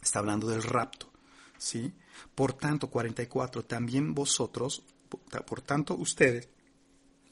Está 0.00 0.20
hablando 0.20 0.46
del 0.46 0.62
rapto, 0.62 1.12
¿sí? 1.58 1.92
Por 2.36 2.52
tanto, 2.52 2.88
44, 2.88 3.64
también 3.64 4.14
vosotros, 4.14 4.84
por 5.44 5.60
tanto 5.62 5.96
ustedes, 5.96 6.48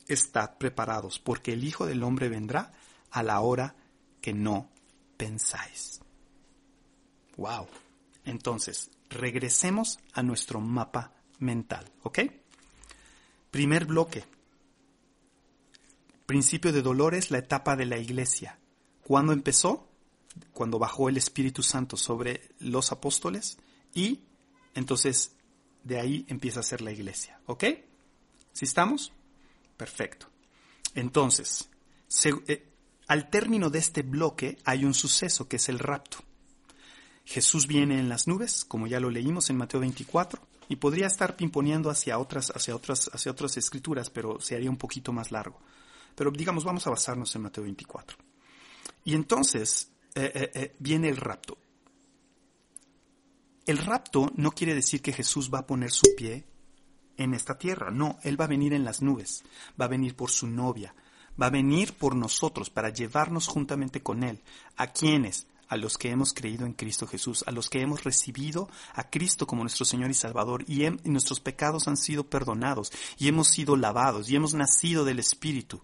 estad 0.09 0.59
preparados, 0.59 1.21
porque 1.21 1.53
el 1.53 1.63
Hijo 1.63 1.87
del 1.87 2.03
Hombre 2.03 2.29
vendrá 2.29 2.73
a 3.13 3.23
la 3.23 3.39
hora 3.39 3.77
que 4.21 4.35
no 4.35 4.69
pensáis. 5.17 6.01
Wow. 7.37 7.69
Entonces, 8.25 8.91
regresemos 9.15 9.99
a 10.13 10.23
nuestro 10.23 10.61
mapa 10.61 11.13
mental, 11.39 11.91
¿ok? 12.03 12.21
Primer 13.51 13.87
bloque. 13.87 14.25
Principio 16.27 16.73
de 16.73 16.83
dolores, 16.83 17.31
la 17.31 17.39
etapa 17.39 17.77
de 17.77 17.87
la 17.87 17.99
iglesia. 17.99 18.59
¿Cuándo 19.03 19.33
empezó? 19.33 19.89
Cuando 20.53 20.79
bajó 20.79 21.09
el 21.09 21.17
Espíritu 21.17 21.63
Santo 21.63 21.97
sobre 21.97 22.49
los 22.59 22.93
apóstoles 22.93 23.59
y 23.95 24.25
entonces 24.75 25.37
de 25.85 26.01
ahí 26.01 26.25
empieza 26.29 26.61
a 26.61 26.65
ser 26.65 26.81
la 26.81 26.93
iglesia, 26.93 27.39
¿ok? 27.47 27.65
¿Sí 28.53 28.65
estamos? 28.65 29.13
Perfecto. 29.77 30.29
Entonces, 30.95 31.69
eh, 32.47 32.73
al 33.07 33.29
término 33.29 33.71
de 33.71 33.79
este 33.79 34.03
bloque 34.03 34.59
hay 34.65 34.85
un 34.85 34.95
suceso 34.95 35.49
que 35.49 35.57
es 35.57 35.69
el 35.69 35.79
rapto. 35.79 36.19
Jesús 37.25 37.67
viene 37.67 37.99
en 37.99 38.09
las 38.09 38.29
nubes, 38.29 38.65
como 38.65 38.87
ya 38.87 39.01
lo 39.01 39.11
leímos 39.11 39.49
en 39.51 39.57
Mateo 39.57 39.81
24, 39.81 40.41
y 40.69 40.77
podría 40.77 41.07
estar 41.07 41.37
pimponeando 41.37 41.91
hacia 41.91 42.19
otras, 42.19 42.51
hacia 42.55 42.75
otras, 42.75 43.11
hacia 43.13 43.33
otras 43.33 43.57
escrituras, 43.57 44.11
pero 44.11 44.41
se 44.41 44.55
haría 44.55 44.71
un 44.71 44.77
poquito 44.77 45.13
más 45.13 45.31
largo. 45.31 45.59
Pero 46.15 46.31
digamos, 46.31 46.65
vamos 46.65 46.87
a 46.87 46.91
basarnos 46.91 47.35
en 47.35 47.43
Mateo 47.43 47.65
24. 47.65 48.17
Y 49.05 49.15
entonces 49.15 49.91
eh, 50.15 50.31
eh, 50.35 50.51
eh, 50.55 50.75
viene 50.79 51.09
el 51.09 51.17
rapto. 51.17 51.59
El 53.67 53.79
rapto 53.79 54.31
no 54.37 54.53
quiere 54.53 54.75
decir 54.75 55.01
que 55.01 55.13
Jesús 55.13 55.51
va 55.53 55.61
a 55.61 55.67
poner 55.67 55.91
su 55.91 56.15
pie 56.17 56.45
en 57.17 57.33
esta 57.35 57.57
tierra, 57.57 57.91
no, 57.91 58.19
Él 58.23 58.39
va 58.39 58.45
a 58.45 58.49
venir 58.49 58.75
en 58.75 58.85
las 58.85 59.01
nubes, 59.01 59.45
va 59.81 59.87
a 59.87 59.89
venir 59.89 60.17
por 60.17 60.31
su 60.31 60.47
novia, 60.47 60.95
va 61.41 61.47
a 61.47 61.51
venir 61.51 61.95
por 61.95 62.15
nosotros 62.15 62.71
para 62.71 62.91
llevarnos 62.91 63.49
juntamente 63.49 64.03
con 64.03 64.23
Él. 64.23 64.43
¿A 64.77 64.89
quienes? 64.89 65.47
A 65.69 65.77
los 65.77 65.99
que 65.99 66.11
hemos 66.11 66.33
creído 66.33 66.67
en 66.67 66.73
Cristo 66.73 67.07
Jesús, 67.07 67.45
a 67.47 67.51
los 67.51 67.71
que 67.71 67.81
hemos 67.81 68.05
recibido 68.05 68.69
a 68.95 69.11
Cristo 69.11 69.47
como 69.47 69.63
nuestro 69.63 69.85
Señor 69.85 70.11
y 70.11 70.15
Salvador 70.15 70.65
y, 70.69 70.89
nuestros 71.05 71.41
pecados 71.41 71.89
han 71.89 71.97
sido 71.97 72.25
perdonados 72.25 72.93
y 73.19 73.29
hemos 73.29 73.49
sido 73.49 73.77
lavados 73.77 74.29
y 74.29 74.37
hemos 74.37 74.55
nacido 74.55 75.05
del 75.05 75.19
Espíritu. 75.19 75.81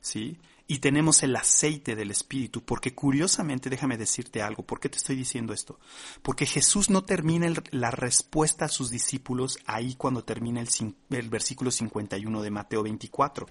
¿Sí? 0.00 0.36
Y 0.66 0.78
tenemos 0.78 1.22
el 1.22 1.36
aceite 1.36 1.94
del 1.94 2.10
Espíritu, 2.10 2.64
porque 2.64 2.94
curiosamente, 2.94 3.68
déjame 3.68 3.98
decirte 3.98 4.40
algo, 4.40 4.64
¿por 4.64 4.80
qué 4.80 4.88
te 4.88 4.96
estoy 4.96 5.14
diciendo 5.14 5.52
esto? 5.52 5.78
Porque 6.22 6.46
Jesús 6.46 6.88
no 6.88 7.04
termina 7.04 7.52
la 7.70 7.90
respuesta 7.90 8.64
a 8.64 8.68
sus 8.68 8.88
discípulos 8.88 9.58
ahí 9.66 9.94
cuando 9.94 10.24
termina 10.24 10.62
el, 10.62 10.68
el 11.10 11.28
versículo 11.28 11.70
51 11.70 12.42
de 12.42 12.50
Mateo 12.50 12.82
24. 12.82 13.46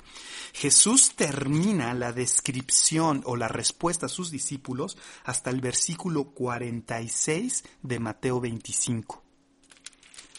Jesús 0.54 1.14
termina 1.16 1.94
la 1.94 2.14
descripción 2.14 3.22
o 3.26 3.36
la 3.36 3.48
respuesta 3.48 4.08
a 4.08 4.10
sus 4.10 4.32
discípulos 4.32 4.98
hasta 5.24 5.52
el 5.52 5.62
versículo 5.62 6.32
46 6.32 7.64
de 7.84 8.00
Mateo 8.00 8.42
25. 8.42 9.22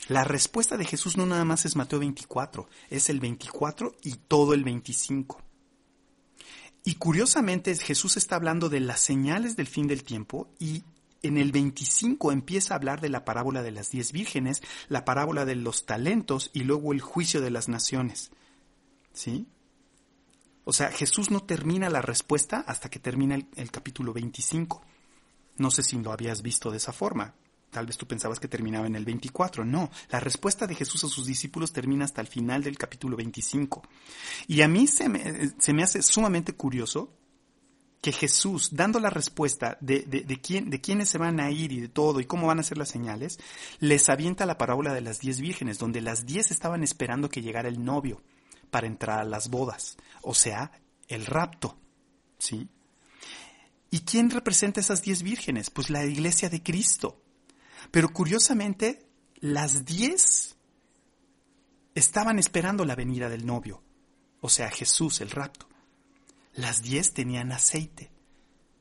La 0.09 0.25
respuesta 0.25 0.77
de 0.77 0.85
Jesús 0.85 1.17
no 1.17 1.25
nada 1.25 1.45
más 1.45 1.65
es 1.65 1.77
Mateo 1.77 2.01
24, 2.01 2.69
es 2.91 3.09
el 3.09 3.21
24 3.21 3.95
y 4.03 4.17
todo 4.17 4.53
el 4.55 4.65
25. 4.65 5.44
Y 6.85 6.97
curiosamente 6.97 7.74
Jesús 7.77 8.19
está 8.19 8.36
hablando 8.36 8.69
de 8.69 8.81
las 8.81 9.01
señales 9.01 9.56
del 9.56 9.66
fin 9.66 9.86
del 9.86 10.05
tiempo 10.05 10.51
y 10.59 10.85
en 11.23 11.39
el 11.39 11.51
25 11.51 12.31
empieza 12.31 12.74
a 12.74 12.77
hablar 12.77 13.01
de 13.01 13.09
la 13.09 13.24
parábola 13.24 13.62
de 13.62 13.70
las 13.70 13.90
diez 13.90 14.12
vírgenes, 14.12 14.62
la 14.89 15.06
parábola 15.06 15.47
de 15.47 15.55
los 15.55 15.86
talentos 15.86 16.51
y 16.52 16.65
luego 16.65 16.93
el 16.93 17.01
juicio 17.01 17.40
de 17.40 17.51
las 17.51 17.70
naciones. 17.70 18.31
¿Sí? 19.15 19.47
O 20.65 20.74
sea, 20.74 20.90
Jesús 20.90 21.31
no 21.31 21.43
termina 21.43 21.89
la 21.89 22.02
respuesta 22.02 22.62
hasta 22.66 22.90
que 22.90 22.98
termina 22.98 23.35
el, 23.35 23.47
el 23.56 23.70
capítulo 23.70 24.12
25. 24.12 24.82
No 25.56 25.70
sé 25.70 25.82
si 25.82 25.97
lo 25.97 26.12
habías 26.12 26.43
visto 26.43 26.70
de 26.70 26.77
esa 26.77 26.93
forma. 26.93 27.35
Tal 27.75 27.87
vez 27.87 27.97
tú 27.97 28.07
pensabas 28.07 28.39
que 28.39 28.47
terminaba 28.47 28.87
en 28.87 28.95
el 28.95 29.05
24. 29.05 29.65
No, 29.65 29.91
la 30.09 30.21
respuesta 30.21 30.69
de 30.69 30.77
Jesús 30.77 31.03
a 31.03 31.09
sus 31.09 31.27
discípulos 31.27 31.73
termina 31.73 32.05
hasta 32.05 32.21
el 32.21 32.29
final 32.29 32.63
del 32.63 32.79
capítulo 32.79 33.17
25. 33.17 33.83
Y 34.47 34.63
a 34.63 34.69
mí 34.69 34.87
se 34.87 35.09
me, 35.09 35.51
se 35.59 35.73
me 35.73 35.83
hace 35.83 36.01
sumamente 36.01 36.53
curioso 36.53 37.19
que 38.01 38.13
Jesús, 38.13 38.77
dando 38.77 39.01
la 39.01 39.11
respuesta 39.11 39.77
de, 39.81 40.03
de, 40.03 40.41
quién, 40.41 40.71
de 40.71 40.81
quiénes 40.81 41.09
se 41.09 41.19
van 41.19 41.41
a 41.41 41.51
ir 41.51 41.73
y 41.73 41.81
de 41.81 41.89
todo 41.89 42.21
y 42.21 42.27
cómo 42.27 42.47
van 42.47 42.61
a 42.61 42.63
ser 42.63 42.79
las 42.79 42.91
señales, 42.91 43.41
les 43.81 44.09
avienta 44.09 44.47
la 44.47 44.57
parábola 44.57 44.95
de 44.95 45.01
las 45.01 45.19
diez 45.19 45.41
vírgenes, 45.41 45.79
donde 45.79 46.01
las 46.01 46.27
diez 46.27 46.53
estaban 46.53 46.85
esperando 46.85 47.29
que 47.29 47.43
llegara 47.43 47.69
el 47.69 47.85
novio 47.85 48.23
para 48.71 48.87
entrar 48.87 49.19
a 49.19 49.25
las 49.25 49.51
bodas, 49.51 49.97
o 50.23 50.33
sea, 50.33 50.71
el 51.09 51.27
rapto, 51.27 51.77
¿sí? 52.39 52.69
¿Y 53.91 54.01
quién 54.01 54.31
representa 54.31 54.79
esas 54.79 55.03
diez 55.03 55.25
vírgenes? 55.25 55.71
Pues 55.71 55.91
la 55.91 56.05
iglesia 56.05 56.49
de 56.49 56.63
Cristo. 56.63 57.24
Pero 57.90 58.12
curiosamente, 58.12 59.06
las 59.36 59.85
diez 59.85 60.56
estaban 61.94 62.39
esperando 62.39 62.85
la 62.85 62.97
venida 62.97 63.28
del 63.28 63.47
novio, 63.47 63.82
o 64.40 64.48
sea, 64.48 64.70
Jesús, 64.70 65.20
el 65.20 65.31
rapto. 65.31 65.69
Las 66.55 66.82
diez 66.82 67.12
tenían 67.12 67.52
aceite, 67.52 68.11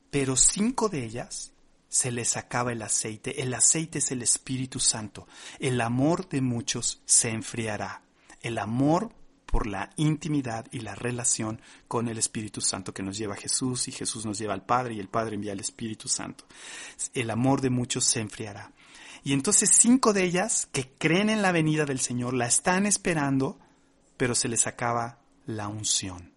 pero 0.09 0.35
cinco 0.35 0.89
de 0.89 1.05
ellas 1.05 1.53
se 1.93 2.11
les 2.11 2.37
acaba 2.37 2.71
el 2.71 2.81
aceite. 2.81 3.41
El 3.41 3.53
aceite 3.53 3.99
es 3.99 4.11
el 4.11 4.23
Espíritu 4.23 4.79
Santo. 4.79 5.27
El 5.59 5.79
amor 5.79 6.27
de 6.27 6.41
muchos 6.41 7.01
se 7.05 7.29
enfriará. 7.29 8.01
El 8.41 8.57
amor 8.57 9.13
por 9.45 9.67
la 9.67 9.91
intimidad 9.97 10.65
y 10.71 10.79
la 10.79 10.95
relación 10.95 11.61
con 11.87 12.07
el 12.07 12.17
Espíritu 12.17 12.61
Santo 12.61 12.95
que 12.95 13.03
nos 13.03 13.15
lleva 13.15 13.35
a 13.35 13.37
Jesús 13.37 13.87
y 13.87 13.91
Jesús 13.91 14.25
nos 14.25 14.39
lleva 14.39 14.55
al 14.55 14.65
Padre 14.65 14.95
y 14.95 14.99
el 14.99 15.07
Padre 15.07 15.35
envía 15.35 15.51
al 15.51 15.59
Espíritu 15.59 16.07
Santo. 16.07 16.47
El 17.13 17.29
amor 17.29 17.61
de 17.61 17.69
muchos 17.69 18.03
se 18.03 18.19
enfriará. 18.19 18.71
Y 19.23 19.33
entonces 19.33 19.69
cinco 19.71 20.13
de 20.13 20.23
ellas 20.23 20.67
que 20.71 20.89
creen 20.97 21.29
en 21.29 21.41
la 21.41 21.51
venida 21.51 21.85
del 21.85 21.99
Señor 21.99 22.33
la 22.33 22.47
están 22.47 22.85
esperando, 22.85 23.57
pero 24.17 24.35
se 24.35 24.49
les 24.49 24.67
acaba 24.67 25.19
la 25.45 25.67
unción. 25.67 26.33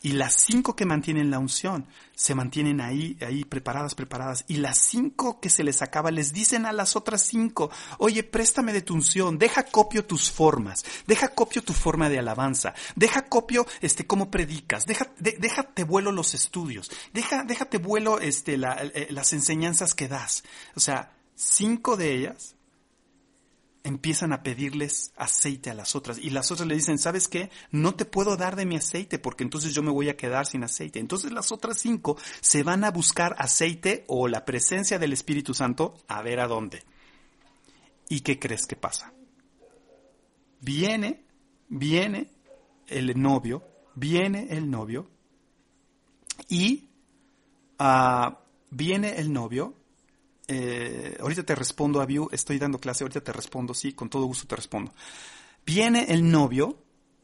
Y 0.00 0.12
las 0.12 0.34
cinco 0.34 0.76
que 0.76 0.86
mantienen 0.86 1.30
la 1.30 1.40
unción 1.40 1.88
se 2.14 2.36
mantienen 2.36 2.80
ahí, 2.80 3.18
ahí 3.20 3.44
preparadas, 3.44 3.96
preparadas. 3.96 4.44
Y 4.46 4.58
las 4.58 4.78
cinco 4.78 5.40
que 5.40 5.50
se 5.50 5.64
les 5.64 5.82
acaba 5.82 6.12
les 6.12 6.32
dicen 6.32 6.66
a 6.66 6.72
las 6.72 6.94
otras 6.94 7.22
cinco, 7.22 7.68
oye, 7.98 8.22
préstame 8.22 8.72
de 8.72 8.82
tu 8.82 8.94
unción, 8.94 9.38
deja 9.38 9.64
copio 9.64 10.04
tus 10.04 10.30
formas, 10.30 10.84
deja 11.08 11.28
copio 11.34 11.64
tu 11.64 11.72
forma 11.72 12.08
de 12.08 12.20
alabanza, 12.20 12.74
deja 12.94 13.22
copio 13.22 13.66
este 13.80 14.06
cómo 14.06 14.30
predicas, 14.30 14.86
deja, 14.86 15.10
déjate 15.18 15.82
vuelo 15.82 16.12
los 16.12 16.32
estudios, 16.32 16.92
deja, 17.12 17.42
déjate 17.42 17.78
vuelo 17.78 18.20
este, 18.20 18.54
eh, 18.54 19.08
las 19.10 19.32
enseñanzas 19.32 19.96
que 19.96 20.06
das. 20.06 20.44
O 20.76 20.80
sea, 20.80 21.17
cinco 21.38 21.96
de 21.96 22.14
ellas 22.14 22.56
empiezan 23.84 24.32
a 24.32 24.42
pedirles 24.42 25.12
aceite 25.16 25.70
a 25.70 25.74
las 25.74 25.94
otras 25.94 26.18
y 26.18 26.30
las 26.30 26.50
otras 26.50 26.66
le 26.66 26.74
dicen, 26.74 26.98
¿sabes 26.98 27.28
qué? 27.28 27.50
No 27.70 27.94
te 27.94 28.04
puedo 28.04 28.36
dar 28.36 28.56
de 28.56 28.66
mi 28.66 28.76
aceite 28.76 29.18
porque 29.18 29.44
entonces 29.44 29.72
yo 29.72 29.82
me 29.82 29.92
voy 29.92 30.08
a 30.08 30.16
quedar 30.16 30.46
sin 30.46 30.64
aceite. 30.64 30.98
Entonces 30.98 31.32
las 31.32 31.52
otras 31.52 31.78
cinco 31.78 32.18
se 32.40 32.62
van 32.64 32.84
a 32.84 32.90
buscar 32.90 33.36
aceite 33.38 34.04
o 34.08 34.28
la 34.28 34.44
presencia 34.44 34.98
del 34.98 35.12
Espíritu 35.12 35.54
Santo 35.54 35.94
a 36.08 36.20
ver 36.22 36.40
a 36.40 36.48
dónde. 36.48 36.82
¿Y 38.08 38.20
qué 38.20 38.38
crees 38.38 38.66
que 38.66 38.76
pasa? 38.76 39.12
Viene, 40.60 41.24
viene 41.68 42.30
el 42.88 43.20
novio, 43.20 43.62
viene 43.94 44.48
el 44.50 44.68
novio 44.68 45.08
y 46.48 46.88
ah, 47.78 48.40
viene 48.70 49.18
el 49.18 49.32
novio 49.32 49.77
eh, 50.48 51.16
ahorita 51.20 51.44
te 51.44 51.54
respondo 51.54 52.00
a 52.00 52.06
View, 52.06 52.28
estoy 52.32 52.58
dando 52.58 52.78
clase, 52.78 53.04
ahorita 53.04 53.20
te 53.22 53.32
respondo, 53.32 53.74
sí, 53.74 53.92
con 53.92 54.08
todo 54.08 54.24
gusto 54.24 54.46
te 54.46 54.56
respondo. 54.56 54.92
Viene 55.64 56.06
el 56.08 56.30
novio 56.30 56.82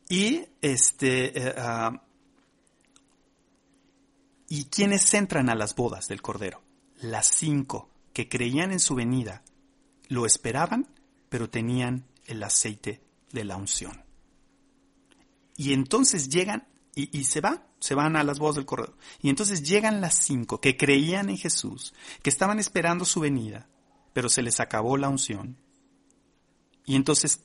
y 0.09 0.45
este 0.61 1.55
ah, 1.57 2.03
y 4.49 4.67
quienes 4.67 5.13
entran 5.15 5.49
a 5.49 5.55
las 5.55 5.75
bodas 5.75 6.07
del 6.07 6.23
cordero, 6.23 6.63
las 7.01 7.27
cinco 7.27 7.91
que 8.13 8.29
creían 8.29 8.73
en 8.73 8.81
su 8.81 8.95
venida, 8.95 9.43
lo 10.09 10.27
esperaban, 10.27 10.87
pero 11.29 11.51
tenían 11.51 12.05
el 12.27 12.43
aceite 12.43 13.03
de 13.33 13.45
la 13.45 13.57
unción. 13.57 14.05
Y 15.57 15.73
entonces 15.73 16.29
llegan 16.29 16.69
y, 16.95 17.25
se 17.25 17.41
va, 17.41 17.67
se 17.85 17.95
van 17.95 18.17
a 18.17 18.25
las 18.25 18.39
bodas 18.39 18.57
del 18.57 18.65
corredor. 18.65 18.97
Y 19.21 19.29
entonces 19.29 19.63
llegan 19.63 20.01
las 20.01 20.15
cinco 20.15 20.59
que 20.59 20.75
creían 20.75 21.29
en 21.29 21.37
Jesús, 21.37 21.93
que 22.23 22.31
estaban 22.31 22.59
esperando 22.59 23.05
su 23.05 23.21
venida, 23.21 23.69
pero 24.15 24.31
se 24.31 24.41
les 24.41 24.59
acabó 24.59 24.97
la 24.97 25.11
unción. 25.11 25.59
Y 26.87 26.97
entonces 26.97 27.45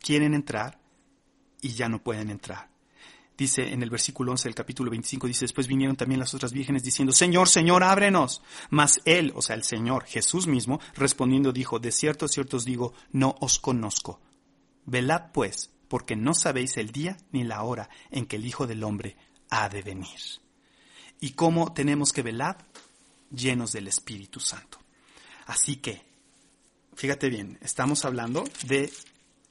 quieren 0.00 0.34
entrar 0.34 0.82
y 1.62 1.70
ya 1.70 1.88
no 1.88 2.02
pueden 2.02 2.28
entrar. 2.28 2.68
Dice 3.38 3.72
en 3.72 3.82
el 3.82 3.88
versículo 3.88 4.32
11 4.32 4.48
del 4.50 4.54
capítulo 4.54 4.90
25, 4.90 5.26
dice, 5.26 5.46
después 5.46 5.66
vinieron 5.66 5.96
también 5.96 6.20
las 6.20 6.34
otras 6.34 6.52
vírgenes 6.52 6.82
diciendo, 6.82 7.14
Señor, 7.14 7.48
Señor, 7.48 7.84
ábrenos. 7.84 8.42
Mas 8.68 9.00
él, 9.06 9.32
o 9.34 9.40
sea, 9.40 9.56
el 9.56 9.64
Señor, 9.64 10.04
Jesús 10.04 10.46
mismo, 10.46 10.78
respondiendo 10.94 11.54
dijo, 11.54 11.78
de 11.78 11.90
cierto, 11.90 12.28
cierto 12.28 12.58
os 12.58 12.66
digo, 12.66 12.92
no 13.12 13.34
os 13.40 13.58
conozco. 13.58 14.20
Velad 14.84 15.32
pues, 15.32 15.70
porque 15.92 16.16
no 16.16 16.32
sabéis 16.32 16.78
el 16.78 16.90
día 16.90 17.18
ni 17.32 17.44
la 17.44 17.64
hora 17.64 17.90
en 18.10 18.24
que 18.24 18.36
el 18.36 18.46
Hijo 18.46 18.66
del 18.66 18.82
Hombre 18.82 19.14
ha 19.50 19.68
de 19.68 19.82
venir. 19.82 20.18
¿Y 21.20 21.32
cómo 21.32 21.74
tenemos 21.74 22.14
que 22.14 22.22
velar? 22.22 22.66
Llenos 23.30 23.72
del 23.72 23.88
Espíritu 23.88 24.40
Santo. 24.40 24.78
Así 25.44 25.76
que, 25.76 26.02
fíjate 26.94 27.28
bien, 27.28 27.58
estamos 27.60 28.06
hablando 28.06 28.42
de 28.66 28.90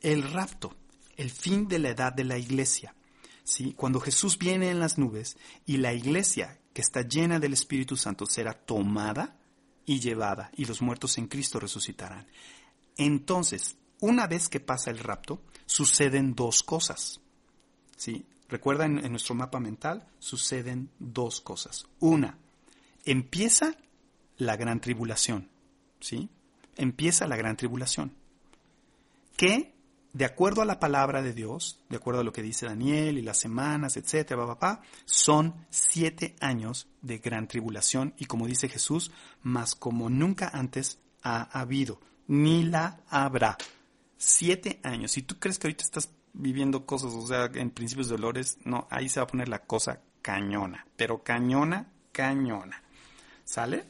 el 0.01 0.23
rapto, 0.33 0.75
el 1.15 1.29
fin 1.29 1.67
de 1.67 1.77
la 1.77 1.89
edad 1.89 2.11
de 2.11 2.23
la 2.23 2.39
iglesia. 2.39 2.95
¿sí? 3.43 3.75
Cuando 3.77 3.99
Jesús 3.99 4.39
viene 4.39 4.71
en 4.71 4.79
las 4.79 4.97
nubes 4.97 5.37
y 5.67 5.77
la 5.77 5.93
iglesia 5.93 6.59
que 6.73 6.81
está 6.81 7.03
llena 7.03 7.37
del 7.37 7.53
Espíritu 7.53 7.97
Santo 7.97 8.25
será 8.25 8.53
tomada 8.53 9.37
y 9.85 9.99
llevada 9.99 10.49
y 10.57 10.65
los 10.65 10.81
muertos 10.81 11.19
en 11.19 11.27
Cristo 11.27 11.59
resucitarán. 11.59 12.25
Entonces, 12.97 13.77
una 13.99 14.25
vez 14.25 14.49
que 14.49 14.59
pasa 14.59 14.89
el 14.89 14.97
rapto, 14.97 15.43
suceden 15.71 16.35
dos 16.35 16.63
cosas. 16.63 17.21
¿Sí? 17.95 18.25
Recuerda 18.49 18.85
en, 18.85 19.09
nuestro 19.09 19.35
mapa 19.35 19.61
mental, 19.61 20.05
suceden 20.19 20.89
dos 20.99 21.39
cosas. 21.39 21.85
Una, 22.01 22.37
empieza 23.05 23.77
la 24.37 24.57
gran 24.57 24.81
tribulación. 24.81 25.47
¿Sí? 26.01 26.29
Empieza 26.75 27.25
la 27.25 27.37
gran 27.37 27.55
tribulación. 27.55 28.13
Que, 29.37 29.73
de 30.11 30.25
acuerdo 30.25 30.61
a 30.61 30.65
la 30.65 30.81
palabra 30.81 31.21
de 31.21 31.31
Dios, 31.31 31.79
de 31.87 31.95
acuerdo 31.95 32.19
a 32.19 32.25
lo 32.25 32.33
que 32.33 32.43
dice 32.43 32.65
Daniel 32.65 33.17
y 33.17 33.21
las 33.21 33.37
semanas, 33.37 33.95
etcétera, 33.95 34.45
papá, 34.45 34.81
son 35.05 35.55
siete 35.69 36.35
años 36.41 36.89
de 37.01 37.19
gran 37.19 37.47
tribulación 37.47 38.13
y 38.17 38.25
como 38.25 38.45
dice 38.45 38.67
Jesús, 38.67 39.09
más 39.41 39.75
como 39.75 40.09
nunca 40.09 40.49
antes 40.53 40.99
ha 41.23 41.43
habido, 41.57 42.01
ni 42.27 42.65
la 42.65 42.99
habrá 43.07 43.57
siete 44.21 44.79
años. 44.83 45.11
Si 45.11 45.23
tú 45.23 45.39
crees 45.39 45.57
que 45.57 45.67
ahorita 45.67 45.83
estás 45.83 46.09
viviendo 46.33 46.85
cosas, 46.85 47.13
o 47.13 47.27
sea, 47.27 47.49
en 47.53 47.71
principios 47.71 48.07
de 48.07 48.15
dolores, 48.15 48.57
no, 48.63 48.87
ahí 48.89 49.09
se 49.09 49.19
va 49.19 49.25
a 49.25 49.27
poner 49.27 49.49
la 49.49 49.63
cosa 49.63 50.01
cañona, 50.21 50.85
pero 50.95 51.23
cañona, 51.23 51.91
cañona. 52.11 52.81
¿Sale? 53.43 53.85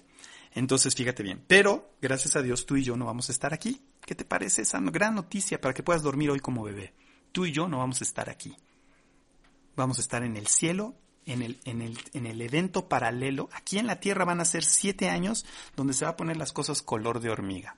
Entonces, 0.53 0.95
fíjate 0.95 1.23
bien. 1.23 1.43
Pero, 1.47 1.93
gracias 2.01 2.35
a 2.35 2.41
Dios, 2.41 2.65
tú 2.65 2.77
y 2.77 2.83
yo 2.83 2.97
no 2.97 3.05
vamos 3.05 3.29
a 3.29 3.31
estar 3.31 3.53
aquí. 3.53 3.81
¿Qué 4.05 4.15
te 4.15 4.25
parece 4.25 4.63
esa 4.63 4.79
gran 4.79 5.15
noticia 5.15 5.61
para 5.61 5.73
que 5.73 5.83
puedas 5.83 6.01
dormir 6.01 6.31
hoy 6.31 6.39
como 6.39 6.63
bebé? 6.63 6.93
Tú 7.31 7.45
y 7.45 7.51
yo 7.51 7.67
no 7.67 7.77
vamos 7.77 8.01
a 8.01 8.03
estar 8.03 8.29
aquí. 8.29 8.55
Vamos 9.75 9.99
a 9.99 10.01
estar 10.01 10.23
en 10.23 10.35
el 10.35 10.47
cielo, 10.47 10.95
en 11.25 11.41
el, 11.41 11.59
en 11.65 11.81
el, 11.81 11.97
en 12.13 12.25
el 12.25 12.41
evento 12.41 12.89
paralelo. 12.89 13.49
Aquí 13.53 13.77
en 13.77 13.87
la 13.87 13.99
tierra 13.99 14.25
van 14.25 14.41
a 14.41 14.45
ser 14.45 14.63
siete 14.63 15.09
años 15.09 15.45
donde 15.75 15.93
se 15.93 16.05
va 16.05 16.11
a 16.11 16.17
poner 16.17 16.37
las 16.37 16.51
cosas 16.51 16.81
color 16.81 17.19
de 17.19 17.29
hormiga. 17.29 17.77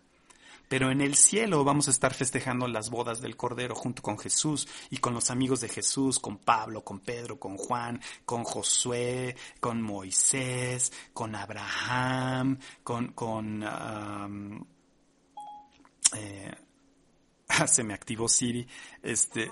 Pero 0.67 0.91
en 0.91 1.01
el 1.01 1.15
cielo 1.15 1.63
vamos 1.63 1.87
a 1.87 1.91
estar 1.91 2.13
festejando 2.13 2.67
las 2.67 2.89
bodas 2.89 3.21
del 3.21 3.35
Cordero 3.37 3.75
junto 3.75 4.01
con 4.01 4.17
Jesús 4.17 4.67
y 4.89 4.97
con 4.97 5.13
los 5.13 5.29
amigos 5.29 5.61
de 5.61 5.69
Jesús, 5.69 6.19
con 6.19 6.37
Pablo, 6.37 6.83
con 6.83 6.99
Pedro, 6.99 7.39
con 7.39 7.57
Juan, 7.57 8.01
con 8.25 8.43
Josué, 8.43 9.35
con 9.59 9.81
Moisés, 9.81 10.91
con 11.13 11.35
Abraham, 11.35 12.57
con... 12.83 13.13
con 13.13 13.63
eh, 16.15 16.51
se 17.67 17.83
me 17.83 17.93
activó 17.93 18.27
Siri. 18.27 18.67
Este, 19.01 19.47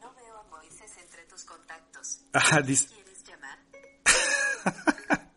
no 0.00 0.14
veo 0.14 0.36
a 0.36 0.42
Moisés 0.50 0.92
entre 1.02 1.24
tus 1.24 1.44
contactos. 1.44 2.20
¿Quieres 2.32 3.24
llamar? 3.26 3.58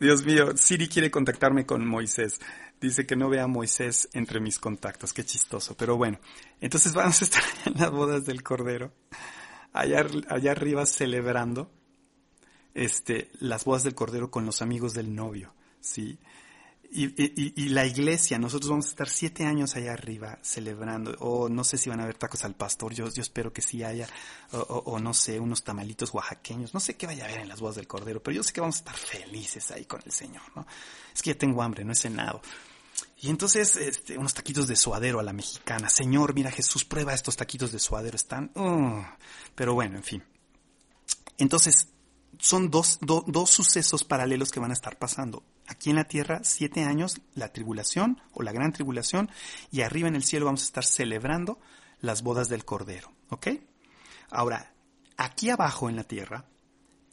Dios 0.00 0.24
mío, 0.24 0.56
Siri 0.56 0.88
quiere 0.88 1.10
contactarme 1.10 1.66
con 1.66 1.86
Moisés. 1.86 2.40
Dice 2.80 3.06
que 3.06 3.16
no 3.16 3.28
vea 3.28 3.44
a 3.44 3.48
Moisés 3.48 4.08
entre 4.12 4.40
mis 4.40 4.58
contactos. 4.58 5.12
Qué 5.12 5.24
chistoso. 5.24 5.76
Pero 5.76 5.96
bueno, 5.96 6.18
entonces 6.60 6.94
vamos 6.94 7.20
a 7.20 7.24
estar 7.24 7.42
en 7.66 7.74
las 7.74 7.90
bodas 7.90 8.24
del 8.24 8.42
Cordero. 8.42 8.92
Allá, 9.72 10.06
allá 10.28 10.52
arriba 10.52 10.86
celebrando 10.86 11.70
este, 12.74 13.30
las 13.40 13.64
bodas 13.64 13.82
del 13.82 13.94
Cordero 13.94 14.30
con 14.30 14.46
los 14.46 14.62
amigos 14.62 14.94
del 14.94 15.14
novio. 15.14 15.54
¿sí? 15.80 16.18
Y, 16.92 17.68
la 17.68 17.86
iglesia, 17.86 18.36
nosotros 18.40 18.68
vamos 18.68 18.86
a 18.86 18.88
estar 18.88 19.08
siete 19.08 19.44
años 19.44 19.76
allá 19.76 19.92
arriba 19.92 20.40
celebrando, 20.42 21.14
o 21.20 21.48
no 21.48 21.62
sé 21.62 21.78
si 21.78 21.88
van 21.88 22.00
a 22.00 22.02
haber 22.02 22.16
tacos 22.16 22.44
al 22.44 22.56
pastor, 22.56 22.92
yo, 22.92 23.08
yo 23.08 23.22
espero 23.22 23.52
que 23.52 23.62
sí 23.62 23.84
haya, 23.84 24.08
o, 24.50 24.98
no 24.98 25.14
sé, 25.14 25.38
unos 25.38 25.62
tamalitos 25.62 26.12
oaxaqueños, 26.12 26.74
no 26.74 26.80
sé 26.80 26.96
qué 26.96 27.06
vaya 27.06 27.26
a 27.26 27.28
haber 27.28 27.42
en 27.42 27.48
las 27.48 27.60
bodas 27.60 27.76
del 27.76 27.86
Cordero, 27.86 28.20
pero 28.20 28.34
yo 28.34 28.42
sé 28.42 28.52
que 28.52 28.60
vamos 28.60 28.74
a 28.76 28.78
estar 28.80 28.96
felices 28.96 29.70
ahí 29.70 29.84
con 29.84 30.00
el 30.04 30.10
Señor, 30.10 30.42
¿no? 30.56 30.66
Es 31.14 31.22
que 31.22 31.30
ya 31.30 31.38
tengo 31.38 31.62
hambre, 31.62 31.84
no 31.84 31.92
he 31.92 31.94
cenado. 31.94 32.42
Y 33.16 33.28
entonces, 33.28 33.76
este, 33.76 34.16
unos 34.16 34.34
taquitos 34.34 34.66
de 34.66 34.76
suadero 34.76 35.20
a 35.20 35.22
la 35.22 35.32
mexicana. 35.32 35.90
Señor, 35.90 36.34
mira 36.34 36.50
Jesús, 36.50 36.84
prueba 36.84 37.12
estos 37.12 37.36
taquitos 37.36 37.72
de 37.72 37.78
suadero, 37.78 38.16
están... 38.16 38.50
Uh, 38.54 39.02
pero 39.54 39.74
bueno, 39.74 39.96
en 39.96 40.02
fin. 40.02 40.24
Entonces, 41.36 41.88
son 42.38 42.70
dos, 42.70 42.98
dos 43.00 43.50
sucesos 43.50 44.04
paralelos 44.04 44.50
que 44.50 44.60
van 44.60 44.70
a 44.70 44.74
estar 44.74 44.98
pasando. 44.98 45.42
Aquí 45.66 45.90
en 45.90 45.96
la 45.96 46.04
tierra, 46.04 46.40
siete 46.42 46.82
años, 46.84 47.20
la 47.34 47.52
tribulación 47.52 48.20
o 48.32 48.42
la 48.42 48.52
gran 48.52 48.72
tribulación, 48.72 49.30
y 49.70 49.82
arriba 49.82 50.08
en 50.08 50.16
el 50.16 50.24
cielo 50.24 50.46
vamos 50.46 50.62
a 50.62 50.66
estar 50.66 50.84
celebrando 50.84 51.60
las 52.00 52.22
bodas 52.22 52.48
del 52.48 52.64
Cordero. 52.64 53.12
¿Ok? 53.28 53.48
Ahora, 54.30 54.72
aquí 55.16 55.50
abajo 55.50 55.90
en 55.90 55.96
la 55.96 56.04
tierra, 56.04 56.46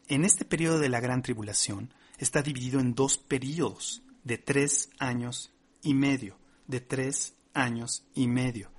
en 0.08 0.24
este 0.24 0.46
periodo 0.46 0.80
de 0.80 0.90
la 0.90 1.02
gran 1.02 1.22
tribulación, 1.22 1.94
está 2.18 2.42
dividido 2.42 2.80
en 2.80 2.96
dos 2.96 3.18
periodos 3.18 4.02
de 4.24 4.38
tres 4.38 4.90
años 5.00 5.52
y 5.88 5.94
medio. 5.94 6.38
De 6.68 6.82
tres 6.82 7.36
años 7.54 8.06
y 8.14 8.28
medio. 8.28 8.72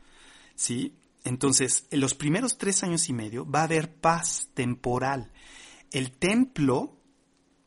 ¿Sí? 0.54 0.94
Entonces, 1.24 1.86
en 1.90 2.00
los 2.00 2.14
primeros 2.14 2.58
tres 2.58 2.82
años 2.82 3.08
y 3.08 3.12
medio 3.12 3.48
va 3.48 3.60
a 3.60 3.64
haber 3.64 3.92
paz 3.92 4.48
temporal 4.54 5.32
el 5.90 6.12
templo 6.12 7.00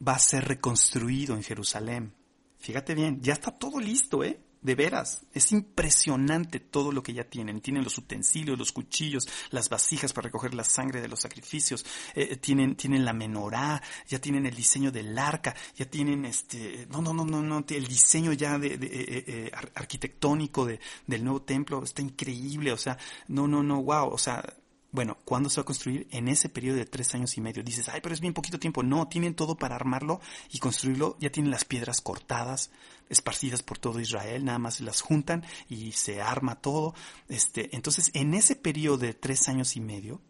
va 0.05 0.13
a 0.13 0.19
ser 0.19 0.47
reconstruido 0.47 1.35
en 1.35 1.43
Jerusalén. 1.43 2.13
Fíjate 2.57 2.95
bien, 2.95 3.22
ya 3.22 3.34
está 3.34 3.51
todo 3.51 3.80
listo, 3.80 4.23
¿eh? 4.23 4.39
De 4.61 4.75
veras, 4.75 5.23
es 5.33 5.51
impresionante 5.51 6.59
todo 6.59 6.91
lo 6.91 7.01
que 7.01 7.13
ya 7.13 7.23
tienen. 7.23 7.61
Tienen 7.61 7.83
los 7.83 7.97
utensilios, 7.97 8.59
los 8.59 8.71
cuchillos, 8.71 9.27
las 9.49 9.69
vasijas 9.69 10.13
para 10.13 10.25
recoger 10.25 10.53
la 10.53 10.63
sangre 10.63 11.01
de 11.01 11.07
los 11.07 11.21
sacrificios. 11.21 11.83
Eh, 12.13 12.27
eh, 12.31 12.38
tienen, 12.38 12.75
tienen 12.75 13.03
la 13.03 13.13
menorá, 13.13 13.81
ya 14.07 14.19
tienen 14.19 14.45
el 14.45 14.55
diseño 14.55 14.91
del 14.91 15.17
arca, 15.17 15.55
ya 15.75 15.85
tienen 15.85 16.25
este, 16.25 16.88
no, 16.91 17.01
no, 17.01 17.11
no, 17.11 17.25
no, 17.25 17.41
no, 17.41 17.65
el 17.67 17.88
diseño 17.88 18.33
ya 18.33 18.59
de, 18.59 18.77
eh, 18.81 19.51
arquitectónico 19.73 20.65
de, 20.67 20.79
del 21.07 21.23
nuevo 21.23 21.41
templo 21.41 21.83
está 21.83 22.03
increíble. 22.03 22.71
O 22.71 22.77
sea, 22.77 22.99
no, 23.29 23.47
no, 23.47 23.63
no, 23.63 23.81
wow. 23.81 24.09
O 24.09 24.17
sea, 24.19 24.43
bueno, 24.91 25.17
¿cuándo 25.23 25.49
se 25.49 25.59
va 25.59 25.63
a 25.63 25.65
construir? 25.65 26.07
En 26.11 26.27
ese 26.27 26.49
periodo 26.49 26.77
de 26.77 26.85
tres 26.85 27.15
años 27.15 27.38
y 27.38 27.41
medio. 27.41 27.63
Dices, 27.63 27.88
ay, 27.88 28.01
pero 28.01 28.13
es 28.13 28.19
bien 28.19 28.33
poquito 28.33 28.59
tiempo. 28.59 28.83
No, 28.83 29.07
tienen 29.07 29.35
todo 29.35 29.55
para 29.55 29.75
armarlo 29.75 30.19
y 30.51 30.59
construirlo. 30.59 31.17
Ya 31.19 31.31
tienen 31.31 31.49
las 31.49 31.63
piedras 31.63 32.01
cortadas, 32.01 32.71
esparcidas 33.11 33.61
por 33.61 33.77
todo 33.77 33.99
Israel. 33.99 34.45
Nada 34.45 34.57
más 34.57 34.81
las 34.81 35.01
juntan 35.01 35.45
y 35.69 35.91
se 35.91 36.21
arma 36.21 36.61
todo. 36.61 36.95
Este, 37.27 37.75
entonces, 37.75 38.09
en 38.13 38.33
ese 38.33 38.55
periodo 38.55 38.97
de 38.97 39.13
tres 39.13 39.47
años 39.49 39.75
y 39.75 39.81
medio, 39.81 40.21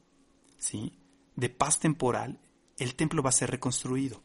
¿sí? 0.58 0.99
De 1.36 1.49
paz 1.49 1.80
temporal, 1.80 2.40
el 2.78 2.95
templo 2.95 3.24
va 3.24 3.30
a 3.30 3.34
ser 3.34 3.52
reconstruido. 3.52 4.22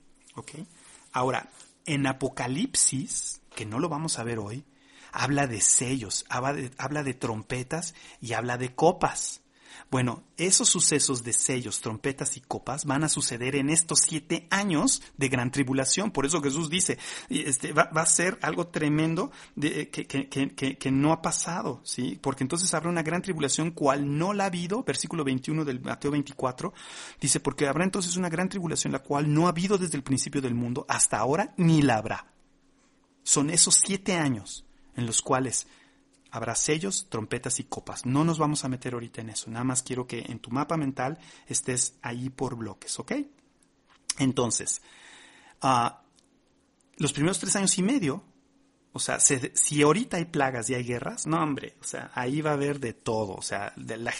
Ahora, 1.12 1.50
en 1.84 2.06
Apocalipsis, 2.06 3.42
que 3.54 3.66
no 3.66 3.78
lo 3.78 3.88
vamos 3.88 4.18
a 4.18 4.24
ver 4.24 4.38
hoy, 4.38 4.64
habla 5.12 5.46
de 5.46 5.60
sellos, 5.60 6.24
habla 6.28 6.52
de, 6.52 6.70
habla 6.78 7.02
de 7.02 7.14
trompetas 7.14 7.94
y 8.20 8.32
habla 8.32 8.58
de 8.58 8.74
copas. 8.74 9.42
Bueno, 9.88 10.24
esos 10.36 10.68
sucesos 10.68 11.22
de 11.22 11.32
sellos, 11.32 11.80
trompetas 11.80 12.36
y 12.36 12.40
copas 12.40 12.86
van 12.86 13.04
a 13.04 13.08
suceder 13.08 13.54
en 13.54 13.70
estos 13.70 14.00
siete 14.00 14.48
años 14.50 15.00
de 15.16 15.28
gran 15.28 15.52
tribulación. 15.52 16.10
Por 16.10 16.26
eso 16.26 16.42
Jesús 16.42 16.68
dice, 16.68 16.98
este, 17.28 17.72
va, 17.72 17.84
a 17.94 18.06
ser 18.06 18.36
algo 18.42 18.66
tremendo 18.66 19.30
de, 19.54 19.88
que, 19.88 20.06
que, 20.06 20.90
no 20.90 21.12
ha 21.12 21.22
pasado, 21.22 21.80
¿sí? 21.84 22.18
Porque 22.20 22.42
entonces 22.42 22.74
habrá 22.74 22.90
una 22.90 23.04
gran 23.04 23.22
tribulación 23.22 23.70
cual 23.70 24.18
no 24.18 24.32
la 24.32 24.44
ha 24.44 24.46
habido, 24.48 24.82
versículo 24.82 25.22
21 25.22 25.64
del 25.64 25.80
Mateo 25.80 26.10
24, 26.10 26.74
dice, 27.20 27.38
porque 27.38 27.68
habrá 27.68 27.84
entonces 27.84 28.16
una 28.16 28.28
gran 28.28 28.48
tribulación 28.48 28.92
la 28.92 28.98
cual 28.98 29.32
no 29.32 29.46
ha 29.46 29.50
habido 29.50 29.78
desde 29.78 29.96
el 29.96 30.02
principio 30.02 30.42
del 30.42 30.54
mundo 30.54 30.84
hasta 30.88 31.18
ahora, 31.18 31.54
ni 31.56 31.80
la 31.82 31.98
habrá. 31.98 32.32
Son 33.22 33.50
esos 33.50 33.80
siete 33.84 34.14
años 34.14 34.66
en 34.96 35.06
los 35.06 35.22
cuales 35.22 35.68
habrá 36.30 36.54
sellos, 36.54 37.08
trompetas 37.08 37.60
y 37.60 37.64
copas. 37.64 38.06
No 38.06 38.24
nos 38.24 38.38
vamos 38.38 38.64
a 38.64 38.68
meter 38.68 38.94
ahorita 38.94 39.20
en 39.20 39.30
eso. 39.30 39.50
Nada 39.50 39.64
más 39.64 39.82
quiero 39.82 40.06
que 40.06 40.20
en 40.20 40.38
tu 40.38 40.50
mapa 40.50 40.76
mental 40.76 41.18
estés 41.46 41.98
ahí 42.02 42.30
por 42.30 42.56
bloques, 42.56 42.98
¿ok? 42.98 43.12
Entonces, 44.18 44.82
ah, 45.62 46.02
los 46.96 47.12
primeros 47.12 47.38
tres 47.38 47.56
años 47.56 47.76
y 47.78 47.82
medio 47.82 48.24
o 48.96 48.98
sea, 48.98 49.20
si 49.20 49.82
ahorita 49.82 50.16
hay 50.16 50.24
plagas 50.24 50.70
y 50.70 50.74
hay 50.74 50.82
guerras, 50.82 51.26
no 51.26 51.42
hombre, 51.42 51.74
o 51.82 51.84
sea, 51.84 52.10
ahí 52.14 52.40
va 52.40 52.50
a 52.50 52.54
haber 52.54 52.80
de 52.80 52.94
todo. 52.94 53.34
O 53.34 53.42
sea, 53.42 53.74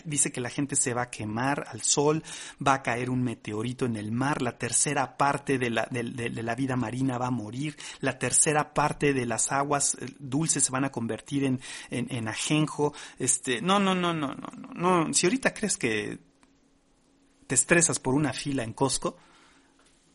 dice 0.05 0.31
que 0.31 0.43
la 0.43 0.51
gente 0.51 0.77
se 0.77 0.93
va 0.93 1.03
a 1.03 1.11
quemar 1.11 1.65
al 1.69 1.81
sol, 1.81 2.23
va 2.65 2.75
a 2.75 2.83
caer 2.83 3.09
un 3.09 3.23
meteorito 3.23 3.87
en 3.87 3.97
el 3.97 4.13
mar, 4.13 4.43
la 4.43 4.59
tercera 4.59 5.17
parte 5.17 5.59
de 5.59 5.71
la, 5.71 5.89
de, 5.91 6.03
la 6.31 6.55
vida 6.55 6.77
marina 6.77 7.17
va 7.17 7.29
a 7.29 7.31
morir, 7.31 7.75
la 8.01 8.19
tercera 8.19 8.75
parte 8.75 9.15
de 9.15 9.25
las 9.25 9.51
aguas 9.51 9.97
eh, 9.99 10.09
dulces 10.19 10.65
se 10.65 10.73
van 10.73 10.85
a 10.85 10.93
convertir 10.93 11.45
en, 11.45 11.59
en, 11.89 12.07
en 12.15 12.29
ajenjo. 12.29 12.93
Este, 13.19 13.63
no, 13.63 13.79
no, 13.79 13.95
no, 13.95 14.13
no, 14.13 14.35
no, 14.35 14.49
no, 14.59 15.05
no. 15.05 15.15
Si 15.15 15.25
ahorita 15.25 15.55
crees 15.55 15.79
que 15.79 16.19
te 17.47 17.55
estresas 17.55 17.99
por 17.99 18.15
una 18.15 18.35
fila 18.35 18.63
en 18.63 18.75
Costco, 18.75 19.17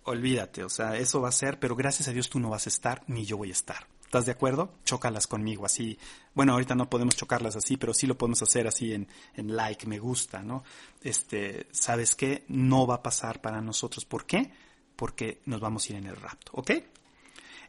olvídate, 0.03 0.63
o 0.63 0.69
sea, 0.69 0.97
eso 0.97 1.19
va 1.19 1.29
a 1.29 1.31
ser, 1.31 1.59
pero 1.59 1.75
gracias 1.75 2.07
a 2.07 2.11
Dios 2.11 2.29
tú 2.29 2.39
no 2.39 2.51
vas 2.51 2.67
a 2.67 2.69
estar, 2.69 3.03
ni 3.07 3.25
yo 3.25 3.38
voy 3.38 3.49
a 3.49 3.53
estar. 3.53 3.88
¿Estás 4.11 4.25
de 4.25 4.33
acuerdo? 4.33 4.73
Chócalas 4.83 5.25
conmigo 5.25 5.65
así. 5.65 5.97
Bueno, 6.33 6.51
ahorita 6.51 6.75
no 6.75 6.89
podemos 6.89 7.15
chocarlas 7.15 7.55
así, 7.55 7.77
pero 7.77 7.93
sí 7.93 8.07
lo 8.07 8.17
podemos 8.17 8.41
hacer 8.41 8.67
así 8.67 8.93
en, 8.93 9.07
en 9.35 9.55
like, 9.55 9.88
me 9.88 9.99
gusta, 9.99 10.43
¿no? 10.43 10.65
Este, 11.01 11.67
¿sabes 11.71 12.13
qué? 12.15 12.43
No 12.49 12.85
va 12.85 12.95
a 12.95 13.03
pasar 13.03 13.39
para 13.39 13.61
nosotros. 13.61 14.03
¿Por 14.03 14.25
qué? 14.25 14.51
Porque 14.97 15.41
nos 15.45 15.61
vamos 15.61 15.85
a 15.85 15.93
ir 15.93 15.99
en 15.99 16.07
el 16.07 16.17
rapto, 16.17 16.51
¿ok? 16.55 16.71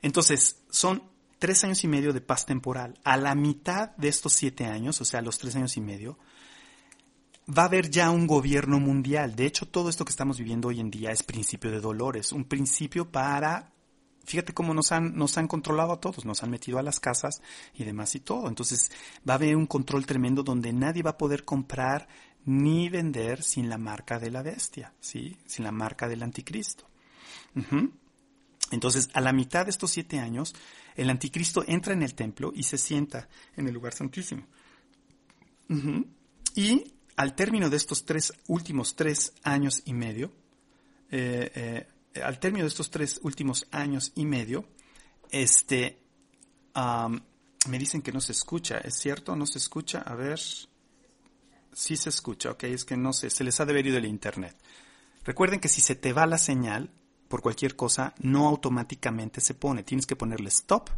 Entonces, 0.02 0.56
son 0.68 1.04
tres 1.38 1.62
años 1.62 1.84
y 1.84 1.86
medio 1.86 2.12
de 2.12 2.20
paz 2.20 2.44
temporal. 2.44 2.98
A 3.04 3.16
la 3.16 3.36
mitad 3.36 3.90
de 3.96 4.08
estos 4.08 4.32
siete 4.32 4.64
años, 4.64 5.00
o 5.00 5.04
sea, 5.04 5.22
los 5.22 5.38
tres 5.38 5.54
años 5.54 5.76
y 5.76 5.80
medio, 5.80 6.18
va 7.56 7.62
a 7.62 7.66
haber 7.66 7.88
ya 7.88 8.10
un 8.10 8.26
gobierno 8.26 8.80
mundial. 8.80 9.36
De 9.36 9.46
hecho, 9.46 9.66
todo 9.66 9.88
esto 9.88 10.04
que 10.04 10.10
estamos 10.10 10.38
viviendo 10.38 10.66
hoy 10.66 10.80
en 10.80 10.90
día 10.90 11.12
es 11.12 11.22
principio 11.22 11.70
de 11.70 11.80
dolores, 11.80 12.32
un 12.32 12.46
principio 12.46 13.12
para 13.12 13.71
fíjate 14.24 14.52
cómo 14.52 14.74
nos 14.74 14.92
han, 14.92 15.16
nos 15.16 15.38
han 15.38 15.48
controlado 15.48 15.92
a 15.92 16.00
todos, 16.00 16.24
nos 16.24 16.42
han 16.42 16.50
metido 16.50 16.78
a 16.78 16.82
las 16.82 17.00
casas 17.00 17.42
y 17.74 17.84
demás 17.84 18.14
y 18.14 18.20
todo. 18.20 18.48
Entonces 18.48 18.90
va 19.28 19.34
a 19.34 19.36
haber 19.36 19.56
un 19.56 19.66
control 19.66 20.06
tremendo 20.06 20.42
donde 20.42 20.72
nadie 20.72 21.02
va 21.02 21.10
a 21.10 21.18
poder 21.18 21.44
comprar 21.44 22.08
ni 22.44 22.88
vender 22.88 23.42
sin 23.42 23.68
la 23.68 23.78
marca 23.78 24.18
de 24.18 24.30
la 24.30 24.42
bestia, 24.42 24.92
¿sí? 25.00 25.36
Sin 25.46 25.64
la 25.64 25.72
marca 25.72 26.08
del 26.08 26.22
anticristo. 26.22 26.88
Entonces, 28.70 29.10
a 29.12 29.20
la 29.20 29.32
mitad 29.32 29.64
de 29.64 29.70
estos 29.70 29.90
siete 29.90 30.18
años, 30.18 30.54
el 30.96 31.10
anticristo 31.10 31.64
entra 31.66 31.92
en 31.92 32.02
el 32.02 32.14
templo 32.14 32.52
y 32.54 32.64
se 32.64 32.78
sienta 32.78 33.28
en 33.56 33.68
el 33.68 33.74
lugar 33.74 33.94
santísimo. 33.94 34.46
Y 36.54 36.92
al 37.16 37.34
término 37.34 37.70
de 37.70 37.76
estos 37.76 38.04
tres 38.04 38.32
últimos 38.48 38.96
tres 38.96 39.34
años 39.42 39.82
y 39.84 39.92
medio, 39.92 40.32
eh, 41.10 41.50
eh, 41.54 41.86
al 42.22 42.38
término 42.38 42.64
de 42.64 42.68
estos 42.68 42.90
tres 42.90 43.20
últimos 43.22 43.66
años 43.70 44.12
y 44.14 44.24
medio, 44.24 44.64
este, 45.30 46.02
me 46.74 47.78
dicen 47.78 48.02
que 48.02 48.12
no 48.12 48.20
se 48.20 48.32
escucha, 48.32 48.78
¿es 48.78 48.96
cierto? 48.96 49.36
¿No 49.36 49.46
se 49.46 49.58
escucha? 49.58 50.02
A 50.02 50.14
ver, 50.14 50.38
sí 51.72 51.96
se 51.96 52.08
escucha, 52.08 52.50
ok, 52.50 52.64
es 52.64 52.84
que 52.84 52.96
no 52.96 53.12
sé, 53.12 53.30
se 53.30 53.44
les 53.44 53.58
ha 53.60 53.66
de 53.66 53.78
el 53.78 54.04
internet. 54.04 54.56
Recuerden 55.24 55.60
que 55.60 55.68
si 55.68 55.80
se 55.80 55.94
te 55.94 56.12
va 56.12 56.26
la 56.26 56.38
señal 56.38 56.90
por 57.28 57.40
cualquier 57.42 57.76
cosa, 57.76 58.14
no 58.18 58.46
automáticamente 58.48 59.40
se 59.40 59.54
pone, 59.54 59.82
tienes 59.82 60.06
que 60.06 60.16
ponerle 60.16 60.48
stop 60.48 60.90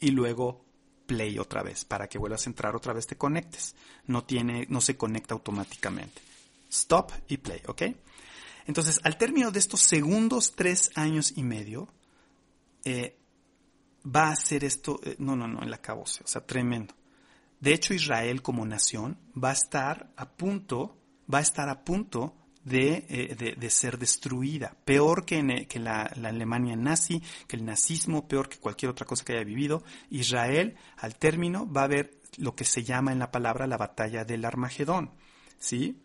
y 0.00 0.10
luego 0.10 0.64
play 1.06 1.38
otra 1.38 1.62
vez 1.62 1.84
para 1.84 2.08
que 2.08 2.18
vuelvas 2.18 2.46
a 2.46 2.50
entrar 2.50 2.74
otra 2.74 2.92
vez 2.92 3.06
te 3.06 3.16
conectes. 3.16 3.74
No 4.06 4.24
tiene, 4.24 4.66
no 4.70 4.80
se 4.80 4.96
conecta 4.96 5.34
automáticamente. 5.34 6.22
Stop 6.70 7.12
y 7.28 7.36
play, 7.36 7.60
¿ok? 7.66 7.82
Entonces, 8.66 9.00
al 9.04 9.16
término 9.16 9.50
de 9.50 9.58
estos 9.58 9.80
segundos 9.80 10.52
tres 10.54 10.90
años 10.94 11.32
y 11.36 11.42
medio, 11.42 11.88
eh, 12.84 13.18
va 14.04 14.30
a 14.30 14.36
ser 14.36 14.64
esto, 14.64 15.00
eh, 15.04 15.16
no, 15.18 15.36
no, 15.36 15.48
no, 15.48 15.62
el 15.62 15.72
acabose, 15.72 16.22
o 16.24 16.26
sea, 16.26 16.44
tremendo. 16.44 16.94
De 17.60 17.72
hecho, 17.72 17.94
Israel 17.94 18.42
como 18.42 18.66
nación 18.66 19.18
va 19.42 19.50
a 19.50 19.54
estar 19.54 20.12
a 20.16 20.28
punto, 20.28 20.98
va 21.32 21.38
a 21.38 21.42
estar 21.42 21.68
a 21.68 21.84
punto 21.84 22.34
de, 22.64 23.06
eh, 23.08 23.70
ser 23.70 23.98
destruida, 23.98 24.76
peor 24.84 25.24
que, 25.24 25.66
que 25.68 25.78
la, 25.78 26.10
la, 26.16 26.28
Alemania 26.28 26.76
nazi, 26.76 27.22
que 27.46 27.56
el 27.56 27.64
nazismo, 27.64 28.26
peor 28.26 28.48
que 28.48 28.58
cualquier 28.58 28.90
otra 28.90 29.06
cosa 29.06 29.24
que 29.24 29.34
haya 29.34 29.44
vivido. 29.44 29.84
Israel, 30.10 30.76
al 30.98 31.16
término, 31.16 31.70
va 31.70 31.82
a 31.82 31.84
haber 31.84 32.20
lo 32.38 32.54
que 32.54 32.64
se 32.64 32.82
llama 32.82 33.12
en 33.12 33.18
la 33.18 33.30
palabra 33.30 33.66
la 33.66 33.76
batalla 33.76 34.24
del 34.24 34.44
Armagedón, 34.44 35.12
¿sí? 35.58 36.02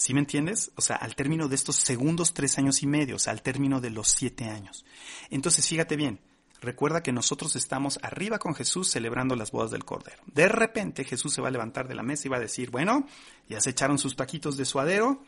¿Sí 0.00 0.14
me 0.14 0.20
entiendes? 0.20 0.70
O 0.76 0.80
sea, 0.80 0.96
al 0.96 1.14
término 1.14 1.46
de 1.46 1.54
estos 1.54 1.76
segundos 1.76 2.32
tres 2.32 2.56
años 2.56 2.82
y 2.82 2.86
medio, 2.86 3.16
o 3.16 3.18
sea, 3.18 3.34
al 3.34 3.42
término 3.42 3.82
de 3.82 3.90
los 3.90 4.08
siete 4.08 4.46
años. 4.46 4.86
Entonces, 5.28 5.68
fíjate 5.68 5.94
bien, 5.94 6.20
Recuerda 6.62 7.02
que 7.02 7.10
nosotros 7.10 7.56
estamos 7.56 7.98
arriba 8.02 8.38
con 8.38 8.54
Jesús 8.54 8.90
celebrando 8.90 9.34
las 9.34 9.50
bodas 9.50 9.70
del 9.70 9.86
Cordero. 9.86 10.22
De 10.26 10.46
repente 10.46 11.04
Jesús 11.04 11.32
se 11.32 11.40
va 11.40 11.48
a 11.48 11.50
levantar 11.50 11.88
de 11.88 11.94
la 11.94 12.02
mesa 12.02 12.28
y 12.28 12.30
va 12.30 12.36
a 12.36 12.40
decir, 12.40 12.70
bueno, 12.70 13.06
ya 13.48 13.62
se 13.62 13.70
echaron 13.70 13.96
sus 13.96 14.14
taquitos 14.14 14.58
de 14.58 14.66
suadero, 14.66 15.22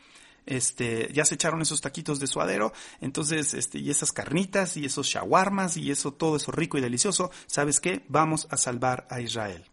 este, 0.45 1.09
ya 1.11 1.25
se 1.25 1.37
echaron 1.37 1.63
esos 1.63 1.81
taquitos 1.81 2.21
de 2.21 2.27
suadero, 2.27 2.75
entonces, 3.01 3.55
este, 3.55 3.79
y 3.79 3.89
esas 3.89 4.13
carnitas 4.13 4.77
y 4.77 4.85
esos 4.85 5.07
shawarmas 5.07 5.79
y 5.79 5.91
eso, 5.91 6.13
todo 6.13 6.37
eso 6.37 6.53
rico 6.53 6.77
y 6.77 6.83
delicioso, 6.83 7.31
¿sabes 7.47 7.81
qué? 7.81 8.05
Vamos 8.09 8.47
a 8.51 8.59
salvar 8.59 9.07
a 9.09 9.23
Israel. 9.23 9.65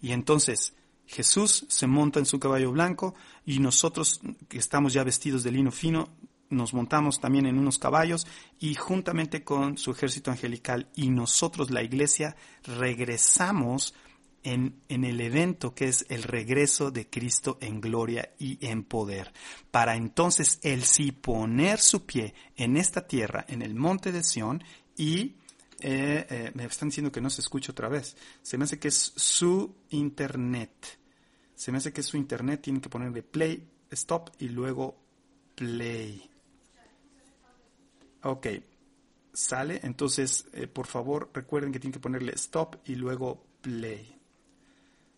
Y 0.00 0.12
entonces, 0.12 0.72
Jesús 1.10 1.66
se 1.68 1.88
monta 1.88 2.20
en 2.20 2.26
su 2.26 2.38
caballo 2.38 2.70
blanco 2.70 3.14
y 3.44 3.58
nosotros 3.58 4.20
que 4.48 4.58
estamos 4.58 4.92
ya 4.92 5.02
vestidos 5.02 5.42
de 5.42 5.50
lino 5.50 5.72
fino, 5.72 6.08
nos 6.50 6.72
montamos 6.72 7.20
también 7.20 7.46
en 7.46 7.58
unos 7.58 7.78
caballos 7.78 8.28
y 8.60 8.74
juntamente 8.74 9.42
con 9.42 9.76
su 9.76 9.90
ejército 9.90 10.30
angelical 10.30 10.88
y 10.94 11.10
nosotros 11.10 11.72
la 11.72 11.82
iglesia 11.82 12.36
regresamos 12.62 13.92
en, 14.44 14.82
en, 14.88 15.04
el 15.04 15.20
evento 15.20 15.74
que 15.74 15.88
es 15.88 16.06
el 16.08 16.22
regreso 16.22 16.92
de 16.92 17.10
Cristo 17.10 17.58
en 17.60 17.80
gloria 17.80 18.30
y 18.38 18.64
en 18.64 18.84
poder. 18.84 19.32
Para 19.72 19.96
entonces 19.96 20.60
él 20.62 20.84
sí 20.84 21.10
poner 21.10 21.80
su 21.80 22.06
pie 22.06 22.34
en 22.56 22.76
esta 22.76 23.06
tierra, 23.06 23.44
en 23.48 23.62
el 23.62 23.74
monte 23.74 24.12
de 24.12 24.22
Sión, 24.22 24.62
y 24.96 25.34
eh, 25.82 26.26
eh, 26.28 26.50
me 26.54 26.64
están 26.64 26.88
diciendo 26.88 27.10
que 27.10 27.20
no 27.20 27.30
se 27.30 27.40
escucha 27.40 27.72
otra 27.72 27.88
vez. 27.88 28.16
Se 28.42 28.58
me 28.58 28.64
hace 28.64 28.78
que 28.78 28.88
es 28.88 29.12
su 29.16 29.74
internet. 29.90 30.99
Se 31.60 31.70
me 31.70 31.76
hace 31.76 31.92
que 31.92 32.02
su 32.02 32.16
internet. 32.16 32.62
Tienen 32.62 32.80
que 32.80 32.88
ponerle 32.88 33.22
play, 33.22 33.68
stop 33.90 34.30
y 34.38 34.48
luego 34.48 34.96
play. 35.54 36.26
Ok, 38.22 38.46
sale. 39.34 39.78
Entonces, 39.82 40.46
eh, 40.54 40.66
por 40.66 40.86
favor, 40.86 41.30
recuerden 41.34 41.70
que 41.70 41.78
tienen 41.78 41.92
que 41.92 42.00
ponerle 42.00 42.32
stop 42.32 42.76
y 42.86 42.94
luego 42.94 43.44
play. 43.60 44.18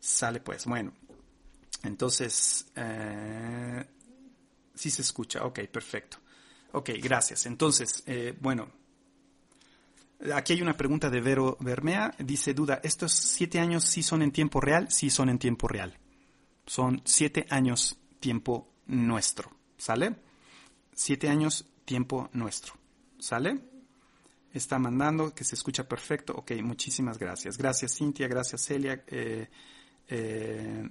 Sale 0.00 0.40
pues, 0.40 0.66
bueno. 0.66 0.92
Entonces, 1.84 2.66
eh, 2.74 3.84
sí 4.74 4.90
se 4.90 5.02
escucha. 5.02 5.44
Ok, 5.44 5.60
perfecto. 5.70 6.16
Ok, 6.72 6.90
gracias. 7.00 7.46
Entonces, 7.46 8.02
eh, 8.04 8.36
bueno. 8.40 8.68
Aquí 10.34 10.54
hay 10.54 10.62
una 10.62 10.76
pregunta 10.76 11.08
de 11.08 11.20
Vero 11.20 11.56
Bermea. 11.60 12.16
Dice, 12.18 12.52
duda, 12.52 12.80
¿estos 12.82 13.12
siete 13.12 13.60
años 13.60 13.84
sí 13.84 14.02
son 14.02 14.22
en 14.22 14.32
tiempo 14.32 14.60
real? 14.60 14.90
Sí 14.90 15.08
son 15.08 15.28
en 15.28 15.38
tiempo 15.38 15.68
real. 15.68 16.00
Son 16.66 17.02
siete 17.04 17.46
años 17.50 17.98
tiempo 18.20 18.68
nuestro. 18.86 19.50
¿Sale? 19.76 20.16
Siete 20.94 21.28
años 21.28 21.66
tiempo 21.84 22.30
nuestro. 22.32 22.74
¿Sale? 23.18 23.60
Está 24.52 24.78
mandando, 24.78 25.34
que 25.34 25.44
se 25.44 25.54
escucha 25.54 25.88
perfecto. 25.88 26.34
Ok, 26.34 26.52
muchísimas 26.62 27.18
gracias. 27.18 27.56
Gracias 27.56 27.96
Cintia, 27.96 28.28
gracias 28.28 28.64
Celia. 28.64 29.02
Eh, 29.06 29.48
eh, 30.08 30.90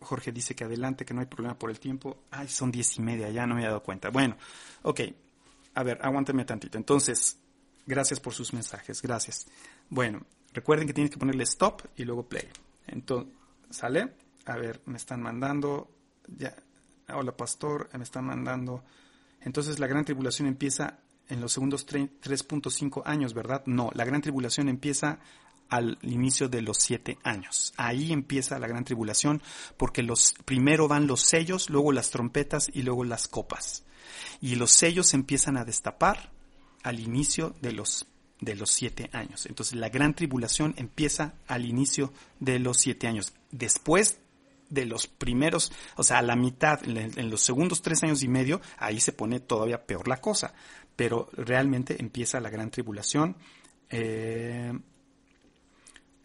Jorge 0.00 0.32
dice 0.32 0.54
que 0.54 0.64
adelante, 0.64 1.04
que 1.04 1.14
no 1.14 1.20
hay 1.20 1.26
problema 1.26 1.58
por 1.58 1.70
el 1.70 1.78
tiempo. 1.78 2.24
Ay, 2.30 2.48
son 2.48 2.70
diez 2.70 2.96
y 2.98 3.02
media, 3.02 3.30
ya 3.30 3.46
no 3.46 3.54
me 3.54 3.62
he 3.62 3.66
dado 3.66 3.82
cuenta. 3.82 4.10
Bueno, 4.10 4.36
ok. 4.82 5.00
A 5.74 5.82
ver, 5.82 5.98
aguántame 6.02 6.44
tantito. 6.44 6.78
Entonces, 6.78 7.38
gracias 7.86 8.20
por 8.20 8.32
sus 8.32 8.52
mensajes, 8.52 9.02
gracias. 9.02 9.46
Bueno, 9.88 10.24
recuerden 10.52 10.86
que 10.86 10.94
tienen 10.94 11.10
que 11.10 11.18
ponerle 11.18 11.44
stop 11.44 11.82
y 11.96 12.04
luego 12.04 12.28
play. 12.28 12.48
Entonces, 12.86 13.32
¿sale? 13.70 14.23
A 14.46 14.56
ver, 14.56 14.80
me 14.86 14.96
están 14.96 15.22
mandando. 15.22 15.90
Ya. 16.36 16.54
Hola, 17.08 17.36
pastor, 17.36 17.88
me 17.96 18.04
están 18.04 18.24
mandando. 18.24 18.82
Entonces, 19.40 19.78
la 19.78 19.86
gran 19.86 20.04
tribulación 20.04 20.48
empieza 20.48 20.98
en 21.28 21.40
los 21.40 21.52
segundos 21.52 21.86
3.5 21.86 23.02
años, 23.04 23.34
¿verdad? 23.34 23.62
No, 23.66 23.90
la 23.94 24.04
gran 24.04 24.20
tribulación 24.20 24.68
empieza 24.68 25.18
al 25.68 25.98
inicio 26.02 26.48
de 26.48 26.62
los 26.62 26.78
siete 26.78 27.18
años. 27.22 27.72
Ahí 27.76 28.12
empieza 28.12 28.58
la 28.58 28.68
gran 28.68 28.84
tribulación 28.84 29.42
porque 29.76 30.02
los, 30.02 30.34
primero 30.44 30.88
van 30.88 31.06
los 31.06 31.22
sellos, 31.22 31.70
luego 31.70 31.92
las 31.92 32.10
trompetas 32.10 32.70
y 32.72 32.82
luego 32.82 33.04
las 33.04 33.28
copas. 33.28 33.84
Y 34.40 34.56
los 34.56 34.70
sellos 34.70 35.14
empiezan 35.14 35.56
a 35.56 35.64
destapar 35.64 36.30
al 36.82 37.00
inicio 37.00 37.54
de 37.62 37.72
los, 37.72 38.06
de 38.40 38.54
los 38.54 38.70
siete 38.70 39.08
años. 39.12 39.46
Entonces 39.46 39.76
la 39.76 39.88
gran 39.88 40.14
tribulación 40.14 40.74
empieza 40.76 41.34
al 41.46 41.64
inicio 41.64 42.12
de 42.40 42.58
los 42.58 42.78
siete 42.78 43.06
años. 43.06 43.32
Después 43.50 44.18
de 44.74 44.86
los 44.86 45.06
primeros, 45.06 45.72
o 45.96 46.02
sea, 46.02 46.18
a 46.18 46.22
la 46.22 46.36
mitad, 46.36 46.80
en, 46.84 47.30
los 47.30 47.40
segundos 47.40 47.82
tres 47.82 48.02
años 48.02 48.22
y 48.22 48.28
medio, 48.28 48.60
ahí 48.76 49.00
se 49.00 49.12
pone 49.12 49.40
todavía 49.40 49.86
peor 49.86 50.08
la 50.08 50.20
cosa. 50.20 50.52
Pero 50.96 51.28
realmente 51.32 51.96
empieza 51.98 52.40
la 52.40 52.50
gran 52.50 52.70
tribulación. 52.70 53.36
Eh, 53.90 54.72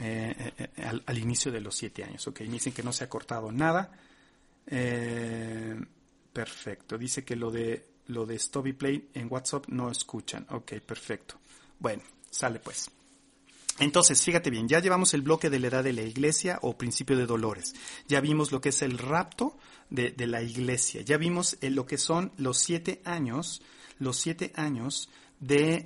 eh, 0.02 0.54
eh, 0.58 1.02
al, 1.06 1.18
inicio 1.18 1.52
de 1.52 1.60
los 1.60 1.76
siete 1.76 2.06
años. 2.06 2.26
Ok, 2.26 2.40
me 2.42 2.48
dicen 2.48 2.72
que 2.72 2.84
no 2.84 2.94
se 2.94 3.04
ha 3.04 3.10
cortado 3.10 3.52
nada. 3.52 3.92
Eh, 4.66 5.76
perfecto. 6.32 6.98
Dice 6.98 7.26
que 7.26 7.36
lo 7.36 7.52
de 7.52 7.86
lo 8.08 8.26
de 8.26 8.40
Stubby 8.40 8.74
Play 8.74 9.10
en 9.14 9.28
WhatsApp 9.30 9.68
no 9.68 9.92
escuchan. 9.92 10.48
Ok, 10.52 10.76
perfecto. 10.86 11.40
Bueno, 11.80 12.02
sale 12.30 12.60
pues. 12.60 12.90
Entonces, 13.80 14.22
fíjate 14.22 14.50
bien, 14.50 14.68
ya 14.68 14.80
llevamos 14.80 15.14
el 15.14 15.22
bloque 15.22 15.50
de 15.50 15.60
la 15.60 15.68
edad 15.68 15.84
de 15.84 15.94
la 15.94 16.02
iglesia 16.02 16.60
o 16.62 16.78
principio 16.78 17.18
de 17.18 17.26
dolores. 17.26 17.74
Ya 18.08 18.20
vimos 18.20 18.52
lo 18.52 18.60
que 18.62 18.70
es 18.70 18.82
el 18.82 18.98
rapto 18.98 19.58
de, 19.90 20.14
la 20.28 20.42
iglesia. 20.42 21.02
Ya 21.02 21.18
vimos 21.18 21.58
lo 21.62 21.86
que 21.86 21.98
son 21.98 22.32
los 22.38 22.58
siete 22.58 23.02
años, 23.06 23.62
los 23.98 24.18
siete 24.18 24.52
años 24.56 25.10
de, 25.40 25.80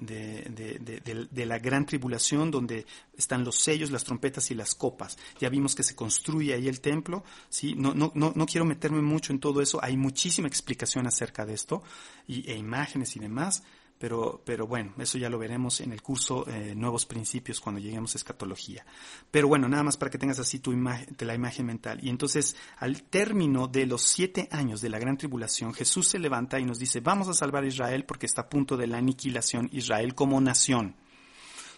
de, 0.00 1.28
de, 1.30 1.46
la 1.46 1.58
gran 1.58 1.86
tribulación 1.86 2.50
donde 2.50 2.84
están 3.16 3.44
los 3.44 3.56
sellos, 3.56 3.92
las 3.92 4.04
trompetas 4.04 4.50
y 4.50 4.54
las 4.54 4.74
copas. 4.74 5.16
Ya 5.38 5.48
vimos 5.48 5.74
que 5.74 5.84
se 5.84 5.94
construye 5.94 6.54
ahí 6.54 6.66
el 6.66 6.80
templo, 6.80 7.22
¿sí? 7.48 7.74
No, 7.76 7.94
no, 7.94 8.10
no, 8.14 8.32
no 8.34 8.46
quiero 8.46 8.64
meterme 8.64 9.02
mucho 9.02 9.32
en 9.32 9.38
todo 9.38 9.62
eso, 9.62 9.78
hay 9.82 9.96
muchísima 9.96 10.48
explicación 10.48 11.06
acerca 11.06 11.46
de 11.46 11.54
esto 11.54 11.82
y, 12.26 12.50
e 12.50 12.56
imágenes 12.56 13.14
y 13.16 13.20
demás. 13.20 13.62
Pero, 14.04 14.42
pero 14.44 14.66
bueno, 14.66 14.92
eso 14.98 15.16
ya 15.16 15.30
lo 15.30 15.38
veremos 15.38 15.80
en 15.80 15.90
el 15.90 16.02
curso 16.02 16.46
eh, 16.46 16.74
Nuevos 16.76 17.06
Principios 17.06 17.58
cuando 17.58 17.80
lleguemos 17.80 18.14
a 18.14 18.18
escatología. 18.18 18.84
Pero 19.30 19.48
bueno, 19.48 19.66
nada 19.66 19.82
más 19.82 19.96
para 19.96 20.10
que 20.10 20.18
tengas 20.18 20.38
así 20.38 20.58
tu 20.58 20.72
imagen, 20.72 21.16
la 21.20 21.34
imagen 21.34 21.64
mental. 21.64 22.00
Y 22.02 22.10
entonces, 22.10 22.54
al 22.76 23.04
término 23.04 23.66
de 23.66 23.86
los 23.86 24.02
siete 24.02 24.46
años 24.52 24.82
de 24.82 24.90
la 24.90 24.98
gran 24.98 25.16
tribulación, 25.16 25.72
Jesús 25.72 26.08
se 26.08 26.18
levanta 26.18 26.60
y 26.60 26.66
nos 26.66 26.78
dice, 26.78 27.00
vamos 27.00 27.28
a 27.28 27.32
salvar 27.32 27.64
a 27.64 27.68
Israel 27.68 28.04
porque 28.04 28.26
está 28.26 28.42
a 28.42 28.48
punto 28.50 28.76
de 28.76 28.88
la 28.88 28.98
aniquilación 28.98 29.70
Israel 29.72 30.14
como 30.14 30.38
nación 30.38 30.96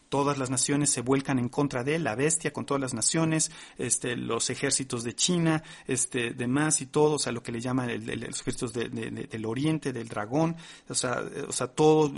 todas 0.08 0.38
las 0.38 0.50
naciones 0.50 0.90
se 0.90 1.00
vuelcan 1.00 1.38
en 1.38 1.48
contra 1.48 1.84
de 1.84 1.96
él, 1.96 2.04
la 2.04 2.14
bestia 2.14 2.52
con 2.52 2.66
todas 2.66 2.80
las 2.80 2.94
naciones, 2.94 3.50
este, 3.78 4.16
los 4.16 4.50
ejércitos 4.50 5.04
de 5.04 5.14
China, 5.14 5.62
este, 5.86 6.30
demás 6.30 6.80
y 6.80 6.86
todo, 6.86 7.14
o 7.14 7.18
sea, 7.18 7.32
lo 7.32 7.42
que 7.42 7.52
le 7.52 7.60
llaman 7.60 7.90
el, 7.90 8.20
los 8.20 8.40
ejércitos 8.40 8.72
del 8.72 9.46
oriente, 9.46 9.92
del 9.92 10.08
dragón, 10.08 10.56
o 10.88 10.94
sea, 10.94 11.22
o 11.48 11.52
sea 11.52 11.68
todos 11.68 12.12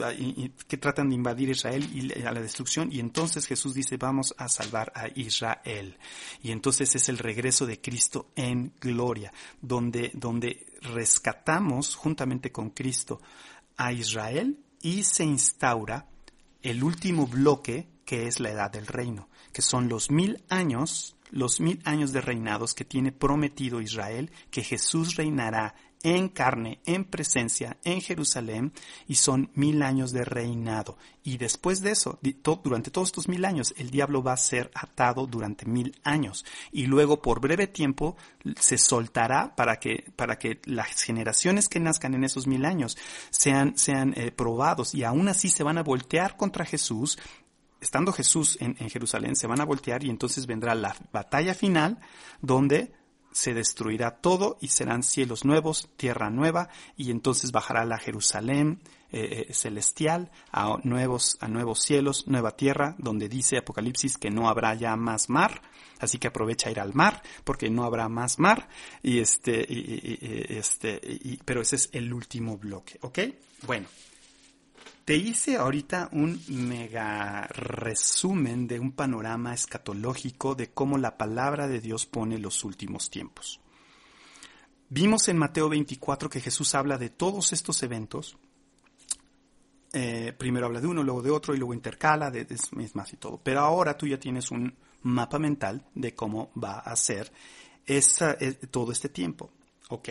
que 0.66 0.76
tratan 0.76 1.08
de 1.08 1.14
invadir 1.14 1.50
Israel 1.50 1.88
y 1.92 2.22
a 2.22 2.32
la 2.32 2.40
destrucción, 2.40 2.92
y 2.92 3.00
entonces 3.00 3.46
Jesús 3.46 3.74
dice, 3.74 3.96
vamos 3.96 4.34
a 4.38 4.48
salvar 4.48 4.92
a 4.94 5.08
Israel. 5.14 5.96
Y 6.42 6.50
entonces 6.50 6.94
es 6.94 7.08
el 7.08 7.18
regreso 7.18 7.66
de 7.66 7.80
Cristo 7.80 8.30
en 8.36 8.72
gloria, 8.80 9.32
donde, 9.60 10.10
donde 10.14 10.66
rescatamos 10.82 11.94
juntamente 11.94 12.52
con 12.52 12.70
Cristo 12.70 13.20
a 13.76 13.92
Israel 13.92 14.58
y 14.80 15.04
se 15.04 15.24
instaura 15.24 16.06
el 16.70 16.84
último 16.84 17.26
bloque 17.26 17.88
que 18.04 18.26
es 18.26 18.40
la 18.40 18.50
edad 18.50 18.70
del 18.70 18.86
reino, 18.86 19.28
que 19.52 19.62
son 19.62 19.88
los 19.88 20.10
mil 20.10 20.42
años, 20.50 21.16
los 21.30 21.60
mil 21.60 21.80
años 21.84 22.12
de 22.12 22.20
reinados 22.20 22.74
que 22.74 22.84
tiene 22.84 23.10
prometido 23.10 23.80
Israel, 23.80 24.30
que 24.50 24.62
Jesús 24.62 25.16
reinará 25.16 25.74
en 26.02 26.28
carne, 26.28 26.80
en 26.86 27.04
presencia, 27.04 27.76
en 27.84 28.00
Jerusalén, 28.00 28.72
y 29.06 29.16
son 29.16 29.50
mil 29.54 29.82
años 29.82 30.12
de 30.12 30.24
reinado. 30.24 30.96
Y 31.24 31.36
después 31.36 31.80
de 31.80 31.90
eso, 31.90 32.18
durante 32.62 32.90
todos 32.90 33.08
estos 33.08 33.28
mil 33.28 33.44
años, 33.44 33.74
el 33.76 33.90
diablo 33.90 34.22
va 34.22 34.32
a 34.32 34.36
ser 34.36 34.70
atado 34.74 35.26
durante 35.26 35.66
mil 35.66 35.98
años. 36.04 36.44
Y 36.72 36.86
luego, 36.86 37.20
por 37.20 37.40
breve 37.40 37.66
tiempo, 37.66 38.16
se 38.58 38.78
soltará 38.78 39.54
para 39.54 39.78
que, 39.78 40.10
para 40.16 40.38
que 40.38 40.60
las 40.64 41.02
generaciones 41.02 41.68
que 41.68 41.80
nazcan 41.80 42.14
en 42.14 42.24
esos 42.24 42.46
mil 42.46 42.64
años 42.64 42.96
sean, 43.30 43.76
sean 43.76 44.14
eh, 44.16 44.30
probados 44.30 44.94
y 44.94 45.04
aún 45.04 45.28
así 45.28 45.48
se 45.48 45.64
van 45.64 45.78
a 45.78 45.82
voltear 45.82 46.36
contra 46.36 46.64
Jesús 46.64 47.18
estando 47.80 48.12
Jesús 48.12 48.58
en, 48.60 48.74
en, 48.80 48.90
Jerusalén, 48.90 49.36
se 49.36 49.46
van 49.46 49.60
a 49.60 49.64
voltear 49.64 50.02
y 50.02 50.10
entonces 50.10 50.46
vendrá 50.46 50.74
la 50.74 50.96
batalla 51.12 51.54
final 51.54 52.00
donde 52.40 52.92
se 53.38 53.54
destruirá 53.54 54.16
todo 54.16 54.58
y 54.60 54.68
serán 54.68 55.04
cielos 55.04 55.44
nuevos, 55.44 55.88
tierra 55.96 56.28
nueva, 56.28 56.70
y 56.96 57.12
entonces 57.12 57.52
bajará 57.52 57.84
la 57.84 57.96
Jerusalén 57.96 58.80
eh, 59.12 59.46
eh, 59.48 59.54
celestial 59.54 60.32
a 60.50 60.76
nuevos, 60.82 61.38
a 61.40 61.46
nuevos 61.46 61.80
cielos, 61.80 62.26
nueva 62.26 62.56
tierra, 62.56 62.96
donde 62.98 63.28
dice 63.28 63.58
Apocalipsis 63.58 64.18
que 64.18 64.30
no 64.30 64.48
habrá 64.48 64.74
ya 64.74 64.96
más 64.96 65.28
mar, 65.28 65.62
así 66.00 66.18
que 66.18 66.26
aprovecha 66.26 66.68
ir 66.72 66.80
al 66.80 66.94
mar, 66.94 67.22
porque 67.44 67.70
no 67.70 67.84
habrá 67.84 68.08
más 68.08 68.40
mar, 68.40 68.68
y 69.04 69.20
este, 69.20 69.64
y, 69.68 70.18
este, 70.48 71.00
pero 71.44 71.62
ese 71.62 71.76
es 71.76 71.90
el 71.92 72.12
último 72.12 72.58
bloque, 72.58 72.98
¿ok? 73.02 73.20
Bueno, 73.68 73.86
te 75.08 75.16
hice 75.16 75.56
ahorita 75.56 76.10
un 76.12 76.38
mega 76.48 77.46
resumen 77.46 78.68
de 78.68 78.78
un 78.78 78.92
panorama 78.92 79.54
escatológico 79.54 80.54
de 80.54 80.68
cómo 80.68 80.98
la 80.98 81.16
palabra 81.16 81.66
de 81.66 81.80
Dios 81.80 82.04
pone 82.04 82.36
los 82.36 82.62
últimos 82.62 83.08
tiempos. 83.08 83.58
Vimos 84.90 85.28
en 85.28 85.38
Mateo 85.38 85.70
24 85.70 86.28
que 86.28 86.42
Jesús 86.42 86.74
habla 86.74 86.98
de 86.98 87.08
todos 87.08 87.54
estos 87.54 87.82
eventos. 87.82 88.36
Eh, 89.94 90.34
primero 90.36 90.66
habla 90.66 90.82
de 90.82 90.88
uno, 90.88 91.02
luego 91.02 91.22
de 91.22 91.30
otro 91.30 91.54
y 91.54 91.56
luego 91.56 91.72
intercala, 91.72 92.30
de, 92.30 92.46
es 92.50 92.94
más 92.94 93.10
y 93.10 93.16
todo. 93.16 93.40
Pero 93.42 93.60
ahora 93.60 93.96
tú 93.96 94.06
ya 94.06 94.20
tienes 94.20 94.50
un 94.50 94.76
mapa 95.04 95.38
mental 95.38 95.86
de 95.94 96.14
cómo 96.14 96.52
va 96.52 96.80
a 96.80 96.94
ser 96.96 97.32
eh, 97.86 98.02
todo 98.70 98.92
este 98.92 99.08
tiempo. 99.08 99.52
Ok. 99.88 100.10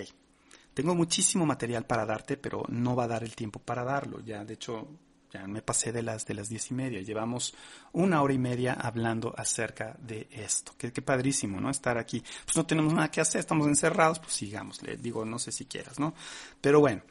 Tengo 0.77 0.93
muchísimo 0.93 1.43
material 1.43 1.87
para 1.87 2.05
darte, 2.05 2.37
pero 2.37 2.63
no 2.69 2.95
va 2.95 3.05
a 3.05 3.07
dar 3.07 3.23
el 3.23 3.35
tiempo 3.35 3.59
para 3.59 3.83
darlo. 3.83 4.19
Ya, 4.23 4.45
de 4.45 4.53
hecho, 4.53 4.87
ya 5.33 5.47
me 5.47 5.63
pasé 5.63 5.91
de 5.91 6.03
las 6.03 6.27
de 6.27 6.35
las 6.35 6.49
diez 6.49 6.69
y 6.69 6.75
media. 6.75 7.01
Llevamos 7.01 7.55
una 7.93 8.21
hora 8.21 8.35
y 8.35 8.37
media 8.37 8.73
hablando 8.73 9.33
acerca 9.35 9.97
de 9.99 10.27
esto. 10.29 10.75
Qué, 10.77 10.91
padrísimo, 11.01 11.59
¿no? 11.59 11.71
Estar 11.71 11.97
aquí. 11.97 12.23
Pues 12.45 12.55
no 12.55 12.67
tenemos 12.67 12.93
nada 12.93 13.09
que 13.09 13.19
hacer, 13.19 13.39
estamos 13.39 13.65
encerrados, 13.65 14.19
pues 14.19 14.33
sigamos. 14.33 14.83
Le 14.83 14.97
digo, 14.97 15.25
no 15.25 15.39
sé 15.39 15.51
si 15.51 15.65
quieras, 15.65 15.99
¿no? 15.99 16.13
Pero 16.61 16.79
bueno, 16.79 17.01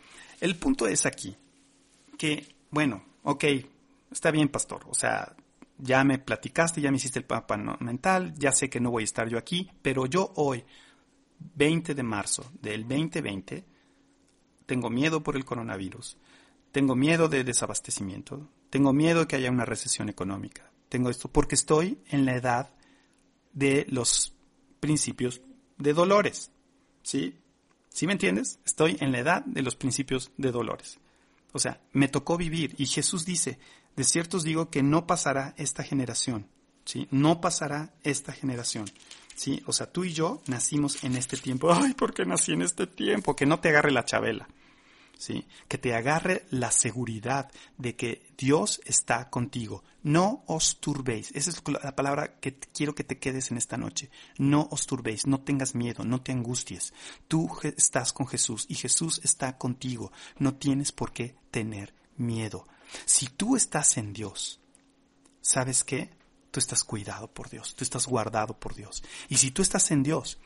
el 0.40 0.54
punto 0.54 0.86
es 0.86 1.04
aquí 1.04 1.36
que, 2.16 2.54
bueno, 2.70 3.04
ok, 3.24 3.46
está 4.12 4.30
bien, 4.30 4.48
pastor. 4.48 4.86
O 4.88 4.94
sea, 4.94 5.34
ya 5.76 6.04
me 6.04 6.20
platicaste, 6.20 6.80
ya 6.80 6.92
me 6.92 6.98
hiciste 6.98 7.18
el 7.18 7.26
mapa 7.28 7.56
mental, 7.80 8.32
ya 8.38 8.52
sé 8.52 8.70
que 8.70 8.78
no 8.78 8.92
voy 8.92 9.02
a 9.02 9.10
estar 9.10 9.28
yo 9.28 9.38
aquí, 9.38 9.68
pero 9.82 10.06
yo 10.06 10.32
hoy 10.36 10.64
20 11.38 11.94
de 11.94 12.02
marzo 12.02 12.50
del 12.60 12.82
2020, 12.82 13.64
tengo 14.66 14.90
miedo 14.90 15.22
por 15.22 15.36
el 15.36 15.44
coronavirus, 15.44 16.16
tengo 16.72 16.94
miedo 16.94 17.28
de 17.28 17.44
desabastecimiento, 17.44 18.48
tengo 18.70 18.92
miedo 18.92 19.26
que 19.26 19.36
haya 19.36 19.50
una 19.50 19.64
recesión 19.64 20.08
económica, 20.08 20.70
tengo 20.88 21.10
esto 21.10 21.28
porque 21.28 21.54
estoy 21.54 21.98
en 22.08 22.26
la 22.26 22.34
edad 22.34 22.70
de 23.52 23.86
los 23.88 24.34
principios 24.80 25.40
de 25.78 25.92
dolores, 25.92 26.50
¿sí? 27.02 27.36
¿Sí 27.88 28.06
me 28.06 28.12
entiendes? 28.12 28.58
Estoy 28.66 28.98
en 29.00 29.10
la 29.12 29.20
edad 29.20 29.44
de 29.46 29.62
los 29.62 29.74
principios 29.74 30.30
de 30.36 30.52
dolores. 30.52 30.98
O 31.52 31.58
sea, 31.58 31.80
me 31.92 32.08
tocó 32.08 32.36
vivir 32.36 32.74
y 32.76 32.84
Jesús 32.84 33.24
dice, 33.24 33.58
de 33.96 34.04
cierto 34.04 34.36
os 34.36 34.44
digo 34.44 34.68
que 34.68 34.82
no 34.82 35.06
pasará 35.06 35.54
esta 35.56 35.82
generación, 35.82 36.46
¿sí? 36.84 37.08
No 37.10 37.40
pasará 37.40 37.94
esta 38.02 38.32
generación. 38.32 38.84
¿Sí? 39.36 39.62
O 39.66 39.72
sea, 39.72 39.92
tú 39.92 40.04
y 40.04 40.12
yo 40.12 40.42
nacimos 40.46 41.04
en 41.04 41.14
este 41.14 41.36
tiempo. 41.36 41.72
Ay, 41.72 41.94
¿por 41.94 42.12
qué 42.12 42.24
nací 42.24 42.52
en 42.52 42.62
este 42.62 42.86
tiempo? 42.88 43.36
Que 43.36 43.46
no 43.46 43.60
te 43.60 43.68
agarre 43.68 43.92
la 43.92 44.04
chabela. 44.04 44.48
¿Sí? 45.18 45.46
Que 45.66 45.78
te 45.78 45.94
agarre 45.94 46.44
la 46.50 46.70
seguridad 46.70 47.50
de 47.78 47.96
que 47.96 48.26
Dios 48.36 48.82
está 48.84 49.30
contigo. 49.30 49.82
No 50.02 50.42
os 50.46 50.78
turbéis. 50.78 51.30
Esa 51.34 51.50
es 51.50 51.62
la 51.82 51.96
palabra 51.96 52.38
que 52.38 52.58
quiero 52.74 52.94
que 52.94 53.04
te 53.04 53.18
quedes 53.18 53.50
en 53.50 53.56
esta 53.56 53.78
noche. 53.78 54.10
No 54.36 54.68
os 54.70 54.86
turbéis, 54.86 55.26
no 55.26 55.40
tengas 55.40 55.74
miedo, 55.74 56.04
no 56.04 56.20
te 56.20 56.32
angusties. 56.32 56.92
Tú 57.28 57.48
estás 57.62 58.12
con 58.12 58.26
Jesús 58.26 58.66
y 58.68 58.74
Jesús 58.74 59.20
está 59.24 59.56
contigo. 59.56 60.12
No 60.38 60.54
tienes 60.56 60.92
por 60.92 61.12
qué 61.12 61.34
tener 61.50 61.94
miedo. 62.16 62.66
Si 63.06 63.26
tú 63.26 63.56
estás 63.56 63.96
en 63.96 64.12
Dios, 64.12 64.60
¿sabes 65.40 65.82
qué? 65.82 66.10
Tú 66.56 66.60
estás 66.60 66.84
cuidado 66.84 67.28
por 67.28 67.50
Dios, 67.50 67.74
tú 67.74 67.84
estás 67.84 68.06
guardado 68.06 68.58
por 68.58 68.74
Dios. 68.74 69.04
Y 69.28 69.36
si 69.36 69.50
tú 69.50 69.60
estás 69.60 69.90
en 69.90 70.02
Dios, 70.02 70.38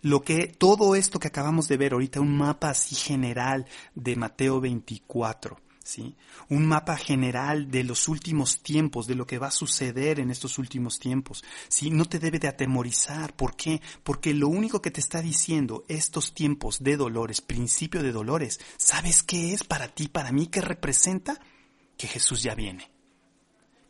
lo 0.00 0.22
que 0.22 0.46
todo 0.46 0.94
esto 0.94 1.18
que 1.18 1.28
acabamos 1.28 1.68
de 1.68 1.76
ver 1.76 1.92
ahorita, 1.92 2.22
un 2.22 2.38
mapa 2.38 2.70
así 2.70 2.94
general 2.94 3.66
de 3.94 4.16
Mateo 4.16 4.62
24, 4.62 5.60
¿sí? 5.84 6.16
Un 6.48 6.64
mapa 6.64 6.96
general 6.96 7.70
de 7.70 7.84
los 7.84 8.08
últimos 8.08 8.62
tiempos, 8.62 9.06
de 9.06 9.14
lo 9.14 9.26
que 9.26 9.38
va 9.38 9.48
a 9.48 9.50
suceder 9.50 10.20
en 10.20 10.30
estos 10.30 10.56
últimos 10.56 10.98
tiempos, 10.98 11.44
¿sí? 11.68 11.90
No 11.90 12.06
te 12.06 12.18
debe 12.18 12.38
de 12.38 12.48
atemorizar, 12.48 13.36
¿por 13.36 13.54
qué? 13.54 13.82
Porque 14.02 14.32
lo 14.32 14.48
único 14.48 14.80
que 14.80 14.90
te 14.90 15.00
está 15.00 15.20
diciendo 15.20 15.84
estos 15.86 16.32
tiempos 16.32 16.82
de 16.82 16.96
dolores, 16.96 17.42
principio 17.42 18.02
de 18.02 18.12
dolores, 18.12 18.58
¿sabes 18.78 19.22
qué 19.22 19.52
es 19.52 19.64
para 19.64 19.88
ti, 19.88 20.08
para 20.08 20.32
mí, 20.32 20.46
qué 20.46 20.62
representa? 20.62 21.38
Que 21.98 22.06
Jesús 22.06 22.42
ya 22.42 22.54
viene 22.54 22.97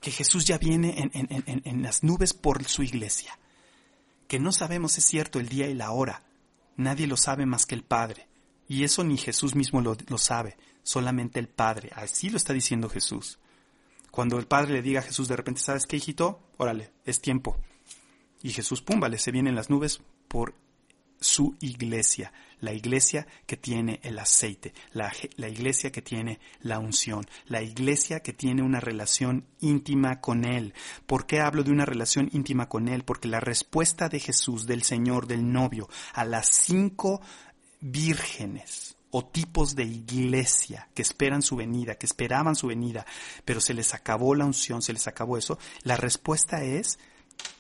que 0.01 0.11
Jesús 0.11 0.45
ya 0.45 0.59
viene 0.59 1.11
en, 1.13 1.83
las 1.83 2.03
nubes 2.03 2.35
por 2.35 2.65
su 2.65 2.83
iglesia, 2.83 3.39
que 4.27 4.39
no 4.39 4.53
sabemos 4.53 4.97
es 4.99 5.05
cierto 5.05 5.41
el 5.41 5.49
día 5.49 5.67
y 5.69 5.75
la 5.75 5.91
hora, 5.91 6.23
nadie 6.77 7.07
lo 7.07 7.17
sabe 7.17 7.47
más 7.47 7.67
que 7.67 7.75
el 7.75 7.83
Padre, 7.83 8.29
y 8.69 8.85
eso 8.85 9.03
ni 9.03 9.17
Jesús 9.17 9.55
mismo 9.55 9.81
lo, 9.81 9.97
lo 10.07 10.19
sabe, 10.19 10.57
solamente 10.83 11.41
el 11.41 11.49
Padre, 11.49 11.91
así 11.95 12.31
lo 12.31 12.37
está 12.37 12.53
diciendo 12.53 12.89
Jesús. 12.89 13.39
Cuando 14.11 14.39
el 14.39 14.47
Padre 14.47 14.75
le 14.75 14.83
diga 14.83 15.01
a 15.01 15.05
Jesús 15.05 15.29
de 15.29 15.37
repente, 15.37 15.61
¿sabes 15.61 15.87
qué, 15.87 15.97
hijito? 15.97 16.41
Órale, 16.57 16.93
es 17.05 17.21
tiempo. 17.21 17.57
Y 18.43 18.51
Jesús, 18.51 18.83
pum, 18.83 19.01
vale, 19.01 19.19
se 19.19 19.33
viene 19.33 19.51
en 19.51 19.57
las 19.57 19.71
nubes 19.71 20.01
por 20.29 20.55
su 21.21 21.57
iglesia, 21.61 22.33
la 22.61 22.73
iglesia 22.73 23.27
que 23.47 23.57
tiene 23.57 24.01
el 24.03 24.19
aceite, 24.19 24.73
la, 24.93 25.13
iglesia 25.49 25.91
que 25.91 26.03
tiene 26.03 26.41
la 26.61 26.79
unción, 26.79 27.27
la 27.47 27.63
iglesia 27.63 28.21
que 28.21 28.33
tiene 28.33 28.63
una 28.63 28.81
relación 28.81 29.47
íntima 29.61 30.21
con 30.21 30.45
Él. 30.45 30.75
¿Por 31.07 31.27
qué 31.27 31.41
hablo 31.41 31.63
de 31.63 31.71
una 31.71 31.85
relación 31.85 32.29
íntima 32.33 32.69
con 32.69 32.89
Él? 32.89 33.05
Porque 33.05 33.29
la 33.29 33.41
respuesta 33.41 34.09
de 34.09 34.21
Jesús, 34.21 34.67
del 34.67 34.83
Señor, 34.83 35.27
del 35.27 35.51
novio, 35.51 35.89
a 36.15 36.25
las 36.25 36.49
cinco 36.49 37.21
vírgenes 37.81 38.97
o 39.11 39.25
tipos 39.25 39.75
de 39.75 39.85
iglesia 39.85 40.89
que 40.95 41.03
esperan 41.03 41.43
su 41.43 41.57
venida, 41.57 41.95
que 41.95 42.07
esperaban 42.07 42.55
su 42.55 42.67
venida, 42.67 43.07
pero 43.45 43.61
se 43.61 43.75
les 43.75 43.95
acabó 43.95 44.35
la 44.35 44.45
unción, 44.45 44.83
se 44.83 44.93
les 44.93 45.07
acabó 45.07 45.39
eso, 45.39 45.59
la 45.83 45.97
respuesta 45.97 46.63
es, 46.63 46.99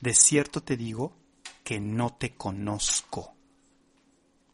de 0.00 0.12
cierto 0.12 0.62
te 0.62 0.76
digo, 0.76 1.16
que 1.64 1.80
no 1.80 2.14
te 2.14 2.34
conozco 2.34 3.37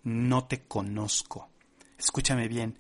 no 0.05 0.47
te 0.47 0.63
conozco. 0.67 1.51
Escúchame 1.99 2.49
bien, 2.49 2.79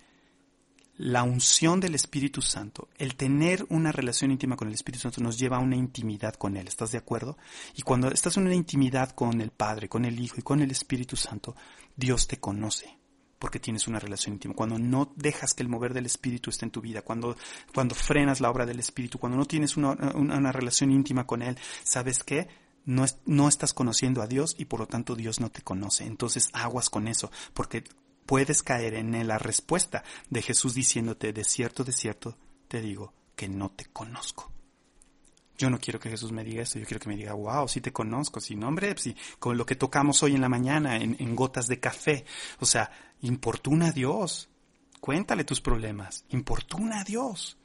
la 0.96 1.24
unción 1.24 1.80
del 1.80 1.96
Espíritu 1.96 2.40
Santo, 2.40 2.88
el 2.98 3.16
tener 3.16 3.66
una 3.68 3.90
relación 3.90 4.30
íntima 4.30 4.56
con 4.56 4.68
el 4.68 4.74
Espíritu 4.74 5.02
Santo 5.02 5.20
nos 5.20 5.38
lleva 5.38 5.56
a 5.56 5.60
una 5.60 5.76
intimidad 5.76 6.34
con 6.34 6.56
Él, 6.56 6.68
¿estás 6.68 6.92
de 6.92 6.98
acuerdo? 6.98 7.36
Y 7.74 7.82
cuando 7.82 8.08
estás 8.12 8.36
en 8.36 8.44
una 8.44 8.54
intimidad 8.54 9.10
con 9.10 9.40
el 9.40 9.50
Padre, 9.50 9.88
con 9.88 10.04
el 10.04 10.20
Hijo 10.20 10.36
y 10.38 10.42
con 10.42 10.60
el 10.60 10.70
Espíritu 10.70 11.16
Santo, 11.16 11.56
Dios 11.96 12.28
te 12.28 12.38
conoce 12.38 12.96
porque 13.40 13.58
tienes 13.58 13.88
una 13.88 13.98
relación 13.98 14.34
íntima. 14.34 14.54
Cuando 14.54 14.78
no 14.78 15.12
dejas 15.16 15.52
que 15.52 15.62
el 15.62 15.68
mover 15.68 15.92
del 15.92 16.06
Espíritu 16.06 16.48
esté 16.48 16.64
en 16.64 16.70
tu 16.70 16.80
vida, 16.80 17.02
cuando, 17.02 17.36
cuando 17.74 17.94
frenas 17.94 18.40
la 18.40 18.50
obra 18.50 18.64
del 18.64 18.78
Espíritu, 18.78 19.18
cuando 19.18 19.36
no 19.36 19.44
tienes 19.44 19.76
una, 19.76 19.90
una 20.14 20.50
relación 20.50 20.90
íntima 20.90 21.26
con 21.26 21.42
Él, 21.42 21.58
¿sabes 21.82 22.22
qué? 22.22 22.48
No, 22.84 23.04
no 23.26 23.48
estás 23.48 23.72
conociendo 23.72 24.22
a 24.22 24.26
Dios 24.26 24.54
y 24.58 24.66
por 24.66 24.80
lo 24.80 24.86
tanto 24.86 25.14
Dios 25.16 25.40
no 25.40 25.50
te 25.50 25.62
conoce. 25.62 26.04
Entonces 26.04 26.50
aguas 26.52 26.90
con 26.90 27.08
eso, 27.08 27.30
porque 27.52 27.84
puedes 28.26 28.62
caer 28.62 28.94
en 28.94 29.26
la 29.26 29.38
respuesta 29.38 30.04
de 30.30 30.42
Jesús 30.42 30.74
diciéndote, 30.74 31.32
de 31.32 31.44
cierto, 31.44 31.84
de 31.84 31.92
cierto, 31.92 32.36
te 32.68 32.80
digo 32.80 33.12
que 33.36 33.48
no 33.48 33.70
te 33.70 33.86
conozco. 33.86 34.50
Yo 35.56 35.70
no 35.70 35.78
quiero 35.78 36.00
que 36.00 36.10
Jesús 36.10 36.32
me 36.32 36.42
diga 36.42 36.62
esto, 36.62 36.80
yo 36.80 36.86
quiero 36.86 37.00
que 37.00 37.08
me 37.08 37.16
diga, 37.16 37.32
wow, 37.32 37.68
sí 37.68 37.80
te 37.80 37.92
conozco, 37.92 38.40
sí, 38.40 38.56
no, 38.56 38.66
hombre, 38.66 38.94
sí, 38.98 39.14
con 39.38 39.56
lo 39.56 39.64
que 39.64 39.76
tocamos 39.76 40.22
hoy 40.22 40.34
en 40.34 40.40
la 40.40 40.48
mañana, 40.48 40.96
en, 40.96 41.36
gotas 41.36 41.68
de 41.68 41.78
café. 41.78 42.24
O 42.58 42.66
sea, 42.66 42.90
importuna 43.20 43.88
a 43.88 43.92
Dios, 43.92 44.48
cuéntale 45.00 45.44
tus 45.44 45.60
problemas, 45.60 46.24
importuna 46.30 47.00
a 47.00 47.04
Dios. 47.04 47.56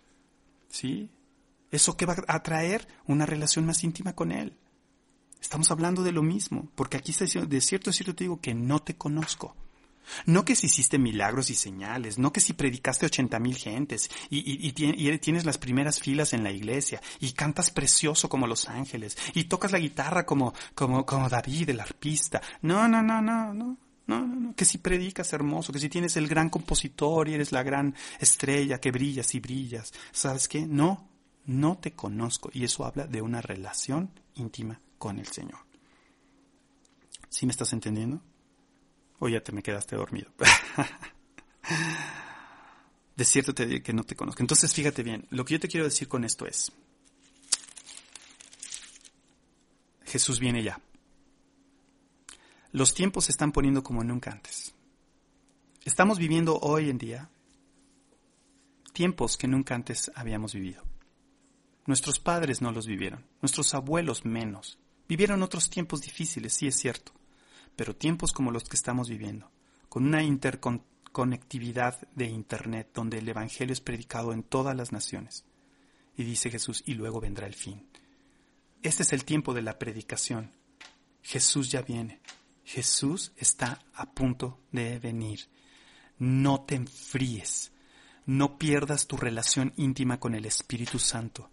¿Sí? 0.70 1.10
Eso 1.72 1.98
que 1.98 2.06
va 2.06 2.16
a 2.28 2.44
traer 2.44 2.88
una 3.08 3.26
relación 3.26 3.66
más 3.66 3.84
íntima 3.84 4.14
con 4.14 4.32
Él. 4.32 4.56
Estamos 5.42 5.72
hablando 5.72 6.04
de 6.04 6.12
lo 6.12 6.22
mismo, 6.22 6.70
porque 6.76 6.98
aquí 6.98 7.12
está 7.12 7.26
diciendo, 7.26 7.50
de 7.50 7.62
cierto, 7.62 7.90
de 7.90 7.94
cierto 7.94 8.16
te 8.16 8.24
digo 8.26 8.42
que 8.42 8.54
no 8.54 8.80
te 8.80 8.96
conozco. 8.96 9.56
No 10.26 10.44
que 10.44 10.56
si 10.56 10.68
hiciste 10.68 10.98
milagros 10.98 11.50
y 11.50 11.56
señales, 11.56 12.18
no 12.18 12.34
que 12.34 12.42
si 12.42 12.54
predicaste 12.54 13.06
ochenta 13.06 13.40
mil 13.40 13.56
gentes 13.56 14.10
y, 14.30 14.72
tienes 15.20 15.46
las 15.46 15.58
primeras 15.58 16.00
filas 16.00 16.34
en 16.34 16.44
la 16.44 16.52
iglesia 16.52 17.02
y 17.20 17.34
cantas 17.34 17.72
precioso 17.72 18.30
como 18.30 18.48
los 18.48 18.68
ángeles 18.68 19.18
y 19.34 19.46
tocas 19.46 19.72
la 19.72 19.80
guitarra 19.80 20.26
como, 20.26 20.54
como, 20.74 21.06
como 21.06 21.30
David, 21.30 21.70
el 21.70 21.80
arpista. 21.80 22.42
No, 22.62 22.88
no, 22.88 23.02
no, 23.02 23.22
no, 23.22 23.54
no. 23.54 23.78
No, 24.08 24.26
no, 24.26 24.36
no, 24.40 24.56
que 24.56 24.66
si 24.66 24.80
predicas 24.80 25.32
hermoso, 25.34 25.72
que 25.72 25.78
si 25.78 25.88
tienes 25.88 26.18
el 26.18 26.28
gran 26.28 26.50
compositor 26.50 27.30
y 27.30 27.36
eres 27.36 27.52
la 27.52 27.62
gran 27.62 27.94
estrella 28.20 28.82
que 28.82 28.90
brillas 28.90 29.36
y 29.36 29.40
brillas. 29.40 29.94
¿Sabes 30.12 30.48
qué? 30.48 30.66
No, 30.66 31.08
no 31.46 31.78
te 31.78 31.94
conozco. 31.94 32.50
Y 32.52 32.64
eso 32.64 32.86
habla 32.86 33.06
de 33.06 33.22
una 33.22 33.40
relación 33.40 34.10
íntima 34.34 34.82
con 35.00 35.18
el 35.18 35.26
Señor. 35.26 35.60
¿Sí 37.30 37.48
me 37.48 37.52
estás 37.52 37.74
entendiendo? 37.74 38.22
O 39.18 39.28
ya 39.28 39.42
te 39.42 39.52
me 39.52 39.64
quedaste 39.64 39.96
dormido. 39.96 40.32
de 43.16 43.26
cierto 43.26 43.54
te 43.54 43.66
digo 43.66 43.84
que 43.84 43.94
no 43.94 44.04
te 44.04 44.16
conozco. 44.16 44.44
Entonces 44.44 44.74
fíjate 44.74 45.02
bien, 45.02 45.26
lo 45.32 45.46
que 45.46 45.56
yo 45.56 45.60
te 45.60 45.68
quiero 45.68 45.86
decir 45.86 46.08
con 46.08 46.24
esto 46.24 46.46
es, 46.46 46.72
Jesús 50.06 50.40
viene 50.40 50.64
ya. 50.64 50.80
Los 52.72 52.94
tiempos 52.94 53.26
se 53.26 53.32
están 53.32 53.52
poniendo 53.52 53.84
como 53.84 54.04
nunca 54.04 54.32
antes. 54.32 54.74
Estamos 55.86 56.20
viviendo 56.20 56.60
hoy 56.60 56.90
en 56.90 56.98
día 56.98 57.30
tiempos 58.94 59.38
que 59.38 59.48
nunca 59.48 59.76
antes 59.76 60.12
habíamos 60.14 60.54
vivido. 60.54 60.84
Nuestros 61.86 62.20
padres 62.20 62.62
no 62.62 62.72
los 62.72 62.86
vivieron, 62.86 63.26
nuestros 63.42 63.74
abuelos 63.74 64.26
menos. 64.26 64.78
Vivieron 65.10 65.42
otros 65.42 65.72
tiempos 65.72 66.02
difíciles, 66.02 66.54
sí 66.54 66.68
es 66.68 66.76
cierto, 66.76 67.12
pero 67.76 67.96
tiempos 67.96 68.32
como 68.32 68.52
los 68.52 68.66
que 68.66 68.76
estamos 68.76 69.10
viviendo, 69.10 69.50
con 69.90 70.06
una 70.06 70.22
interconectividad 70.22 72.08
de 72.14 72.28
Internet 72.28 72.92
donde 72.94 73.18
el 73.18 73.28
Evangelio 73.28 73.74
es 73.74 73.82
predicado 73.82 74.34
en 74.34 74.44
todas 74.44 74.78
las 74.78 74.92
naciones. 74.92 75.46
Y 76.16 76.26
dice 76.26 76.52
Jesús, 76.52 76.84
y 76.86 76.94
luego 76.94 77.20
vendrá 77.20 77.48
el 77.48 77.56
fin. 77.56 77.88
Este 78.84 79.02
es 79.02 79.12
el 79.12 79.26
tiempo 79.26 79.56
de 79.56 79.64
la 79.64 79.80
predicación. 79.80 80.52
Jesús 81.24 81.72
ya 81.72 81.82
viene. 81.82 82.22
Jesús 82.64 83.32
está 83.36 83.82
a 83.96 84.12
punto 84.12 84.60
de 84.72 85.00
venir. 85.00 85.50
No 86.20 86.62
te 86.62 86.76
enfríes. 86.76 87.72
No 88.28 88.60
pierdas 88.60 89.08
tu 89.08 89.18
relación 89.18 89.74
íntima 89.76 90.20
con 90.20 90.36
el 90.36 90.46
Espíritu 90.46 91.00
Santo. 91.00 91.50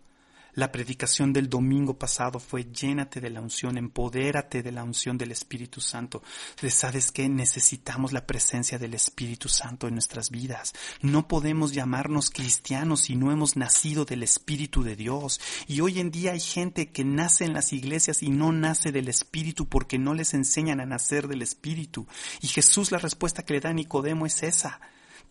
La 0.57 0.73
predicación 0.73 1.35
del 1.35 1.51
domingo 1.51 1.99
pasado 1.99 2.41
fue 2.41 2.65
llénate 2.65 3.21
de 3.21 3.29
la 3.29 3.43
unción, 3.43 3.77
empodérate 3.77 4.63
de 4.63 4.73
la 4.73 4.85
unción 4.85 5.19
del 5.19 5.31
Espíritu 5.31 5.83
Santo. 5.83 6.23
¿Sabes 6.71 7.13
que 7.13 7.29
Necesitamos 7.29 8.15
la 8.15 8.27
presencia 8.27 8.79
del 8.79 8.95
Espíritu 8.95 9.51
Santo 9.51 9.87
en 9.87 9.93
nuestras 9.93 10.31
vidas. 10.31 10.73
No 11.03 11.29
podemos 11.29 11.73
llamarnos 11.73 12.31
cristianos 12.31 13.03
si 13.03 13.17
no 13.17 13.33
hemos 13.33 13.57
nacido 13.57 14.07
del 14.07 14.23
Espíritu 14.23 14.83
de 14.83 14.97
Dios. 14.97 15.43
Y 15.67 15.83
hoy 15.83 16.01
en 16.01 16.11
día 16.11 16.33
hay 16.33 16.41
gente 16.41 16.91
que 16.91 17.05
nace 17.05 17.45
en 17.45 17.53
las 17.53 17.75
iglesias 17.75 18.23
y 18.23 18.31
no 18.31 18.51
nace 18.51 18.93
del 18.93 19.09
Espíritu 19.09 19.69
porque 19.69 19.99
no 19.99 20.15
les 20.15 20.33
enseñan 20.33 20.81
a 20.81 20.87
nacer 20.87 21.29
del 21.29 21.43
Espíritu. 21.43 22.07
Y 22.41 22.47
Jesús 22.47 22.93
la 22.93 22.99
respuesta 22.99 23.45
que 23.45 23.53
le 23.53 23.61
da 23.61 23.69
a 23.69 23.75
Nicodemo 23.75 24.25
es 24.25 24.43
esa. 24.43 24.81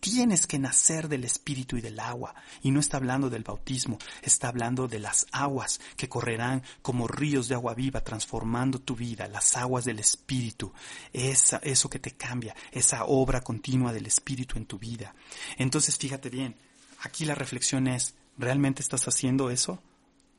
Tienes 0.00 0.46
que 0.46 0.58
nacer 0.58 1.08
del 1.08 1.24
espíritu 1.24 1.76
y 1.76 1.80
del 1.80 1.98
agua. 2.00 2.34
Y 2.62 2.70
no 2.70 2.80
está 2.80 2.96
hablando 2.96 3.30
del 3.30 3.42
bautismo, 3.42 3.98
está 4.22 4.48
hablando 4.48 4.88
de 4.88 4.98
las 4.98 5.26
aguas 5.32 5.80
que 5.96 6.08
correrán 6.08 6.62
como 6.82 7.08
ríos 7.08 7.48
de 7.48 7.54
agua 7.54 7.74
viva 7.74 8.02
transformando 8.02 8.78
tu 8.78 8.94
vida, 8.94 9.28
las 9.28 9.56
aguas 9.56 9.84
del 9.84 9.98
espíritu. 9.98 10.72
Esa, 11.12 11.58
eso 11.58 11.90
que 11.90 11.98
te 11.98 12.12
cambia, 12.12 12.54
esa 12.72 13.04
obra 13.04 13.40
continua 13.40 13.92
del 13.92 14.06
espíritu 14.06 14.58
en 14.58 14.66
tu 14.66 14.78
vida. 14.78 15.14
Entonces 15.56 15.96
fíjate 15.96 16.30
bien, 16.30 16.56
aquí 17.00 17.24
la 17.24 17.34
reflexión 17.34 17.86
es, 17.86 18.14
¿realmente 18.38 18.82
estás 18.82 19.06
haciendo 19.08 19.50
eso? 19.50 19.82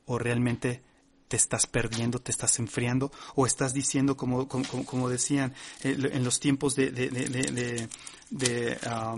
¿O 0.06 0.18
realmente 0.18 0.82
te 1.28 1.36
estás 1.36 1.66
perdiendo, 1.66 2.18
te 2.18 2.32
estás 2.32 2.58
enfriando, 2.58 3.12
o 3.34 3.46
estás 3.46 3.74
diciendo, 3.74 4.16
como, 4.16 4.48
como, 4.48 5.08
decían 5.08 5.54
eh, 5.82 5.96
en 6.12 6.24
los 6.24 6.40
tiempos 6.40 6.74
de, 6.74 6.90
de, 8.30 8.78
ah, 8.86 9.14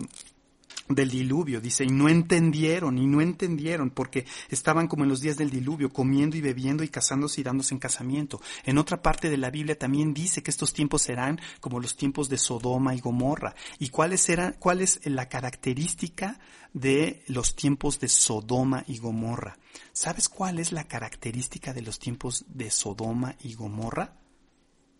del 0.95 1.11
diluvio, 1.11 1.61
dice, 1.61 1.85
y 1.85 1.89
no 1.89 2.09
entendieron, 2.09 2.99
y 2.99 3.07
no 3.07 3.21
entendieron, 3.21 3.91
porque 3.91 4.27
estaban 4.49 4.89
como 4.89 5.05
en 5.05 5.11
los 5.11 5.21
días 5.21 5.37
del 5.37 5.51
diluvio, 5.51 5.93
comiendo 5.93 6.37
y 6.37 6.41
bebiendo 6.41 6.83
y 6.85 6.89
casándose 6.89 7.41
y 7.41 7.45
dándose 7.45 7.75
en 7.75 7.81
casamiento. 7.81 8.41
En 8.65 8.79
otra 8.79 9.03
parte 9.03 9.31
de 9.31 9.37
la 9.37 9.51
Biblia 9.51 9.79
también 9.79 10.13
dice 10.13 10.43
que 10.43 10.51
estos 10.51 10.73
tiempos 10.73 11.03
serán 11.03 11.41
como 11.61 11.81
los 11.81 11.97
tiempos 11.97 12.29
de 12.29 12.39
Sodoma 12.39 12.95
y 12.95 13.01
Gomorra. 13.01 13.55
¿Y 13.79 13.89
cuál 13.89 14.13
es, 14.13 14.27
cuál 14.59 14.81
es 14.81 15.01
la 15.05 15.29
característica 15.29 16.39
de 16.73 17.23
los 17.27 17.55
tiempos 17.55 18.01
de 18.01 18.09
Sodoma 18.09 18.85
y 18.87 18.99
Gomorra? 18.99 19.59
¿Sabes 19.93 20.29
cuál 20.29 20.59
es 20.59 20.73
la 20.73 20.85
característica 20.85 21.73
de 21.73 21.83
los 21.83 21.99
tiempos 21.99 22.45
de 22.49 22.71
Sodoma 22.71 23.37
y 23.43 23.55
Gomorra? 23.55 24.20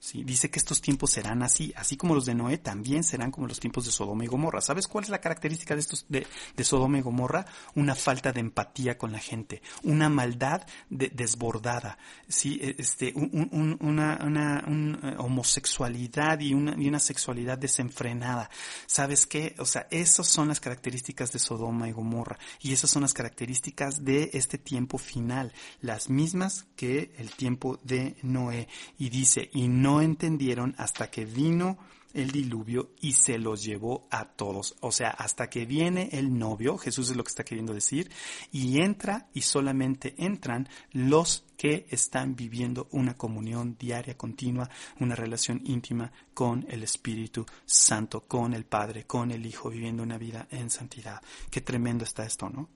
¿Sí? 0.01 0.25
Dice 0.25 0.51
que 0.51 0.59
estos 0.59 0.81
tiempos 0.81 1.11
serán 1.11 1.43
así, 1.43 1.73
así 1.77 1.97
como 1.97 2.15
los 2.15 2.25
de 2.25 2.35
Noé 2.35 2.59
también 2.59 3.05
serán 3.05 3.31
como 3.31 3.47
los 3.47 3.61
tiempos 3.61 3.85
de 3.85 3.93
Sodoma 3.93 4.25
y 4.25 4.27
Gomorra. 4.27 4.61
¿Sabes 4.61 4.89
cuál 4.89 5.05
es 5.05 5.11
la 5.11 5.21
característica 5.21 5.75
de 5.75 5.81
estos 5.81 6.07
de, 6.09 6.27
Sodoma 6.65 6.99
y 6.99 7.03
Gomorra? 7.03 7.47
Una 7.75 7.95
falta 7.95 8.33
de 8.33 8.41
empatía 8.41 8.97
con 8.97 9.13
la 9.13 9.19
gente, 9.19 9.63
una 9.83 10.09
maldad 10.09 10.63
desbordada, 10.89 11.99
¿sí? 12.27 12.59
E, 12.63 12.77
este, 12.79 13.13
una, 13.15 14.19
una, 14.25 14.65
eh, 14.67 15.15
homosexualidad 15.19 16.41
y 16.41 16.55
una, 16.55 16.75
y 16.77 16.89
una 16.89 16.99
sexualidad 16.99 17.59
desenfrenada. 17.59 18.51
¿Sabes 18.87 19.27
qué? 19.27 19.55
O 19.59 19.67
sea, 19.67 19.87
esas 19.91 20.27
son 20.27 20.49
las 20.49 20.61
características 20.61 21.33
de 21.33 21.39
Sodoma 21.39 21.89
y 21.89 21.93
Gomorra 21.93 22.39
y 22.61 22.73
esas 22.73 22.91
son 22.91 23.03
las 23.03 23.13
características 23.13 24.05
de 24.05 24.31
este 24.33 24.57
tiempo 24.57 24.97
final, 24.97 25.53
las 25.83 26.09
mismas 26.09 26.67
que 26.77 27.13
el 27.19 27.31
tiempo 27.33 27.79
de 27.83 28.17
Noé. 28.23 28.69
Y 28.99 29.11
dice, 29.11 29.51
y 29.53 29.69
no 29.69 29.90
no 29.91 30.01
entendieron 30.01 30.75
hasta 30.79 31.11
que 31.11 31.25
vino 31.25 31.77
el 32.15 32.31
diluvio 32.31 32.91
y 33.01 33.13
se 33.13 33.39
los 33.39 33.65
llevó 33.65 34.07
a 34.11 34.25
todos. 34.25 34.77
O 34.81 34.93
sea, 34.93 35.11
hasta 35.11 35.51
que 35.51 35.67
viene 35.67 36.11
el 36.13 36.39
novio, 36.39 36.79
Jesús 36.79 37.11
es 37.11 37.17
lo 37.17 37.25
que 37.25 37.31
está 37.31 37.45
queriendo 37.45 37.75
decir, 37.75 38.09
y 38.53 38.81
entra 38.83 39.29
y 39.35 39.43
solamente 39.43 40.15
entran 40.17 40.69
los 40.93 41.45
que 41.57 41.87
están 41.91 42.37
viviendo 42.37 42.89
una 42.93 43.15
comunión 43.15 43.77
diaria, 43.79 44.17
continua, 44.17 44.71
una 45.01 45.17
relación 45.17 45.61
íntima 45.65 46.13
con 46.35 46.67
el 46.69 46.85
Espíritu 46.85 47.45
Santo, 47.65 48.21
con 48.29 48.55
el 48.55 48.65
Padre, 48.65 49.07
con 49.07 49.33
el 49.33 49.45
Hijo, 49.45 49.71
viviendo 49.71 50.05
una 50.05 50.19
vida 50.19 50.47
en 50.51 50.71
santidad. 50.71 51.21
Qué 51.51 51.61
tremendo 51.61 52.05
está 52.05 52.25
esto, 52.25 52.49
¿no? 52.49 52.69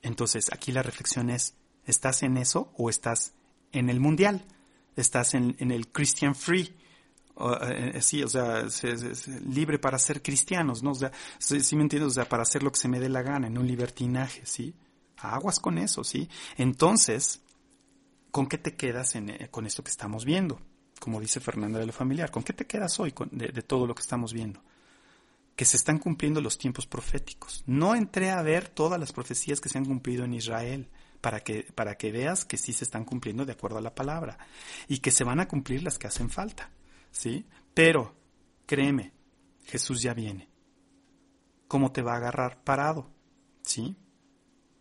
Entonces, 0.00 0.50
aquí 0.52 0.72
la 0.72 0.82
reflexión 0.82 1.28
es, 1.28 1.54
¿estás 1.84 2.22
en 2.22 2.38
eso 2.38 2.72
o 2.78 2.88
estás 2.88 3.34
en 3.72 3.90
el 3.90 4.00
mundial? 4.00 4.46
Estás 4.96 5.34
en, 5.34 5.54
el 5.58 5.88
Christian 5.88 6.34
Free. 6.34 6.74
Eh, 7.38 8.00
sí, 8.00 8.22
o 8.22 8.28
sea, 8.28 8.66
libre 9.46 9.78
para 9.78 9.98
ser 9.98 10.22
cristianos, 10.22 10.82
¿no? 10.82 10.92
O 10.92 10.94
sea, 10.94 11.12
sí, 11.38 11.76
me 11.76 11.82
entiendes, 11.82 12.12
o 12.12 12.14
sea, 12.14 12.28
para 12.28 12.42
hacer 12.42 12.62
lo 12.62 12.72
que 12.72 12.80
se 12.80 12.88
me 12.88 12.98
dé 12.98 13.08
la 13.08 13.22
gana, 13.22 13.46
en 13.46 13.58
un 13.58 13.66
libertinaje, 13.66 14.44
¿sí? 14.46 14.74
Aguas 15.18 15.60
con 15.60 15.78
eso, 15.78 16.02
¿sí? 16.02 16.28
Entonces, 16.56 17.42
¿con 18.30 18.46
qué 18.46 18.58
te 18.58 18.74
quedas 18.74 19.14
eh, 19.16 19.48
con 19.50 19.66
esto 19.66 19.84
que 19.84 19.90
estamos 19.90 20.24
viendo? 20.24 20.60
Como 20.98 21.20
dice 21.20 21.40
Fernanda 21.40 21.78
de 21.78 21.86
lo 21.86 21.92
familiar, 21.92 22.30
¿con 22.30 22.42
qué 22.42 22.54
te 22.54 22.66
quedas 22.66 22.98
hoy 22.98 23.12
de 23.30 23.62
todo 23.62 23.86
lo 23.86 23.94
que 23.94 24.00
estamos 24.00 24.32
viendo? 24.32 24.62
Que 25.54 25.66
se 25.66 25.76
están 25.76 25.98
cumpliendo 25.98 26.40
los 26.40 26.56
tiempos 26.56 26.86
proféticos. 26.86 27.62
No 27.66 27.94
entré 27.94 28.30
a 28.30 28.40
ver 28.40 28.68
todas 28.68 28.98
las 28.98 29.12
profecías 29.12 29.60
que 29.60 29.68
se 29.68 29.76
han 29.76 29.84
cumplido 29.84 30.24
en 30.24 30.32
Israel 30.32 30.88
para 31.20 31.40
que, 31.40 31.64
para 31.74 31.96
que 31.96 32.12
veas 32.12 32.44
que 32.44 32.56
sí 32.56 32.72
se 32.72 32.84
están 32.84 33.04
cumpliendo 33.04 33.44
de 33.44 33.52
acuerdo 33.52 33.78
a 33.78 33.82
la 33.82 33.94
palabra 33.94 34.38
y 34.88 34.98
que 34.98 35.10
se 35.10 35.24
van 35.24 35.40
a 35.40 35.48
cumplir 35.48 35.82
las 35.82 35.98
que 35.98 36.06
hacen 36.06 36.30
falta, 36.30 36.70
¿sí? 37.10 37.46
Pero, 37.74 38.14
créeme, 38.66 39.12
Jesús 39.64 40.02
ya 40.02 40.14
viene. 40.14 40.48
¿Cómo 41.68 41.92
te 41.92 42.02
va 42.02 42.14
a 42.14 42.16
agarrar 42.16 42.62
parado? 42.62 43.10
¿Sí? 43.62 43.96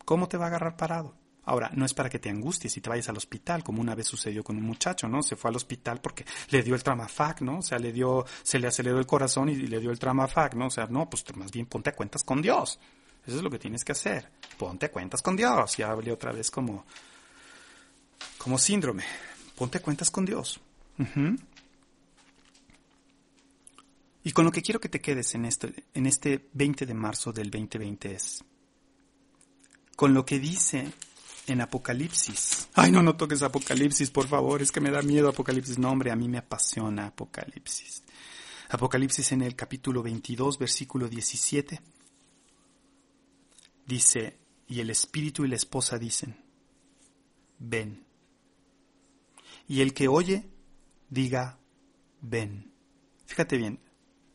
¿Cómo 0.06 0.28
te 0.28 0.38
va 0.38 0.46
a 0.46 0.48
agarrar 0.50 0.78
parado? 0.78 1.18
Ahora, 1.46 1.70
no 1.74 1.86
es 1.86 1.94
para 1.94 2.10
que 2.10 2.20
te 2.20 2.30
angusties 2.30 2.76
y 2.78 2.82
te 2.82 2.90
vayas 2.90 3.10
al 3.10 3.18
hospital, 3.18 3.64
como 3.64 3.80
una 3.80 3.94
vez 3.94 4.08
sucedió 4.08 4.44
con 4.44 4.58
un 4.58 4.64
muchacho, 4.64 5.08
¿no? 5.08 5.22
Se 5.22 5.36
fue 5.36 5.50
al 5.50 5.56
hospital 5.56 6.02
porque 6.02 6.26
le 6.50 6.64
dio 6.64 6.74
el 6.74 6.82
tramafac, 6.82 7.42
¿no? 7.42 7.60
O 7.60 7.62
sea, 7.62 7.78
le 7.78 7.92
dio, 7.92 8.26
se 8.42 8.58
le 8.58 8.68
aceleró 8.68 8.98
el 8.98 9.06
corazón 9.06 9.50
y 9.50 9.56
le 9.56 9.80
dio 9.80 9.92
el 9.92 10.00
tramafac, 10.00 10.56
¿no? 10.56 10.68
O 10.68 10.72
sea, 10.72 10.88
no, 10.88 11.08
pues 11.08 11.24
más 11.36 11.52
bien 11.52 11.68
ponte 11.68 11.92
a 11.92 11.96
cuentas 11.96 12.24
con 12.24 12.42
Dios. 12.42 12.80
Eso 13.26 13.38
es 13.38 13.44
lo 13.44 13.50
que 13.50 13.60
tienes 13.60 13.84
que 13.84 13.92
hacer. 13.92 14.30
Ponte 14.58 14.90
cuentas 14.90 15.22
con 15.22 15.36
Dios. 15.36 15.78
Ya 15.78 15.90
hablé 15.90 16.12
otra 16.12 16.32
vez 16.32 16.52
como, 16.52 16.86
como 18.38 18.58
síndrome. 18.58 19.04
Ponte 19.56 19.80
cuentas 19.80 20.12
con 20.12 20.26
Dios. 20.26 20.60
Y 24.24 24.32
con 24.32 24.46
lo 24.46 24.52
que 24.52 24.62
quiero 24.62 24.80
que 24.80 24.90
te 24.90 25.02
quedes 25.02 25.34
en 25.36 25.46
este, 25.46 25.86
en 25.94 26.06
este 26.06 26.50
20 26.54 26.86
de 26.86 26.94
marzo 26.94 27.34
del 27.34 27.50
2020 27.50 28.14
es 28.14 28.44
con 29.96 30.14
lo 30.14 30.26
que 30.26 30.40
dice 30.40 30.92
en 31.48 31.62
Apocalipsis. 31.62 32.68
Ay, 32.74 32.92
no, 32.92 33.02
no 33.02 33.16
toques 33.16 33.42
Apocalipsis, 33.42 34.12
por 34.12 34.28
favor, 34.28 34.62
es 34.62 34.72
que 34.72 34.82
me 34.82 34.92
da 34.92 35.02
miedo 35.02 35.30
Apocalipsis. 35.30 35.78
No, 35.80 35.90
hombre, 35.90 36.12
a 36.12 36.16
mí 36.16 36.28
me 36.28 36.38
apasiona 36.38 37.08
Apocalipsis. 37.08 38.04
Apocalipsis 38.70 39.32
en 39.32 39.42
el 39.42 39.56
capítulo 39.56 40.04
22, 40.04 40.60
versículo 40.60 41.08
17 41.08 41.80
dice, 43.86 44.38
y 44.68 44.80
el 44.80 44.90
espíritu 44.90 45.46
y 45.46 45.48
la 45.48 45.56
esposa 45.56 45.98
dicen, 45.98 46.38
ven. 47.60 48.06
Y 49.68 49.82
el 49.82 49.94
que 49.94 50.08
oye, 50.08 50.50
diga, 51.10 51.60
ven. 52.22 52.72
Fíjate 53.26 53.58
bien, 53.58 53.80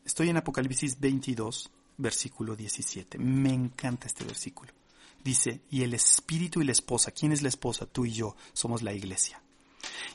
estoy 0.05 0.29
en 0.29 0.37
Apocalipsis 0.37 0.99
22, 0.99 1.71
versículo 1.97 2.55
17. 2.55 3.17
Me 3.17 3.53
encanta 3.53 4.07
este 4.07 4.25
versículo. 4.25 4.73
Dice, 5.23 5.61
y 5.69 5.83
el 5.83 5.93
espíritu 5.93 6.61
y 6.61 6.65
la 6.65 6.71
esposa, 6.71 7.11
¿quién 7.11 7.31
es 7.31 7.41
la 7.41 7.49
esposa? 7.49 7.85
Tú 7.85 8.05
y 8.05 8.11
yo 8.11 8.35
somos 8.53 8.81
la 8.81 8.93
iglesia. 8.93 9.41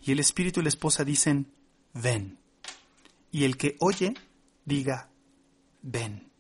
Y 0.03 0.13
el 0.13 0.19
espíritu 0.19 0.61
y 0.61 0.65
la 0.65 0.69
esposa 0.69 1.05
dicen, 1.05 1.53
ven. 1.93 2.39
Y 3.31 3.45
el 3.45 3.57
que 3.57 3.77
oye, 3.81 4.15
diga, 4.65 5.11
ven. 5.83 6.31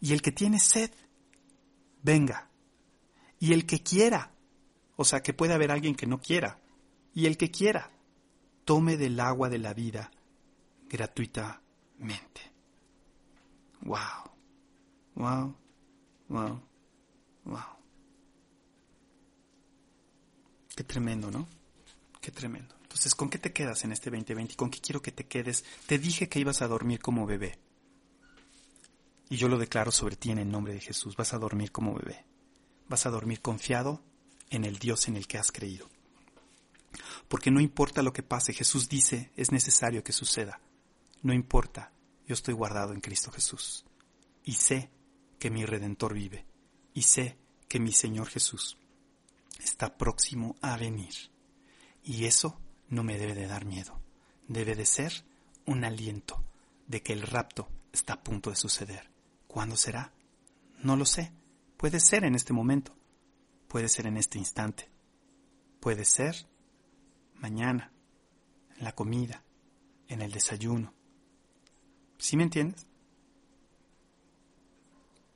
Y 0.00 0.12
el 0.12 0.22
que 0.22 0.32
tiene 0.32 0.58
sed, 0.58 0.90
venga. 2.02 2.50
Y 3.38 3.52
el 3.52 3.66
que 3.66 3.82
quiera, 3.82 4.32
o 4.96 5.04
sea, 5.04 5.22
que 5.22 5.32
puede 5.32 5.54
haber 5.54 5.70
alguien 5.70 5.94
que 5.94 6.06
no 6.06 6.20
quiera, 6.20 6.60
y 7.14 7.26
el 7.26 7.36
que 7.36 7.50
quiera, 7.50 7.90
tome 8.64 8.96
del 8.96 9.18
agua 9.20 9.48
de 9.48 9.58
la 9.58 9.74
vida 9.74 10.10
gratuitamente. 10.88 12.40
Wow, 13.82 13.98
wow, 15.14 15.54
wow, 16.28 16.62
Wow. 17.48 17.60
Qué 20.76 20.84
tremendo, 20.84 21.30
¿no? 21.30 21.48
Qué 22.20 22.30
tremendo. 22.30 22.74
Entonces, 22.82 23.14
¿con 23.14 23.30
qué 23.30 23.38
te 23.38 23.52
quedas 23.52 23.84
en 23.84 23.92
este 23.92 24.10
2020? 24.10 24.54
¿Con 24.54 24.70
qué 24.70 24.80
quiero 24.80 25.00
que 25.00 25.12
te 25.12 25.24
quedes? 25.24 25.64
Te 25.86 25.98
dije 25.98 26.28
que 26.28 26.38
ibas 26.38 26.60
a 26.60 26.68
dormir 26.68 27.00
como 27.00 27.26
bebé. 27.26 27.58
Y 29.30 29.36
yo 29.36 29.48
lo 29.48 29.58
declaro 29.58 29.92
sobre 29.92 30.16
ti 30.16 30.30
en 30.30 30.38
el 30.38 30.50
nombre 30.50 30.72
de 30.72 30.80
Jesús. 30.80 31.16
Vas 31.16 31.34
a 31.34 31.38
dormir 31.38 31.70
como 31.70 31.94
bebé. 31.94 32.24
Vas 32.88 33.06
a 33.06 33.10
dormir 33.10 33.40
confiado 33.40 34.02
en 34.50 34.64
el 34.64 34.78
Dios 34.78 35.08
en 35.08 35.16
el 35.16 35.26
que 35.26 35.38
has 35.38 35.52
creído. 35.52 35.88
Porque 37.28 37.50
no 37.50 37.60
importa 37.60 38.02
lo 38.02 38.12
que 38.12 38.22
pase, 38.22 38.54
Jesús 38.54 38.88
dice, 38.88 39.30
es 39.36 39.52
necesario 39.52 40.02
que 40.02 40.12
suceda. 40.12 40.60
No 41.22 41.34
importa, 41.34 41.92
yo 42.26 42.34
estoy 42.34 42.54
guardado 42.54 42.94
en 42.94 43.00
Cristo 43.00 43.30
Jesús. 43.30 43.84
Y 44.44 44.54
sé 44.54 44.90
que 45.38 45.50
mi 45.50 45.66
Redentor 45.66 46.14
vive. 46.14 46.46
Y 46.94 47.02
sé 47.02 47.36
que 47.68 47.78
mi 47.78 47.92
Señor 47.92 48.28
Jesús 48.28 48.78
está 49.62 49.96
próximo 49.98 50.56
a 50.62 50.76
venir. 50.76 51.14
Y 52.02 52.24
eso 52.24 52.58
no 52.88 53.02
me 53.02 53.18
debe 53.18 53.34
de 53.34 53.46
dar 53.46 53.66
miedo. 53.66 54.00
Debe 54.46 54.74
de 54.74 54.86
ser 54.86 55.24
un 55.66 55.84
aliento 55.84 56.42
de 56.86 57.02
que 57.02 57.12
el 57.12 57.22
rapto 57.22 57.68
está 57.92 58.14
a 58.14 58.22
punto 58.22 58.50
de 58.50 58.56
suceder. 58.56 59.10
¿Cuándo 59.48 59.76
será? 59.76 60.12
No 60.84 60.94
lo 60.96 61.04
sé. 61.04 61.32
Puede 61.76 61.98
ser 61.98 62.24
en 62.24 62.36
este 62.36 62.52
momento. 62.52 62.94
Puede 63.66 63.88
ser 63.88 64.06
en 64.06 64.16
este 64.16 64.38
instante. 64.38 64.88
Puede 65.80 66.04
ser 66.04 66.46
mañana, 67.34 67.92
en 68.76 68.84
la 68.84 68.92
comida, 68.92 69.42
en 70.06 70.22
el 70.22 70.30
desayuno. 70.30 70.94
¿Sí 72.18 72.36
me 72.36 72.44
entiendes? 72.44 72.86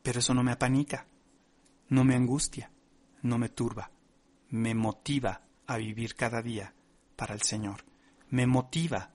Pero 0.03 0.19
eso 0.19 0.35
no 0.35 0.43
me 0.43 0.53
apanica, 0.53 1.07
no 1.89 2.05
me 2.05 2.17
angustia, 2.17 2.73
no 3.23 3.39
me 3.39 3.49
turba, 3.49 3.91
me 4.51 4.75
motiva 4.75 5.43
a 5.67 5.77
vivir 5.77 6.17
cada 6.17 6.43
día 6.43 6.75
para 7.15 7.35
el 7.35 7.43
Señor, 7.43 7.85
me 8.31 8.47
motiva 8.47 9.15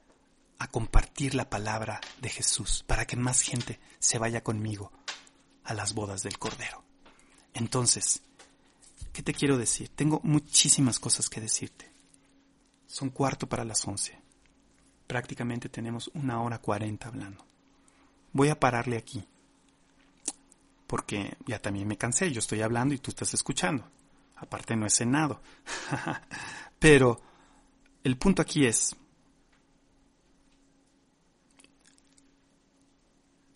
a 0.59 0.67
compartir 0.67 1.35
la 1.35 1.49
palabra 1.49 2.01
de 2.21 2.29
Jesús 2.29 2.83
para 2.87 3.05
que 3.05 3.15
más 3.15 3.41
gente 3.41 3.79
se 3.99 4.17
vaya 4.17 4.43
conmigo 4.43 4.91
a 5.63 5.73
las 5.73 5.93
bodas 5.93 6.23
del 6.23 6.39
Cordero. 6.39 6.83
Entonces, 7.53 8.21
¿qué 9.13 9.21
te 9.21 9.33
quiero 9.33 9.57
decir? 9.57 9.89
Tengo 9.89 10.19
muchísimas 10.23 10.99
cosas 10.99 11.29
que 11.29 11.41
decirte. 11.41 11.91
Son 12.85 13.09
cuarto 13.09 13.47
para 13.47 13.65
las 13.65 13.85
once. 13.87 14.19
Prácticamente 15.07 15.69
tenemos 15.69 16.09
una 16.13 16.41
hora 16.41 16.59
cuarenta 16.59 17.07
hablando. 17.07 17.45
Voy 18.31 18.49
a 18.49 18.59
pararle 18.59 18.97
aquí. 18.97 19.27
Porque 20.85 21.35
ya 21.45 21.59
también 21.59 21.87
me 21.87 21.97
cansé. 21.97 22.31
Yo 22.31 22.39
estoy 22.39 22.61
hablando 22.61 22.93
y 22.93 22.99
tú 22.99 23.11
estás 23.11 23.33
escuchando. 23.33 23.89
Aparte 24.37 24.75
no 24.75 24.85
he 24.85 24.89
cenado. 24.89 25.41
Pero 26.79 27.21
el 28.03 28.17
punto 28.17 28.41
aquí 28.41 28.65
es, 28.65 28.95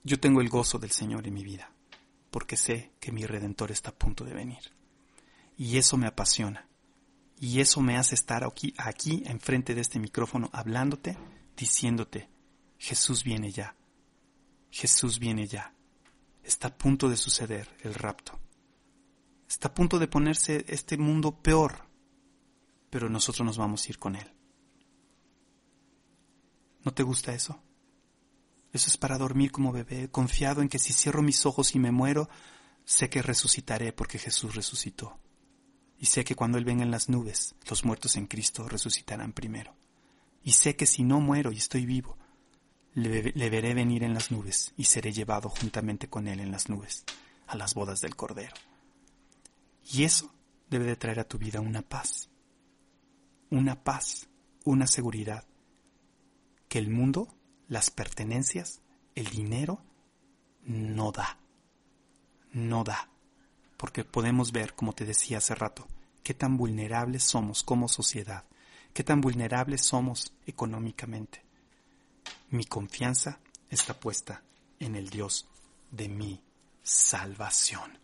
yo 0.04 0.20
tengo 0.20 0.42
el 0.42 0.50
gozo 0.50 0.80
del 0.80 0.92
Señor 0.92 1.28
en 1.28 1.34
mi 1.34 1.44
vida, 1.44 1.72
porque 2.30 2.58
sé 2.58 2.92
que 3.00 3.12
mi 3.12 3.26
Redentor 3.26 3.72
está 3.72 3.92
a 3.92 3.96
punto 3.96 4.24
de 4.26 4.34
venir. 4.34 4.74
Y 5.58 5.78
eso 5.78 5.98
me 5.98 6.08
apasiona. 6.08 6.68
Y 7.40 7.60
eso 7.60 7.82
me 7.82 7.98
hace 7.98 8.16
estar 8.16 8.44
aquí, 8.44 8.74
aquí 8.78 9.24
enfrente 9.26 9.74
de 9.74 9.82
este 9.82 10.00
micrófono 10.00 10.50
hablándote, 10.54 11.18
diciéndote, 11.58 12.30
Jesús 12.78 13.24
viene 13.24 13.52
ya. 13.52 13.76
Jesús 14.70 15.20
viene 15.20 15.48
ya. 15.48 15.74
Está 16.44 16.70
a 16.70 16.78
punto 16.78 17.10
de 17.10 17.18
suceder 17.18 17.68
el 17.82 17.94
rapto. 17.94 18.40
Está 19.48 19.68
a 19.68 19.74
punto 19.74 20.00
de 20.00 20.08
ponerse 20.08 20.66
este 20.68 20.98
mundo 20.98 21.42
peor, 21.42 21.88
pero 22.90 23.10
nosotros 23.10 23.46
nos 23.46 23.58
vamos 23.58 23.86
a 23.86 23.90
ir 23.90 24.00
con 24.00 24.16
Él. 24.16 24.32
¿No 26.84 26.94
te 26.94 27.04
gusta 27.04 27.34
eso? 27.34 27.62
Eso 28.74 28.90
es 28.90 28.98
para 28.98 29.18
dormir 29.18 29.52
como 29.52 29.72
bebé, 29.72 30.10
confiado 30.10 30.62
en 30.62 30.70
que 30.70 30.80
si 30.80 30.94
cierro 30.94 31.22
mis 31.22 31.46
ojos 31.46 31.76
y 31.76 31.80
me 31.80 31.92
muero, 31.92 32.30
sé 32.86 33.10
que 33.10 33.22
resucitaré 33.22 33.94
porque 33.94 34.18
Jesús 34.18 34.56
resucitó 34.56 35.20
y 36.02 36.08
sé 36.08 36.24
que 36.24 36.34
cuando 36.34 36.58
Él 36.58 36.66
venga 36.66 36.82
en 36.82 36.90
las 36.90 37.10
nubes, 37.10 37.54
los 37.70 37.86
muertos 37.86 38.16
en 38.16 38.26
Cristo 38.26 38.68
resucitarán 38.68 39.34
primero. 39.34 39.76
Y 40.44 40.54
sé 40.54 40.76
que 40.76 40.88
si 40.88 41.04
no 41.04 41.22
muero 41.22 41.52
y 41.52 41.58
estoy 41.58 41.86
vivo, 41.86 42.18
le, 42.96 43.22
veré 43.52 43.76
venir 43.76 44.04
en 44.04 44.16
las 44.16 44.32
nubes 44.32 44.74
y 44.76 44.86
seré 44.86 45.14
llevado 45.14 45.48
juntamente 45.48 46.10
con 46.10 46.28
Él 46.28 46.40
en 46.40 46.50
las 46.50 46.70
nubes 46.70 47.06
a 47.46 47.56
las 47.56 47.76
bodas 47.76 48.02
del 48.02 48.16
Cordero. 48.16 48.56
Y 49.94 50.04
eso 50.04 50.34
debe 50.72 50.86
de 50.86 50.96
traer 50.96 51.20
a 51.20 51.28
tu 51.28 51.38
vida 51.38 51.62
una 51.62 51.84
paz, 51.84 52.32
una 53.52 53.84
paz, 53.84 54.28
una 54.64 54.88
seguridad, 54.88 55.46
que 56.68 56.80
el 56.80 56.90
mundo, 56.90 57.28
las 57.72 57.90
pertenencias, 57.90 58.82
el 59.16 59.26
dinero, 59.30 59.82
no 60.66 61.12
da, 61.12 61.40
no 62.52 62.84
da 62.84 63.12
porque 63.82 64.06
podemos 64.06 64.52
ver, 64.52 64.76
como 64.76 64.94
te 64.94 65.06
decía 65.06 65.40
hace 65.40 65.56
rato, 65.56 65.88
qué 66.22 66.36
tan 66.36 66.56
vulnerables 66.56 67.24
somos 67.24 67.64
como 67.64 67.88
sociedad, 67.88 68.44
qué 68.94 69.04
tan 69.04 69.22
vulnerables 69.22 69.84
somos 69.84 70.34
económicamente. 70.46 71.44
Mi 72.52 72.64
confianza 72.66 73.40
está 73.72 74.00
puesta 74.00 74.44
en 74.80 74.96
el 74.96 75.10
Dios 75.10 75.48
de 75.90 76.10
mi 76.10 76.44
salvación. 76.84 77.98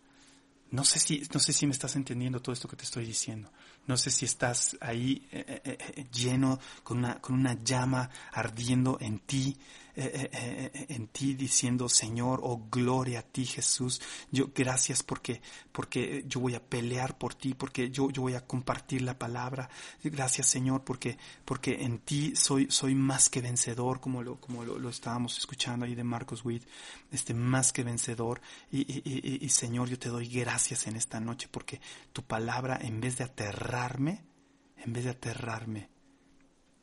No 0.72 0.82
sé 0.84 0.98
si, 0.98 1.22
no 1.32 1.38
sé 1.38 1.52
si 1.52 1.68
me 1.68 1.72
estás 1.72 1.94
entendiendo 1.94 2.42
todo 2.42 2.54
esto 2.54 2.66
que 2.66 2.74
te 2.74 2.82
estoy 2.82 3.06
diciendo. 3.06 3.52
No 3.88 3.96
sé 3.96 4.10
si 4.10 4.26
estás 4.26 4.76
ahí 4.80 5.26
eh, 5.32 5.62
eh, 5.64 5.78
eh, 5.96 6.06
lleno 6.12 6.60
con 6.84 6.98
una, 6.98 7.20
con 7.20 7.34
una 7.34 7.54
llama 7.54 8.08
ardiendo 8.32 8.98
en 9.00 9.18
ti, 9.20 9.56
en 9.98 11.08
ti 11.08 11.34
diciendo, 11.34 11.88
Señor, 11.88 12.40
oh 12.42 12.68
gloria 12.70 13.20
a 13.20 13.22
ti 13.22 13.44
Jesús. 13.44 14.00
Yo 14.30 14.50
gracias 14.54 15.02
porque, 15.02 15.42
porque 15.72 16.24
yo 16.26 16.40
voy 16.40 16.54
a 16.54 16.62
pelear 16.62 17.18
por 17.18 17.34
ti, 17.34 17.54
porque 17.54 17.90
yo, 17.90 18.10
yo 18.10 18.22
voy 18.22 18.34
a 18.34 18.46
compartir 18.46 19.02
la 19.02 19.18
palabra. 19.18 19.68
Gracias 20.02 20.46
Señor 20.46 20.84
porque, 20.84 21.18
porque 21.44 21.82
en 21.82 21.98
ti 21.98 22.34
soy, 22.36 22.70
soy 22.70 22.94
más 22.94 23.28
que 23.28 23.40
vencedor, 23.40 24.00
como 24.00 24.22
lo, 24.22 24.40
como 24.40 24.64
lo, 24.64 24.88
estábamos 24.88 25.36
escuchando 25.38 25.84
ahí 25.84 25.94
de 25.94 26.04
Marcos 26.04 26.44
Witt, 26.44 26.64
este 27.10 27.34
más 27.34 27.72
que 27.72 27.84
vencedor. 27.84 28.40
Y, 28.70 28.80
y, 28.80 29.44
y 29.44 29.48
Señor, 29.48 29.88
yo 29.88 29.98
te 29.98 30.08
doy 30.08 30.28
gracias 30.28 30.86
en 30.86 30.96
esta 30.96 31.20
noche 31.20 31.48
porque 31.50 31.80
tu 32.12 32.22
palabra 32.22 32.78
en 32.80 33.00
vez 33.00 33.18
de 33.18 33.24
aterrar 33.24 33.98
en 33.98 34.92
vez 34.92 35.04
de 35.04 35.10
aterrarme, 35.10 35.88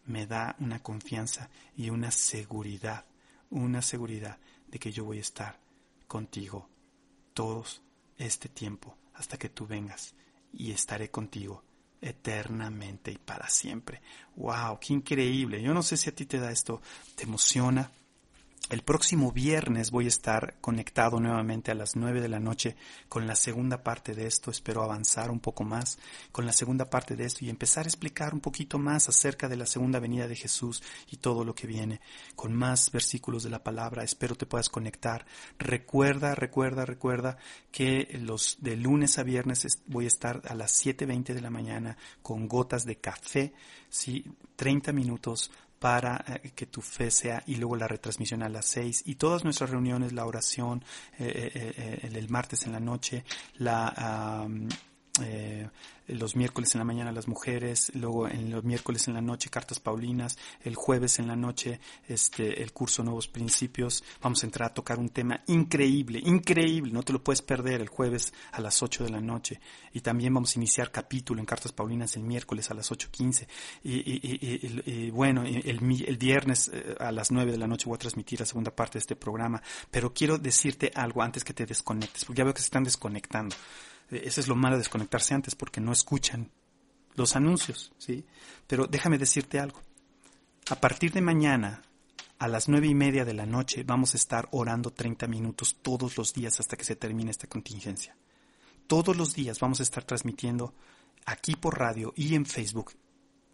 me 0.06 0.28
da 0.28 0.56
una 0.60 0.82
confianza 0.82 1.50
y 1.76 1.90
una 1.90 2.12
seguridad, 2.12 3.06
una 3.50 3.82
seguridad 3.82 4.40
de 4.68 4.80
que 4.80 4.92
yo 4.92 5.06
voy 5.06 5.18
a 5.18 5.22
estar 5.22 5.60
contigo 6.08 6.70
todos 7.34 7.82
este 8.18 8.50
tiempo 8.50 8.98
hasta 9.14 9.38
que 9.38 9.50
tú 9.50 9.68
vengas 9.68 10.14
y 10.54 10.72
estaré 10.72 11.10
contigo 11.10 11.64
eternamente 12.02 13.12
y 13.12 13.18
para 13.18 13.50
siempre. 13.50 14.02
¡Wow! 14.36 14.80
¡Qué 14.80 14.94
increíble! 14.94 15.62
Yo 15.62 15.74
no 15.74 15.84
sé 15.84 15.98
si 15.98 16.10
a 16.10 16.16
ti 16.16 16.26
te 16.26 16.40
da 16.40 16.52
esto, 16.52 16.82
te 17.16 17.24
emociona, 17.24 17.92
el 18.70 18.82
próximo 18.82 19.32
viernes 19.32 19.92
voy 19.92 20.06
a 20.06 20.08
estar 20.08 20.56
conectado 20.60 21.20
nuevamente 21.20 21.70
a 21.70 21.76
las 21.76 21.96
nueve 21.96 22.20
de 22.20 22.30
la 22.30 22.40
noche 22.40 22.76
con 23.08 23.28
la 23.28 23.36
segunda 23.36 23.84
parte 23.84 24.16
de 24.16 24.26
esto. 24.26 24.50
Espero 24.50 24.82
avanzar 24.82 25.30
un 25.30 25.40
poco 25.40 25.64
más 25.64 26.00
con 26.32 26.48
la 26.48 26.52
segunda 26.52 26.90
parte 26.90 27.16
de 27.16 27.26
esto 27.26 27.46
y 27.46 27.50
empezar 27.52 27.86
a 27.86 27.90
explicar 27.90 28.34
un 28.34 28.40
poquito 28.40 28.80
más 28.80 29.08
acerca 29.08 29.48
de 29.48 29.56
la 29.56 29.68
segunda 29.68 30.00
venida 30.00 30.28
de 30.28 30.36
Jesús 30.36 30.82
y 31.12 31.18
todo 31.18 31.46
lo 31.46 31.54
que 31.54 31.68
viene, 31.68 32.02
con 32.36 32.56
más 32.56 32.92
versículos 32.92 33.44
de 33.44 33.52
la 33.52 33.64
palabra. 33.64 34.04
Espero 34.04 34.36
te 34.36 34.48
puedas 34.48 34.70
conectar. 34.70 35.28
Recuerda, 35.60 36.34
recuerda, 36.34 36.86
recuerda 36.86 37.38
que 37.72 38.18
los 38.20 38.58
de 38.62 38.78
lunes 38.78 39.20
a 39.20 39.24
viernes 39.24 39.80
voy 39.86 40.06
a 40.06 40.08
estar 40.08 40.42
a 40.48 40.56
las 40.56 40.84
7.20 40.84 41.36
de 41.36 41.42
la 41.42 41.52
mañana 41.52 41.98
con 42.24 42.48
gotas 42.48 42.84
de 42.84 42.98
café, 42.98 43.54
¿sí? 43.90 44.26
30 44.56 44.92
minutos 44.94 45.52
para 45.86 46.26
eh, 46.28 46.50
que 46.56 46.66
tu 46.66 46.82
fe 46.82 47.12
sea 47.12 47.44
y 47.46 47.58
luego 47.58 47.76
la 47.76 47.88
retransmisión 47.88 48.42
a 48.42 48.50
las 48.50 48.66
seis 48.66 49.04
y 49.06 49.16
todas 49.16 49.44
nuestras 49.44 49.70
reuniones, 49.70 50.14
la 50.14 50.26
oración 50.26 50.84
eh, 51.20 51.52
eh, 51.54 52.10
el 52.12 52.28
martes 52.28 52.66
en 52.66 52.72
la 52.72 52.80
noche, 52.80 53.24
la 53.60 54.48
los 56.08 56.36
miércoles 56.36 56.74
en 56.76 56.80
la 56.80 56.86
mañana 56.86 57.12
las 57.12 57.28
mujeres, 57.28 57.92
luego 57.96 58.28
en 58.28 58.52
los 58.52 58.64
miércoles 58.64 59.08
en 59.08 59.16
la 59.16 59.22
noche 59.22 59.50
cartas 59.50 59.80
paulinas, 59.80 60.38
el 60.64 60.76
jueves 60.76 61.20
en 61.20 61.28
la 61.28 61.36
noche 61.36 61.80
este 62.08 62.62
el 62.62 62.72
curso 62.74 63.04
Nuevos 63.04 63.28
Principios. 63.28 64.04
Vamos 64.22 64.44
a 64.44 64.46
entrar 64.46 64.70
a 64.70 64.74
tocar 64.74 65.00
un 65.00 65.10
tema 65.10 65.42
increíble, 65.48 66.20
increíble, 66.24 66.92
no 66.92 67.04
te 67.04 67.14
lo 67.14 67.24
puedes 67.24 67.42
perder 67.42 67.82
el 67.82 67.90
jueves 67.90 68.34
a 68.52 68.62
las 68.62 68.82
8 68.82 69.06
de 69.06 69.10
la 69.10 69.22
noche. 69.22 69.60
Y 69.94 70.02
también 70.02 70.34
vamos 70.34 70.56
a 70.56 70.60
iniciar 70.60 70.92
capítulo 70.92 71.40
en 71.40 71.46
cartas 71.46 71.72
paulinas 71.72 72.16
el 72.16 72.24
miércoles 72.24 72.70
a 72.72 72.74
las 72.74 72.92
8.15. 72.92 73.48
Y, 73.84 73.94
y, 73.94 74.20
y, 74.24 74.92
y, 74.92 75.10
bueno, 75.10 75.44
el, 75.44 75.66
el 75.66 76.18
viernes 76.18 76.70
eh, 76.74 76.96
a 77.00 77.12
las 77.12 77.32
9 77.32 77.52
de 77.52 77.58
la 77.58 77.68
noche 77.68 77.86
voy 77.88 77.96
a 77.96 78.00
transmitir 78.00 78.40
la 78.40 78.46
segunda 78.46 78.72
parte 78.72 78.94
de 78.94 79.00
este 79.00 79.16
programa. 79.16 79.62
Pero 79.90 80.14
quiero 80.14 80.38
decirte 80.38 80.92
algo 80.94 81.22
antes 81.22 81.44
que 81.44 81.54
te 81.54 81.66
desconectes, 81.66 82.26
porque 82.26 82.40
ya 82.40 82.44
veo 82.44 82.54
que 82.54 82.62
se 82.62 82.66
están 82.66 82.84
desconectando. 82.84 83.56
Ese 84.10 84.42
es 84.42 84.48
lo 84.48 84.56
malo 84.56 84.76
de 84.76 84.82
desconectarse 84.82 85.34
antes 85.34 85.56
porque 85.56 85.82
no 85.82 85.92
escuchan 85.92 86.52
los 87.16 87.36
anuncios, 87.36 87.94
¿sí? 87.98 88.26
Pero 88.68 88.88
déjame 88.88 89.18
decirte 89.18 89.60
algo. 89.60 89.82
A 90.70 90.76
partir 90.76 91.12
de 91.12 91.22
mañana, 91.22 91.82
a 92.38 92.48
las 92.48 92.68
nueve 92.68 92.88
y 92.88 92.96
media 92.96 93.26
de 93.26 93.34
la 93.34 93.46
noche, 93.46 93.84
vamos 93.84 94.14
a 94.14 94.18
estar 94.18 94.48
orando 94.52 94.92
30 94.92 95.28
minutos 95.28 95.78
todos 95.82 96.18
los 96.18 96.34
días 96.34 96.60
hasta 96.60 96.76
que 96.76 96.84
se 96.84 96.96
termine 96.96 97.32
esta 97.32 97.48
contingencia. 97.48 98.16
Todos 98.88 99.16
los 99.16 99.34
días 99.34 99.60
vamos 99.60 99.80
a 99.80 99.84
estar 99.84 100.04
transmitiendo 100.04 100.74
aquí 101.26 101.56
por 101.56 101.80
radio 101.80 102.14
y 102.16 102.36
en 102.36 102.46
Facebook, 102.46 102.94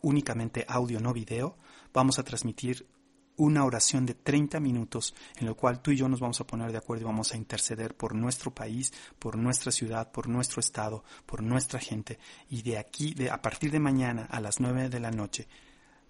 únicamente 0.02 0.66
audio, 0.68 1.00
no 1.00 1.14
video, 1.14 1.58
vamos 1.94 2.20
a 2.20 2.24
transmitir 2.24 2.88
una 3.38 3.66
oración 3.66 4.06
de 4.06 4.14
30 4.14 4.60
minutos 4.60 5.14
en 5.38 5.48
la 5.48 5.54
cual 5.54 5.82
tú 5.82 5.92
y 5.92 5.98
yo 5.98 6.08
nos 6.08 6.20
vamos 6.20 6.40
a 6.42 6.48
poner 6.48 6.72
de 6.72 6.78
acuerdo 6.78 7.04
y 7.04 7.06
vamos 7.06 7.34
a 7.34 7.38
interceder 7.38 7.96
por 7.96 8.16
nuestro 8.16 8.52
país, 8.52 8.94
por 9.20 9.38
nuestra 9.38 9.72
ciudad, 9.72 10.12
por 10.12 10.28
nuestro 10.28 10.60
estado, 10.60 11.04
por 11.26 11.42
nuestra 11.42 11.80
gente. 11.80 12.20
Y 12.50 12.62
de 12.62 12.78
aquí, 12.78 13.14
de, 13.14 13.30
a 13.30 13.42
partir 13.42 13.72
de 13.72 13.80
mañana 13.80 14.28
a 14.30 14.40
las 14.40 14.60
9 14.60 14.90
de 14.90 15.00
la 15.00 15.12
noche, 15.12 15.48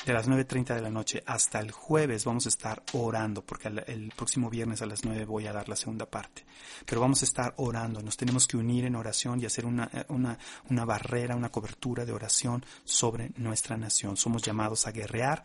de 0.05 0.13
las 0.13 0.27
9.30 0.27 0.73
de 0.73 0.81
la 0.81 0.89
noche 0.89 1.21
hasta 1.25 1.59
el 1.59 1.71
jueves 1.71 2.25
vamos 2.25 2.45
a 2.47 2.49
estar 2.49 2.81
orando, 2.93 3.43
porque 3.43 3.67
el, 3.67 4.11
próximo 4.15 4.49
viernes 4.49 4.81
a 4.81 4.85
las 4.85 5.05
9 5.05 5.25
voy 5.25 5.45
a 5.45 5.53
dar 5.53 5.69
la 5.69 5.75
segunda 5.75 6.07
parte. 6.07 6.43
Pero 6.85 7.01
vamos 7.01 7.21
a 7.21 7.25
estar 7.25 7.53
orando, 7.57 8.01
nos 8.01 8.17
tenemos 8.17 8.47
que 8.47 8.57
unir 8.57 8.85
en 8.85 8.95
oración 8.95 9.39
y 9.39 9.45
hacer 9.45 9.65
una, 9.65 9.89
una, 10.09 10.37
una 10.69 10.85
barrera, 10.85 11.35
una 11.35 11.49
cobertura 11.49 12.03
de 12.03 12.13
oración 12.13 12.65
sobre 12.83 13.31
nuestra 13.37 13.77
nación. 13.77 14.17
Somos 14.17 14.41
llamados 14.41 14.87
a 14.87 14.91
guerrear 14.91 15.43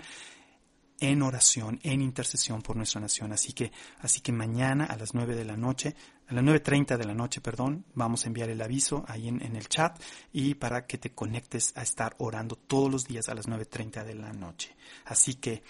en 1.01 1.23
oración, 1.23 1.79
en 1.83 2.01
intercesión 2.01 2.63
por 2.63 2.77
nuestra 2.77 3.01
nación. 3.01 3.33
Así 3.33 3.53
que, 3.53 3.73
así 4.01 4.21
que 4.21 4.33
mañana 4.33 4.85
a 4.85 4.97
las 4.97 5.15
9 5.15 5.35
de 5.35 5.45
la 5.45 5.57
noche, 5.57 5.95
a 6.29 6.35
las 6.35 6.45
9.30 6.45 6.97
de 6.97 7.05
la 7.05 7.15
noche, 7.15 7.41
perdón, 7.41 7.85
vamos 7.95 8.25
a 8.25 8.29
enviar 8.29 8.49
el 8.49 8.63
aviso 8.63 9.05
ahí 9.07 9.29
en, 9.29 9.41
el 9.41 9.69
chat 9.69 10.01
y 10.33 10.55
para 10.55 10.87
que 10.87 10.99
te 10.99 11.11
conectes 11.11 11.73
a 11.77 11.83
estar 11.83 12.15
orando 12.19 12.57
todos 12.57 12.91
los 12.91 13.05
días 13.05 13.29
a 13.29 13.35
las 13.35 13.47
9.30 13.47 14.05
de 14.05 14.15
la 14.15 14.33
noche. 14.33 14.75
Así 15.05 15.35
que 15.35 15.63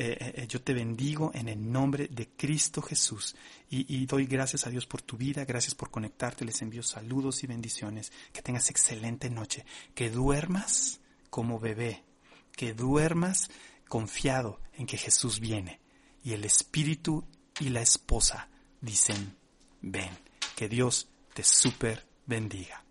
eh, 0.00 0.32
eh, 0.36 0.46
yo 0.48 0.62
te 0.62 0.72
bendigo 0.72 1.32
en 1.34 1.48
el 1.48 1.70
nombre 1.70 2.06
de 2.08 2.28
Cristo 2.28 2.80
Jesús 2.80 3.34
y, 3.68 3.96
y, 3.96 4.06
doy 4.06 4.26
gracias 4.26 4.64
a 4.64 4.70
Dios 4.70 4.86
por 4.86 5.02
tu 5.02 5.16
vida, 5.16 5.44
gracias 5.44 5.74
por 5.74 5.90
conectarte, 5.90 6.44
les 6.44 6.62
envío 6.62 6.84
saludos 6.84 7.42
y 7.42 7.48
bendiciones, 7.48 8.12
que 8.32 8.40
tengas 8.40 8.70
excelente 8.70 9.28
noche, 9.28 9.66
que 9.96 10.08
duermas 10.08 11.00
como 11.30 11.58
bebé, 11.58 12.04
que 12.52 12.74
duermas 12.74 13.50
confiado 13.88 14.60
en 14.74 14.86
que 14.86 14.96
Jesús 14.96 15.40
viene 15.40 15.80
y 16.22 16.32
el 16.32 16.44
espíritu 16.44 17.24
y 17.60 17.70
la 17.70 17.80
esposa 17.80 18.48
dicen, 18.80 19.36
ven, 19.80 20.10
que 20.56 20.68
Dios 20.68 21.08
te 21.34 21.42
super 21.42 22.06
bendiga. 22.26 22.84